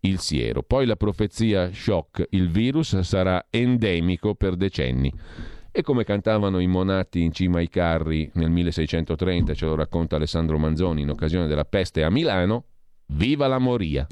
il 0.00 0.18
siero. 0.18 0.62
Poi 0.62 0.84
la 0.84 0.96
profezia 0.96 1.70
shock, 1.72 2.26
il 2.30 2.50
virus 2.50 2.98
sarà 3.00 3.46
endemico 3.48 4.34
per 4.34 4.56
decenni. 4.56 5.12
E 5.72 5.82
come 5.82 6.02
cantavano 6.04 6.58
i 6.58 6.66
monati 6.66 7.22
in 7.22 7.32
cima 7.32 7.58
ai 7.58 7.68
carri 7.68 8.28
nel 8.34 8.50
1630, 8.50 9.54
ce 9.54 9.66
lo 9.66 9.76
racconta 9.76 10.16
Alessandro 10.16 10.58
Manzoni 10.58 11.02
in 11.02 11.10
occasione 11.10 11.46
della 11.46 11.64
peste 11.64 12.02
a 12.02 12.10
Milano, 12.10 12.64
viva 13.06 13.46
la 13.46 13.58
moria! 13.58 14.06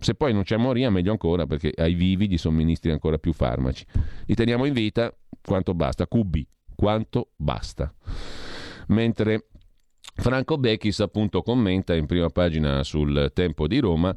Se 0.00 0.14
poi 0.14 0.32
non 0.32 0.42
c'è 0.42 0.56
moria, 0.56 0.90
meglio 0.90 1.12
ancora, 1.12 1.46
perché 1.46 1.72
ai 1.76 1.94
vivi 1.94 2.28
gli 2.28 2.38
somministri 2.38 2.90
ancora 2.90 3.18
più 3.18 3.32
farmaci. 3.32 3.84
Li 4.26 4.34
teniamo 4.34 4.64
in 4.64 4.72
vita 4.72 5.14
quanto 5.42 5.74
basta, 5.74 6.08
QB, 6.08 6.36
quanto 6.74 7.32
basta. 7.36 7.92
Mentre 8.88 9.46
Franco 10.14 10.58
Becchis 10.58 11.00
appunto 11.00 11.42
commenta 11.42 11.94
in 11.94 12.06
prima 12.06 12.30
pagina 12.30 12.82
sul 12.82 13.30
Tempo 13.32 13.68
di 13.68 13.78
Roma 13.78 14.14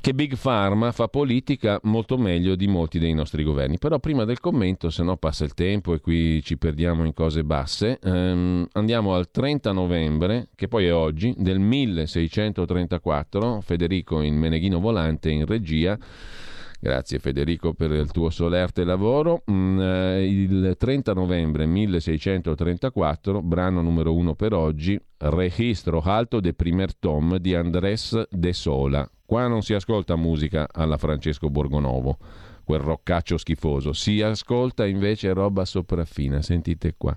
che 0.00 0.14
Big 0.14 0.36
Pharma 0.36 0.92
fa 0.92 1.08
politica 1.08 1.78
molto 1.82 2.16
meglio 2.16 2.54
di 2.54 2.66
molti 2.66 2.98
dei 2.98 3.12
nostri 3.12 3.44
governi. 3.44 3.78
Però 3.78 3.98
prima 3.98 4.24
del 4.24 4.40
commento, 4.40 4.88
se 4.88 5.02
no 5.02 5.16
passa 5.16 5.44
il 5.44 5.52
tempo 5.52 5.92
e 5.92 6.00
qui 6.00 6.42
ci 6.42 6.56
perdiamo 6.56 7.04
in 7.04 7.12
cose 7.12 7.44
basse, 7.44 7.98
ehm, 8.02 8.66
andiamo 8.72 9.14
al 9.14 9.30
30 9.30 9.72
novembre, 9.72 10.48
che 10.54 10.68
poi 10.68 10.86
è 10.86 10.94
oggi, 10.94 11.34
del 11.36 11.58
1634, 11.58 13.60
Federico 13.60 14.22
in 14.22 14.36
Meneghino 14.36 14.80
Volante 14.80 15.30
in 15.30 15.44
regia. 15.44 15.98
Grazie 16.82 17.18
Federico 17.18 17.74
per 17.74 17.90
il 17.90 18.10
tuo 18.10 18.30
solerte 18.30 18.84
lavoro. 18.84 19.42
Mm, 19.50 19.80
eh, 19.80 20.26
il 20.26 20.76
30 20.78 21.12
novembre 21.12 21.66
1634, 21.66 23.42
brano 23.42 23.82
numero 23.82 24.14
uno 24.14 24.34
per 24.34 24.54
oggi, 24.54 24.98
Registro 25.18 26.00
alto 26.00 26.40
de 26.40 26.54
primer 26.54 26.94
tom 26.94 27.36
di 27.36 27.54
Andrés 27.54 28.18
de 28.30 28.54
Sola, 28.54 29.06
Qua 29.30 29.46
non 29.46 29.62
si 29.62 29.74
ascolta 29.74 30.16
musica 30.16 30.66
alla 30.68 30.96
Francesco 30.96 31.50
Borgonovo, 31.50 32.18
quel 32.64 32.80
roccaccio 32.80 33.38
schifoso, 33.38 33.92
si 33.92 34.20
ascolta 34.22 34.84
invece 34.84 35.32
roba 35.32 35.64
sopraffina. 35.64 36.42
Sentite 36.42 36.96
qua. 36.98 37.16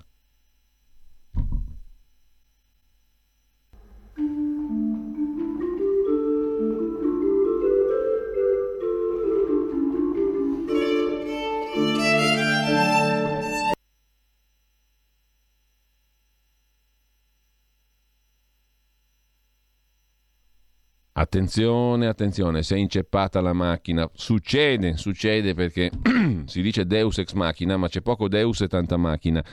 Attenzione, 21.16 22.08
attenzione, 22.08 22.64
se 22.64 22.74
è 22.74 22.78
inceppata 22.78 23.40
la 23.40 23.52
macchina, 23.52 24.10
succede, 24.14 24.96
succede 24.96 25.54
perché 25.54 25.88
si 26.46 26.60
dice 26.60 26.86
Deus 26.86 27.18
ex 27.18 27.34
machina, 27.34 27.76
ma 27.76 27.86
c'è 27.86 28.00
poco 28.00 28.26
Deus 28.26 28.62
e 28.62 28.66
tanta 28.66 28.96
macchina. 28.96 29.44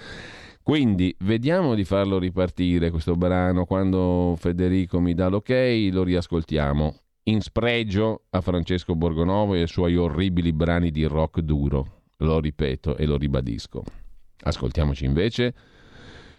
Quindi 0.63 1.15
vediamo 1.19 1.75
di 1.75 1.83
farlo 1.83 2.17
ripartire 2.17 2.89
questo 2.89 3.15
brano, 3.15 3.65
quando 3.65 4.35
Federico 4.39 4.99
mi 4.99 5.13
dà 5.13 5.27
l'ok 5.27 5.49
lo 5.91 6.01
riascoltiamo, 6.01 6.95
in 7.25 7.41
spregio 7.41 8.23
a 8.31 8.41
Francesco 8.41 8.95
Borgonovo 8.95 9.53
e 9.53 9.61
ai 9.61 9.67
suoi 9.67 9.95
orribili 9.95 10.53
brani 10.53 10.89
di 10.89 11.03
rock 11.03 11.41
duro, 11.41 12.05
lo 12.17 12.39
ripeto 12.39 12.97
e 12.97 13.05
lo 13.05 13.17
ribadisco. 13.17 13.83
Ascoltiamoci 14.45 15.05
invece 15.05 15.53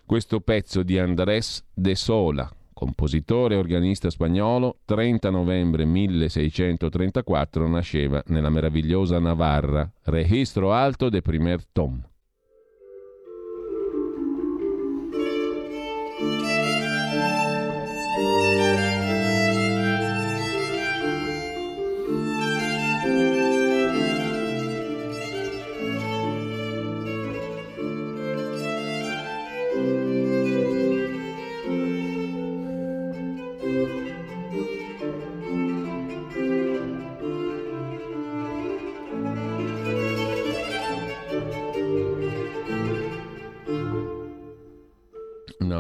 questo 0.05 0.41
pezzo 0.41 0.83
di 0.83 0.99
Andrés 0.99 1.65
de 1.73 1.95
Sola, 1.95 2.53
compositore 2.83 3.55
e 3.55 3.59
organista 3.59 4.11
spagnolo, 4.11 4.79
30 4.85 5.31
novembre 5.31 5.85
1634 5.85 7.69
nasceva 7.69 8.21
nella 8.27 8.51
meravigliosa 8.51 9.21
Navarra, 9.21 9.89
registro 10.07 10.73
alto 10.73 11.09
de 11.09 11.23
primer 11.23 11.65
tom. 11.71 12.03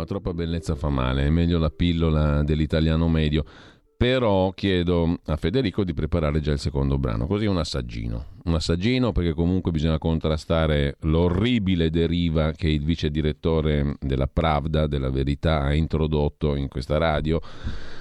Troppa 0.04 0.32
bellezza 0.32 0.74
fa 0.74 0.88
male, 0.88 1.24
è 1.24 1.30
meglio 1.30 1.58
la 1.58 1.70
pillola 1.70 2.42
dell'italiano 2.42 3.08
medio. 3.08 3.44
Però 4.02 4.50
chiedo 4.50 5.20
a 5.26 5.36
Federico 5.36 5.84
di 5.84 5.94
preparare 5.94 6.40
già 6.40 6.50
il 6.50 6.58
secondo 6.58 6.98
brano, 6.98 7.28
così 7.28 7.46
un 7.46 7.58
assaggino. 7.58 8.30
Un 8.46 8.54
assaggino 8.54 9.12
perché 9.12 9.32
comunque 9.32 9.70
bisogna 9.70 9.98
contrastare 9.98 10.96
l'orribile 11.02 11.88
deriva 11.88 12.50
che 12.50 12.68
il 12.68 12.82
vice 12.82 13.10
direttore 13.10 13.94
della 14.00 14.26
Pravda, 14.26 14.88
della 14.88 15.08
Verità, 15.08 15.60
ha 15.60 15.72
introdotto 15.72 16.56
in 16.56 16.66
questa 16.66 16.98
radio 16.98 17.40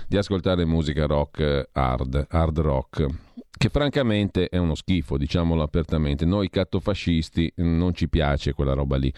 di 0.08 0.18
ascoltare 0.18 0.66
musica 0.66 1.06
rock 1.06 1.70
hard, 1.72 2.26
hard 2.30 2.60
rock, 2.60 3.06
che 3.56 3.70
francamente 3.70 4.50
è 4.50 4.58
uno 4.58 4.74
schifo, 4.74 5.20
diciamolo 5.20 5.62
apertamente. 5.62 6.26
Noi 6.26 6.50
cattofascisti 6.50 7.54
non 7.58 7.94
ci 7.94 8.10
piace 8.10 8.54
quella 8.54 8.74
roba 8.74 8.98
lì. 8.98 9.14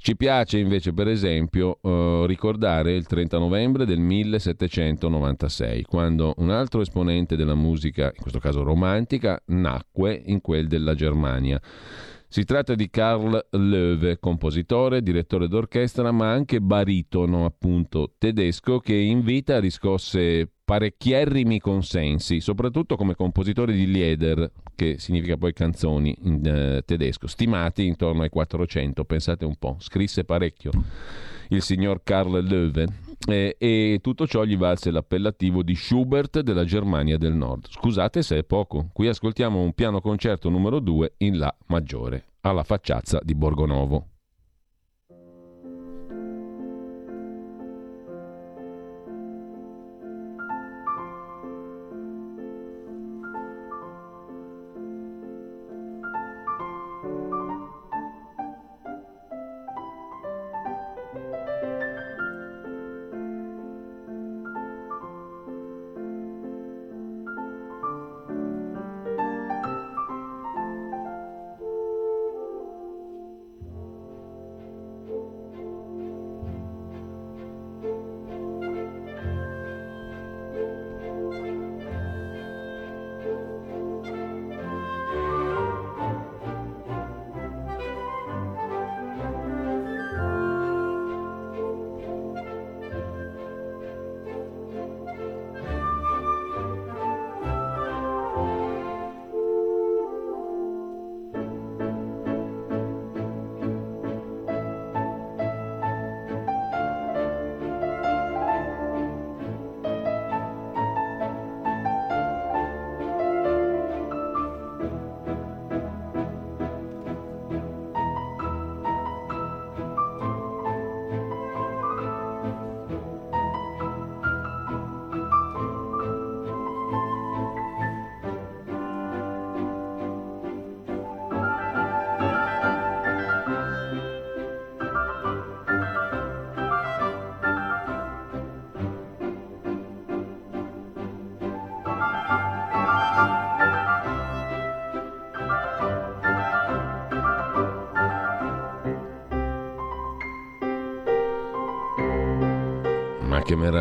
Ci 0.00 0.16
piace 0.16 0.58
invece, 0.58 0.92
per 0.92 1.08
esempio, 1.08 1.80
eh, 1.82 2.24
ricordare 2.26 2.94
il 2.94 3.06
30 3.06 3.36
novembre 3.38 3.84
del 3.84 3.98
1796, 3.98 5.82
quando 5.82 6.34
un 6.38 6.50
altro 6.50 6.80
esponente 6.80 7.34
della 7.34 7.56
musica, 7.56 8.04
in 8.04 8.20
questo 8.20 8.38
caso 8.38 8.62
romantica, 8.62 9.42
nacque 9.46 10.22
in 10.24 10.40
quel 10.40 10.68
della 10.68 10.94
Germania. 10.94 11.60
Si 12.30 12.44
tratta 12.44 12.74
di 12.74 12.88
Karl 12.90 13.48
Löwe, 13.50 14.18
compositore, 14.18 15.02
direttore 15.02 15.48
d'orchestra, 15.48 16.12
ma 16.12 16.30
anche 16.30 16.60
baritono, 16.60 17.44
appunto, 17.44 18.12
tedesco, 18.18 18.78
che 18.78 18.94
in 18.94 19.22
vita 19.22 19.58
riscosse 19.58 20.48
parecchierrimi 20.64 21.58
consensi, 21.58 22.40
soprattutto 22.40 22.96
come 22.96 23.14
compositore 23.14 23.72
di 23.72 23.90
Lieder, 23.90 24.50
che 24.78 25.00
significa 25.00 25.36
poi 25.36 25.52
canzoni 25.52 26.16
in 26.22 26.46
eh, 26.46 26.82
tedesco, 26.84 27.26
stimati 27.26 27.84
intorno 27.84 28.22
ai 28.22 28.28
400, 28.28 29.04
pensate 29.04 29.44
un 29.44 29.56
po', 29.56 29.74
scrisse 29.80 30.22
parecchio 30.22 30.70
il 31.48 31.62
signor 31.62 32.02
Karl 32.04 32.44
Löwe 32.46 32.86
eh, 33.26 33.56
e 33.58 33.98
tutto 34.00 34.28
ciò 34.28 34.44
gli 34.44 34.56
valse 34.56 34.92
l'appellativo 34.92 35.64
di 35.64 35.74
Schubert 35.74 36.40
della 36.42 36.64
Germania 36.64 37.18
del 37.18 37.34
Nord. 37.34 37.66
Scusate 37.68 38.22
se 38.22 38.38
è 38.38 38.44
poco, 38.44 38.90
qui 38.92 39.08
ascoltiamo 39.08 39.60
un 39.60 39.72
piano 39.72 40.00
concerto 40.00 40.48
numero 40.48 40.78
2 40.78 41.14
in 41.18 41.38
La 41.38 41.52
maggiore, 41.66 42.26
alla 42.42 42.62
facciazza 42.62 43.18
di 43.20 43.34
Borgonovo. 43.34 44.17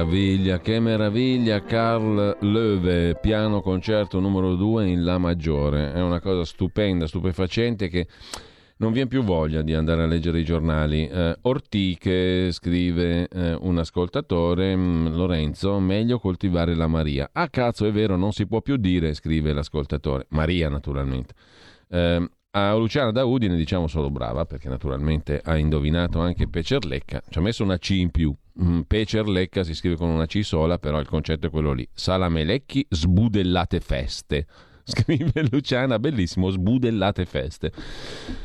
Meraviglia, 0.07 0.59
che 0.59 0.79
meraviglia 0.79 1.61
Carl 1.63 2.37
Löwe, 2.39 3.17
piano 3.19 3.59
concerto 3.59 4.21
numero 4.21 4.55
2 4.55 4.87
in 4.87 5.03
La 5.03 5.17
maggiore. 5.17 5.91
È 5.91 5.99
una 6.01 6.21
cosa 6.21 6.45
stupenda, 6.45 7.07
stupefacente 7.07 7.89
che 7.89 8.07
non 8.77 8.93
viene 8.93 9.09
più 9.09 9.21
voglia 9.21 9.61
di 9.63 9.73
andare 9.73 10.03
a 10.03 10.05
leggere 10.05 10.39
i 10.39 10.45
giornali. 10.45 11.09
Eh, 11.09 11.37
Ortiche, 11.41 12.53
scrive 12.53 13.27
eh, 13.27 13.57
un 13.59 13.79
ascoltatore, 13.79 14.77
mm, 14.77 15.07
Lorenzo, 15.07 15.77
meglio 15.79 16.19
coltivare 16.19 16.73
la 16.73 16.87
Maria. 16.87 17.29
Ah 17.33 17.49
cazzo, 17.49 17.85
è 17.85 17.91
vero, 17.91 18.15
non 18.15 18.31
si 18.31 18.47
può 18.47 18.61
più 18.61 18.77
dire, 18.77 19.13
scrive 19.13 19.51
l'ascoltatore. 19.51 20.27
Maria, 20.29 20.69
naturalmente. 20.69 21.33
Eh, 21.89 22.29
a 22.51 22.73
Luciana 22.75 23.11
da 23.11 23.25
Udine 23.25 23.55
diciamo 23.55 23.87
solo 23.87 24.09
brava, 24.09 24.45
perché 24.45 24.69
naturalmente 24.69 25.41
ha 25.43 25.57
indovinato 25.57 26.19
anche 26.19 26.47
Pecerlecca, 26.47 27.21
ci 27.29 27.37
ha 27.37 27.41
messo 27.41 27.63
una 27.63 27.77
C 27.77 27.89
in 27.91 28.11
più, 28.11 28.35
Mm, 28.61 28.81
Pecerlecca 28.81 29.63
si 29.63 29.75
scrive 29.75 29.95
con 29.95 30.09
una 30.09 30.25
C 30.25 30.43
sola, 30.43 30.79
però 30.79 30.99
il 30.99 31.07
concetto 31.07 31.47
è 31.47 31.49
quello 31.49 31.73
lì. 31.73 31.87
Salamelecchi 31.93 32.85
sbudellate 32.89 33.79
feste. 33.79 34.47
Scrive 34.87 35.45
Luciana, 35.51 35.99
bellissimo, 35.99 36.49
sbudellate 36.49 37.25
feste. 37.25 37.73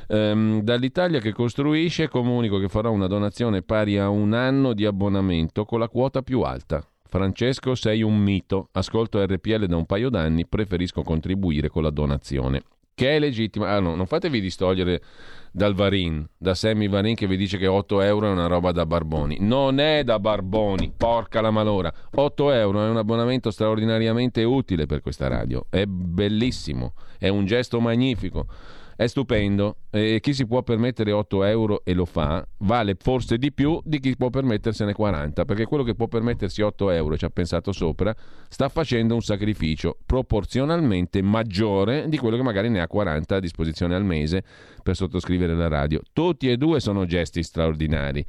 Um, 0.09 0.61
dall'Italia 0.61 1.21
che 1.21 1.33
costruisce 1.33 2.09
comunico 2.09 2.59
che 2.59 2.69
farò 2.69 2.91
una 2.91 3.07
donazione 3.07 3.63
pari 3.63 3.97
a 3.97 4.09
un 4.09 4.33
anno 4.33 4.73
di 4.73 4.85
abbonamento 4.85 5.65
con 5.65 5.79
la 5.79 5.89
quota 5.89 6.21
più 6.23 6.41
alta. 6.41 6.85
Francesco, 7.05 7.77
sei 7.77 8.03
un 8.03 8.19
mito. 8.19 8.71
Ascolto 8.73 9.25
RPL 9.25 9.67
da 9.67 9.77
un 9.77 9.87
paio 9.87 10.11
d'anni, 10.11 10.45
preferisco 10.45 11.03
contribuire 11.03 11.69
con 11.69 11.85
la 11.85 11.91
donazione. 11.91 12.63
Che 12.95 13.17
è 13.17 13.19
legittima. 13.19 13.71
Ah 13.71 13.81
no, 13.81 13.95
non 13.95 14.07
fatevi 14.07 14.41
distogliere 14.41 15.03
dal 15.51 15.75
Varin, 15.75 16.27
da 16.37 16.55
Sammy 16.55 16.89
Varin 16.89 17.15
che 17.15 17.27
vi 17.27 17.37
dice 17.37 17.59
che 17.59 17.67
8 17.67 18.01
euro 18.01 18.27
è 18.27 18.31
una 18.31 18.47
roba 18.47 18.73
da 18.73 18.87
barboni. 18.87 19.37
Non 19.41 19.79
è 19.79 20.03
da 20.03 20.19
barboni, 20.19 20.93
porca 20.97 21.41
la 21.41 21.51
malora. 21.51 21.93
8 22.15 22.53
euro 22.53 22.85
è 22.85 22.89
un 22.89 22.97
abbonamento 22.97 23.51
straordinariamente 23.51 24.43
utile 24.45 24.87
per 24.87 25.01
questa 25.01 25.29
radio. 25.29 25.67
È 25.69 25.85
bellissimo, 25.87 26.95
è 27.19 27.29
un 27.29 27.45
gesto 27.45 27.81
magnifico. 27.81 28.47
È 28.95 29.07
stupendo 29.07 29.77
e 29.91 30.19
chi 30.21 30.35
si 30.35 30.47
può 30.47 30.63
permettere 30.63 31.13
8 31.13 31.45
euro 31.45 31.83
e 31.85 31.95
lo 31.95 32.05
fa 32.05 32.47
vale 32.59 32.97
forse 32.99 33.39
di 33.39 33.53
più 33.53 33.81
di 33.85 34.01
chi 34.01 34.17
può 34.17 34.31
permettersene 34.31 34.93
40 34.93 35.45
perché 35.45 35.65
quello 35.65 35.83
che 35.83 35.95
può 35.95 36.09
permettersi 36.09 36.63
8 36.63 36.91
euro 36.91 37.17
ci 37.17 37.25
ha 37.25 37.31
pensato 37.31 37.73
sopra 37.73 38.15
sta 38.49 38.69
facendo 38.69 39.15
un 39.15 39.23
sacrificio 39.23 39.99
proporzionalmente 40.05 41.23
maggiore 41.23 42.09
di 42.09 42.19
quello 42.19 42.37
che 42.37 42.43
magari 42.43 42.69
ne 42.69 42.81
ha 42.81 42.87
40 42.87 43.37
a 43.37 43.41
disposizione 43.41 43.95
al 43.95 44.05
mese 44.05 44.45
per 44.83 44.97
sottoscrivere 44.97 45.55
la 45.55 45.69
radio. 45.69 46.01
Tutti 46.13 46.51
e 46.51 46.57
due 46.57 46.81
sono 46.81 47.05
gesti 47.07 47.43
straordinari 47.43 48.25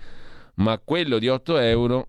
ma 0.56 0.80
quello 0.84 1.18
di 1.18 1.27
8 1.27 1.57
euro 1.57 2.07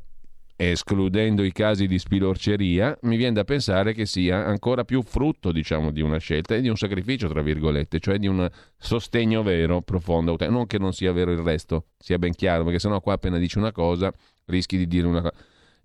escludendo 0.56 1.42
i 1.42 1.52
casi 1.52 1.86
di 1.86 1.98
spilorceria, 1.98 2.96
mi 3.02 3.16
viene 3.16 3.34
da 3.34 3.44
pensare 3.44 3.92
che 3.92 4.06
sia 4.06 4.44
ancora 4.46 4.84
più 4.84 5.02
frutto, 5.02 5.52
diciamo, 5.52 5.90
di 5.90 6.00
una 6.00 6.18
scelta 6.18 6.54
e 6.54 6.60
di 6.60 6.68
un 6.68 6.76
sacrificio, 6.76 7.28
tra 7.28 7.42
virgolette, 7.42 7.98
cioè 7.98 8.18
di 8.18 8.26
un 8.26 8.48
sostegno 8.76 9.42
vero, 9.42 9.82
profondo, 9.82 10.36
non 10.48 10.66
che 10.66 10.78
non 10.78 10.92
sia 10.92 11.12
vero 11.12 11.32
il 11.32 11.38
resto, 11.38 11.86
sia 11.98 12.18
ben 12.18 12.34
chiaro, 12.34 12.64
perché 12.64 12.78
sennò 12.78 13.00
qua 13.00 13.14
appena 13.14 13.38
dici 13.38 13.58
una 13.58 13.72
cosa 13.72 14.12
rischi 14.46 14.76
di 14.76 14.86
dire 14.86 15.06
una 15.06 15.22
cosa. 15.22 15.34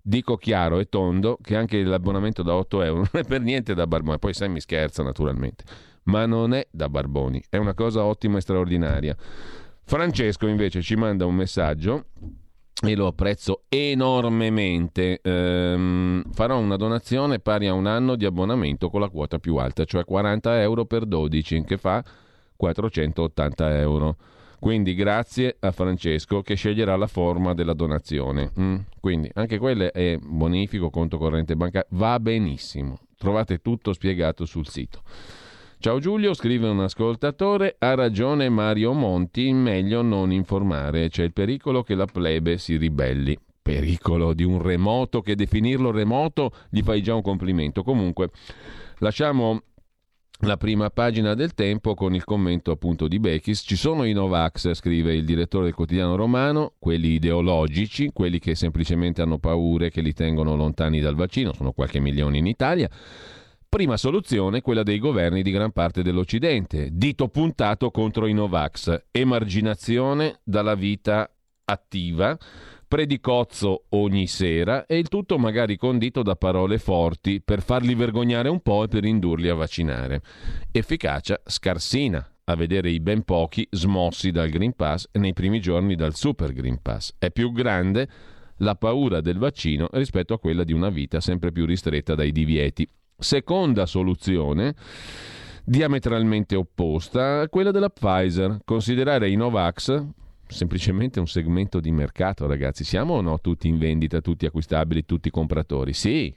Dico 0.02 0.36
chiaro 0.36 0.78
e 0.78 0.88
tondo 0.88 1.36
che 1.42 1.56
anche 1.56 1.82
l'abbonamento 1.82 2.42
da 2.42 2.54
8 2.54 2.82
euro 2.82 2.98
non 3.12 3.22
è 3.22 3.24
per 3.24 3.42
niente 3.42 3.74
da 3.74 3.86
barboni, 3.86 4.18
poi 4.18 4.32
sai 4.32 4.48
mi 4.48 4.60
scherza 4.60 5.02
naturalmente, 5.02 5.64
ma 6.04 6.24
non 6.26 6.54
è 6.54 6.66
da 6.70 6.88
barboni, 6.88 7.42
è 7.50 7.56
una 7.56 7.74
cosa 7.74 8.04
ottima 8.04 8.38
e 8.38 8.40
straordinaria. 8.40 9.16
Francesco 9.82 10.46
invece 10.46 10.82
ci 10.82 10.94
manda 10.94 11.26
un 11.26 11.34
messaggio 11.34 12.06
e 12.82 12.94
lo 12.94 13.06
apprezzo 13.06 13.62
enormemente. 13.68 15.20
Ehm, 15.22 16.22
farò 16.32 16.58
una 16.58 16.76
donazione 16.76 17.38
pari 17.38 17.66
a 17.66 17.74
un 17.74 17.86
anno 17.86 18.16
di 18.16 18.24
abbonamento 18.24 18.88
con 18.88 19.00
la 19.00 19.08
quota 19.08 19.38
più 19.38 19.56
alta, 19.56 19.84
cioè 19.84 20.04
40 20.04 20.60
euro 20.60 20.84
per 20.84 21.04
12, 21.06 21.64
che 21.64 21.76
fa 21.76 22.02
480 22.56 23.78
euro. 23.78 24.16
Quindi 24.58 24.94
grazie 24.94 25.56
a 25.58 25.72
Francesco 25.72 26.42
che 26.42 26.54
sceglierà 26.54 26.94
la 26.96 27.06
forma 27.06 27.54
della 27.54 27.72
donazione. 27.72 28.52
Mm, 28.60 28.76
quindi 29.00 29.30
anche 29.34 29.56
quello 29.56 29.90
è 29.90 30.18
bonifico, 30.20 30.90
conto 30.90 31.16
corrente 31.16 31.56
bancario, 31.56 31.88
va 31.92 32.20
benissimo. 32.20 32.98
Trovate 33.16 33.62
tutto 33.62 33.94
spiegato 33.94 34.44
sul 34.44 34.68
sito. 34.68 35.02
Ciao 35.82 35.98
Giulio, 35.98 36.34
scrive 36.34 36.68
un 36.68 36.80
ascoltatore, 36.80 37.76
ha 37.78 37.94
ragione 37.94 38.50
Mario 38.50 38.92
Monti, 38.92 39.50
meglio 39.50 40.02
non 40.02 40.30
informare, 40.30 41.08
c'è 41.08 41.22
il 41.22 41.32
pericolo 41.32 41.82
che 41.82 41.94
la 41.94 42.04
plebe 42.04 42.58
si 42.58 42.76
ribelli. 42.76 43.34
Pericolo 43.62 44.34
di 44.34 44.44
un 44.44 44.60
remoto, 44.60 45.22
che 45.22 45.34
definirlo 45.34 45.90
remoto 45.90 46.52
gli 46.68 46.82
fai 46.82 47.02
già 47.02 47.14
un 47.14 47.22
complimento. 47.22 47.82
Comunque, 47.82 48.28
lasciamo 48.98 49.62
la 50.40 50.58
prima 50.58 50.90
pagina 50.90 51.32
del 51.32 51.54
tempo 51.54 51.94
con 51.94 52.14
il 52.14 52.24
commento 52.24 52.72
appunto 52.72 53.08
di 53.08 53.18
Bechis. 53.18 53.62
Ci 53.64 53.76
sono 53.76 54.04
i 54.04 54.12
Novax, 54.12 54.74
scrive 54.74 55.14
il 55.14 55.24
direttore 55.24 55.64
del 55.64 55.74
quotidiano 55.74 56.14
romano, 56.14 56.74
quelli 56.78 57.12
ideologici, 57.14 58.10
quelli 58.12 58.38
che 58.38 58.54
semplicemente 58.54 59.22
hanno 59.22 59.38
paure, 59.38 59.88
che 59.88 60.02
li 60.02 60.12
tengono 60.12 60.56
lontani 60.56 61.00
dal 61.00 61.14
vaccino, 61.14 61.54
sono 61.54 61.72
qualche 61.72 62.00
milione 62.00 62.36
in 62.36 62.46
Italia. 62.46 62.90
Prima 63.70 63.96
soluzione, 63.96 64.62
quella 64.62 64.82
dei 64.82 64.98
governi 64.98 65.42
di 65.42 65.52
gran 65.52 65.70
parte 65.70 66.02
dell'Occidente, 66.02 66.88
dito 66.90 67.28
puntato 67.28 67.92
contro 67.92 68.26
i 68.26 68.32
Novax, 68.32 69.04
emarginazione 69.12 70.40
dalla 70.42 70.74
vita 70.74 71.32
attiva 71.66 72.36
predicozzo 72.88 73.84
ogni 73.90 74.26
sera 74.26 74.86
e 74.86 74.98
il 74.98 75.06
tutto 75.06 75.38
magari 75.38 75.76
condito 75.76 76.24
da 76.24 76.34
parole 76.34 76.78
forti 76.78 77.40
per 77.40 77.62
farli 77.62 77.94
vergognare 77.94 78.48
un 78.48 78.60
po' 78.60 78.82
e 78.82 78.88
per 78.88 79.04
indurli 79.04 79.48
a 79.48 79.54
vaccinare. 79.54 80.20
Efficacia 80.72 81.40
scarsina 81.44 82.28
a 82.46 82.56
vedere 82.56 82.90
i 82.90 82.98
ben 82.98 83.22
pochi 83.22 83.64
smossi 83.70 84.32
dal 84.32 84.48
Green 84.48 84.74
Pass 84.74 85.06
e 85.12 85.20
nei 85.20 85.32
primi 85.32 85.60
giorni 85.60 85.94
dal 85.94 86.16
Super 86.16 86.52
Green 86.52 86.82
Pass. 86.82 87.14
È 87.16 87.30
più 87.30 87.52
grande 87.52 88.08
la 88.56 88.74
paura 88.74 89.20
del 89.20 89.38
vaccino 89.38 89.88
rispetto 89.92 90.34
a 90.34 90.40
quella 90.40 90.64
di 90.64 90.72
una 90.72 90.88
vita 90.88 91.20
sempre 91.20 91.52
più 91.52 91.66
ristretta 91.66 92.16
dai 92.16 92.32
divieti. 92.32 92.88
Seconda 93.20 93.86
soluzione 93.86 94.74
diametralmente 95.64 96.56
opposta, 96.56 97.48
quella 97.48 97.70
della 97.70 97.90
Pfizer, 97.90 98.58
considerare 98.64 99.30
i 99.30 99.36
Novax 99.36 100.04
semplicemente 100.50 101.20
un 101.20 101.26
segmento 101.26 101.80
di 101.80 101.90
mercato, 101.92 102.46
ragazzi. 102.46 102.84
Siamo 102.84 103.14
o 103.14 103.20
no 103.20 103.40
tutti 103.40 103.68
in 103.68 103.78
vendita, 103.78 104.20
tutti 104.20 104.46
acquistabili, 104.46 105.04
tutti 105.04 105.30
compratori? 105.30 105.92
Sì. 105.92 106.34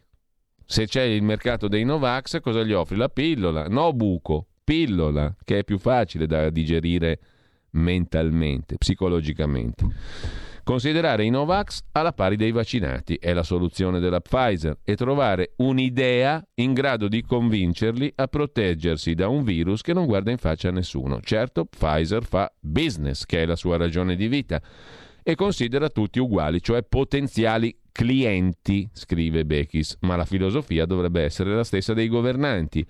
Se 0.65 0.85
c'è 0.85 1.01
il 1.01 1.23
mercato 1.23 1.67
dei 1.67 1.83
Novax, 1.83 2.39
cosa 2.39 2.63
gli 2.63 2.73
offri? 2.73 2.95
La 2.95 3.09
pillola, 3.09 3.67
no 3.67 3.91
buco, 3.93 4.47
pillola, 4.63 5.35
che 5.43 5.59
è 5.59 5.63
più 5.63 5.77
facile 5.77 6.25
da 6.25 6.49
digerire 6.49 7.19
mentalmente, 7.71 8.77
psicologicamente. 8.77 9.85
Considerare 10.63 11.25
i 11.25 11.29
Novax 11.29 11.81
alla 11.91 12.13
pari 12.13 12.37
dei 12.37 12.51
vaccinati 12.53 13.15
è 13.15 13.33
la 13.33 13.43
soluzione 13.43 13.99
della 13.99 14.21
Pfizer 14.21 14.77
e 14.85 14.95
trovare 14.95 15.55
un'idea 15.57 16.41
in 16.55 16.71
grado 16.71 17.09
di 17.09 17.21
convincerli 17.21 18.13
a 18.15 18.27
proteggersi 18.27 19.13
da 19.13 19.27
un 19.27 19.43
virus 19.43 19.81
che 19.81 19.91
non 19.91 20.05
guarda 20.05 20.31
in 20.31 20.37
faccia 20.37 20.69
a 20.69 20.71
nessuno. 20.71 21.19
Certo, 21.19 21.65
Pfizer 21.65 22.23
fa 22.23 22.49
business, 22.61 23.25
che 23.25 23.41
è 23.41 23.45
la 23.45 23.57
sua 23.57 23.75
ragione 23.75 24.15
di 24.15 24.29
vita, 24.29 24.61
e 25.21 25.35
considera 25.35 25.89
tutti 25.89 26.19
uguali, 26.19 26.61
cioè 26.61 26.81
potenziali 26.83 27.77
clienti, 27.91 28.89
scrive 28.93 29.45
Bechis, 29.45 29.97
ma 30.01 30.15
la 30.15 30.25
filosofia 30.25 30.85
dovrebbe 30.85 31.23
essere 31.23 31.53
la 31.53 31.65
stessa 31.65 31.93
dei 31.93 32.07
governanti 32.07 32.85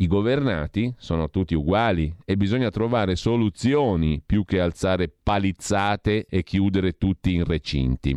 i 0.00 0.06
governati 0.06 0.94
sono 0.96 1.28
tutti 1.28 1.54
uguali 1.54 2.14
e 2.24 2.36
bisogna 2.36 2.70
trovare 2.70 3.16
soluzioni 3.16 4.22
più 4.24 4.44
che 4.44 4.60
alzare 4.60 5.08
palizzate 5.08 6.26
e 6.28 6.44
chiudere 6.44 6.92
tutti 6.92 7.34
in 7.34 7.44
recinti. 7.44 8.16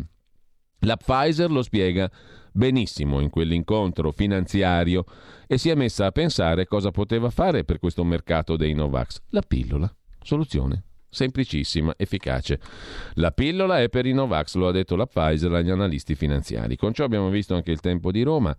La 0.80 0.96
Pfizer 0.96 1.50
lo 1.50 1.62
spiega 1.62 2.10
benissimo 2.52 3.18
in 3.18 3.30
quell'incontro 3.30 4.12
finanziario 4.12 5.04
e 5.46 5.58
si 5.58 5.70
è 5.70 5.74
messa 5.74 6.06
a 6.06 6.12
pensare 6.12 6.66
cosa 6.66 6.92
poteva 6.92 7.30
fare 7.30 7.64
per 7.64 7.80
questo 7.80 8.04
mercato 8.04 8.56
dei 8.56 8.74
Novax. 8.74 9.20
La 9.30 9.42
pillola. 9.42 9.92
Soluzione. 10.22 10.84
Semplicissima, 11.08 11.92
efficace. 11.96 12.60
La 13.14 13.32
pillola 13.32 13.80
è 13.80 13.88
per 13.88 14.06
i 14.06 14.12
Novax, 14.12 14.54
lo 14.54 14.68
ha 14.68 14.72
detto 14.72 14.94
la 14.96 15.06
Pfizer 15.06 15.52
agli 15.52 15.68
analisti 15.68 16.14
finanziari. 16.14 16.76
Con 16.76 16.92
ciò 16.92 17.04
abbiamo 17.04 17.28
visto 17.28 17.54
anche 17.54 17.72
il 17.72 17.80
tempo 17.80 18.12
di 18.12 18.22
Roma 18.22 18.56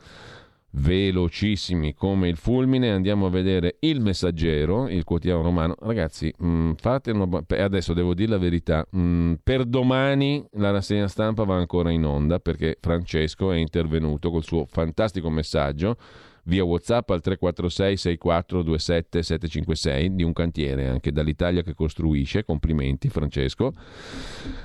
velocissimi 0.74 1.94
come 1.94 2.30
il 2.30 2.38
fulmine. 2.38 2.92
Andiamo 2.92 3.26
a 3.26 3.30
vedere 3.30 3.78
il 3.80 4.00
messaggero, 4.02 4.88
il 4.88 5.04
quotidiano 5.04 5.42
romano. 5.42 5.76
Ragazzi, 5.80 6.34
mh, 6.38 6.48
mm, 6.48 6.72
fate 6.74 7.12
una... 7.12 7.44
adesso 7.48 7.94
devo 7.94 8.14
dire 8.14 8.32
la 8.32 8.38
verità. 8.38 8.86
Mh, 8.90 9.00
mm, 9.00 9.34
per 9.44 9.66
domani 9.66 10.46
la 10.54 10.72
rassegna 10.72 11.08
stampa 11.08 11.44
va 11.44 11.56
ancora 11.56 11.92
in 11.92 12.06
onda 12.06 12.40
perché 12.40 12.78
Francesco 12.80 13.52
è 13.52 13.58
intervenuto 13.58 14.32
col 14.32 14.44
suo 14.44 14.66
fantastico 14.66 15.30
messaggio 15.30 15.98
via 16.44 16.64
WhatsApp 16.64 17.10
al 17.10 17.22
346 17.22 17.98
6427 17.98 19.24
756 19.24 20.16
di 20.16 20.24
un 20.24 20.34
cantiere 20.34 20.88
anche 20.88 21.12
dall'Italia 21.12 21.62
che 21.62 21.74
costruisce. 21.74 22.44
Complimenti 22.44 23.10
Francesco. 23.10 23.74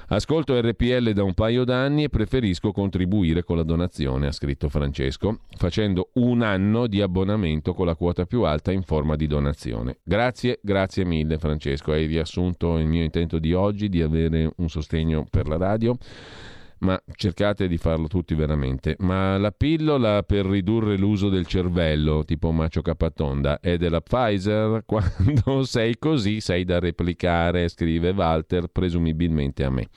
Ascolto 0.08 0.58
RPL 0.58 1.12
da 1.12 1.22
un 1.22 1.34
paio 1.34 1.64
d'anni 1.64 2.04
e 2.04 2.08
preferisco 2.08 2.72
contribuire 2.72 3.42
con 3.42 3.56
la 3.56 3.62
donazione, 3.62 4.26
ha 4.26 4.32
scritto 4.32 4.68
Francesco, 4.68 5.40
facendo 5.56 6.10
un 6.14 6.42
anno 6.42 6.86
di 6.86 7.00
abbonamento 7.00 7.74
con 7.74 7.86
la 7.86 7.94
quota 7.94 8.24
più 8.24 8.42
alta 8.42 8.72
in 8.72 8.82
forma 8.82 9.16
di 9.16 9.26
donazione. 9.26 9.98
Grazie, 10.02 10.60
grazie 10.62 11.04
mille 11.04 11.38
Francesco, 11.38 11.92
hai 11.92 12.06
riassunto 12.06 12.78
il 12.78 12.86
mio 12.86 13.02
intento 13.02 13.38
di 13.38 13.52
oggi 13.52 13.88
di 13.88 14.00
avere 14.00 14.50
un 14.56 14.68
sostegno 14.68 15.26
per 15.28 15.46
la 15.46 15.56
radio 15.56 15.96
ma 16.80 17.00
cercate 17.14 17.66
di 17.68 17.76
farlo 17.76 18.06
tutti 18.06 18.34
veramente. 18.34 18.96
Ma 19.00 19.36
la 19.38 19.50
pillola 19.50 20.22
per 20.22 20.46
ridurre 20.46 20.96
l'uso 20.96 21.28
del 21.28 21.46
cervello, 21.46 22.24
tipo 22.24 22.50
Macio 22.50 22.82
Capatonda, 22.82 23.60
è 23.60 23.76
della 23.76 24.00
Pfizer? 24.00 24.82
Quando 24.86 25.64
sei 25.64 25.98
così 25.98 26.40
sei 26.40 26.64
da 26.64 26.78
replicare, 26.78 27.68
scrive 27.68 28.10
Walter, 28.10 28.68
presumibilmente 28.68 29.64
a 29.64 29.70
me. 29.70 29.88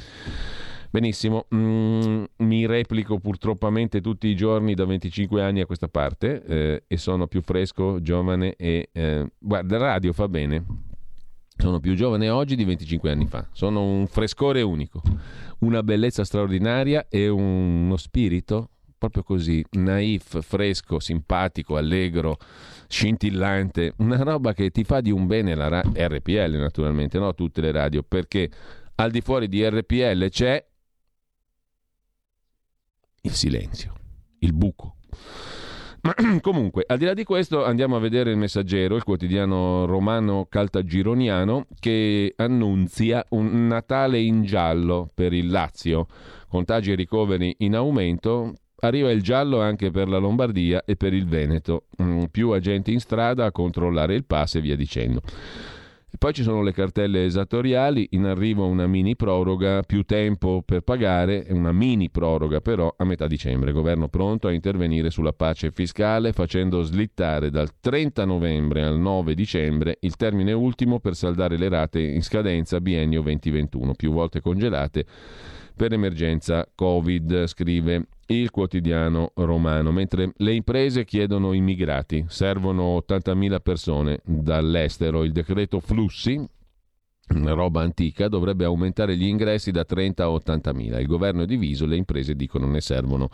Benissimo, 0.90 1.46
mm, 1.56 2.24
mi 2.38 2.66
replico 2.66 3.18
purtroppamente 3.18 4.02
tutti 4.02 4.28
i 4.28 4.36
giorni 4.36 4.74
da 4.74 4.84
25 4.84 5.42
anni 5.42 5.62
a 5.62 5.66
questa 5.66 5.88
parte 5.88 6.44
eh, 6.44 6.84
e 6.86 6.98
sono 6.98 7.28
più 7.28 7.42
fresco, 7.42 8.02
giovane 8.02 8.56
e... 8.58 8.90
Eh, 8.92 9.32
guarda, 9.38 9.78
radio 9.78 10.12
fa 10.12 10.28
bene. 10.28 10.90
Sono 11.56 11.80
più 11.80 11.94
giovane 11.94 12.28
oggi 12.30 12.56
di 12.56 12.66
25 12.66 13.12
anni 13.12 13.28
fa. 13.28 13.48
Sono 13.52 13.84
un 13.84 14.08
frescore 14.08 14.64
unico 14.64 15.02
una 15.62 15.84
bellezza 15.84 16.24
straordinaria 16.24 17.08
e 17.10 17.28
uno 17.28 17.98
spirito 17.98 18.70
proprio 19.02 19.24
così, 19.24 19.66
naif, 19.72 20.44
fresco, 20.44 21.00
simpatico, 21.00 21.76
allegro, 21.76 22.38
scintillante, 22.88 23.96
una 23.98 24.22
roba 24.22 24.54
che 24.54 24.70
ti 24.70 24.84
fa 24.84 25.02
di 25.02 25.10
un 25.10 25.26
bene 25.26 25.56
la 25.56 25.70
ra- 25.70 25.82
RPL 25.82 26.56
naturalmente, 26.60 27.18
no? 27.18 27.34
tutte 27.34 27.62
le 27.62 27.72
radio, 27.72 28.04
perché 28.04 28.52
al 28.94 29.10
di 29.10 29.22
fuori 29.22 29.48
di 29.48 29.68
RPL 29.68 30.30
c'è 30.30 30.64
il 33.22 33.32
silenzio, 33.34 33.94
il 34.40 34.54
buco. 34.54 34.98
Ma 36.02 36.16
comunque, 36.42 36.84
al 36.88 36.98
di 36.98 37.06
là 37.06 37.14
di 37.14 37.24
questo, 37.24 37.64
andiamo 37.64 37.96
a 37.96 38.00
vedere 38.00 38.32
il 38.32 38.38
messaggero, 38.38 38.96
il 38.96 39.04
quotidiano 39.04 39.86
romano 39.86 40.48
caltagironiano, 40.50 41.68
che 41.80 42.34
annunzia 42.38 43.24
un 43.30 43.68
Natale 43.68 44.20
in 44.20 44.44
giallo 44.44 45.10
per 45.14 45.34
il 45.34 45.50
Lazio. 45.50 46.08
Contagi 46.48 46.92
e 46.92 46.96
ricoveri 46.96 47.56
in 47.60 47.76
aumento. 47.76 48.54
Arriva 48.84 49.12
il 49.12 49.22
giallo 49.22 49.62
anche 49.62 49.92
per 49.92 50.10
la 50.10 50.18
Lombardia 50.18 50.84
e 50.86 50.96
per 50.96 51.14
il 51.14 51.28
Veneto. 51.28 51.84
Mm, 52.02 52.24
più 52.32 52.50
agenti 52.50 52.92
in 52.92 53.00
strada 53.00 53.46
a 53.46 53.52
controllare 53.52 54.16
il 54.16 54.26
pass 54.26 54.56
e 54.56 54.62
via 54.62 54.76
dicendo. 54.76 55.22
E 56.14 56.18
poi 56.18 56.34
ci 56.34 56.44
sono 56.44 56.62
le 56.62 56.74
cartelle 56.74 57.24
esattoriali, 57.24 58.10
in 58.12 58.26
arrivo 58.26 58.68
una 58.68 58.86
mini 58.86 59.16
proroga, 59.16 59.82
più 59.82 60.04
tempo 60.04 60.62
per 60.62 60.82
pagare, 60.82 61.46
una 61.52 61.72
mini 61.72 62.10
proroga 62.10 62.60
però 62.60 62.94
a 62.98 63.06
metà 63.06 63.28
dicembre. 63.28 63.72
Governo 63.72 64.10
pronto 64.10 64.50
a 64.50 64.52
intervenire 64.52 65.10
sulla 65.10 65.32
pace 65.32 65.72
fiscale 65.72 66.34
facendo 66.34 66.82
slittare 66.82 67.50
dal 67.50 67.80
30 67.80 68.26
novembre 68.26 68.84
al 68.84 69.00
9 69.00 69.34
dicembre 69.34 70.00
il 70.02 70.18
termine 70.18 70.52
ultimo 70.52 71.00
per 71.00 71.16
saldare 71.16 71.58
le 71.58 71.70
rate 71.70 72.02
in 72.02 72.22
scadenza 72.22 72.82
biennio 72.82 73.22
2021, 73.22 73.94
più 73.94 74.12
volte 74.12 74.42
congelate 74.42 75.06
per 75.74 75.94
emergenza 75.94 76.70
Covid, 76.76 77.48
scrive 77.48 78.08
il 78.28 78.50
quotidiano 78.50 79.32
romano, 79.36 79.92
mentre 79.92 80.32
le 80.38 80.54
imprese 80.54 81.04
chiedono 81.04 81.54
immigrati, 81.54 82.26
servono 82.28 82.98
80.000 82.98 83.60
persone 83.62 84.20
dall'estero, 84.24 85.24
il 85.24 85.32
decreto 85.32 85.80
flussi, 85.80 86.40
una 87.30 87.54
roba 87.54 87.82
antica, 87.82 88.28
dovrebbe 88.28 88.66
aumentare 88.66 89.16
gli 89.16 89.26
ingressi 89.26 89.72
da 89.72 89.84
30 89.84 90.24
a 90.24 90.28
80.000, 90.28 91.00
il 91.00 91.08
governo 91.08 91.44
è 91.44 91.46
diviso, 91.46 91.86
le 91.86 91.98
imprese 91.98 92.36
dicono 92.36 92.68
ne 92.68 92.82
servono 92.82 93.30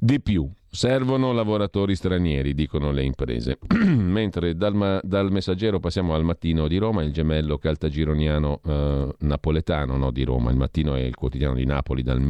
di 0.00 0.20
più. 0.20 0.50
Servono 0.72 1.32
lavoratori 1.32 1.96
stranieri, 1.96 2.54
dicono 2.54 2.92
le 2.92 3.02
imprese. 3.02 3.58
Mentre 3.84 4.54
dal, 4.54 4.74
ma- 4.74 5.00
dal, 5.02 5.30
messaggero 5.30 5.80
passiamo 5.80 6.14
al 6.14 6.22
mattino 6.22 6.68
di 6.68 6.78
Roma, 6.78 7.02
il 7.02 7.12
gemello 7.12 7.58
caltagironiano 7.58 8.60
eh, 8.64 9.14
napoletano 9.18 9.96
no, 9.96 10.10
di 10.12 10.22
Roma. 10.22 10.50
Il 10.50 10.56
mattino 10.56 10.94
è 10.94 11.00
il 11.00 11.16
quotidiano 11.16 11.54
di 11.54 11.66
Napoli 11.66 12.02
dal 12.02 12.20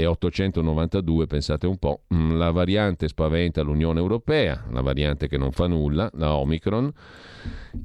1892, 0.00 1.26
pensate 1.26 1.66
un 1.66 1.78
po'. 1.78 2.02
Mm, 2.14 2.36
la 2.36 2.50
variante 2.50 3.08
spaventa 3.08 3.62
l'Unione 3.62 3.98
Europea, 3.98 4.64
la 4.70 4.82
variante 4.82 5.28
che 5.28 5.38
non 5.38 5.52
fa 5.52 5.66
nulla, 5.66 6.10
la 6.14 6.34
Omicron 6.34 6.92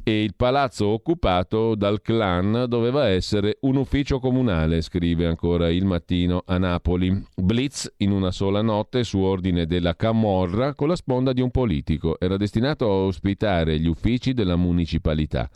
e 0.03 0.23
il 0.23 0.33
palazzo 0.35 0.87
occupato 0.87 1.75
dal 1.75 2.01
clan 2.01 2.65
doveva 2.67 3.07
essere 3.07 3.57
un 3.61 3.75
ufficio 3.75 4.19
comunale, 4.19 4.81
scrive 4.81 5.25
ancora 5.25 5.69
il 5.69 5.85
mattino 5.85 6.43
a 6.45 6.57
Napoli. 6.57 7.25
Blitz 7.35 7.93
in 7.97 8.11
una 8.11 8.31
sola 8.31 8.61
notte 8.61 9.03
su 9.03 9.19
ordine 9.19 9.65
della 9.65 9.95
Camorra 9.95 10.73
con 10.73 10.87
la 10.87 10.95
sponda 10.95 11.33
di 11.33 11.41
un 11.41 11.51
politico. 11.51 12.19
Era 12.19 12.37
destinato 12.37 12.85
a 12.85 12.93
ospitare 12.93 13.79
gli 13.79 13.87
uffici 13.87 14.33
della 14.33 14.55
municipalità. 14.55 15.49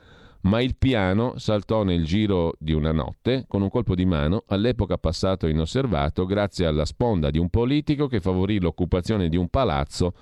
Ma 0.46 0.62
il 0.62 0.76
piano 0.78 1.38
saltò 1.38 1.84
nel 1.84 2.06
giro 2.06 2.54
di 2.60 2.72
una 2.72 2.92
notte 2.92 3.46
con 3.48 3.64
un 3.64 3.70
colpo 3.70 3.96
di 3.96 4.06
mano, 4.06 4.44
all'epoca 4.48 4.98
passato 4.98 5.48
inosservato, 5.48 6.26
grazie 6.26 6.68
alla 6.68 6.86
sponda 6.86 7.32
di 7.32 7.40
un 7.40 7.50
politico 7.50 8.08
che 8.08 8.20
favorì 8.20 8.60
l'occupazione 8.60 9.28
di 9.28 9.38
un 9.38 9.50
palazzo 9.50 10.14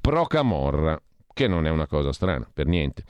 pro 0.00 0.26
Camorra 0.26 0.98
che 1.34 1.46
non 1.46 1.66
è 1.66 1.70
una 1.70 1.86
cosa 1.86 2.12
strana, 2.12 2.50
per 2.52 2.66
niente. 2.66 3.04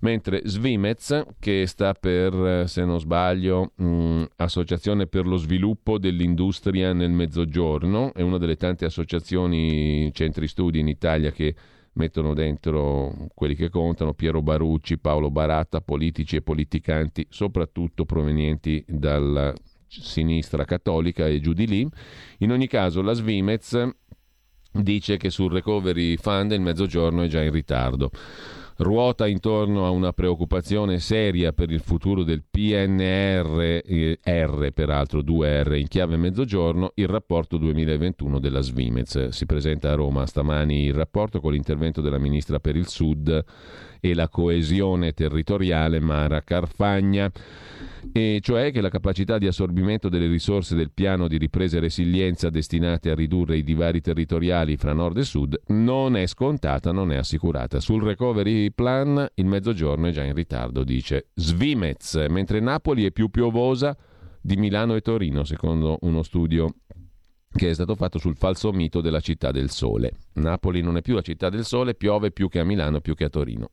Mentre 0.00 0.42
Svimez, 0.44 1.24
che 1.40 1.66
sta 1.66 1.94
per, 1.94 2.68
se 2.68 2.84
non 2.84 3.00
sbaglio, 3.00 3.72
mh, 3.74 4.24
Associazione 4.36 5.08
per 5.08 5.26
lo 5.26 5.36
sviluppo 5.36 5.98
dell'industria 5.98 6.92
nel 6.92 7.10
Mezzogiorno, 7.10 8.12
è 8.14 8.20
una 8.20 8.38
delle 8.38 8.56
tante 8.56 8.84
associazioni, 8.84 10.12
centri 10.12 10.46
studi 10.46 10.78
in 10.78 10.86
Italia 10.86 11.32
che 11.32 11.56
mettono 11.94 12.34
dentro 12.34 13.28
quelli 13.34 13.54
che 13.54 13.68
contano, 13.68 14.14
Piero 14.14 14.42
Barucci, 14.42 14.98
Paolo 14.98 15.30
Baratta, 15.30 15.80
politici 15.80 16.36
e 16.36 16.42
politicanti, 16.42 17.26
soprattutto 17.28 18.04
provenienti 18.04 18.84
dalla 18.86 19.52
sinistra 19.86 20.64
cattolica 20.64 21.26
e 21.26 21.40
giù 21.40 21.52
di 21.52 21.66
lì. 21.66 21.88
In 22.38 22.50
ogni 22.50 22.66
caso 22.66 23.02
la 23.02 23.12
Svimez 23.12 23.88
dice 24.72 25.18
che 25.18 25.28
sul 25.28 25.52
recovery 25.52 26.16
fund 26.16 26.52
il 26.52 26.60
mezzogiorno 26.60 27.22
è 27.22 27.26
già 27.26 27.42
in 27.42 27.52
ritardo. 27.52 28.10
Ruota 28.82 29.28
intorno 29.28 29.86
a 29.86 29.90
una 29.90 30.12
preoccupazione 30.12 30.98
seria 30.98 31.52
per 31.52 31.70
il 31.70 31.80
futuro 31.80 32.24
del 32.24 32.42
PNR, 32.42 33.80
eh, 33.84 34.18
R 34.24 34.70
peraltro 34.74 35.20
2R 35.20 35.78
in 35.78 35.86
chiave 35.86 36.16
mezzogiorno, 36.16 36.90
il 36.96 37.06
rapporto 37.06 37.58
2021 37.58 38.40
della 38.40 38.60
Svimez. 38.60 39.28
Si 39.28 39.46
presenta 39.46 39.92
a 39.92 39.94
Roma 39.94 40.26
stamani 40.26 40.82
il 40.84 40.94
rapporto 40.94 41.40
con 41.40 41.52
l'intervento 41.52 42.00
della 42.00 42.18
ministra 42.18 42.58
per 42.58 42.74
il 42.74 42.88
Sud 42.88 43.44
e 44.04 44.14
la 44.14 44.28
coesione 44.28 45.12
territoriale 45.12 46.00
Mara 46.00 46.42
Carfagna 46.42 47.30
e 48.12 48.40
cioè 48.42 48.72
che 48.72 48.80
la 48.80 48.88
capacità 48.88 49.38
di 49.38 49.46
assorbimento 49.46 50.08
delle 50.08 50.26
risorse 50.26 50.74
del 50.74 50.90
piano 50.90 51.28
di 51.28 51.38
ripresa 51.38 51.76
e 51.76 51.80
resilienza 51.80 52.50
destinate 52.50 53.10
a 53.10 53.14
ridurre 53.14 53.58
i 53.58 53.62
divari 53.62 54.00
territoriali 54.00 54.76
fra 54.76 54.92
nord 54.92 55.18
e 55.18 55.22
sud 55.22 55.56
non 55.68 56.16
è 56.16 56.26
scontata, 56.26 56.90
non 56.90 57.12
è 57.12 57.16
assicurata. 57.16 57.78
Sul 57.78 58.02
recovery 58.02 58.72
plan 58.72 59.24
il 59.34 59.46
mezzogiorno 59.46 60.08
è 60.08 60.10
già 60.10 60.24
in 60.24 60.34
ritardo, 60.34 60.82
dice 60.82 61.28
Svimez, 61.34 62.26
mentre 62.28 62.58
Napoli 62.58 63.04
è 63.04 63.12
più 63.12 63.28
piovosa 63.28 63.96
di 64.40 64.56
Milano 64.56 64.96
e 64.96 65.00
Torino, 65.00 65.44
secondo 65.44 65.98
uno 66.00 66.24
studio 66.24 66.74
che 67.54 67.70
è 67.70 67.74
stato 67.74 67.94
fatto 67.94 68.18
sul 68.18 68.36
falso 68.36 68.72
mito 68.72 69.00
della 69.00 69.20
città 69.20 69.52
del 69.52 69.70
sole. 69.70 70.10
Napoli 70.34 70.80
non 70.80 70.96
è 70.96 71.02
più 71.02 71.14
la 71.14 71.22
città 71.22 71.50
del 71.50 71.64
sole, 71.64 71.94
piove 71.94 72.32
più 72.32 72.48
che 72.48 72.58
a 72.58 72.64
Milano, 72.64 73.00
più 73.00 73.14
che 73.14 73.24
a 73.24 73.28
Torino. 73.28 73.70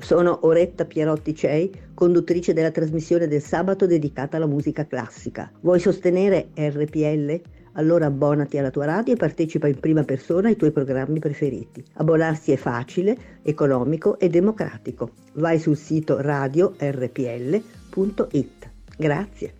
Sono 0.00 0.40
Oretta 0.42 0.86
Pierotti 0.86 1.34
Cei, 1.34 1.70
conduttrice 1.94 2.52
della 2.52 2.70
trasmissione 2.70 3.28
del 3.28 3.42
sabato 3.42 3.86
dedicata 3.86 4.36
alla 4.36 4.46
musica 4.46 4.86
classica. 4.86 5.50
Vuoi 5.60 5.78
sostenere 5.78 6.48
RPL? 6.54 7.40
Allora 7.74 8.06
abbonati 8.06 8.58
alla 8.58 8.70
tua 8.70 8.86
radio 8.86 9.14
e 9.14 9.16
partecipa 9.16 9.68
in 9.68 9.78
prima 9.78 10.02
persona 10.02 10.48
ai 10.48 10.56
tuoi 10.56 10.72
programmi 10.72 11.20
preferiti. 11.20 11.84
Abbonarsi 11.94 12.50
è 12.50 12.56
facile, 12.56 13.16
economico 13.42 14.18
e 14.18 14.28
democratico. 14.28 15.10
Vai 15.34 15.58
sul 15.60 15.76
sito 15.76 16.20
radio 16.20 16.74
rpl.it. 16.76 18.70
Grazie. 18.96 19.54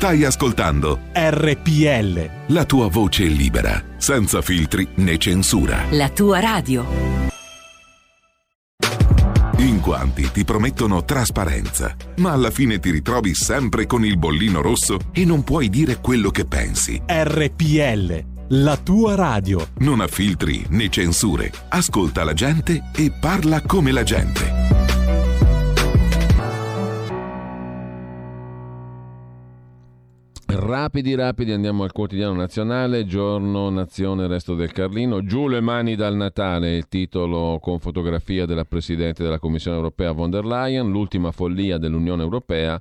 Stai 0.00 0.24
ascoltando 0.24 0.98
RPL. 1.12 2.54
La 2.54 2.64
tua 2.64 2.88
voce 2.88 3.24
libera, 3.24 3.84
senza 3.98 4.40
filtri 4.40 4.88
né 4.94 5.18
censura. 5.18 5.84
La 5.90 6.08
tua 6.08 6.40
radio. 6.40 6.86
In 9.58 9.80
quanti 9.80 10.30
ti 10.32 10.42
promettono 10.42 11.04
trasparenza, 11.04 11.94
ma 12.16 12.32
alla 12.32 12.50
fine 12.50 12.78
ti 12.78 12.90
ritrovi 12.90 13.34
sempre 13.34 13.84
con 13.84 14.02
il 14.02 14.16
bollino 14.16 14.62
rosso 14.62 14.96
e 15.12 15.26
non 15.26 15.44
puoi 15.44 15.68
dire 15.68 15.98
quello 16.00 16.30
che 16.30 16.46
pensi. 16.46 16.98
RPL. 17.06 18.24
La 18.52 18.78
tua 18.78 19.14
radio. 19.14 19.68
Non 19.80 20.00
ha 20.00 20.06
filtri 20.06 20.64
né 20.70 20.88
censure. 20.88 21.52
Ascolta 21.68 22.24
la 22.24 22.32
gente 22.32 22.84
e 22.96 23.12
parla 23.20 23.60
come 23.60 23.92
la 23.92 24.02
gente. 24.02 24.59
Rapidi, 30.52 31.14
rapidi, 31.14 31.52
andiamo 31.52 31.84
al 31.84 31.92
quotidiano 31.92 32.34
nazionale, 32.34 33.06
giorno, 33.06 33.70
nazione, 33.70 34.26
resto 34.26 34.56
del 34.56 34.72
Carlino. 34.72 35.22
Giù 35.22 35.46
le 35.46 35.60
mani 35.60 35.94
dal 35.94 36.16
Natale, 36.16 36.74
il 36.74 36.88
titolo 36.88 37.60
con 37.60 37.78
fotografia 37.78 38.46
della 38.46 38.64
Presidente 38.64 39.22
della 39.22 39.38
Commissione 39.38 39.76
europea 39.76 40.10
von 40.10 40.28
der 40.28 40.44
Leyen, 40.44 40.90
l'ultima 40.90 41.30
follia 41.30 41.78
dell'Unione 41.78 42.22
Europea 42.22 42.80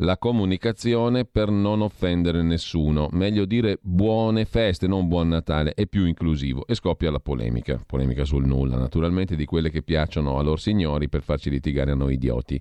la 0.00 0.16
comunicazione 0.16 1.24
per 1.24 1.50
non 1.50 1.82
offendere 1.82 2.42
nessuno. 2.42 3.08
Meglio 3.12 3.44
dire 3.44 3.78
buone 3.82 4.44
feste, 4.44 4.86
non 4.86 5.08
buon 5.08 5.28
Natale, 5.28 5.74
è 5.74 5.86
più 5.86 6.06
inclusivo. 6.06 6.66
E 6.66 6.74
scoppia 6.74 7.10
la 7.10 7.20
polemica, 7.20 7.82
polemica 7.84 8.24
sul 8.24 8.46
nulla, 8.46 8.76
naturalmente 8.76 9.36
di 9.36 9.44
quelle 9.44 9.70
che 9.70 9.82
piacciono 9.82 10.38
a 10.38 10.42
loro 10.42 10.56
signori 10.56 11.08
per 11.08 11.22
farci 11.22 11.50
litigare 11.50 11.90
a 11.90 11.94
noi 11.94 12.14
idioti. 12.14 12.60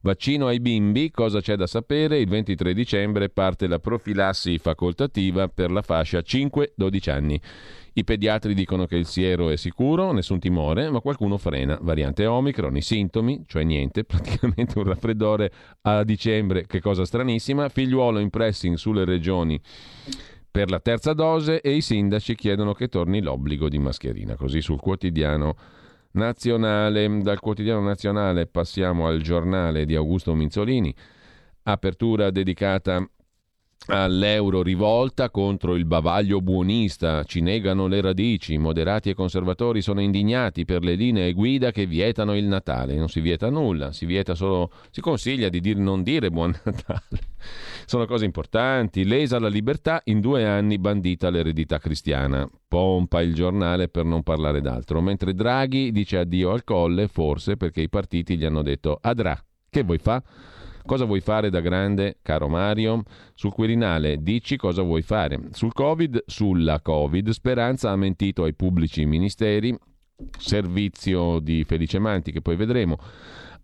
Vaccino 0.00 0.46
ai 0.46 0.60
bimbi, 0.60 1.10
cosa 1.10 1.40
c'è 1.40 1.54
da 1.54 1.66
sapere? 1.66 2.18
Il 2.18 2.28
23 2.28 2.74
dicembre 2.74 3.28
parte 3.28 3.68
la 3.68 3.78
profilassi 3.78 4.58
facoltativa 4.58 5.48
per 5.48 5.70
la 5.70 5.82
fascia 5.82 6.18
5-12 6.18 7.10
anni. 7.10 7.40
I 7.94 8.04
pediatri 8.04 8.54
dicono 8.54 8.86
che 8.86 8.96
il 8.96 9.04
siero 9.04 9.50
è 9.50 9.56
sicuro, 9.56 10.12
nessun 10.12 10.38
timore, 10.38 10.88
ma 10.88 11.00
qualcuno 11.00 11.36
frena. 11.36 11.78
Variante 11.82 12.24
Omicron, 12.24 12.74
i 12.74 12.80
sintomi, 12.80 13.44
cioè 13.46 13.64
niente, 13.64 14.04
praticamente 14.04 14.78
un 14.78 14.84
raffreddore 14.84 15.52
a 15.82 16.02
dicembre, 16.02 16.66
che 16.66 16.80
cosa 16.80 17.04
stranissima. 17.04 17.68
Figliuolo 17.68 18.18
in 18.18 18.30
pressing 18.30 18.76
sulle 18.76 19.04
regioni 19.04 19.60
per 20.50 20.70
la 20.70 20.80
terza 20.80 21.12
dose 21.12 21.60
e 21.60 21.74
i 21.74 21.82
sindaci 21.82 22.34
chiedono 22.34 22.72
che 22.72 22.88
torni 22.88 23.20
l'obbligo 23.20 23.68
di 23.68 23.78
mascherina. 23.78 24.36
Così 24.36 24.62
sul 24.62 24.80
quotidiano 24.80 25.56
nazionale. 26.12 27.20
Dal 27.20 27.40
quotidiano 27.40 27.80
nazionale 27.80 28.46
passiamo 28.46 29.06
al 29.06 29.20
giornale 29.20 29.84
di 29.84 29.94
Augusto 29.94 30.34
Minzolini. 30.34 30.94
Apertura 31.64 32.30
dedicata 32.30 33.06
all'euro 33.86 34.62
rivolta 34.62 35.30
contro 35.30 35.74
il 35.74 35.84
bavaglio 35.84 36.40
buonista, 36.40 37.24
ci 37.24 37.40
negano 37.40 37.86
le 37.86 38.00
radici, 38.00 38.56
moderati 38.58 39.10
e 39.10 39.14
conservatori 39.14 39.82
sono 39.82 40.00
indignati 40.00 40.64
per 40.64 40.82
le 40.82 40.94
linee 40.94 41.32
guida 41.32 41.70
che 41.72 41.86
vietano 41.86 42.36
il 42.36 42.44
Natale, 42.44 42.94
non 42.94 43.08
si 43.08 43.20
vieta 43.20 43.50
nulla, 43.50 43.92
si 43.92 44.06
vieta 44.06 44.34
solo 44.34 44.70
si 44.90 45.00
consiglia 45.00 45.48
di 45.48 45.60
dir, 45.60 45.76
non 45.76 46.02
dire 46.02 46.30
buon 46.30 46.54
Natale. 46.64 47.20
Sono 47.84 48.06
cose 48.06 48.24
importanti, 48.24 49.04
lesa 49.04 49.38
la 49.38 49.48
libertà, 49.48 50.00
in 50.04 50.20
due 50.20 50.46
anni 50.46 50.78
bandita 50.78 51.30
l'eredità 51.30 51.78
cristiana. 51.78 52.48
Pompa 52.68 53.20
il 53.20 53.34
giornale 53.34 53.88
per 53.88 54.04
non 54.04 54.22
parlare 54.22 54.60
d'altro, 54.60 55.00
mentre 55.00 55.34
Draghi 55.34 55.92
dice 55.92 56.18
addio 56.18 56.52
al 56.52 56.64
colle, 56.64 57.08
forse 57.08 57.56
perché 57.56 57.80
i 57.80 57.88
partiti 57.88 58.36
gli 58.36 58.44
hanno 58.44 58.62
detto 58.62 58.98
adrà, 59.00 59.38
che 59.68 59.82
vuoi 59.82 59.98
fa? 59.98 60.22
Cosa 60.84 61.04
vuoi 61.04 61.20
fare 61.20 61.48
da 61.48 61.60
grande, 61.60 62.18
caro 62.22 62.48
Mario? 62.48 63.02
Sul 63.34 63.52
Quirinale, 63.52 64.22
dici 64.22 64.56
cosa 64.56 64.82
vuoi 64.82 65.02
fare. 65.02 65.38
Sul 65.52 65.72
Covid, 65.72 66.24
sulla 66.26 66.80
Covid, 66.80 67.30
Speranza 67.30 67.90
ha 67.90 67.96
mentito 67.96 68.44
ai 68.44 68.54
pubblici 68.54 69.04
ministeri, 69.04 69.76
servizio 70.38 71.38
di 71.38 71.64
Felice 71.64 71.98
Manti 71.98 72.32
che 72.32 72.42
poi 72.42 72.56
vedremo. 72.56 72.98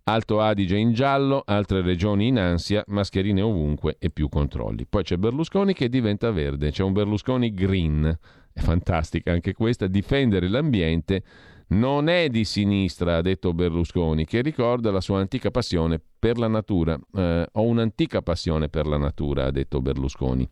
Alto 0.05 0.41
Adige 0.41 0.77
in 0.77 0.95
giallo, 0.95 1.43
altre 1.45 1.83
regioni 1.83 2.29
in 2.29 2.39
ansia, 2.39 2.83
mascherine 2.87 3.43
ovunque 3.43 3.97
e 3.99 4.09
più 4.09 4.31
controlli. 4.31 4.87
Poi 4.87 5.03
c'è 5.03 5.17
Berlusconi 5.17 5.75
che 5.75 5.91
diventa 5.91 6.31
verde, 6.31 6.71
c'è 6.71 6.83
un 6.83 6.95
Berlusconi 6.95 7.53
green. 7.53 8.19
È 8.51 8.61
fantastica 8.61 9.33
anche 9.33 9.53
questa, 9.53 9.87
difendere 9.87 10.49
l'ambiente 10.49 11.23
non 11.69 12.09
è 12.09 12.29
di 12.29 12.45
sinistra, 12.45 13.17
ha 13.17 13.23
detto 13.23 13.53
Berlusconi, 13.53 14.25
che 14.25 14.41
ricorda 14.41 14.91
la 14.91 15.01
sua 15.01 15.21
antica 15.21 15.51
passione 15.51 16.01
per 16.19 16.39
la 16.39 16.49
natura. 16.49 16.99
Eh, 17.15 17.47
ho 17.53 17.63
un'antica 17.63 18.23
passione 18.23 18.69
per 18.69 18.87
la 18.87 18.97
natura, 18.97 19.47
ha 19.47 19.51
detto 19.51 19.81
Berlusconi. 19.81 20.49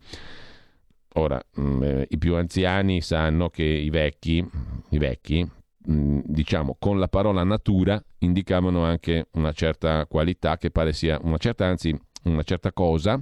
Ora, 1.13 1.41
mh, 1.55 1.61
mm, 1.61 1.83
eh, 1.83 2.07
i 2.09 2.17
più 2.17 2.35
anziani 2.35 3.01
sanno 3.01 3.49
che 3.49 3.63
i 3.63 3.89
vecchi, 3.89 4.47
i 4.89 4.97
vecchi 4.97 5.43
mh, 5.43 5.91
mm, 5.91 6.19
diciamo, 6.25 6.75
con 6.79 6.99
la 6.99 7.07
parola 7.07 7.43
natura 7.43 8.01
indicavano 8.19 8.83
anche 8.83 9.27
una 9.33 9.51
certa 9.51 10.05
qualità 10.05 10.57
che 10.57 10.69
pare 10.69 10.93
sia, 10.93 11.19
una 11.23 11.37
certa, 11.37 11.65
anzi, 11.65 11.97
una 12.23 12.43
certa 12.43 12.71
cosa 12.71 13.21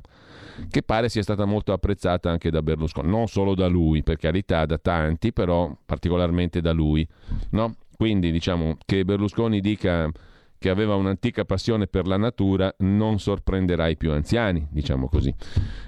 che 0.70 0.84
pare 0.84 1.10
sia 1.10 1.22
stata 1.22 1.46
molto 1.46 1.74
apprezzata 1.74 2.30
anche 2.30 2.50
da 2.50 2.62
Berlusconi, 2.62 3.10
non 3.10 3.28
solo 3.28 3.56
da 3.56 3.68
lui, 3.68 4.04
per 4.04 4.18
carità, 4.18 4.66
da 4.66 4.78
tanti, 4.78 5.34
però 5.34 5.76
particolarmente 5.86 6.62
da 6.62 6.72
lui. 6.72 7.08
No? 7.52 7.76
Quindi 7.96 8.32
diciamo 8.32 8.78
che 8.86 9.06
Berlusconi 9.06 9.62
dica 9.62 10.10
che 10.58 10.70
aveva 10.70 10.96
un'antica 10.96 11.46
passione 11.46 11.88
per 11.88 12.08
la 12.08 12.18
natura 12.18 12.74
non 12.80 13.20
sorprenderà 13.20 13.88
i 13.88 13.98
più 13.98 14.12
anziani, 14.12 14.68
diciamo 14.72 15.08
così. 15.08 15.34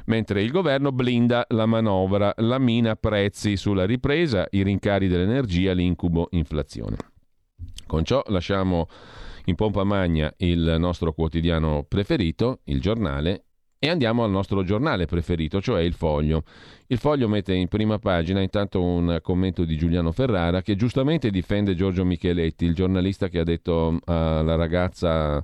Mentre 0.06 0.44
il 0.44 0.52
governo 0.52 0.92
blinda 0.92 1.46
la 1.50 1.66
manovra, 1.66 2.34
la 2.38 2.60
mina 2.60 2.96
prezzi 2.96 3.58
sulla 3.58 3.86
ripresa, 3.86 4.46
i 4.52 4.62
rincari 4.64 5.08
dell'energia, 5.08 5.74
l'incubo 5.74 6.28
inflazione. 6.32 6.98
Con 7.88 8.04
ciò 8.04 8.22
lasciamo 8.28 8.88
in 9.46 9.56
pompa 9.56 9.84
magna 9.84 10.32
il 10.38 10.76
nostro 10.78 11.14
quotidiano 11.14 11.86
preferito, 11.88 12.60
il 12.66 12.82
giornale, 12.82 13.46
e 13.80 13.90
andiamo 13.90 14.24
al 14.24 14.32
nostro 14.32 14.64
giornale 14.64 15.06
preferito, 15.06 15.62
cioè 15.62 15.82
il 15.82 15.94
Foglio. 15.94 16.44
Il 16.88 16.98
Foglio 16.98 17.28
mette 17.28 17.54
in 17.54 17.68
prima 17.68 18.00
pagina 18.00 18.42
intanto 18.42 18.82
un 18.82 19.20
commento 19.22 19.66
di 19.66 19.78
Giuliano 19.78 20.12
Ferrara 20.12 20.62
che 20.62 20.76
giustamente 20.76 21.30
difende 21.30 21.76
Giorgio 21.76 22.04
Micheletti, 22.06 22.66
il 22.66 22.74
giornalista 22.74 23.28
che 23.28 23.40
ha 23.40 23.44
detto 23.44 24.00
alla 24.06 24.56
ragazza 24.56 25.44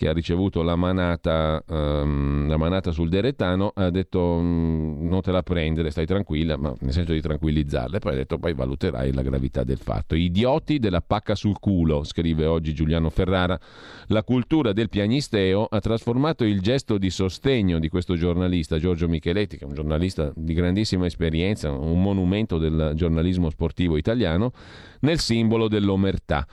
che 0.00 0.08
ha 0.08 0.14
ricevuto 0.14 0.62
la 0.62 0.76
manata, 0.76 1.62
um, 1.68 2.48
la 2.48 2.56
manata 2.56 2.90
sul 2.90 3.10
deretano, 3.10 3.70
ha 3.74 3.90
detto 3.90 4.18
um, 4.18 4.96
non 5.06 5.20
te 5.20 5.30
la 5.30 5.42
prendere, 5.42 5.90
stai 5.90 6.06
tranquilla, 6.06 6.56
ma 6.56 6.74
nel 6.80 6.94
senso 6.94 7.12
di 7.12 7.20
tranquillizzarla. 7.20 7.98
E 7.98 7.98
poi 7.98 8.14
ha 8.14 8.16
detto 8.16 8.38
poi 8.38 8.54
valuterai 8.54 9.12
la 9.12 9.20
gravità 9.20 9.62
del 9.62 9.76
fatto. 9.76 10.14
Idioti 10.14 10.78
della 10.78 11.02
pacca 11.02 11.34
sul 11.34 11.58
culo, 11.58 12.02
scrive 12.02 12.46
oggi 12.46 12.72
Giuliano 12.72 13.10
Ferrara. 13.10 13.60
La 14.06 14.22
cultura 14.22 14.72
del 14.72 14.88
piagnisteo 14.88 15.66
ha 15.66 15.80
trasformato 15.80 16.44
il 16.44 16.62
gesto 16.62 16.96
di 16.96 17.10
sostegno 17.10 17.78
di 17.78 17.90
questo 17.90 18.14
giornalista, 18.14 18.78
Giorgio 18.78 19.06
Micheletti, 19.06 19.58
che 19.58 19.64
è 19.64 19.68
un 19.68 19.74
giornalista 19.74 20.32
di 20.34 20.54
grandissima 20.54 21.04
esperienza, 21.04 21.70
un 21.72 22.00
monumento 22.00 22.56
del 22.56 22.92
giornalismo 22.94 23.50
sportivo 23.50 23.98
italiano, 23.98 24.52
nel 25.00 25.18
simbolo 25.18 25.68
dell'omertà. 25.68 26.46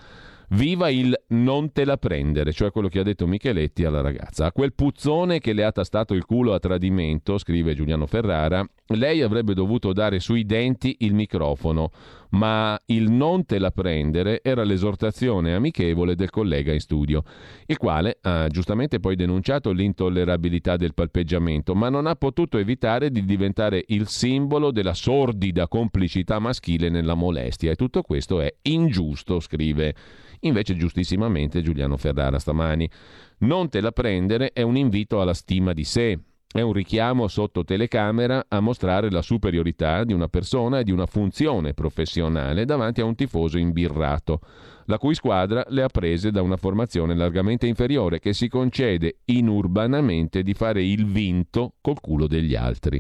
Viva 0.50 0.90
il 0.90 1.14
non 1.30 1.74
te 1.74 1.84
la 1.84 1.98
prendere, 1.98 2.54
cioè 2.54 2.72
quello 2.72 2.88
che 2.88 3.00
ha 3.00 3.04
detto 3.04 3.28
Micheletti 3.28 3.84
alla 3.84 4.00
ragazza. 4.00 4.46
A 4.46 4.52
quel 4.54 4.74
puzzone 4.74 5.40
che 5.40 5.52
le 5.52 5.66
ha 5.66 5.74
tastato 5.74 6.14
il 6.14 6.24
culo 6.24 6.54
a 6.54 6.60
tradimento, 6.60 7.38
scrive 7.38 7.76
Giuliano 7.76 8.06
Ferrara, 8.06 8.66
lei 8.88 9.22
avrebbe 9.22 9.54
dovuto 9.54 9.92
dare 9.92 10.20
sui 10.22 10.46
denti 10.46 10.96
il 11.00 11.14
microfono, 11.14 11.92
ma 12.32 12.80
il 12.88 13.10
non 13.10 13.46
te 13.46 13.60
la 13.60 13.72
prendere 13.72 14.42
era 14.44 14.64
l'esortazione 14.64 15.54
amichevole 15.54 16.16
del 16.16 16.30
collega 16.30 16.74
in 16.74 16.80
studio, 16.80 17.24
il 17.66 17.78
quale 17.78 18.18
ha 18.22 18.48
giustamente 18.48 19.00
poi 19.00 19.16
denunciato 19.16 19.72
l'intollerabilità 19.72 20.76
del 20.76 20.94
palpeggiamento, 20.94 21.76
ma 21.76 21.90
non 21.90 22.08
ha 22.08 22.16
potuto 22.16 22.58
evitare 22.58 23.12
di 23.12 23.26
diventare 23.26 23.84
il 23.88 24.08
simbolo 24.08 24.72
della 24.72 24.94
sordida 24.94 25.68
complicità 25.68 26.40
maschile 26.40 26.90
nella 26.90 27.14
molestia 27.14 27.72
e 27.72 27.76
tutto 27.76 28.02
questo 28.02 28.42
è 28.42 28.54
ingiusto, 28.64 29.40
scrive 29.40 29.96
Invece 30.42 30.76
giustissimamente 30.76 31.62
Giuliano 31.62 31.98
Ferrara 31.98 32.40
stamani. 32.40 32.90
Non 33.40 33.70
te 33.70 33.82
la 33.82 33.92
prendere 33.92 34.52
è 34.54 34.62
un 34.62 34.78
invito 34.78 35.22
alla 35.22 35.34
stima 35.34 35.74
di 35.74 35.84
sé, 35.84 36.20
è 36.58 36.62
un 36.62 36.74
richiamo 36.74 37.28
sotto 37.28 37.64
telecamera 37.64 38.46
a 38.48 38.60
mostrare 38.62 39.12
la 39.12 39.22
superiorità 39.22 40.04
di 40.04 40.12
una 40.12 40.28
persona 40.28 40.80
e 40.80 40.84
di 40.84 40.92
una 40.92 41.06
funzione 41.06 41.76
professionale 41.76 42.66
davanti 42.66 43.00
a 43.00 43.06
un 43.06 43.14
tifoso 43.14 43.60
imbirrato, 43.60 44.40
la 44.86 44.98
cui 44.98 45.14
squadra 45.14 45.64
le 45.70 45.84
ha 45.84 45.88
prese 45.88 46.32
da 46.32 46.42
una 46.42 46.58
formazione 46.58 47.14
largamente 47.14 47.68
inferiore 47.68 48.18
che 48.18 48.34
si 48.34 48.48
concede 48.48 49.20
inurbanamente 49.26 50.42
di 50.42 50.56
fare 50.56 50.84
il 50.84 51.06
vinto 51.06 51.76
col 51.80 52.02
culo 52.02 52.26
degli 52.26 52.56
altri. 52.56 53.00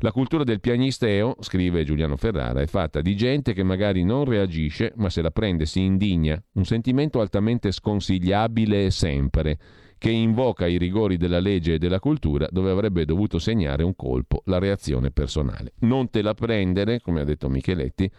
La 0.00 0.12
cultura 0.12 0.44
del 0.44 0.60
piagnisteo, 0.60 1.36
scrive 1.40 1.84
Giuliano 1.84 2.18
Ferrara, 2.18 2.60
è 2.60 2.66
fatta 2.66 3.00
di 3.00 3.16
gente 3.16 3.54
che 3.54 3.62
magari 3.62 4.04
non 4.04 4.26
reagisce, 4.26 4.92
ma 4.96 5.08
se 5.08 5.22
la 5.22 5.30
prende 5.30 5.64
si 5.64 5.80
indigna, 5.80 6.38
un 6.52 6.66
sentimento 6.66 7.22
altamente 7.22 7.72
sconsigliabile 7.72 8.90
sempre 8.90 9.58
che 10.04 10.10
invoca 10.10 10.66
i 10.66 10.76
rigori 10.76 11.16
della 11.16 11.40
legge 11.40 11.72
e 11.72 11.78
della 11.78 11.98
cultura 11.98 12.46
dove 12.50 12.70
avrebbe 12.70 13.06
dovuto 13.06 13.38
segnare 13.38 13.82
un 13.82 13.96
colpo 13.96 14.42
la 14.44 14.58
reazione 14.58 15.10
personale. 15.10 15.72
Non 15.78 16.10
te 16.10 16.20
la 16.20 16.34
prendere, 16.34 17.00
come 17.00 17.22
ha 17.22 17.24
detto 17.24 17.48
Micheletti, 17.48 18.10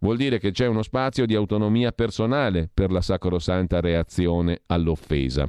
vuol 0.00 0.16
dire 0.16 0.40
che 0.40 0.50
c'è 0.50 0.66
uno 0.66 0.82
spazio 0.82 1.26
di 1.26 1.36
autonomia 1.36 1.92
personale 1.92 2.68
per 2.74 2.90
la 2.90 3.00
sacrosanta 3.00 3.78
reazione 3.78 4.62
all'offesa, 4.66 5.48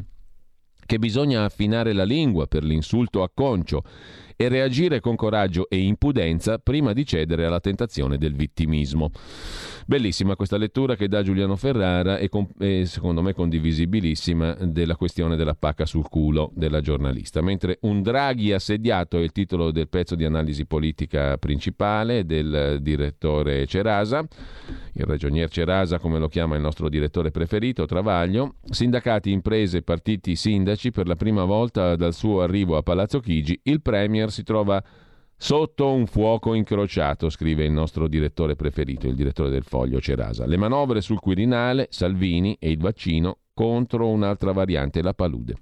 che 0.86 1.00
bisogna 1.00 1.46
affinare 1.46 1.94
la 1.94 2.04
lingua 2.04 2.46
per 2.46 2.64
l'insulto 2.64 3.24
a 3.24 3.32
concio 3.34 3.82
e 4.42 4.50
reagire 4.50 5.00
con 5.00 5.16
coraggio 5.16 5.70
e 5.70 5.78
impudenza 5.78 6.58
prima 6.58 6.94
di 6.94 7.06
cedere 7.06 7.46
alla 7.46 7.60
tentazione 7.60 8.18
del 8.18 8.34
vittimismo. 8.34 9.12
Bellissima 9.86 10.36
questa 10.36 10.58
lettura 10.58 10.96
che 10.96 11.08
dà 11.08 11.22
Giuliano 11.22 11.56
Ferrara 11.56 12.18
e, 12.18 12.30
con, 12.30 12.48
e 12.60 12.86
secondo 12.86 13.22
me 13.22 13.34
condivisibilissima 13.34 14.54
della 14.54 14.96
questione 14.96 15.36
della 15.36 15.54
pacca 15.54 15.86
sul 15.86 16.08
culo 16.08 16.52
della 16.56 16.82
giornalista. 16.82 17.42
Mentre 17.42 17.78
un 17.82 18.02
Draghi 18.02 18.52
assediato 18.52 19.18
è 19.18 19.22
il 19.22 19.32
titolo 19.32 19.72
del 19.72 19.90
pezzo 19.90 20.16
di 20.16 20.26
analisi 20.26 20.66
politica 20.66 21.38
principale 21.38 22.26
del 22.26 22.80
direttore 22.82 23.68
Cerasa, 23.68 24.26
il 24.94 25.06
ragionier 25.06 25.50
Cerasa 25.50 26.00
come 26.00 26.20
lo 26.20 26.28
chiama 26.28 26.56
il 26.56 26.62
nostro 26.62 26.90
direttore 26.90 27.32
preferito, 27.32 27.86
Travaglio, 27.86 28.56
sindacati, 28.70 29.32
imprese, 29.32 29.82
partiti, 29.82 30.36
sindaci, 30.36 30.92
per 30.92 31.08
la 31.08 31.16
prima 31.16 31.44
volta 31.44 31.96
dal 31.96 32.14
suo 32.14 32.42
arrivo 32.42 32.78
a 32.78 32.82
Palazzo 32.82 33.20
Chigi, 33.20 33.60
il 33.64 33.82
Premier 33.82 34.31
si 34.32 34.44
trova 34.44 34.84
Sotto 35.44 35.92
un 35.92 36.06
fuoco 36.06 36.54
incrociato, 36.54 37.32
scrive 37.32 37.66
il 37.66 37.72
nostro 37.72 38.08
direttore 38.08 38.56
preferito, 38.56 39.08
il 39.08 39.16
direttore 39.16 39.50
del 39.50 39.64
Foglio 39.64 40.00
Cerasa. 40.00 40.46
Le 40.46 40.56
manovre 40.56 41.02
sul 41.02 41.20
Quirinale, 41.20 41.88
Salvini 41.90 42.56
e 42.60 42.70
il 42.70 42.78
vaccino 42.78 43.40
contro 43.52 44.08
un'altra 44.08 44.52
variante, 44.52 45.02
la 45.02 45.16
palude. 45.16 45.56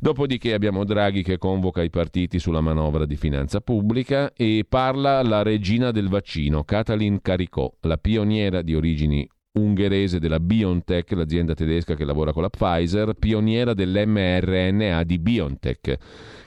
Dopodiché 0.00 0.52
abbiamo 0.52 0.82
Draghi 0.82 1.22
che 1.22 1.38
convoca 1.38 1.80
i 1.80 1.90
partiti 1.90 2.40
sulla 2.40 2.60
manovra 2.60 3.06
di 3.06 3.14
finanza 3.14 3.60
pubblica 3.60 4.32
e 4.34 4.66
parla 4.68 5.22
la 5.22 5.42
regina 5.42 5.92
del 5.92 6.08
vaccino, 6.08 6.64
Katalin 6.64 7.22
Caricò, 7.22 7.72
la 7.82 7.98
pioniera 7.98 8.62
di 8.62 8.74
origini 8.74 9.24
ungherese 9.52 10.18
della 10.18 10.40
BioNTech, 10.40 11.12
l'azienda 11.12 11.54
tedesca 11.54 11.94
che 11.94 12.04
lavora 12.04 12.32
con 12.32 12.42
la 12.42 12.50
Pfizer, 12.50 13.14
pioniera 13.14 13.74
dell'mRNA 13.74 15.04
di 15.04 15.18
BioNTech. 15.20 15.98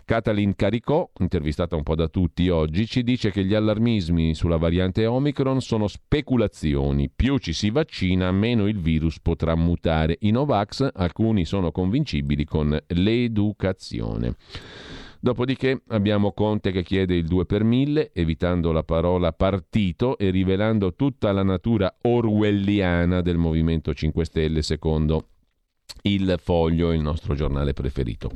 Katalin 0.06 0.56
Caricò, 0.56 1.10
intervistata 1.18 1.76
un 1.76 1.82
po' 1.82 1.96
da 1.96 2.08
tutti 2.08 2.48
oggi, 2.50 2.86
ci 2.86 3.02
dice 3.02 3.32
che 3.32 3.44
gli 3.44 3.56
allarmismi 3.56 4.36
sulla 4.36 4.58
variante 4.58 5.08
Omicron 5.08 5.62
sono 5.62 5.88
speculazioni. 5.88 7.10
Più 7.10 7.40
ci 7.40 7.54
si 7.54 7.72
vaccina, 7.72 8.32
meno 8.32 8.68
il 8.68 8.80
virus 8.80 9.20
potrà 9.20 9.56
mutare. 9.56 10.18
I 10.20 10.30
Novax, 10.30 10.88
alcuni 10.94 11.44
sono 11.44 11.72
convincibili 11.72 12.46
con 12.46 12.80
l'educazione. 12.86 14.36
Dopodiché 15.20 15.82
abbiamo 15.88 16.34
Conte 16.34 16.72
che 16.72 16.84
chiede 16.84 17.16
il 17.16 17.26
2 17.26 17.48
per 17.48 17.64
1000, 17.64 18.12
evitando 18.14 18.72
la 18.72 18.84
parola 18.84 19.34
partito 19.34 20.20
e 20.20 20.30
rivelando 20.30 20.94
tutta 20.94 21.32
la 21.32 21.42
natura 21.42 21.92
orwelliana 22.04 23.22
del 23.22 23.38
Movimento 23.38 23.92
5 23.92 24.24
Stelle, 24.24 24.62
secondo 24.62 25.30
il 26.04 26.36
Foglio, 26.38 26.92
il 26.92 27.02
nostro 27.02 27.34
giornale 27.34 27.74
preferito. 27.74 28.30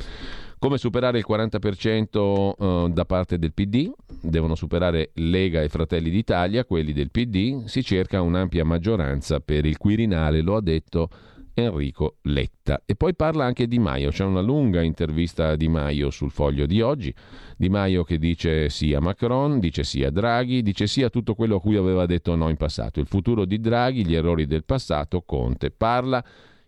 Come 0.59 0.77
superare 0.77 1.19
il 1.19 1.25
40% 1.25 2.53
eh, 2.57 2.89
da 2.89 3.05
parte 3.05 3.39
del 3.39 3.53
PD? 3.53 3.89
Devono 4.21 4.55
superare 4.55 5.11
Lega 5.13 5.61
e 5.61 5.69
Fratelli 5.69 6.09
d'Italia, 6.09 6.65
quelli 6.65 6.91
del 6.91 7.11
PD. 7.11 7.63
Si 7.63 7.81
cerca 7.81 8.21
un'ampia 8.21 8.65
maggioranza 8.65 9.39
per 9.39 9.65
il 9.65 9.77
Quirinale, 9.77 10.41
lo 10.41 10.57
ha 10.57 10.61
detto 10.61 11.07
Enrico 11.53 12.17
Letta. 12.23 12.81
E 12.85 12.95
poi 12.95 13.15
parla 13.15 13.45
anche 13.45 13.67
Di 13.67 13.79
Maio, 13.79 14.09
c'è 14.09 14.25
una 14.25 14.41
lunga 14.41 14.81
intervista 14.81 15.47
a 15.47 15.55
Di 15.55 15.69
Maio 15.69 16.09
sul 16.09 16.29
foglio 16.29 16.65
di 16.65 16.81
oggi. 16.81 17.15
Di 17.55 17.69
Maio 17.69 18.03
che 18.03 18.17
dice 18.17 18.67
sì 18.67 18.93
a 18.93 18.99
Macron, 18.99 19.61
dice 19.61 19.85
sì 19.85 20.03
a 20.03 20.11
Draghi, 20.11 20.61
dice 20.61 20.87
sì 20.87 21.03
a 21.03 21.09
tutto 21.09 21.35
quello 21.35 21.55
a 21.55 21.61
cui 21.61 21.77
aveva 21.77 22.05
detto 22.05 22.35
no 22.35 22.49
in 22.49 22.57
passato. 22.57 22.99
Il 22.99 23.07
futuro 23.07 23.45
di 23.45 23.61
Draghi, 23.61 24.05
gli 24.05 24.13
errori 24.13 24.45
del 24.45 24.65
passato, 24.65 25.21
Conte. 25.21 25.71
Parla 25.71 26.21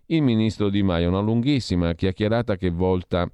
il 0.05 0.22
ministro 0.22 0.69
Di 0.69 0.81
Maio, 0.81 1.09
una 1.09 1.19
lunghissima 1.19 1.93
chiacchierata 1.93 2.55
che 2.55 2.69
volta 2.69 3.30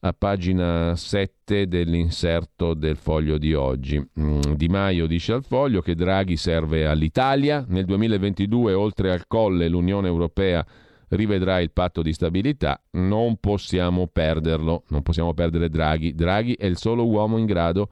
a 0.00 0.12
pagina 0.12 0.94
7 0.94 1.66
dell'inserto 1.66 2.74
del 2.74 2.96
foglio 2.96 3.38
di 3.38 3.54
oggi. 3.54 3.98
Mm, 4.20 4.40
di 4.54 4.68
Maio 4.68 5.06
dice 5.06 5.32
al 5.32 5.44
foglio 5.44 5.80
che 5.80 5.94
Draghi 5.94 6.36
serve 6.36 6.86
all'Italia, 6.86 7.64
nel 7.68 7.84
2022 7.84 8.74
oltre 8.74 9.12
al 9.12 9.26
colle 9.26 9.68
l'Unione 9.68 10.08
Europea 10.08 10.64
rivedrà 11.08 11.60
il 11.60 11.70
patto 11.70 12.02
di 12.02 12.12
stabilità, 12.12 12.80
non 12.92 13.36
possiamo 13.36 14.08
perderlo, 14.08 14.84
non 14.88 15.02
possiamo 15.02 15.34
perdere 15.34 15.68
Draghi. 15.68 16.14
Draghi 16.14 16.54
è 16.54 16.66
il 16.66 16.76
solo 16.76 17.06
uomo 17.06 17.38
in 17.38 17.46
grado 17.46 17.88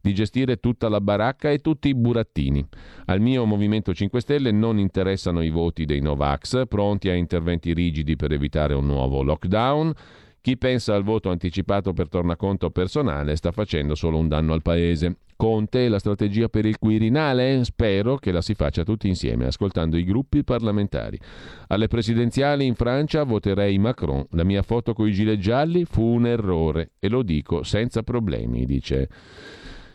di 0.00 0.14
gestire 0.14 0.56
tutta 0.56 0.88
la 0.88 1.00
baracca 1.00 1.50
e 1.50 1.58
tutti 1.58 1.88
i 1.88 1.94
burattini. 1.94 2.64
Al 3.06 3.20
mio 3.20 3.44
Movimento 3.44 3.92
5 3.92 4.20
Stelle 4.20 4.52
non 4.52 4.78
interessano 4.78 5.42
i 5.42 5.50
voti 5.50 5.84
dei 5.84 6.00
Novax, 6.00 6.66
pronti 6.68 7.08
a 7.08 7.14
interventi 7.14 7.72
rigidi 7.72 8.16
per 8.16 8.32
evitare 8.32 8.74
un 8.74 8.86
nuovo 8.86 9.22
lockdown. 9.22 9.92
Chi 10.48 10.56
pensa 10.56 10.94
al 10.94 11.02
voto 11.02 11.28
anticipato 11.28 11.92
per 11.92 12.08
tornaconto 12.08 12.70
personale 12.70 13.36
sta 13.36 13.52
facendo 13.52 13.94
solo 13.94 14.16
un 14.16 14.28
danno 14.28 14.54
al 14.54 14.62
paese. 14.62 15.16
Conte 15.36 15.84
e 15.84 15.88
la 15.90 15.98
strategia 15.98 16.48
per 16.48 16.64
il 16.64 16.78
Quirinale? 16.78 17.62
Spero 17.64 18.16
che 18.16 18.32
la 18.32 18.40
si 18.40 18.54
faccia 18.54 18.82
tutti 18.82 19.08
insieme, 19.08 19.44
ascoltando 19.44 19.98
i 19.98 20.04
gruppi 20.04 20.44
parlamentari. 20.44 21.18
Alle 21.66 21.86
presidenziali 21.86 22.64
in 22.64 22.76
Francia 22.76 23.24
voterei 23.24 23.76
Macron. 23.76 24.24
La 24.30 24.42
mia 24.42 24.62
foto 24.62 24.94
con 24.94 25.06
i 25.06 25.12
gilet 25.12 25.38
gialli 25.38 25.84
fu 25.84 26.02
un 26.02 26.26
errore 26.26 26.92
e 26.98 27.10
lo 27.10 27.22
dico 27.22 27.62
senza 27.62 28.02
problemi, 28.02 28.64
dice 28.64 29.10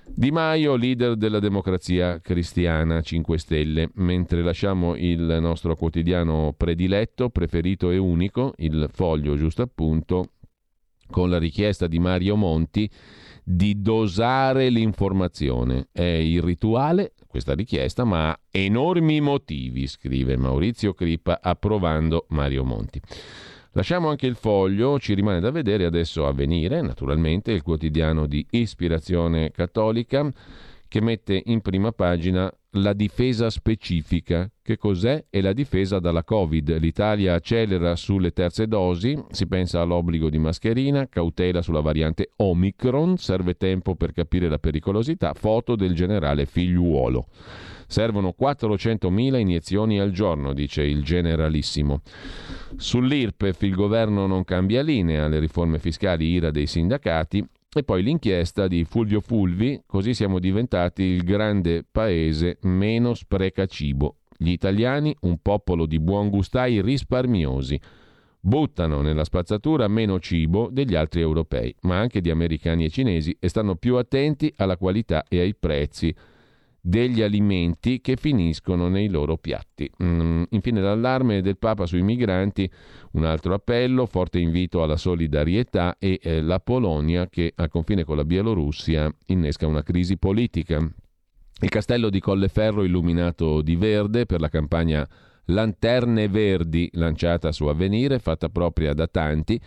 di 0.05 0.29
Maio, 0.31 0.75
leader 0.75 1.15
della 1.15 1.39
democrazia 1.39 2.19
cristiana 2.19 3.01
5 3.01 3.37
Stelle, 3.39 3.89
mentre 3.95 4.43
lasciamo 4.43 4.95
il 4.95 5.37
nostro 5.41 5.75
quotidiano 5.75 6.53
prediletto, 6.55 7.29
preferito 7.29 7.89
e 7.89 7.97
unico, 7.97 8.53
il 8.57 8.87
foglio 8.91 9.35
giusto 9.35 9.63
appunto, 9.63 10.27
con 11.09 11.29
la 11.29 11.37
richiesta 11.37 11.87
di 11.87 11.99
Mario 11.99 12.35
Monti 12.35 12.89
di 13.43 13.81
dosare 13.81 14.69
l'informazione. 14.69 15.87
È 15.91 16.01
irrituale 16.01 17.13
questa 17.27 17.53
richiesta, 17.53 18.03
ma 18.03 18.29
ha 18.29 18.39
enormi 18.49 19.19
motivi, 19.19 19.87
scrive 19.87 20.37
Maurizio 20.37 20.93
Crippa 20.93 21.39
approvando 21.41 22.25
Mario 22.29 22.63
Monti. 22.63 23.01
Lasciamo 23.75 24.09
anche 24.09 24.27
il 24.27 24.35
foglio, 24.35 24.99
ci 24.99 25.15
rimane 25.15 25.39
da 25.39 25.49
vedere 25.49 25.85
adesso 25.85 26.27
a 26.27 26.31
venire, 26.31 26.81
naturalmente, 26.81 27.51
il 27.51 27.63
quotidiano 27.63 28.27
di 28.27 28.45
ispirazione 28.51 29.49
cattolica 29.49 30.31
che 30.93 31.01
mette 31.01 31.41
in 31.45 31.61
prima 31.61 31.91
pagina 31.91 32.53
la 32.73 32.93
difesa 32.93 33.49
specifica. 33.49 34.47
Che 34.61 34.77
cos'è? 34.77 35.25
È 35.27 35.41
la 35.41 35.51
difesa 35.51 35.97
dalla 35.97 36.23
Covid. 36.23 36.77
L'Italia 36.77 37.33
accelera 37.33 37.95
sulle 37.95 38.29
terze 38.29 38.67
dosi, 38.67 39.17
si 39.31 39.47
pensa 39.47 39.81
all'obbligo 39.81 40.29
di 40.29 40.37
mascherina, 40.37 41.07
cautela 41.09 41.63
sulla 41.63 41.79
variante 41.79 42.33
Omicron, 42.35 43.17
serve 43.17 43.57
tempo 43.57 43.95
per 43.95 44.11
capire 44.11 44.47
la 44.47 44.59
pericolosità, 44.59 45.33
foto 45.33 45.75
del 45.75 45.95
generale 45.95 46.45
figliuolo. 46.45 47.25
Servono 47.87 48.35
400.000 48.39 49.39
iniezioni 49.39 49.99
al 49.99 50.11
giorno, 50.11 50.53
dice 50.53 50.83
il 50.83 51.03
generalissimo. 51.03 52.01
Sull'IRPEF 52.75 53.63
il 53.63 53.73
governo 53.73 54.27
non 54.27 54.43
cambia 54.43 54.83
linea, 54.83 55.27
le 55.27 55.39
riforme 55.39 55.79
fiscali 55.79 56.27
ira 56.27 56.51
dei 56.51 56.67
sindacati 56.67 57.43
e 57.79 57.83
poi 57.83 58.03
l'inchiesta 58.03 58.67
di 58.67 58.83
Fulvio 58.83 59.19
Fulvi, 59.19 59.81
così 59.85 60.13
siamo 60.13 60.39
diventati 60.39 61.03
il 61.03 61.23
grande 61.23 61.83
paese 61.89 62.57
meno 62.61 63.13
spreca 63.13 63.65
cibo. 63.65 64.17
Gli 64.37 64.51
italiani, 64.51 65.15
un 65.21 65.37
popolo 65.41 65.85
di 65.85 65.99
buon 65.99 66.29
gustai 66.29 66.81
risparmiosi, 66.81 67.79
buttano 68.39 69.01
nella 69.01 69.23
spazzatura 69.23 69.87
meno 69.87 70.19
cibo 70.19 70.69
degli 70.71 70.95
altri 70.95 71.21
europei, 71.21 71.73
ma 71.81 71.97
anche 71.97 72.19
di 72.19 72.29
americani 72.29 72.85
e 72.85 72.89
cinesi 72.89 73.35
e 73.39 73.47
stanno 73.47 73.75
più 73.75 73.95
attenti 73.95 74.53
alla 74.57 74.77
qualità 74.77 75.23
e 75.27 75.39
ai 75.39 75.55
prezzi 75.55 76.13
degli 76.85 77.21
alimenti 77.21 78.01
che 78.01 78.17
finiscono 78.17 78.89
nei 78.89 79.07
loro 79.07 79.37
piatti. 79.37 79.89
Mm, 80.03 80.43
infine 80.49 80.81
l'allarme 80.81 81.41
del 81.41 81.57
Papa 81.57 81.85
sui 81.85 82.01
migranti, 82.01 82.69
un 83.11 83.23
altro 83.23 83.53
appello, 83.53 84.05
forte 84.05 84.39
invito 84.39 84.83
alla 84.83 84.97
solidarietà 84.97 85.95
e 85.97 86.19
eh, 86.21 86.41
la 86.41 86.59
Polonia 86.59 87.29
che 87.29 87.53
al 87.55 87.69
confine 87.69 88.03
con 88.03 88.17
la 88.17 88.25
Bielorussia 88.25 89.09
innesca 89.27 89.65
una 89.65 89.81
crisi 89.81 90.17
politica. 90.17 90.77
Il 91.61 91.69
castello 91.69 92.09
di 92.09 92.19
Colleferro 92.19 92.83
illuminato 92.83 93.61
di 93.61 93.77
verde 93.77 94.25
per 94.25 94.41
la 94.41 94.49
campagna 94.49 95.07
Lanterne 95.45 96.27
Verdi 96.27 96.89
lanciata 96.93 97.53
su 97.53 97.65
Avvenire, 97.67 98.19
fatta 98.19 98.49
propria 98.49 98.93
da 98.93 99.07
tanti, 99.07 99.57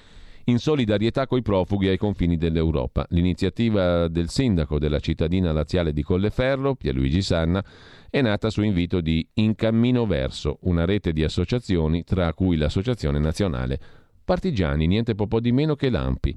in 0.48 0.58
solidarietà 0.58 1.26
coi 1.26 1.42
profughi 1.42 1.88
ai 1.88 1.96
confini 1.96 2.36
dell'Europa. 2.36 3.06
L'iniziativa 3.10 4.08
del 4.08 4.28
sindaco 4.28 4.78
della 4.78 5.00
cittadina 5.00 5.52
laziale 5.52 5.92
di 5.92 6.02
Colleferro, 6.02 6.74
Pierluigi 6.74 7.22
Sanna, 7.22 7.64
è 8.10 8.20
nata 8.20 8.50
su 8.50 8.62
invito 8.62 9.00
di 9.00 9.26
In 9.34 9.54
Cammino 9.54 10.06
Verso, 10.06 10.58
una 10.62 10.84
rete 10.84 11.12
di 11.12 11.24
associazioni 11.24 12.04
tra 12.04 12.32
cui 12.34 12.56
l'Associazione 12.56 13.18
Nazionale 13.18 13.80
Partigiani, 14.26 14.88
niente 14.88 15.14
po' 15.14 15.38
di 15.38 15.52
meno 15.52 15.76
che 15.76 15.88
lampi. 15.88 16.36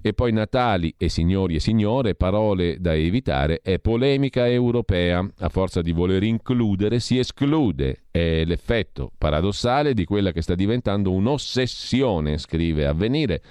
E 0.00 0.14
poi 0.14 0.32
Natali 0.32 0.94
e 0.96 1.10
signori 1.10 1.56
e 1.56 1.60
signore, 1.60 2.14
parole 2.14 2.78
da 2.80 2.94
evitare, 2.94 3.60
è 3.62 3.78
polemica 3.78 4.48
europea. 4.48 5.28
A 5.40 5.48
forza 5.50 5.82
di 5.82 5.92
voler 5.92 6.22
includere 6.22 7.00
si 7.00 7.18
esclude. 7.18 8.04
È 8.10 8.44
l'effetto 8.46 9.12
paradossale 9.18 9.92
di 9.92 10.06
quella 10.06 10.32
che 10.32 10.40
sta 10.40 10.54
diventando 10.54 11.12
un'ossessione, 11.12 12.38
scrive 12.38 12.86
Avvenire. 12.86 13.42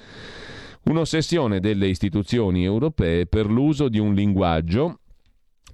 Un'ossessione 0.86 1.60
delle 1.60 1.88
istituzioni 1.88 2.64
europee 2.64 3.28
per 3.28 3.46
l'uso 3.46 3.90
di 3.90 4.00
un 4.00 4.16
linguaggio 4.16 5.02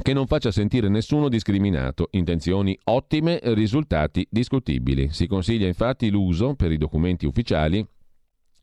che 0.02 0.14
non 0.14 0.28
faccia 0.28 0.52
sentire 0.52 0.90
nessuno 0.90 1.30
discriminato, 1.30 2.08
intenzioni 2.12 2.78
ottime, 2.86 3.40
risultati 3.44 4.28
discutibili. 4.30 5.10
Si 5.12 5.28
consiglia 5.28 5.68
infatti 5.68 6.10
l'uso, 6.10 6.56
per 6.56 6.72
i 6.72 6.78
documenti 6.78 7.26
ufficiali, 7.26 7.86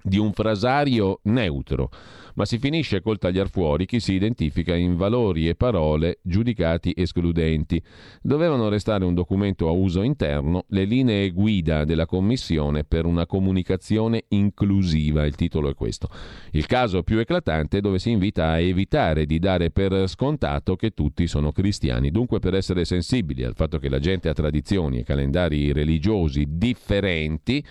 di 0.03 0.19
un 0.19 0.33
frasario 0.33 1.21
neutro, 1.25 1.91
ma 2.35 2.45
si 2.45 2.59
finisce 2.59 3.01
col 3.01 3.19
tagliar 3.19 3.49
fuori 3.51 3.87
chi 3.87 4.01
si 4.01 4.15
identifica 4.15 4.75
in 4.75 4.97
valori 4.97 5.49
e 5.49 5.55
parole 5.55 6.21
giudicati 6.23 6.93
escludenti. 6.97 7.83
Dovevano 8.23 8.69
restare 8.69 9.05
un 9.05 9.15
documento 9.15 9.69
a 9.69 9.73
uso 9.73 10.03
interno, 10.03 10.65
le 10.69 10.85
linee 10.85 11.31
guida 11.31 11.85
della 11.85 12.07
Commissione 12.07 12.85
per 12.85 13.05
una 13.05 13.27
comunicazione 13.27 14.25
inclusiva, 14.29 15.27
il 15.27 15.35
titolo 15.35 15.69
è 15.69 15.75
questo. 15.75 16.09
Il 16.53 16.67
caso 16.67 17.03
più 17.03 17.19
eclatante 17.19 17.81
dove 17.81 17.99
si 17.99 18.11
invita 18.11 18.51
a 18.51 18.59
evitare 18.59 19.27
di 19.27 19.39
dare 19.39 19.71
per 19.71 20.09
scontato 20.09 20.77
che 20.77 20.91
tutti 20.91 21.27
sono 21.27 21.53
cristiani, 21.53 22.11
dunque 22.11 22.39
per 22.39 22.55
essere 22.55 22.85
sensibili 22.85 23.45
al 23.45 23.55
fatto 23.55 23.79
che 23.79 23.89
la 23.89 23.99
gente 23.99 24.29
ha 24.29 24.33
tradizioni 24.33 25.01
e 25.01 25.05
calendari 25.05 25.73
religiosi 25.73 26.47
differenti, 26.49 27.63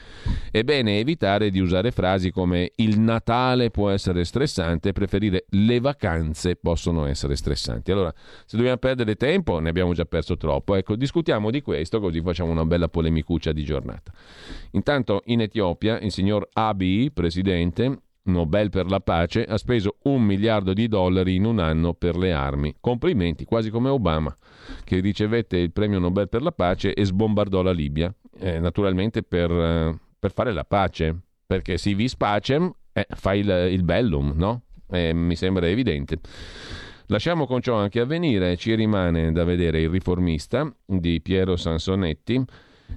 è 0.52 0.64
bene 0.64 1.00
evitare 1.00 1.50
di 1.50 1.60
usare 1.60 1.92
frasi 1.92 2.32
come 2.32 2.72
il 2.76 3.00
Natale 3.00 3.70
può 3.72 3.90
essere 3.90 4.26
stressante 4.26 4.58
stressante, 4.60 4.92
preferire 4.92 5.46
le 5.50 5.80
vacanze 5.80 6.56
possono 6.56 7.06
essere 7.06 7.36
stressanti. 7.36 7.92
Allora, 7.92 8.14
se 8.46 8.58
dobbiamo 8.58 8.78
perdere 8.78 9.16
tempo, 9.16 9.60
ne 9.60 9.70
abbiamo 9.70 9.94
già 9.94 10.06
perso 10.06 10.36
troppo. 10.36 10.76
Ecco, 10.76 10.96
discutiamo 10.96 11.50
di 11.50 11.62
questo, 11.62 12.00
così 12.00 12.22
facciamo 12.22 12.52
una 12.52 12.66
bella 12.66 12.90
polemicuccia 12.90 13.52
di 13.52 13.64
giornata. 13.64 14.12
Intanto 14.72 15.22
in 15.26 15.42
Etiopia 15.42 16.00
il 16.00 16.12
signor 16.12 16.48
Abiy, 16.52 17.12
presidente, 17.12 18.02
Nobel 18.24 18.70
per 18.70 18.88
la 18.88 19.00
pace, 19.00 19.44
ha 19.44 19.58
speso 19.58 19.98
un 20.04 20.22
miliardo 20.22 20.74
di 20.74 20.88
dollari 20.88 21.36
in 21.36 21.46
un 21.46 21.60
anno 21.60 21.94
per 21.94 22.16
le 22.18 22.32
armi. 22.32 22.76
Complimenti, 22.80 23.46
quasi 23.46 23.70
come 23.70 23.90
Obama, 23.90 24.36
che 24.84 25.00
ricevette 25.00 25.58
il 25.58 25.72
premio 25.72 26.00
Nobel 26.00 26.30
per 26.30 26.42
la 26.42 26.52
pace 26.52 26.94
e 26.94 27.06
sbombardò 27.06 27.62
la 27.62 27.72
Libia, 27.72 28.14
eh, 28.40 28.60
naturalmente 28.60 29.24
per, 29.24 29.50
eh, 29.50 29.98
per, 30.20 30.32
fare 30.32 30.52
la 30.52 30.66
pace, 30.66 31.18
perché 31.48 31.78
si 31.78 31.96
vis 31.96 32.16
pacem 32.16 32.72
eh, 33.00 33.16
fai 33.16 33.40
il, 33.40 33.70
il 33.72 33.84
bellum, 33.84 34.34
no? 34.36 34.64
Eh, 34.92 35.14
mi 35.14 35.36
sembra 35.36 35.68
evidente. 35.68 36.20
Lasciamo 37.08 37.48
con 37.48 37.62
ciò 37.62 37.76
anche 37.76 38.00
avvenire, 38.00 38.56
ci 38.56 38.76
rimane 38.76 39.32
da 39.32 39.44
vedere 39.44 39.82
il 39.82 39.90
riformista 39.90 40.72
di 40.86 41.22
Piero 41.22 41.56
Sansonetti, 41.56 42.44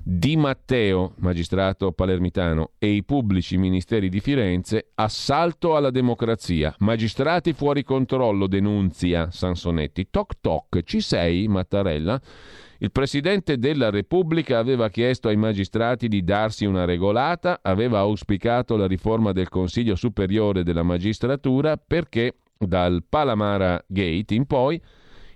Di 0.03 0.37
Matteo, 0.37 1.15
magistrato 1.19 1.93
palermitano, 1.93 2.73
e 2.79 2.89
i 2.89 3.05
pubblici 3.05 3.57
ministeri 3.57 4.09
di 4.09 4.21
Firenze, 4.21 4.91
assalto 4.95 5.77
alla 5.77 5.91
democrazia, 5.91 6.75
magistrati 6.79 7.53
fuori 7.53 7.85
controllo, 7.85 8.47
denunzia 8.47 9.31
Sansonetti. 9.31 10.09
Toc 10.11 10.35
toc, 10.41 10.83
ci 10.83 11.01
sei, 11.01 11.47
Mattarella? 11.47 12.21
Il 12.83 12.91
Presidente 12.91 13.59
della 13.59 13.91
Repubblica 13.91 14.59
aveva 14.59 14.89
chiesto 14.89 15.29
ai 15.29 15.37
magistrati 15.37 16.09
di 16.09 16.25
darsi 16.25 16.65
una 16.65 16.85
regolata, 16.85 17.61
aveva 17.63 18.01
auspicato 18.01 18.75
la 18.75 18.89
riforma 18.89 19.31
del 19.31 19.49
Consiglio 19.49 19.95
Superiore 19.95 20.65
della 20.65 20.83
Magistratura 20.83 21.77
perché 21.77 22.39
dal 22.59 23.05
Palamara 23.09 23.81
Gate 23.87 24.35
in 24.35 24.47
poi 24.47 24.83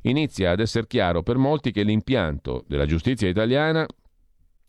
inizia 0.03 0.51
ad 0.51 0.59
essere 0.59 0.89
chiaro 0.89 1.23
per 1.23 1.37
molti 1.37 1.71
che 1.71 1.85
l'impianto 1.85 2.65
della 2.67 2.85
giustizia 2.85 3.29
italiana 3.29 3.87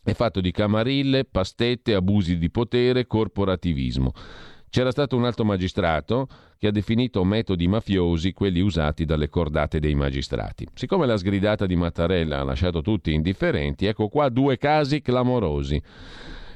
è 0.04 0.12
fatto 0.12 0.40
di 0.40 0.52
camarille, 0.52 1.24
pastette, 1.24 1.94
abusi 1.94 2.38
di 2.38 2.48
potere, 2.48 3.08
corporativismo. 3.08 4.12
C'era 4.70 4.92
stato 4.92 5.16
un 5.16 5.24
alto 5.24 5.44
magistrato 5.44 6.28
che 6.58 6.66
ha 6.66 6.72
definito 6.72 7.22
metodi 7.24 7.68
mafiosi 7.68 8.32
quelli 8.32 8.60
usati 8.60 9.04
dalle 9.04 9.28
cordate 9.28 9.78
dei 9.78 9.94
magistrati. 9.94 10.66
Siccome 10.74 11.06
la 11.06 11.16
sgridata 11.16 11.66
di 11.66 11.76
Mattarella 11.76 12.40
ha 12.40 12.44
lasciato 12.44 12.82
tutti 12.82 13.12
indifferenti, 13.12 13.86
ecco 13.86 14.08
qua 14.08 14.28
due 14.28 14.58
casi 14.58 15.00
clamorosi. 15.00 15.80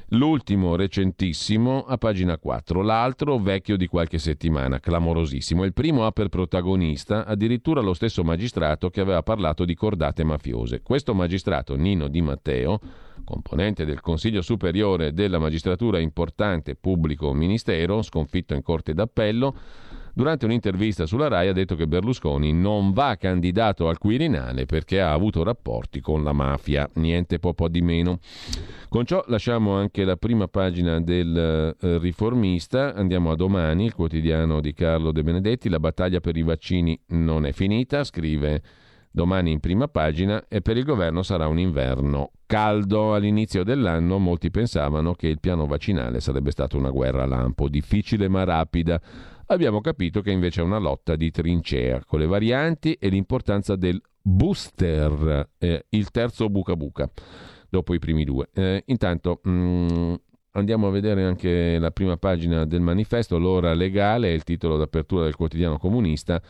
L'ultimo 0.09 0.75
recentissimo 0.75 1.85
a 1.85 1.97
pagina 1.97 2.37
4, 2.37 2.81
l'altro 2.83 3.39
vecchio 3.39 3.77
di 3.77 3.87
qualche 3.87 4.19
settimana, 4.19 4.79
clamorosissimo. 4.79 5.63
Il 5.63 5.73
primo 5.73 6.05
ha 6.05 6.11
per 6.11 6.27
protagonista 6.27 7.25
addirittura 7.25 7.81
lo 7.81 7.95
stesso 7.95 8.23
magistrato 8.23 8.91
che 8.91 9.01
aveva 9.01 9.23
parlato 9.23 9.65
di 9.65 9.73
cordate 9.73 10.23
mafiose. 10.23 10.81
Questo 10.83 11.15
magistrato, 11.15 11.75
Nino 11.75 12.09
Di 12.09 12.21
Matteo, 12.21 12.79
componente 13.23 13.85
del 13.85 14.01
Consiglio 14.01 14.41
Superiore 14.41 15.13
della 15.13 15.39
Magistratura 15.39 15.99
importante 15.99 16.75
pubblico 16.75 17.33
ministero, 17.33 18.01
sconfitto 18.01 18.53
in 18.53 18.61
Corte 18.61 18.93
d'Appello, 18.93 19.55
Durante 20.15 20.45
un'intervista 20.45 21.07
sulla 21.07 21.27
RAI 21.27 21.47
ha 21.47 21.53
detto 21.53 21.73
che 21.75 21.87
Berlusconi 21.87 22.53
non 22.53 22.91
va 22.91 23.15
candidato 23.15 23.89
al 23.89 23.97
Quirinale 23.97 24.67
perché 24.67 25.01
ha 25.01 25.11
avuto 25.11 25.41
rapporti 25.41 26.01
con 26.01 26.23
la 26.23 26.33
mafia, 26.33 26.87
niente 26.95 27.39
po' 27.39 27.55
po' 27.55 27.67
di 27.67 27.81
meno. 27.81 28.19
Con 28.89 29.05
ciò 29.05 29.23
lasciamo 29.25 29.73
anche 29.73 30.03
la 30.03 30.15
prima 30.15 30.47
pagina 30.47 31.01
del 31.01 31.35
eh, 31.35 31.97
riformista, 31.97 32.93
andiamo 32.93 33.31
a 33.31 33.35
domani, 33.35 33.85
il 33.85 33.95
quotidiano 33.95 34.61
di 34.61 34.73
Carlo 34.73 35.11
De 35.11 35.23
Benedetti, 35.23 35.67
la 35.67 35.79
battaglia 35.79 36.19
per 36.19 36.37
i 36.37 36.43
vaccini 36.43 36.99
non 37.07 37.47
è 37.47 37.51
finita, 37.51 38.03
scrive 38.03 38.61
domani 39.15 39.51
in 39.51 39.59
prima 39.59 39.87
pagina 39.87 40.43
e 40.47 40.61
per 40.61 40.75
il 40.75 40.83
governo 40.83 41.21
sarà 41.21 41.47
un 41.47 41.59
inverno 41.59 42.31
caldo. 42.47 43.13
All'inizio 43.13 43.63
dell'anno 43.63 44.17
molti 44.17 44.49
pensavano 44.49 45.13
che 45.13 45.27
il 45.27 45.39
piano 45.39 45.67
vaccinale 45.67 46.19
sarebbe 46.19 46.49
stata 46.49 46.77
una 46.77 46.89
guerra 46.89 47.25
lampo, 47.25 47.69
difficile 47.69 48.27
ma 48.27 48.43
rapida 48.43 48.99
abbiamo 49.47 49.81
capito 49.81 50.21
che 50.21 50.31
invece 50.31 50.61
è 50.61 50.63
una 50.63 50.79
lotta 50.79 51.15
di 51.15 51.29
trincea 51.29 52.03
con 52.05 52.19
le 52.19 52.25
varianti 52.25 52.93
e 52.93 53.09
l'importanza 53.09 53.75
del 53.75 54.01
booster, 54.19 55.49
eh, 55.59 55.85
il 55.89 56.09
terzo 56.09 56.49
buca 56.49 56.75
buca, 56.75 57.09
dopo 57.69 57.93
i 57.93 57.99
primi 57.99 58.23
due. 58.23 58.49
Eh, 58.51 58.83
intanto 58.87 59.41
mh, 59.43 59.51
mm, 59.51 60.13
andiamo 60.53 60.87
a 60.87 60.91
vedere 60.91 61.23
anche 61.23 61.77
la 61.77 61.91
prima 61.91 62.17
pagina 62.17 62.65
del 62.65 62.81
manifesto, 62.81 63.37
l'ora 63.37 63.73
legale, 63.73 64.29
è 64.29 64.31
il 64.31 64.43
titolo 64.43 64.77
d'apertura 64.77 65.25
del 65.25 65.35
quotidiano 65.35 65.77
comunista 65.77 66.41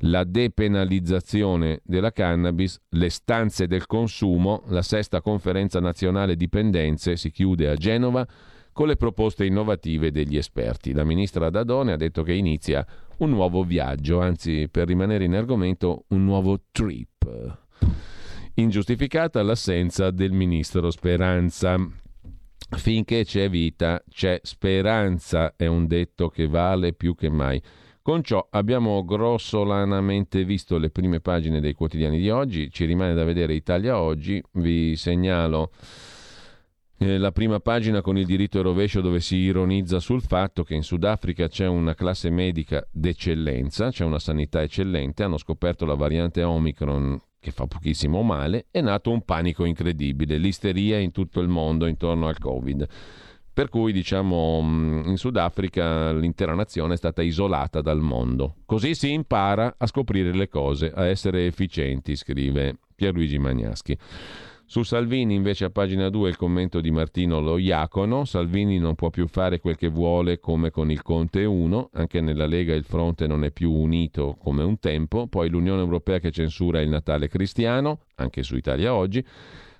la 0.00 0.24
depenalizzazione 0.24 1.80
della 1.84 2.12
cannabis, 2.12 2.80
le 2.90 3.10
stanze 3.10 3.66
del 3.66 3.86
consumo, 3.86 4.62
la 4.68 4.82
sesta 4.82 5.20
conferenza 5.20 5.80
nazionale 5.80 6.36
dipendenze 6.36 7.16
si 7.16 7.30
chiude 7.30 7.68
a 7.68 7.76
Genova 7.76 8.26
con 8.72 8.88
le 8.88 8.96
proposte 8.96 9.46
innovative 9.46 10.10
degli 10.10 10.36
esperti. 10.36 10.92
La 10.92 11.04
ministra 11.04 11.48
Dadone 11.48 11.92
ha 11.92 11.96
detto 11.96 12.22
che 12.22 12.34
inizia 12.34 12.86
un 13.18 13.30
nuovo 13.30 13.64
viaggio, 13.64 14.20
anzi 14.20 14.68
per 14.70 14.86
rimanere 14.86 15.24
in 15.24 15.34
argomento 15.34 16.04
un 16.08 16.24
nuovo 16.24 16.60
trip. 16.70 17.64
Ingiustificata 18.54 19.42
l'assenza 19.42 20.10
del 20.10 20.32
ministro 20.32 20.90
Speranza. 20.90 21.76
Finché 22.68 23.24
c'è 23.24 23.48
vita, 23.48 24.02
c'è 24.10 24.40
speranza, 24.42 25.54
è 25.56 25.66
un 25.66 25.86
detto 25.86 26.28
che 26.28 26.46
vale 26.48 26.92
più 26.92 27.14
che 27.14 27.30
mai. 27.30 27.62
Con 28.06 28.22
ciò 28.22 28.46
abbiamo 28.50 29.04
grossolanamente 29.04 30.44
visto 30.44 30.78
le 30.78 30.90
prime 30.90 31.18
pagine 31.18 31.58
dei 31.58 31.72
quotidiani 31.72 32.18
di 32.20 32.30
oggi, 32.30 32.70
ci 32.70 32.84
rimane 32.84 33.14
da 33.14 33.24
vedere 33.24 33.52
Italia 33.52 33.98
oggi, 33.98 34.40
vi 34.52 34.94
segnalo 34.94 35.72
eh, 36.98 37.18
la 37.18 37.32
prima 37.32 37.58
pagina 37.58 38.02
con 38.02 38.16
il 38.16 38.24
diritto 38.24 38.60
e 38.60 38.62
rovescio 38.62 39.00
dove 39.00 39.18
si 39.18 39.38
ironizza 39.38 39.98
sul 39.98 40.22
fatto 40.22 40.62
che 40.62 40.76
in 40.76 40.84
Sudafrica 40.84 41.48
c'è 41.48 41.66
una 41.66 41.96
classe 41.96 42.30
medica 42.30 42.86
d'eccellenza, 42.92 43.90
c'è 43.90 44.04
una 44.04 44.20
sanità 44.20 44.62
eccellente, 44.62 45.24
hanno 45.24 45.36
scoperto 45.36 45.84
la 45.84 45.96
variante 45.96 46.44
Omicron 46.44 47.20
che 47.40 47.50
fa 47.50 47.66
pochissimo 47.66 48.22
male, 48.22 48.66
è 48.70 48.80
nato 48.82 49.10
un 49.10 49.22
panico 49.22 49.64
incredibile, 49.64 50.38
l'isteria 50.38 50.98
in 50.98 51.10
tutto 51.10 51.40
il 51.40 51.48
mondo 51.48 51.86
intorno 51.86 52.28
al 52.28 52.38
Covid. 52.38 52.86
Per 53.56 53.70
cui, 53.70 53.90
diciamo, 53.90 54.60
mm, 54.62 55.08
in 55.08 55.16
Sudafrica 55.16 56.12
l'intera 56.12 56.54
nazione 56.54 56.92
è 56.92 56.96
stata 56.98 57.22
isolata 57.22 57.80
dal 57.80 58.02
mondo. 58.02 58.56
Così 58.66 58.94
si 58.94 59.14
impara 59.14 59.76
a 59.78 59.86
scoprire 59.86 60.34
le 60.34 60.50
cose, 60.50 60.92
a 60.94 61.06
essere 61.06 61.46
efficienti, 61.46 62.16
scrive 62.16 62.76
Pierluigi 62.94 63.38
Magnaschi. 63.38 63.96
Su 64.66 64.82
Salvini 64.82 65.34
invece 65.34 65.64
a 65.64 65.70
pagina 65.70 66.10
2 66.10 66.28
il 66.28 66.36
commento 66.36 66.82
di 66.82 66.90
Martino 66.90 67.40
Lo 67.40 67.56
Iacono, 67.56 68.26
Salvini 68.26 68.78
non 68.78 68.94
può 68.94 69.08
più 69.08 69.26
fare 69.26 69.58
quel 69.58 69.76
che 69.76 69.88
vuole 69.88 70.38
come 70.38 70.68
con 70.68 70.90
il 70.90 71.00
Conte 71.00 71.46
1, 71.46 71.90
anche 71.94 72.20
nella 72.20 72.44
Lega 72.44 72.74
il 72.74 72.84
fronte 72.84 73.26
non 73.26 73.42
è 73.42 73.52
più 73.52 73.72
unito 73.72 74.36
come 74.38 74.64
un 74.64 74.78
tempo, 74.78 75.28
poi 75.28 75.48
l'Unione 75.48 75.80
Europea 75.80 76.18
che 76.18 76.30
censura 76.30 76.82
il 76.82 76.90
Natale 76.90 77.28
cristiano, 77.28 78.00
anche 78.16 78.42
su 78.42 78.54
Italia 78.54 78.92
Oggi, 78.92 79.24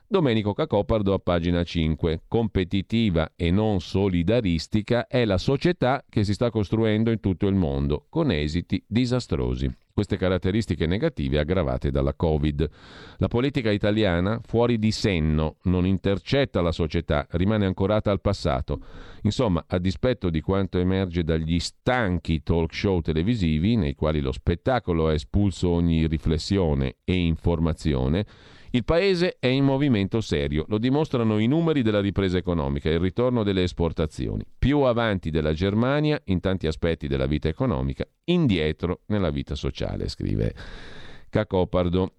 Domenico 0.08 0.52
Cacopardo 0.52 1.14
a 1.14 1.18
pagina 1.18 1.64
5. 1.64 2.22
Competitiva 2.28 3.32
e 3.34 3.50
non 3.50 3.80
solidaristica 3.80 5.08
è 5.08 5.24
la 5.24 5.36
società 5.36 6.04
che 6.08 6.22
si 6.22 6.32
sta 6.32 6.48
costruendo 6.48 7.10
in 7.10 7.18
tutto 7.18 7.48
il 7.48 7.56
mondo, 7.56 8.06
con 8.08 8.30
esiti 8.30 8.80
disastrosi. 8.86 9.68
Queste 9.92 10.16
caratteristiche 10.16 10.86
negative 10.86 11.40
aggravate 11.40 11.90
dalla 11.90 12.14
Covid. 12.14 12.70
La 13.16 13.26
politica 13.26 13.72
italiana, 13.72 14.40
fuori 14.46 14.78
di 14.78 14.92
senno, 14.92 15.56
non 15.62 15.84
intercetta 15.86 16.60
la 16.60 16.70
società, 16.70 17.26
rimane 17.30 17.66
ancorata 17.66 18.12
al 18.12 18.20
passato. 18.20 18.78
Insomma, 19.22 19.64
a 19.66 19.78
dispetto 19.78 20.30
di 20.30 20.40
quanto 20.40 20.78
emerge 20.78 21.24
dagli 21.24 21.58
stanchi 21.58 22.44
talk 22.44 22.72
show 22.72 23.00
televisivi, 23.00 23.74
nei 23.74 23.96
quali 23.96 24.20
lo 24.20 24.30
spettacolo 24.30 25.08
ha 25.08 25.14
espulso 25.14 25.70
ogni 25.70 26.06
riflessione 26.06 26.98
e 27.02 27.14
informazione, 27.14 28.24
il 28.76 28.84
paese 28.84 29.36
è 29.40 29.46
in 29.46 29.64
movimento 29.64 30.20
serio, 30.20 30.66
lo 30.68 30.76
dimostrano 30.76 31.38
i 31.38 31.46
numeri 31.46 31.80
della 31.80 32.00
ripresa 32.00 32.36
economica 32.36 32.90
e 32.90 32.94
il 32.94 33.00
ritorno 33.00 33.42
delle 33.42 33.62
esportazioni. 33.62 34.44
Più 34.58 34.80
avanti 34.80 35.30
della 35.30 35.54
Germania 35.54 36.20
in 36.26 36.40
tanti 36.40 36.66
aspetti 36.66 37.08
della 37.08 37.24
vita 37.24 37.48
economica, 37.48 38.06
indietro 38.24 39.00
nella 39.06 39.30
vita 39.30 39.54
sociale, 39.54 40.08
scrive 40.08 40.54
Cacopardo. 41.30 42.12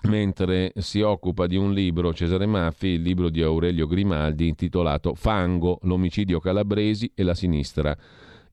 Mentre 0.00 0.72
si 0.76 1.00
occupa 1.00 1.46
di 1.46 1.56
un 1.56 1.72
libro, 1.72 2.14
Cesare 2.14 2.46
Maffi, 2.46 2.88
il 2.88 3.02
libro 3.02 3.30
di 3.30 3.42
Aurelio 3.42 3.88
Grimaldi 3.88 4.46
intitolato 4.46 5.14
Fango, 5.14 5.78
l'omicidio 5.82 6.38
calabresi 6.38 7.10
e 7.14 7.24
la 7.24 7.34
sinistra 7.34 7.96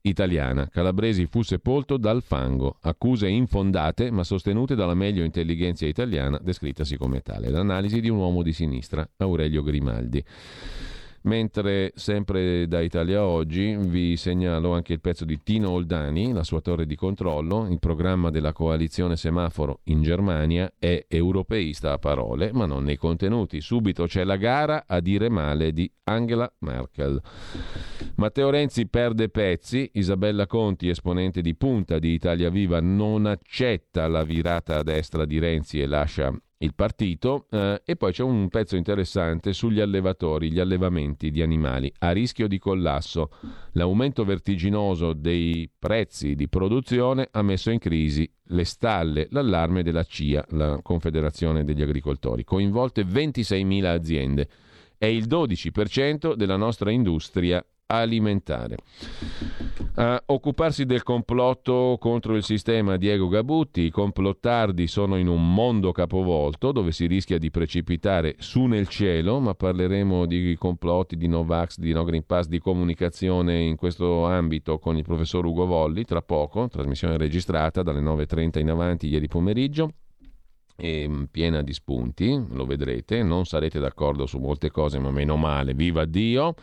italiana. 0.05 0.67
Calabresi 0.67 1.25
fu 1.27 1.41
sepolto 1.41 1.97
dal 1.97 2.21
fango. 2.21 2.77
Accuse 2.81 3.27
infondate 3.27 4.11
ma 4.11 4.23
sostenute 4.23 4.75
dalla 4.75 4.93
meglio 4.93 5.23
intelligenza 5.23 5.85
italiana, 5.85 6.39
descrittasi 6.41 6.97
come 6.97 7.21
tale. 7.21 7.49
L'analisi 7.49 8.01
di 8.01 8.09
un 8.09 8.17
uomo 8.17 8.41
di 8.41 8.53
sinistra, 8.53 9.07
Aurelio 9.17 9.63
Grimaldi. 9.63 10.23
Mentre 11.25 11.91
sempre 11.95 12.67
da 12.67 12.81
Italia 12.81 13.25
Oggi 13.25 13.75
vi 13.75 14.15
segnalo 14.15 14.73
anche 14.73 14.93
il 14.93 15.01
pezzo 15.01 15.25
di 15.25 15.41
Tino 15.41 15.71
Oldani, 15.71 16.31
la 16.31 16.43
sua 16.43 16.61
torre 16.61 16.85
di 16.85 16.95
controllo, 16.95 17.67
il 17.67 17.79
programma 17.79 18.29
della 18.29 18.53
coalizione 18.53 19.15
semaforo 19.15 19.79
in 19.85 20.03
Germania 20.03 20.71
è 20.77 21.05
europeista 21.07 21.93
a 21.93 21.97
parole, 21.97 22.51
ma 22.53 22.67
non 22.67 22.83
nei 22.83 22.97
contenuti. 22.97 23.59
Subito 23.59 24.05
c'è 24.05 24.23
la 24.23 24.35
gara 24.35 24.83
a 24.85 24.99
dire 24.99 25.27
male 25.29 25.71
di 25.71 25.91
Angela 26.03 26.51
Merkel. 26.59 27.19
Matteo 28.17 28.51
Renzi 28.51 28.87
perde 28.87 29.29
pezzi, 29.29 29.89
Isabella 29.93 30.45
Conti, 30.45 30.89
esponente 30.89 31.41
di 31.41 31.55
punta 31.55 31.97
di 31.97 32.13
Italia 32.13 32.51
Viva, 32.51 32.79
non 32.79 33.25
accetta 33.25 34.07
la 34.07 34.23
virata 34.23 34.77
a 34.77 34.83
destra 34.83 35.25
di 35.25 35.39
Renzi 35.39 35.81
e 35.81 35.87
lascia 35.87 36.31
il 36.59 36.73
partito 36.73 37.47
eh, 37.49 37.81
e 37.83 37.95
poi 37.95 38.13
c'è 38.13 38.23
un 38.23 38.47
pezzo 38.47 38.75
interessante 38.77 39.51
sugli 39.51 39.81
allevatori, 39.81 40.51
gli 40.51 40.59
allevamenti 40.59 41.29
di 41.29 41.41
animali 41.41 41.91
a 41.99 42.11
rischio 42.11 42.47
di 42.47 42.57
collasso. 42.57 43.29
L'aumento 43.73 44.23
vertiginoso 44.23 45.13
dei 45.13 45.69
prezzi 45.77 46.35
di 46.35 46.47
produzione 46.47 47.27
ha 47.31 47.41
messo 47.41 47.71
in 47.71 47.79
crisi 47.79 48.29
le 48.49 48.63
stalle, 48.63 49.27
l'allarme 49.31 49.83
della 49.83 50.03
CIA, 50.03 50.45
la 50.49 50.79
Confederazione 50.81 51.63
degli 51.63 51.81
Agricoltori, 51.81 52.43
coinvolte 52.43 53.03
26.000 53.03 53.85
aziende. 53.85 54.49
È 54.97 55.07
il 55.07 55.27
12% 55.27 56.35
della 56.35 56.55
nostra 56.55 56.89
industria 56.89 57.63
alimentare. 57.87 58.77
A 59.97 60.21
occuparsi 60.25 60.85
del 60.85 61.03
complotto 61.03 61.97
contro 61.99 62.35
il 62.35 62.43
sistema 62.43 62.97
Diego 62.97 63.27
Gabutti, 63.27 63.81
i 63.81 63.91
complottardi 63.91 64.87
sono 64.87 65.17
in 65.17 65.27
un 65.27 65.53
mondo 65.53 65.91
capovolto 65.91 66.71
dove 66.71 66.91
si 66.91 67.05
rischia 67.05 67.37
di 67.37 67.49
precipitare 67.49 68.35
su 68.39 68.65
nel 68.65 68.87
cielo, 68.87 69.39
ma 69.39 69.53
parleremo 69.53 70.25
di 70.25 70.55
complotti, 70.57 71.15
di 71.15 71.27
Novax, 71.27 71.77
di 71.77 71.93
No 71.93 72.03
Green 72.03 72.25
Pass, 72.25 72.47
di 72.47 72.59
comunicazione 72.59 73.61
in 73.61 73.75
questo 73.75 74.25
ambito 74.25 74.79
con 74.79 74.97
il 74.97 75.03
professor 75.03 75.45
Ugo 75.45 75.65
Volli 75.65 76.03
tra 76.03 76.21
poco, 76.21 76.67
trasmissione 76.67 77.17
registrata 77.17 77.83
dalle 77.83 78.01
9.30 78.01 78.59
in 78.59 78.69
avanti 78.69 79.07
ieri 79.07 79.27
pomeriggio 79.27 79.91
e 80.75 81.09
piena 81.31 81.61
di 81.61 81.71
spunti, 81.71 82.47
lo 82.49 82.65
vedrete, 82.65 83.23
non 83.23 83.45
sarete 83.45 83.79
d'accordo 83.79 84.25
su 84.25 84.39
molte 84.39 84.69
cose, 84.71 84.99
ma 84.99 85.09
meno 85.09 85.37
male, 85.37 85.73
viva 85.73 86.03
Dio! 86.03 86.53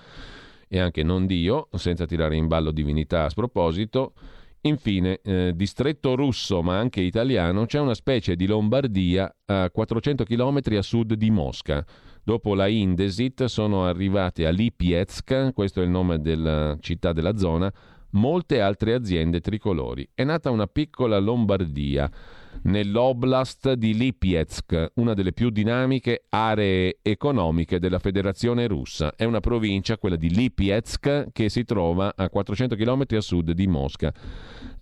E 0.72 0.80
anche 0.80 1.02
non 1.02 1.26
Dio, 1.26 1.68
senza 1.74 2.06
tirare 2.06 2.34
in 2.34 2.46
ballo 2.46 2.70
divinità 2.70 3.24
a 3.24 3.28
sproposito. 3.28 4.14
Infine, 4.62 5.20
eh, 5.22 5.52
distretto 5.54 6.14
russo 6.14 6.62
ma 6.62 6.78
anche 6.78 7.02
italiano, 7.02 7.66
c'è 7.66 7.78
una 7.78 7.92
specie 7.92 8.36
di 8.36 8.46
Lombardia 8.46 9.30
a 9.44 9.70
400 9.70 10.24
km 10.24 10.60
a 10.74 10.80
sud 10.80 11.12
di 11.12 11.30
Mosca. 11.30 11.84
Dopo 12.24 12.54
la 12.54 12.68
Indesit 12.68 13.44
sono 13.44 13.84
arrivate 13.84 14.46
a 14.46 14.50
Lipetsk, 14.50 15.52
questo 15.52 15.82
è 15.82 15.84
il 15.84 15.90
nome 15.90 16.22
della 16.22 16.78
città 16.80 17.12
della 17.12 17.36
zona, 17.36 17.70
molte 18.12 18.62
altre 18.62 18.94
aziende 18.94 19.40
tricolori. 19.40 20.08
È 20.14 20.24
nata 20.24 20.48
una 20.50 20.68
piccola 20.68 21.18
Lombardia 21.18 22.10
nell'oblast 22.62 23.72
di 23.72 23.94
Lipetsk, 23.94 24.92
una 24.94 25.14
delle 25.14 25.32
più 25.32 25.50
dinamiche 25.50 26.24
aree 26.28 26.98
economiche 27.02 27.78
della 27.78 27.98
Federazione 27.98 28.66
russa. 28.66 29.14
È 29.16 29.24
una 29.24 29.40
provincia, 29.40 29.98
quella 29.98 30.16
di 30.16 30.30
Lipetsk, 30.30 31.32
che 31.32 31.48
si 31.48 31.64
trova 31.64 32.12
a 32.16 32.28
400 32.28 32.76
km 32.76 33.04
a 33.10 33.20
sud 33.20 33.52
di 33.52 33.66
Mosca. 33.66 34.12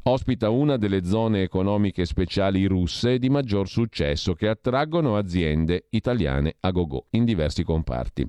Ospita 0.03 0.49
una 0.49 0.79
delle 0.79 1.05
zone 1.05 1.43
economiche 1.43 2.07
speciali 2.07 2.65
russe 2.65 3.19
di 3.19 3.29
maggior 3.29 3.69
successo 3.69 4.33
che 4.33 4.49
attraggono 4.49 5.17
aziende 5.17 5.89
italiane 5.91 6.55
a 6.61 6.71
gogo 6.71 7.09
in 7.11 7.25
diversi 7.25 7.65
comparti. 7.65 8.27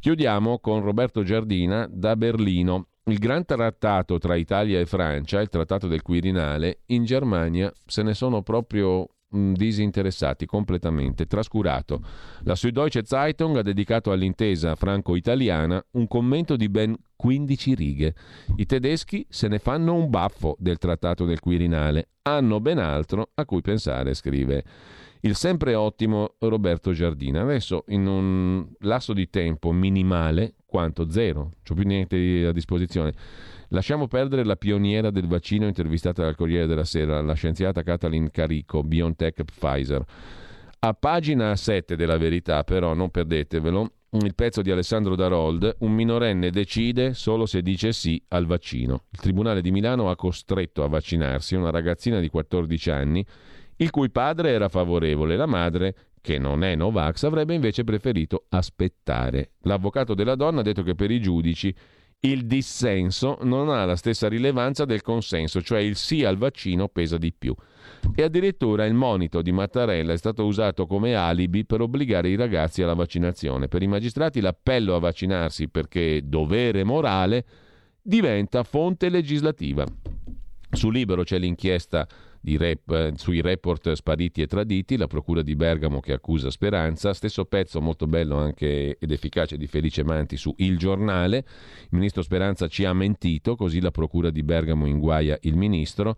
Chiudiamo 0.00 0.58
con 0.58 0.82
Roberto 0.82 1.22
Giardina 1.22 1.86
da 1.90 2.16
Berlino. 2.16 2.86
Il 3.06 3.18
gran 3.18 3.44
trattato 3.44 4.18
tra 4.18 4.36
Italia 4.36 4.78
e 4.78 4.86
Francia, 4.86 5.40
il 5.40 5.48
trattato 5.48 5.88
del 5.88 6.02
Quirinale, 6.02 6.82
in 6.86 7.04
Germania 7.04 7.72
se 7.84 8.04
ne 8.04 8.14
sono 8.14 8.42
proprio 8.42 9.08
disinteressati 9.28 10.46
completamente, 10.46 11.26
trascurato. 11.26 12.00
La 12.42 12.54
Süddeutsche 12.54 13.02
Zeitung 13.04 13.56
ha 13.56 13.62
dedicato 13.62 14.12
all'intesa 14.12 14.76
franco-italiana 14.76 15.84
un 15.92 16.06
commento 16.06 16.54
di 16.54 16.68
ben 16.68 16.94
15 17.16 17.74
righe. 17.74 18.14
I 18.56 18.66
tedeschi 18.66 19.26
se 19.28 19.48
ne 19.48 19.58
fanno 19.58 19.94
un 19.94 20.08
baffo 20.08 20.54
del 20.60 20.78
trattato 20.78 21.24
del 21.24 21.40
Quirinale, 21.40 22.10
hanno 22.22 22.60
ben 22.60 22.78
altro 22.78 23.30
a 23.34 23.44
cui 23.44 23.62
pensare, 23.62 24.14
scrive 24.14 24.64
il 25.22 25.34
sempre 25.34 25.74
ottimo 25.74 26.34
Roberto 26.38 26.92
Giardina. 26.92 27.42
Adesso 27.42 27.84
in 27.88 28.06
un 28.06 28.68
lasso 28.80 29.12
di 29.12 29.28
tempo 29.30 29.72
minimale, 29.72 30.54
quanto 30.72 31.10
zero, 31.10 31.40
non 31.40 31.52
ho 31.68 31.74
più 31.74 31.84
niente 31.84 32.46
a 32.46 32.52
disposizione. 32.52 33.12
Lasciamo 33.68 34.08
perdere 34.08 34.42
la 34.42 34.56
pioniera 34.56 35.10
del 35.10 35.26
vaccino 35.26 35.66
intervistata 35.66 36.22
dal 36.22 36.34
Corriere 36.34 36.66
della 36.66 36.86
Sera, 36.86 37.20
la 37.20 37.34
scienziata 37.34 37.82
Katalin 37.82 38.30
Carico, 38.30 38.82
BioNTech 38.82 39.44
Pfizer. 39.44 40.02
A 40.78 40.94
pagina 40.94 41.54
7 41.54 41.94
della 41.94 42.16
verità, 42.16 42.64
però, 42.64 42.94
non 42.94 43.10
perdetevelo, 43.10 43.90
il 44.12 44.34
pezzo 44.34 44.62
di 44.62 44.70
Alessandro 44.70 45.14
Darold, 45.14 45.76
un 45.80 45.92
minorenne 45.92 46.50
decide 46.50 47.12
solo 47.12 47.44
se 47.44 47.60
dice 47.60 47.92
sì 47.92 48.22
al 48.28 48.46
vaccino. 48.46 49.04
Il 49.10 49.20
Tribunale 49.20 49.60
di 49.60 49.70
Milano 49.70 50.08
ha 50.08 50.16
costretto 50.16 50.84
a 50.84 50.88
vaccinarsi 50.88 51.54
una 51.54 51.70
ragazzina 51.70 52.18
di 52.18 52.30
14 52.30 52.90
anni 52.90 53.26
il 53.76 53.90
cui 53.90 54.10
padre 54.10 54.50
era 54.50 54.68
favorevole, 54.68 55.36
la 55.36 55.46
madre 55.46 55.94
che 56.22 56.38
non 56.38 56.64
è 56.64 56.74
Novax, 56.74 57.24
avrebbe 57.24 57.52
invece 57.52 57.84
preferito 57.84 58.46
aspettare. 58.48 59.50
L'avvocato 59.62 60.14
della 60.14 60.36
donna 60.36 60.60
ha 60.60 60.62
detto 60.62 60.82
che 60.82 60.94
per 60.94 61.10
i 61.10 61.20
giudici 61.20 61.74
il 62.24 62.46
dissenso 62.46 63.38
non 63.42 63.68
ha 63.68 63.84
la 63.84 63.96
stessa 63.96 64.28
rilevanza 64.28 64.84
del 64.84 65.02
consenso, 65.02 65.60
cioè 65.60 65.80
il 65.80 65.96
sì 65.96 66.24
al 66.24 66.36
vaccino 66.36 66.88
pesa 66.88 67.18
di 67.18 67.32
più. 67.36 67.52
E 68.14 68.22
addirittura 68.22 68.86
il 68.86 68.94
monito 68.94 69.42
di 69.42 69.50
Mattarella 69.50 70.12
è 70.12 70.16
stato 70.16 70.44
usato 70.44 70.86
come 70.86 71.16
alibi 71.16 71.64
per 71.64 71.80
obbligare 71.80 72.28
i 72.28 72.36
ragazzi 72.36 72.80
alla 72.80 72.94
vaccinazione. 72.94 73.66
Per 73.66 73.82
i 73.82 73.88
magistrati 73.88 74.40
l'appello 74.40 74.94
a 74.94 75.00
vaccinarsi 75.00 75.68
perché 75.68 76.20
dovere 76.24 76.84
morale 76.84 77.44
diventa 78.00 78.62
fonte 78.62 79.08
legislativa. 79.08 79.84
Su 80.70 80.90
Libero 80.90 81.24
c'è 81.24 81.38
l'inchiesta 81.38 82.06
rap, 82.56 83.14
sui 83.16 83.40
report 83.40 83.92
spariti 83.92 84.42
e 84.42 84.46
traditi, 84.46 84.96
la 84.96 85.06
procura 85.06 85.42
di 85.42 85.54
Bergamo 85.54 86.00
che 86.00 86.12
accusa 86.12 86.50
Speranza, 86.50 87.14
stesso 87.14 87.44
pezzo 87.44 87.80
molto 87.80 88.06
bello 88.06 88.36
anche 88.36 88.96
ed 88.98 89.10
efficace 89.10 89.56
di 89.56 89.66
Felice 89.66 90.04
Manti 90.04 90.36
su 90.36 90.52
Il 90.58 90.76
Giornale, 90.76 91.38
il 91.38 91.88
ministro 91.90 92.22
Speranza 92.22 92.68
ci 92.68 92.84
ha 92.84 92.92
mentito, 92.92 93.54
così 93.56 93.80
la 93.80 93.90
procura 93.90 94.30
di 94.30 94.42
Bergamo 94.42 94.86
inguaia 94.86 95.38
il 95.42 95.56
ministro. 95.56 96.16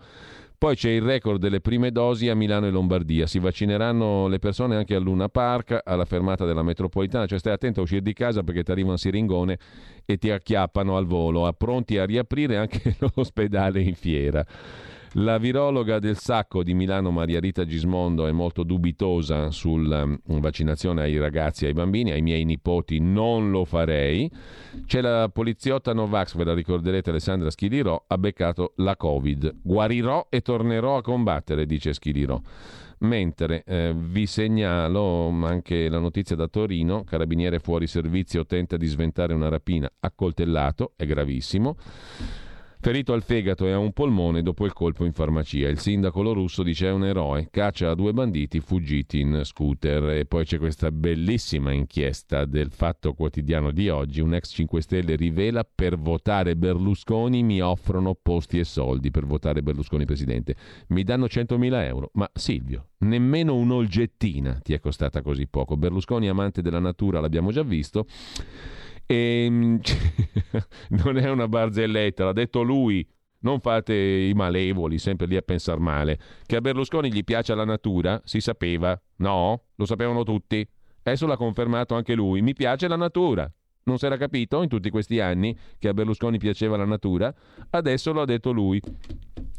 Poi 0.57 0.77
c'è 0.77 0.89
il 0.89 1.03
record 1.03 1.41
delle 1.41 1.61
prime 1.61 1.91
dosi 1.91 2.31
a 2.31 2.35
Milano 2.35 2.67
e 2.67 2.71
Lombardia. 2.71 3.27
Si 3.27 3.39
vaccineranno 3.39 4.29
le 4.29 4.39
persone 4.39 4.77
anche 4.77 4.95
a 4.95 4.99
Luna 4.99 5.29
Park, 5.29 5.79
alla 5.85 6.07
fermata 6.07 6.47
della 6.47 6.63
metropolitana. 6.63 7.27
Cioè 7.27 7.39
stai 7.39 7.53
attento 7.53 7.81
a 7.81 7.83
uscire 7.83 8.01
di 8.01 8.15
casa 8.15 8.43
perché 8.43 8.63
ti 8.63 8.71
arriva 8.71 8.91
un 8.91 8.97
siringone 8.97 9.59
e 10.07 10.17
ti 10.17 10.31
acchiappano 10.31 10.97
al 10.97 11.05
volo, 11.05 11.53
pronti 11.53 11.99
a 11.99 12.07
riaprire 12.07 12.57
anche 12.57 12.97
l'ospedale 13.15 13.83
in 13.83 13.95
fiera. 13.95 14.43
La 15.19 15.39
virologa 15.39 16.01
del 16.01 16.17
Sacco 16.19 16.65
di 16.65 16.75
Milano, 16.75 17.13
Maria 17.13 17.39
Rita 17.39 17.65
Gismondo, 17.65 18.27
è 18.27 18.33
molto 18.33 18.65
dubitosa 18.65 19.53
sulla 19.53 20.03
um, 20.03 20.19
vaccinazione 20.41 21.03
ai 21.03 21.19
ragazzi 21.19 21.65
e 21.65 21.69
ai 21.69 21.73
bambini. 21.73 22.11
Ai 22.11 22.21
miei 22.21 22.45
nipoti 22.45 22.99
non 22.99 23.53
lo 23.53 23.65
farei. 23.65 24.29
C'è 24.87 25.01
la 25.01 25.31
poliziotta 25.33 25.93
Novax, 25.93 26.35
ve 26.35 26.43
la 26.43 26.53
ricorderete, 26.53 27.11
Alessandra 27.11 27.51
Schilirò, 27.51 28.07
ha 28.09 28.19
beccato 28.19 28.73
la 28.79 28.97
Covid. 28.97 29.59
Guarirò 29.63 30.27
e 30.31 30.41
tornerò 30.41 30.97
a 30.97 31.03
combattere, 31.03 31.65
dice 31.65 31.93
Schilirò. 31.93 32.41
Mentre 32.99 33.63
eh, 33.67 33.95
vi 33.97 34.27
segnalo 34.27 35.29
anche 35.45 35.89
la 35.89 36.01
notizia 36.01 36.35
da 36.35 36.49
Torino, 36.49 37.05
carabiniere 37.05 37.61
fuori 37.61 37.87
servizio 37.87 38.47
tenta 38.47 38.77
di 38.77 38.87
sventare 38.87 39.33
una 39.33 39.49
rapina, 39.49 39.89
accoltellato, 40.01 40.95
è 40.97 41.07
gravissimo. 41.07 41.77
Ferito 42.85 43.15
al 43.15 43.23
fegato 43.23 43.67
e 43.67 43.73
a 43.73 43.79
un 43.79 43.95
polmone 43.95 44.43
dopo 44.43 44.67
il 44.67 44.75
colpo 44.75 45.07
in 45.07 45.15
farmacia. 45.15 45.71
Il 45.71 45.79
sindaco 45.79 46.21
Lorusso 46.21 46.63
dice 46.63 46.89
è 46.89 46.93
un 46.93 47.07
eroe, 47.07 47.49
caccia 47.51 47.89
a 47.89 47.95
due 47.95 48.13
banditi 48.13 48.61
fuggiti 48.61 49.21
in 49.21 49.41
scooter. 49.43 50.11
E 50.11 50.27
poi 50.27 50.45
c'è 50.45 50.59
questa 50.59 50.91
bellissima 50.91 51.73
inchiesta 51.73 52.45
del 52.45 52.71
Fatto 52.71 53.15
Quotidiano 53.15 53.71
di 53.71 53.89
oggi. 53.89 54.21
Un 54.21 54.35
ex 54.35 54.53
5 54.53 54.83
Stelle 54.83 55.17
rivela 55.17 55.65
per 55.65 55.97
votare 55.97 56.57
Berlusconi 56.57 57.43
mi 57.43 57.63
offrono 57.63 58.15
posti 58.21 58.59
e 58.59 58.65
soldi 58.65 59.11
per 59.11 59.25
votare 59.25 59.63
Berlusconi 59.63 60.05
presidente. 60.05 60.55
Mi 60.89 61.05
danno 61.05 61.25
100.000 61.25 61.85
euro. 61.87 62.11
Ma 62.13 62.31
Silvio, 62.35 62.89
nemmeno 62.99 63.55
un'olgettina 63.55 64.59
ti 64.63 64.75
è 64.75 64.79
costata 64.79 65.23
così 65.23 65.47
poco. 65.47 65.79
Berlusconi 65.79 66.29
amante 66.29 66.61
della 66.61 66.81
natura 66.81 67.21
l'abbiamo 67.21 67.51
già 67.51 67.63
visto. 67.63 68.05
E, 69.07 69.45
ehm, 69.45 69.81
non 71.03 71.17
è 71.17 71.29
una 71.31 71.49
barzelletta, 71.49 72.25
l'ha 72.25 72.33
detto 72.33 72.63
lui. 72.63 73.07
Non 73.41 73.61
fate 73.61 73.95
i 73.95 74.33
malevoli, 74.33 74.99
sempre 74.99 75.27
lì 75.27 75.37
a 75.37 75.43
pensare 75.43 75.79
male. 75.79 76.19
Che 76.47 76.57
a 76.57 76.61
Berlusconi 76.63 77.13
gli 77.13 77.25
piace 77.25 77.55
la 77.55 77.67
natura, 77.67 78.21
si 78.25 78.41
sapeva. 78.41 78.99
No, 79.17 79.65
lo 79.75 79.85
sapevano 79.85 80.23
tutti. 80.23 80.67
Adesso 81.03 81.27
l'ha 81.27 81.37
confermato 81.37 81.95
anche 81.95 82.15
lui. 82.15 82.41
Mi 82.41 82.55
piace 82.55 82.89
la 82.89 82.97
natura. 82.97 83.51
Non 83.87 83.99
si 83.99 84.07
era 84.07 84.17
capito 84.17 84.63
in 84.63 84.69
tutti 84.71 84.89
questi 84.89 85.21
anni 85.21 85.55
che 85.79 85.89
a 85.89 85.93
Berlusconi 85.93 86.39
piaceva 86.39 86.79
la 86.79 86.87
natura? 86.87 87.35
Adesso 87.69 88.13
lo 88.13 88.23
ha 88.23 88.25
detto 88.25 88.51
lui. 88.51 88.81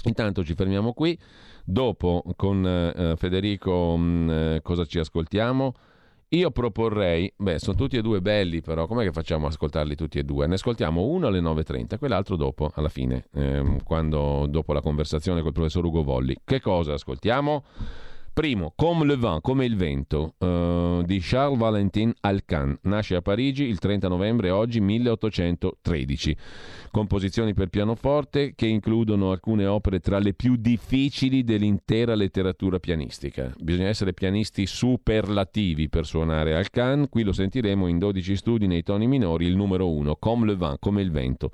Intanto 0.06 0.44
ci 0.44 0.56
fermiamo 0.56 0.94
qui. 0.94 1.18
Dopo 1.64 2.24
con 2.36 2.66
eh, 2.66 3.14
Federico 3.18 3.96
mh, 3.96 4.04
mm, 4.04 4.30
eh, 4.30 4.60
cosa 4.64 4.86
ci 4.86 4.98
ascoltiamo? 4.98 5.74
Io 6.30 6.50
proporrei, 6.50 7.32
beh, 7.36 7.60
sono 7.60 7.78
tutti 7.78 7.98
e 7.98 8.02
due 8.02 8.20
belli, 8.20 8.62
però 8.62 8.88
com'è 8.88 9.04
che 9.04 9.12
facciamo 9.12 9.46
ascoltarli 9.46 9.96
tutti 9.96 10.18
e 10.18 10.24
due? 10.24 10.48
Ne 10.48 10.56
ascoltiamo 10.56 11.04
uno 11.04 11.28
alle 11.28 11.40
9.30, 11.40 12.00
quell'altro 12.00 12.36
dopo, 12.36 12.72
alla 12.74 12.90
fine, 12.90 13.28
ehm, 13.34 13.84
quando, 13.84 14.48
dopo 14.50 14.74
la 14.74 14.82
conversazione 14.82 15.42
col 15.42 15.54
professor 15.54 15.86
Ugo 15.86 16.04
Volli. 16.04 16.36
Che 16.44 16.60
cosa 16.60 16.94
ascoltiamo? 16.94 17.64
Primo, 18.36 18.74
Comme 18.76 19.06
le 19.06 19.16
vent, 19.16 19.40
come 19.40 19.64
il 19.64 19.78
vento, 19.78 20.34
uh, 20.40 21.04
di 21.04 21.20
Charles 21.22 21.58
Valentin 21.58 22.14
Alcan. 22.20 22.78
Nasce 22.82 23.16
a 23.16 23.22
Parigi 23.22 23.64
il 23.64 23.80
30 23.80 24.10
novembre 24.10 24.50
oggi 24.50 24.82
1813. 24.82 26.36
Composizioni 26.92 27.54
per 27.54 27.70
pianoforte 27.70 28.54
che 28.54 28.68
includono 28.68 29.32
alcune 29.32 29.66
opere 29.66 30.02
tra 30.02 30.20
le 30.20 30.34
più 30.34 30.58
difficili 30.58 31.46
dell'intera 31.46 32.14
letteratura 32.14 32.78
pianistica. 32.78 33.54
Bisogna 33.58 33.88
essere 33.88 34.12
pianisti 34.12 34.66
superlativi 34.66 35.88
per 35.88 36.06
suonare 36.06 36.56
Alcan. 36.56 37.08
Qui 37.08 37.24
lo 37.24 37.32
sentiremo 37.32 37.88
in 37.88 38.00
12 38.00 38.36
studi 38.36 38.68
nei 38.68 38.84
toni 38.84 39.08
minori, 39.08 39.46
il 39.46 39.56
numero 39.56 39.90
1, 39.90 40.18
Comme 40.18 40.46
le 40.46 40.58
vent, 40.58 40.80
come 40.82 41.02
il 41.02 41.10
vento. 41.10 41.52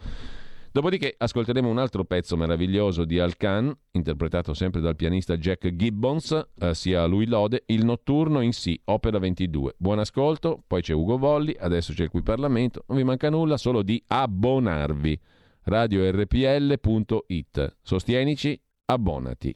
Dopodiché 0.74 1.14
ascolteremo 1.18 1.68
un 1.68 1.80
altro 1.80 2.06
pezzo 2.06 2.38
meraviglioso 2.38 3.04
di 3.04 3.20
Alcan, 3.20 3.78
interpretato 3.92 4.54
sempre 4.54 4.80
dal 4.80 4.96
pianista 4.96 5.36
Jack 5.36 5.76
Gibbons, 5.76 6.48
eh, 6.60 6.74
sia 6.74 7.04
lui 7.06 7.26
lode, 7.26 7.64
Il 7.66 7.84
notturno 7.84 8.40
in 8.40 8.54
sì, 8.54 8.80
opera 8.86 9.20
22. 9.20 9.74
Buon 9.76 10.00
ascolto, 10.00 10.64
poi 10.66 10.82
c'è 10.82 10.94
Ugo 10.94 11.18
Volli, 11.18 11.54
adesso 11.60 11.92
c'è 11.92 12.04
il 12.04 12.10
qui 12.10 12.22
Parlamento, 12.22 12.86
non 12.88 12.98
vi 12.98 13.04
manca 13.04 13.30
nulla, 13.30 13.58
solo 13.58 13.82
di 13.82 14.02
abbonarvi. 14.08 15.20
radiorpl.it. 15.64 17.76
Sostienici, 17.82 18.58
abbonati. 18.86 19.54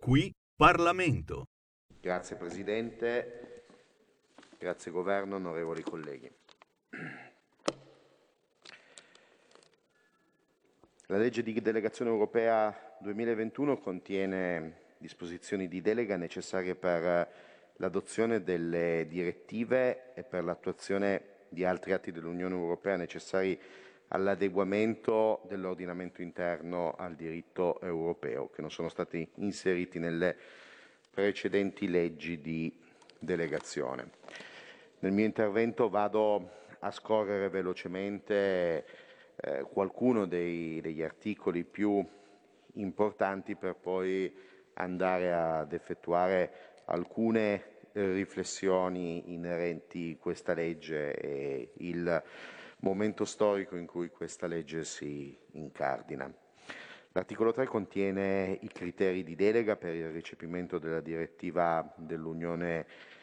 Qui 0.00 0.32
Parlamento. 0.54 1.46
Grazie 2.00 2.36
Presidente. 2.36 3.49
Grazie 4.60 4.90
Governo, 4.90 5.36
onorevoli 5.36 5.80
colleghi. 5.80 6.30
La 11.06 11.16
legge 11.16 11.42
di 11.42 11.58
delegazione 11.62 12.10
europea 12.10 12.98
2021 13.00 13.78
contiene 13.78 14.80
disposizioni 14.98 15.66
di 15.66 15.80
delega 15.80 16.18
necessarie 16.18 16.74
per 16.74 17.32
l'adozione 17.76 18.42
delle 18.42 19.06
direttive 19.08 20.12
e 20.12 20.24
per 20.24 20.44
l'attuazione 20.44 21.22
di 21.48 21.64
altri 21.64 21.92
atti 21.92 22.12
dell'Unione 22.12 22.54
Europea 22.54 22.96
necessari 22.96 23.58
all'adeguamento 24.08 25.40
dell'ordinamento 25.48 26.20
interno 26.20 26.92
al 26.98 27.14
diritto 27.14 27.80
europeo, 27.80 28.50
che 28.50 28.60
non 28.60 28.70
sono 28.70 28.90
stati 28.90 29.26
inseriti 29.36 29.98
nelle 29.98 30.36
precedenti 31.10 31.88
leggi 31.88 32.42
di 32.42 32.78
delegazione. 33.18 34.49
Nel 35.02 35.12
mio 35.12 35.24
intervento 35.24 35.88
vado 35.88 36.50
a 36.80 36.90
scorrere 36.90 37.48
velocemente 37.48 38.84
eh, 39.34 39.62
qualcuno 39.62 40.26
dei, 40.26 40.78
degli 40.82 41.00
articoli 41.00 41.64
più 41.64 42.06
importanti 42.74 43.56
per 43.56 43.76
poi 43.76 44.30
andare 44.74 45.32
ad 45.32 45.72
effettuare 45.72 46.52
alcune 46.84 47.78
riflessioni 47.92 49.32
inerenti 49.32 50.16
a 50.18 50.22
questa 50.22 50.52
legge 50.52 51.14
e 51.14 51.70
il 51.78 52.22
momento 52.80 53.24
storico 53.24 53.76
in 53.76 53.86
cui 53.86 54.10
questa 54.10 54.46
legge 54.46 54.84
si 54.84 55.34
incardina. 55.52 56.30
L'articolo 57.12 57.52
3 57.52 57.66
contiene 57.66 58.58
i 58.60 58.68
criteri 58.68 59.22
di 59.24 59.34
delega 59.34 59.76
per 59.76 59.94
il 59.94 60.10
recepimento 60.10 60.78
della 60.78 61.00
direttiva 61.00 61.90
dell'Unione 61.96 62.76
europea 62.76 63.18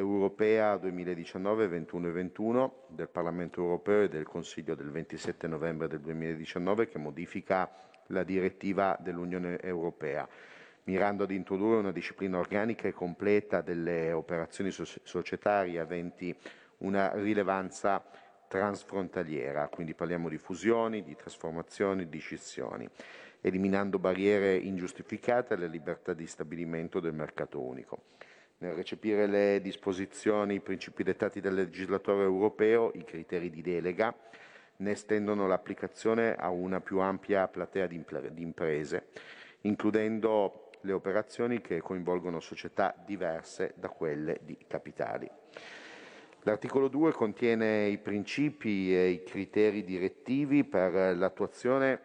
2019 0.00 1.68
21 1.68 2.08
e 2.08 2.10
21 2.12 2.74
del 2.88 3.08
Parlamento 3.08 3.60
europeo 3.60 4.02
e 4.02 4.08
del 4.08 4.24
Consiglio 4.24 4.74
del 4.74 4.90
27 4.90 5.46
novembre 5.46 5.88
del 5.88 6.00
2019 6.00 6.88
che 6.88 6.98
modifica 6.98 7.70
la 8.06 8.22
direttiva 8.24 8.96
dell'Unione 9.00 9.60
europea 9.60 10.28
mirando 10.84 11.24
ad 11.24 11.30
introdurre 11.30 11.78
una 11.78 11.92
disciplina 11.92 12.38
organica 12.38 12.88
e 12.88 12.92
completa 12.92 13.60
delle 13.60 14.12
operazioni 14.12 14.70
societarie 14.70 15.78
aventi 15.78 16.34
una 16.78 17.12
rilevanza 17.14 18.02
transfrontaliera, 18.48 19.68
quindi 19.68 19.94
parliamo 19.94 20.28
di 20.28 20.38
fusioni, 20.38 21.02
di 21.02 21.14
trasformazioni, 21.14 22.08
di 22.08 22.18
scissioni, 22.18 22.88
eliminando 23.40 23.98
barriere 23.98 24.56
ingiustificate 24.56 25.54
alla 25.54 25.66
libertà 25.66 26.12
di 26.12 26.26
stabilimento 26.26 27.00
del 27.00 27.14
mercato 27.14 27.60
unico. 27.60 28.02
Nel 28.62 28.74
recepire 28.74 29.26
le 29.26 29.60
disposizioni, 29.60 30.54
i 30.54 30.60
principi 30.60 31.02
dettati 31.02 31.40
dal 31.40 31.54
legislatore 31.54 32.22
europeo, 32.22 32.92
i 32.94 33.02
criteri 33.02 33.50
di 33.50 33.60
delega 33.60 34.14
ne 34.76 34.90
estendono 34.92 35.48
l'applicazione 35.48 36.36
a 36.36 36.48
una 36.48 36.80
più 36.80 37.00
ampia 37.00 37.48
platea 37.48 37.88
di 37.88 38.00
imprese, 38.36 39.08
includendo 39.62 40.70
le 40.82 40.92
operazioni 40.92 41.60
che 41.60 41.80
coinvolgono 41.80 42.38
società 42.38 42.94
diverse 43.04 43.74
da 43.74 43.88
quelle 43.88 44.38
di 44.44 44.56
capitali. 44.68 45.28
L'articolo 46.42 46.86
2 46.86 47.10
contiene 47.10 47.88
i 47.88 47.98
principi 47.98 48.94
e 48.94 49.08
i 49.08 49.24
criteri 49.24 49.82
direttivi 49.82 50.62
per 50.62 51.16
l'attuazione 51.16 52.00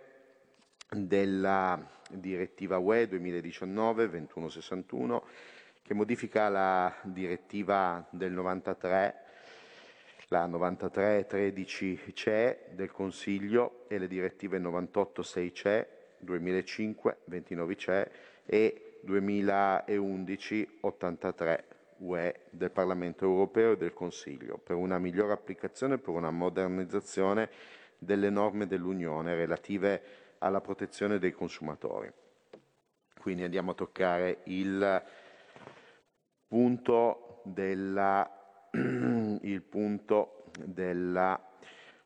della 0.90 1.88
direttiva 2.10 2.80
UE 2.80 3.08
2019-2161 3.08 5.22
che 5.88 5.93
modifica 5.93 6.49
la 6.49 6.93
direttiva 7.01 8.05
del 8.09 8.34
93 8.34 9.23
la 10.27 10.45
9313 10.45 12.11
CE 12.14 12.65
del 12.72 12.91
Consiglio 12.91 13.85
e 13.88 13.97
le 13.97 14.09
direttive 14.09 14.59
986 14.59 15.53
CE 15.53 15.88
2005 16.19 17.18
29 17.23 17.76
CE 17.77 18.11
e 18.45 18.97
2011 18.99 20.80
83 20.81 21.65
UE 21.99 22.35
del 22.49 22.72
Parlamento 22.72 23.23
europeo 23.23 23.72
e 23.72 23.77
del 23.77 23.93
Consiglio 23.93 24.57
per 24.57 24.76
una 24.76 24.99
migliore 24.99 25.31
applicazione 25.31 25.93
e 25.93 25.99
per 25.99 26.14
una 26.14 26.31
modernizzazione 26.31 27.49
delle 27.97 28.30
norme 28.30 28.68
dell'Unione 28.68 29.35
relative 29.35 30.01
alla 30.39 30.59
protezione 30.59 31.18
dei 31.18 31.31
consumatori. 31.31 32.11
Quindi 33.18 33.43
andiamo 33.43 33.72
a 33.72 33.76
toccare 33.76 34.39
il 34.43 35.26
punto 36.48 37.41
della, 37.44 38.30
il 38.72 39.61
punto 39.61 40.45
della 40.64 41.40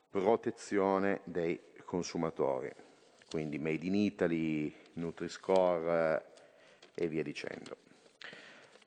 protezione 0.09 1.21
dei 1.23 1.59
consumatori, 1.85 2.69
quindi 3.29 3.59
Made 3.59 3.85
in 3.85 3.95
Italy, 3.95 4.73
Nutri-Score 4.93 6.25
e 6.93 7.07
via 7.07 7.23
dicendo. 7.23 7.77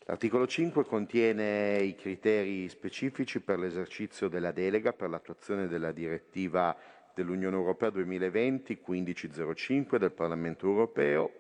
L'articolo 0.07 0.47
5 0.47 0.85
contiene 0.85 1.79
i 1.79 1.95
criteri 1.95 2.69
specifici 2.69 3.41
per 3.41 3.59
l'esercizio 3.59 4.29
della 4.29 4.53
delega 4.53 4.93
per 4.93 5.09
l'attuazione 5.09 5.67
della 5.67 5.93
direttiva 5.93 6.77
dell'Unione 7.15 7.57
Europea 7.57 7.89
2020-1505 7.89 9.97
del 9.97 10.13
Parlamento 10.13 10.67
Europeo 10.67 11.33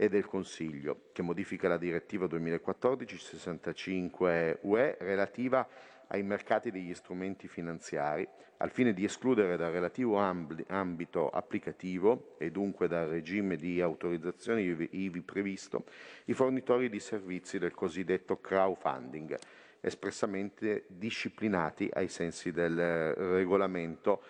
e 0.00 0.08
del 0.08 0.26
Consiglio, 0.26 1.08
che 1.10 1.22
modifica 1.22 1.66
la 1.66 1.76
direttiva 1.76 2.26
2014-65 2.26 4.58
UE 4.60 4.96
relativa 5.00 5.68
ai 6.06 6.22
mercati 6.22 6.70
degli 6.70 6.94
strumenti 6.94 7.48
finanziari, 7.48 8.24
al 8.58 8.70
fine 8.70 8.92
di 8.92 9.02
escludere 9.02 9.56
dal 9.56 9.72
relativo 9.72 10.18
ambito 10.18 11.28
applicativo 11.28 12.36
e 12.38 12.52
dunque 12.52 12.86
dal 12.86 13.08
regime 13.08 13.56
di 13.56 13.80
autorizzazione 13.80 14.62
ivi 14.62 15.20
previsto 15.22 15.86
i 16.26 16.32
fornitori 16.32 16.88
di 16.88 17.00
servizi 17.00 17.58
del 17.58 17.74
cosiddetto 17.74 18.40
crowdfunding, 18.40 19.36
espressamente 19.80 20.84
disciplinati 20.86 21.90
ai 21.92 22.06
sensi 22.06 22.52
del 22.52 23.14
regolamento 23.14 24.22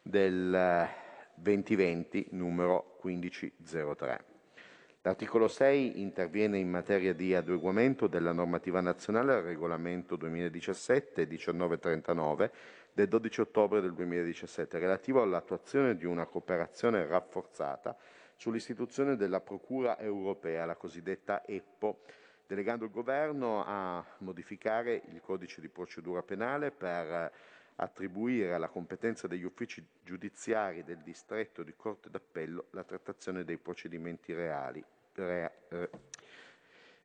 del 0.00 0.88
2020 1.34 2.28
numero 2.30 2.96
1503. 3.02 4.29
L'articolo 5.02 5.48
6 5.48 6.02
interviene 6.02 6.58
in 6.58 6.68
materia 6.68 7.14
di 7.14 7.34
adeguamento 7.34 8.06
della 8.06 8.32
normativa 8.32 8.82
nazionale 8.82 9.32
al 9.32 9.42
regolamento 9.42 10.18
2017-1939 10.18 12.50
del 12.92 13.08
12 13.08 13.40
ottobre 13.40 13.80
del 13.80 13.94
2017 13.94 14.78
relativo 14.78 15.22
all'attuazione 15.22 15.96
di 15.96 16.04
una 16.04 16.26
cooperazione 16.26 17.06
rafforzata 17.06 17.96
sull'istituzione 18.36 19.16
della 19.16 19.40
Procura 19.40 19.98
europea, 19.98 20.66
la 20.66 20.76
cosiddetta 20.76 21.46
EPPO, 21.46 22.00
delegando 22.46 22.84
il 22.84 22.90
Governo 22.90 23.64
a 23.64 24.04
modificare 24.18 25.00
il 25.12 25.22
codice 25.22 25.62
di 25.62 25.70
procedura 25.70 26.22
penale 26.22 26.72
per 26.72 27.32
attribuire 27.80 28.52
alla 28.52 28.68
competenza 28.68 29.26
degli 29.26 29.44
uffici 29.44 29.84
giudiziari 30.02 30.84
del 30.84 30.98
distretto 30.98 31.62
di 31.62 31.74
Corte 31.74 32.10
d'Appello 32.10 32.66
la 32.70 32.84
trattazione 32.84 33.44
dei 33.44 33.56
procedimenti 33.56 34.32
reali 34.34 34.84
rea, 35.14 35.50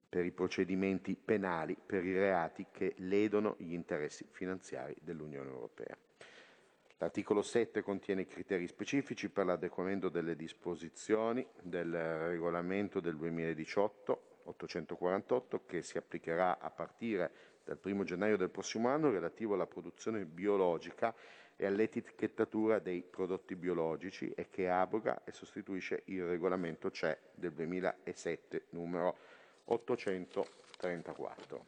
per 0.07 0.25
i 0.25 0.31
procedimenti 0.31 1.15
penali 1.15 1.75
per 1.83 2.05
i 2.05 2.13
reati 2.13 2.67
che 2.71 2.93
ledono 2.97 3.55
gli 3.57 3.73
interessi 3.73 4.25
finanziari 4.29 4.95
dell'Unione 5.01 5.49
Europea. 5.49 5.97
L'articolo 6.97 7.41
7 7.41 7.81
contiene 7.81 8.25
criteri 8.25 8.67
specifici 8.67 9.29
per 9.29 9.45
l'adeguamento 9.45 10.09
delle 10.09 10.35
disposizioni 10.35 11.45
del 11.61 11.91
regolamento 11.91 12.99
del 12.99 13.17
2018 13.17 14.35
848 14.45 15.65
che 15.65 15.81
si 15.81 15.97
applicherà 15.97 16.59
a 16.59 16.69
partire 16.69 17.31
dal 17.65 17.79
1 17.81 18.03
gennaio 18.03 18.37
del 18.37 18.51
prossimo 18.51 18.89
anno 18.89 19.09
relativo 19.09 19.55
alla 19.55 19.65
produzione 19.65 20.23
biologica 20.23 21.13
e 21.57 21.65
all'etichettatura 21.65 22.79
dei 22.79 23.01
prodotti 23.01 23.55
biologici 23.55 24.29
e 24.35 24.49
che 24.49 24.69
abroga 24.69 25.23
e 25.23 25.31
sostituisce 25.31 26.01
il 26.05 26.25
regolamento 26.25 26.91
CE 26.91 27.17
del 27.33 27.53
2007 27.53 28.65
numero 28.69 29.17
834. 29.65 31.65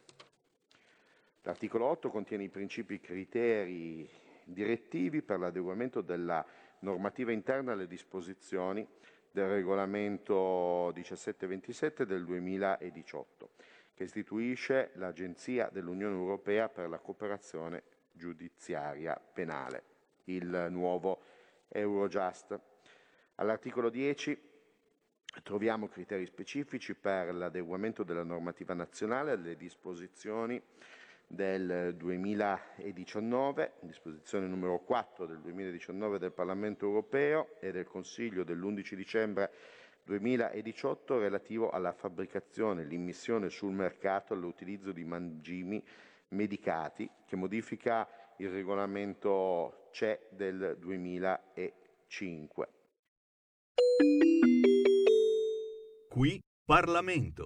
L'articolo 1.41 1.85
8 1.85 2.09
contiene 2.09 2.43
i 2.43 2.49
principi 2.49 2.99
criteri 2.99 4.07
direttivi 4.43 5.23
per 5.23 5.39
l'adeguamento 5.39 6.01
della 6.01 6.45
normativa 6.79 7.31
interna 7.31 7.71
alle 7.71 7.87
disposizioni 7.87 8.87
del 9.31 9.47
regolamento 9.47 10.91
1727 10.93 12.05
del 12.05 12.23
2018 12.23 13.49
che 13.97 14.03
istituisce 14.03 14.91
l'Agenzia 14.93 15.69
dell'Unione 15.71 16.13
Europea 16.13 16.69
per 16.69 16.87
la 16.87 16.99
cooperazione 16.99 17.81
giudiziaria 18.11 19.19
penale, 19.19 19.83
il 20.25 20.67
nuovo 20.69 21.19
Eurojust. 21.67 22.59
All'articolo 23.35 23.89
10 23.89 24.39
troviamo 25.41 25.87
criteri 25.87 26.27
specifici 26.27 26.93
per 26.93 27.33
l'adeguamento 27.33 28.03
della 28.03 28.21
normativa 28.21 28.75
nazionale 28.75 29.31
alle 29.31 29.55
disposizioni 29.55 30.61
del 31.25 31.95
2019, 31.95 33.73
disposizione 33.79 34.45
numero 34.45 34.77
4 34.77 35.25
del 35.25 35.39
2019 35.39 36.19
del 36.19 36.33
Parlamento 36.33 36.85
europeo 36.85 37.55
e 37.59 37.71
del 37.71 37.87
Consiglio 37.87 38.43
dell'11 38.43 38.93
dicembre 38.93 39.51
2018 40.07 41.19
relativo 41.19 41.69
alla 41.69 41.91
fabbricazione, 41.91 42.85
l'immissione 42.85 43.49
sul 43.49 43.73
mercato 43.73 44.33
e 44.33 44.37
l'utilizzo 44.37 44.93
di 44.93 45.03
mangimi 45.03 45.83
medicati 46.29 47.09
che 47.25 47.35
modifica 47.35 48.07
il 48.37 48.49
regolamento 48.49 49.89
CE 49.91 50.29
del 50.29 50.77
2005. 50.79 52.67
Qui 56.07 56.41
Parlamento. 56.63 57.45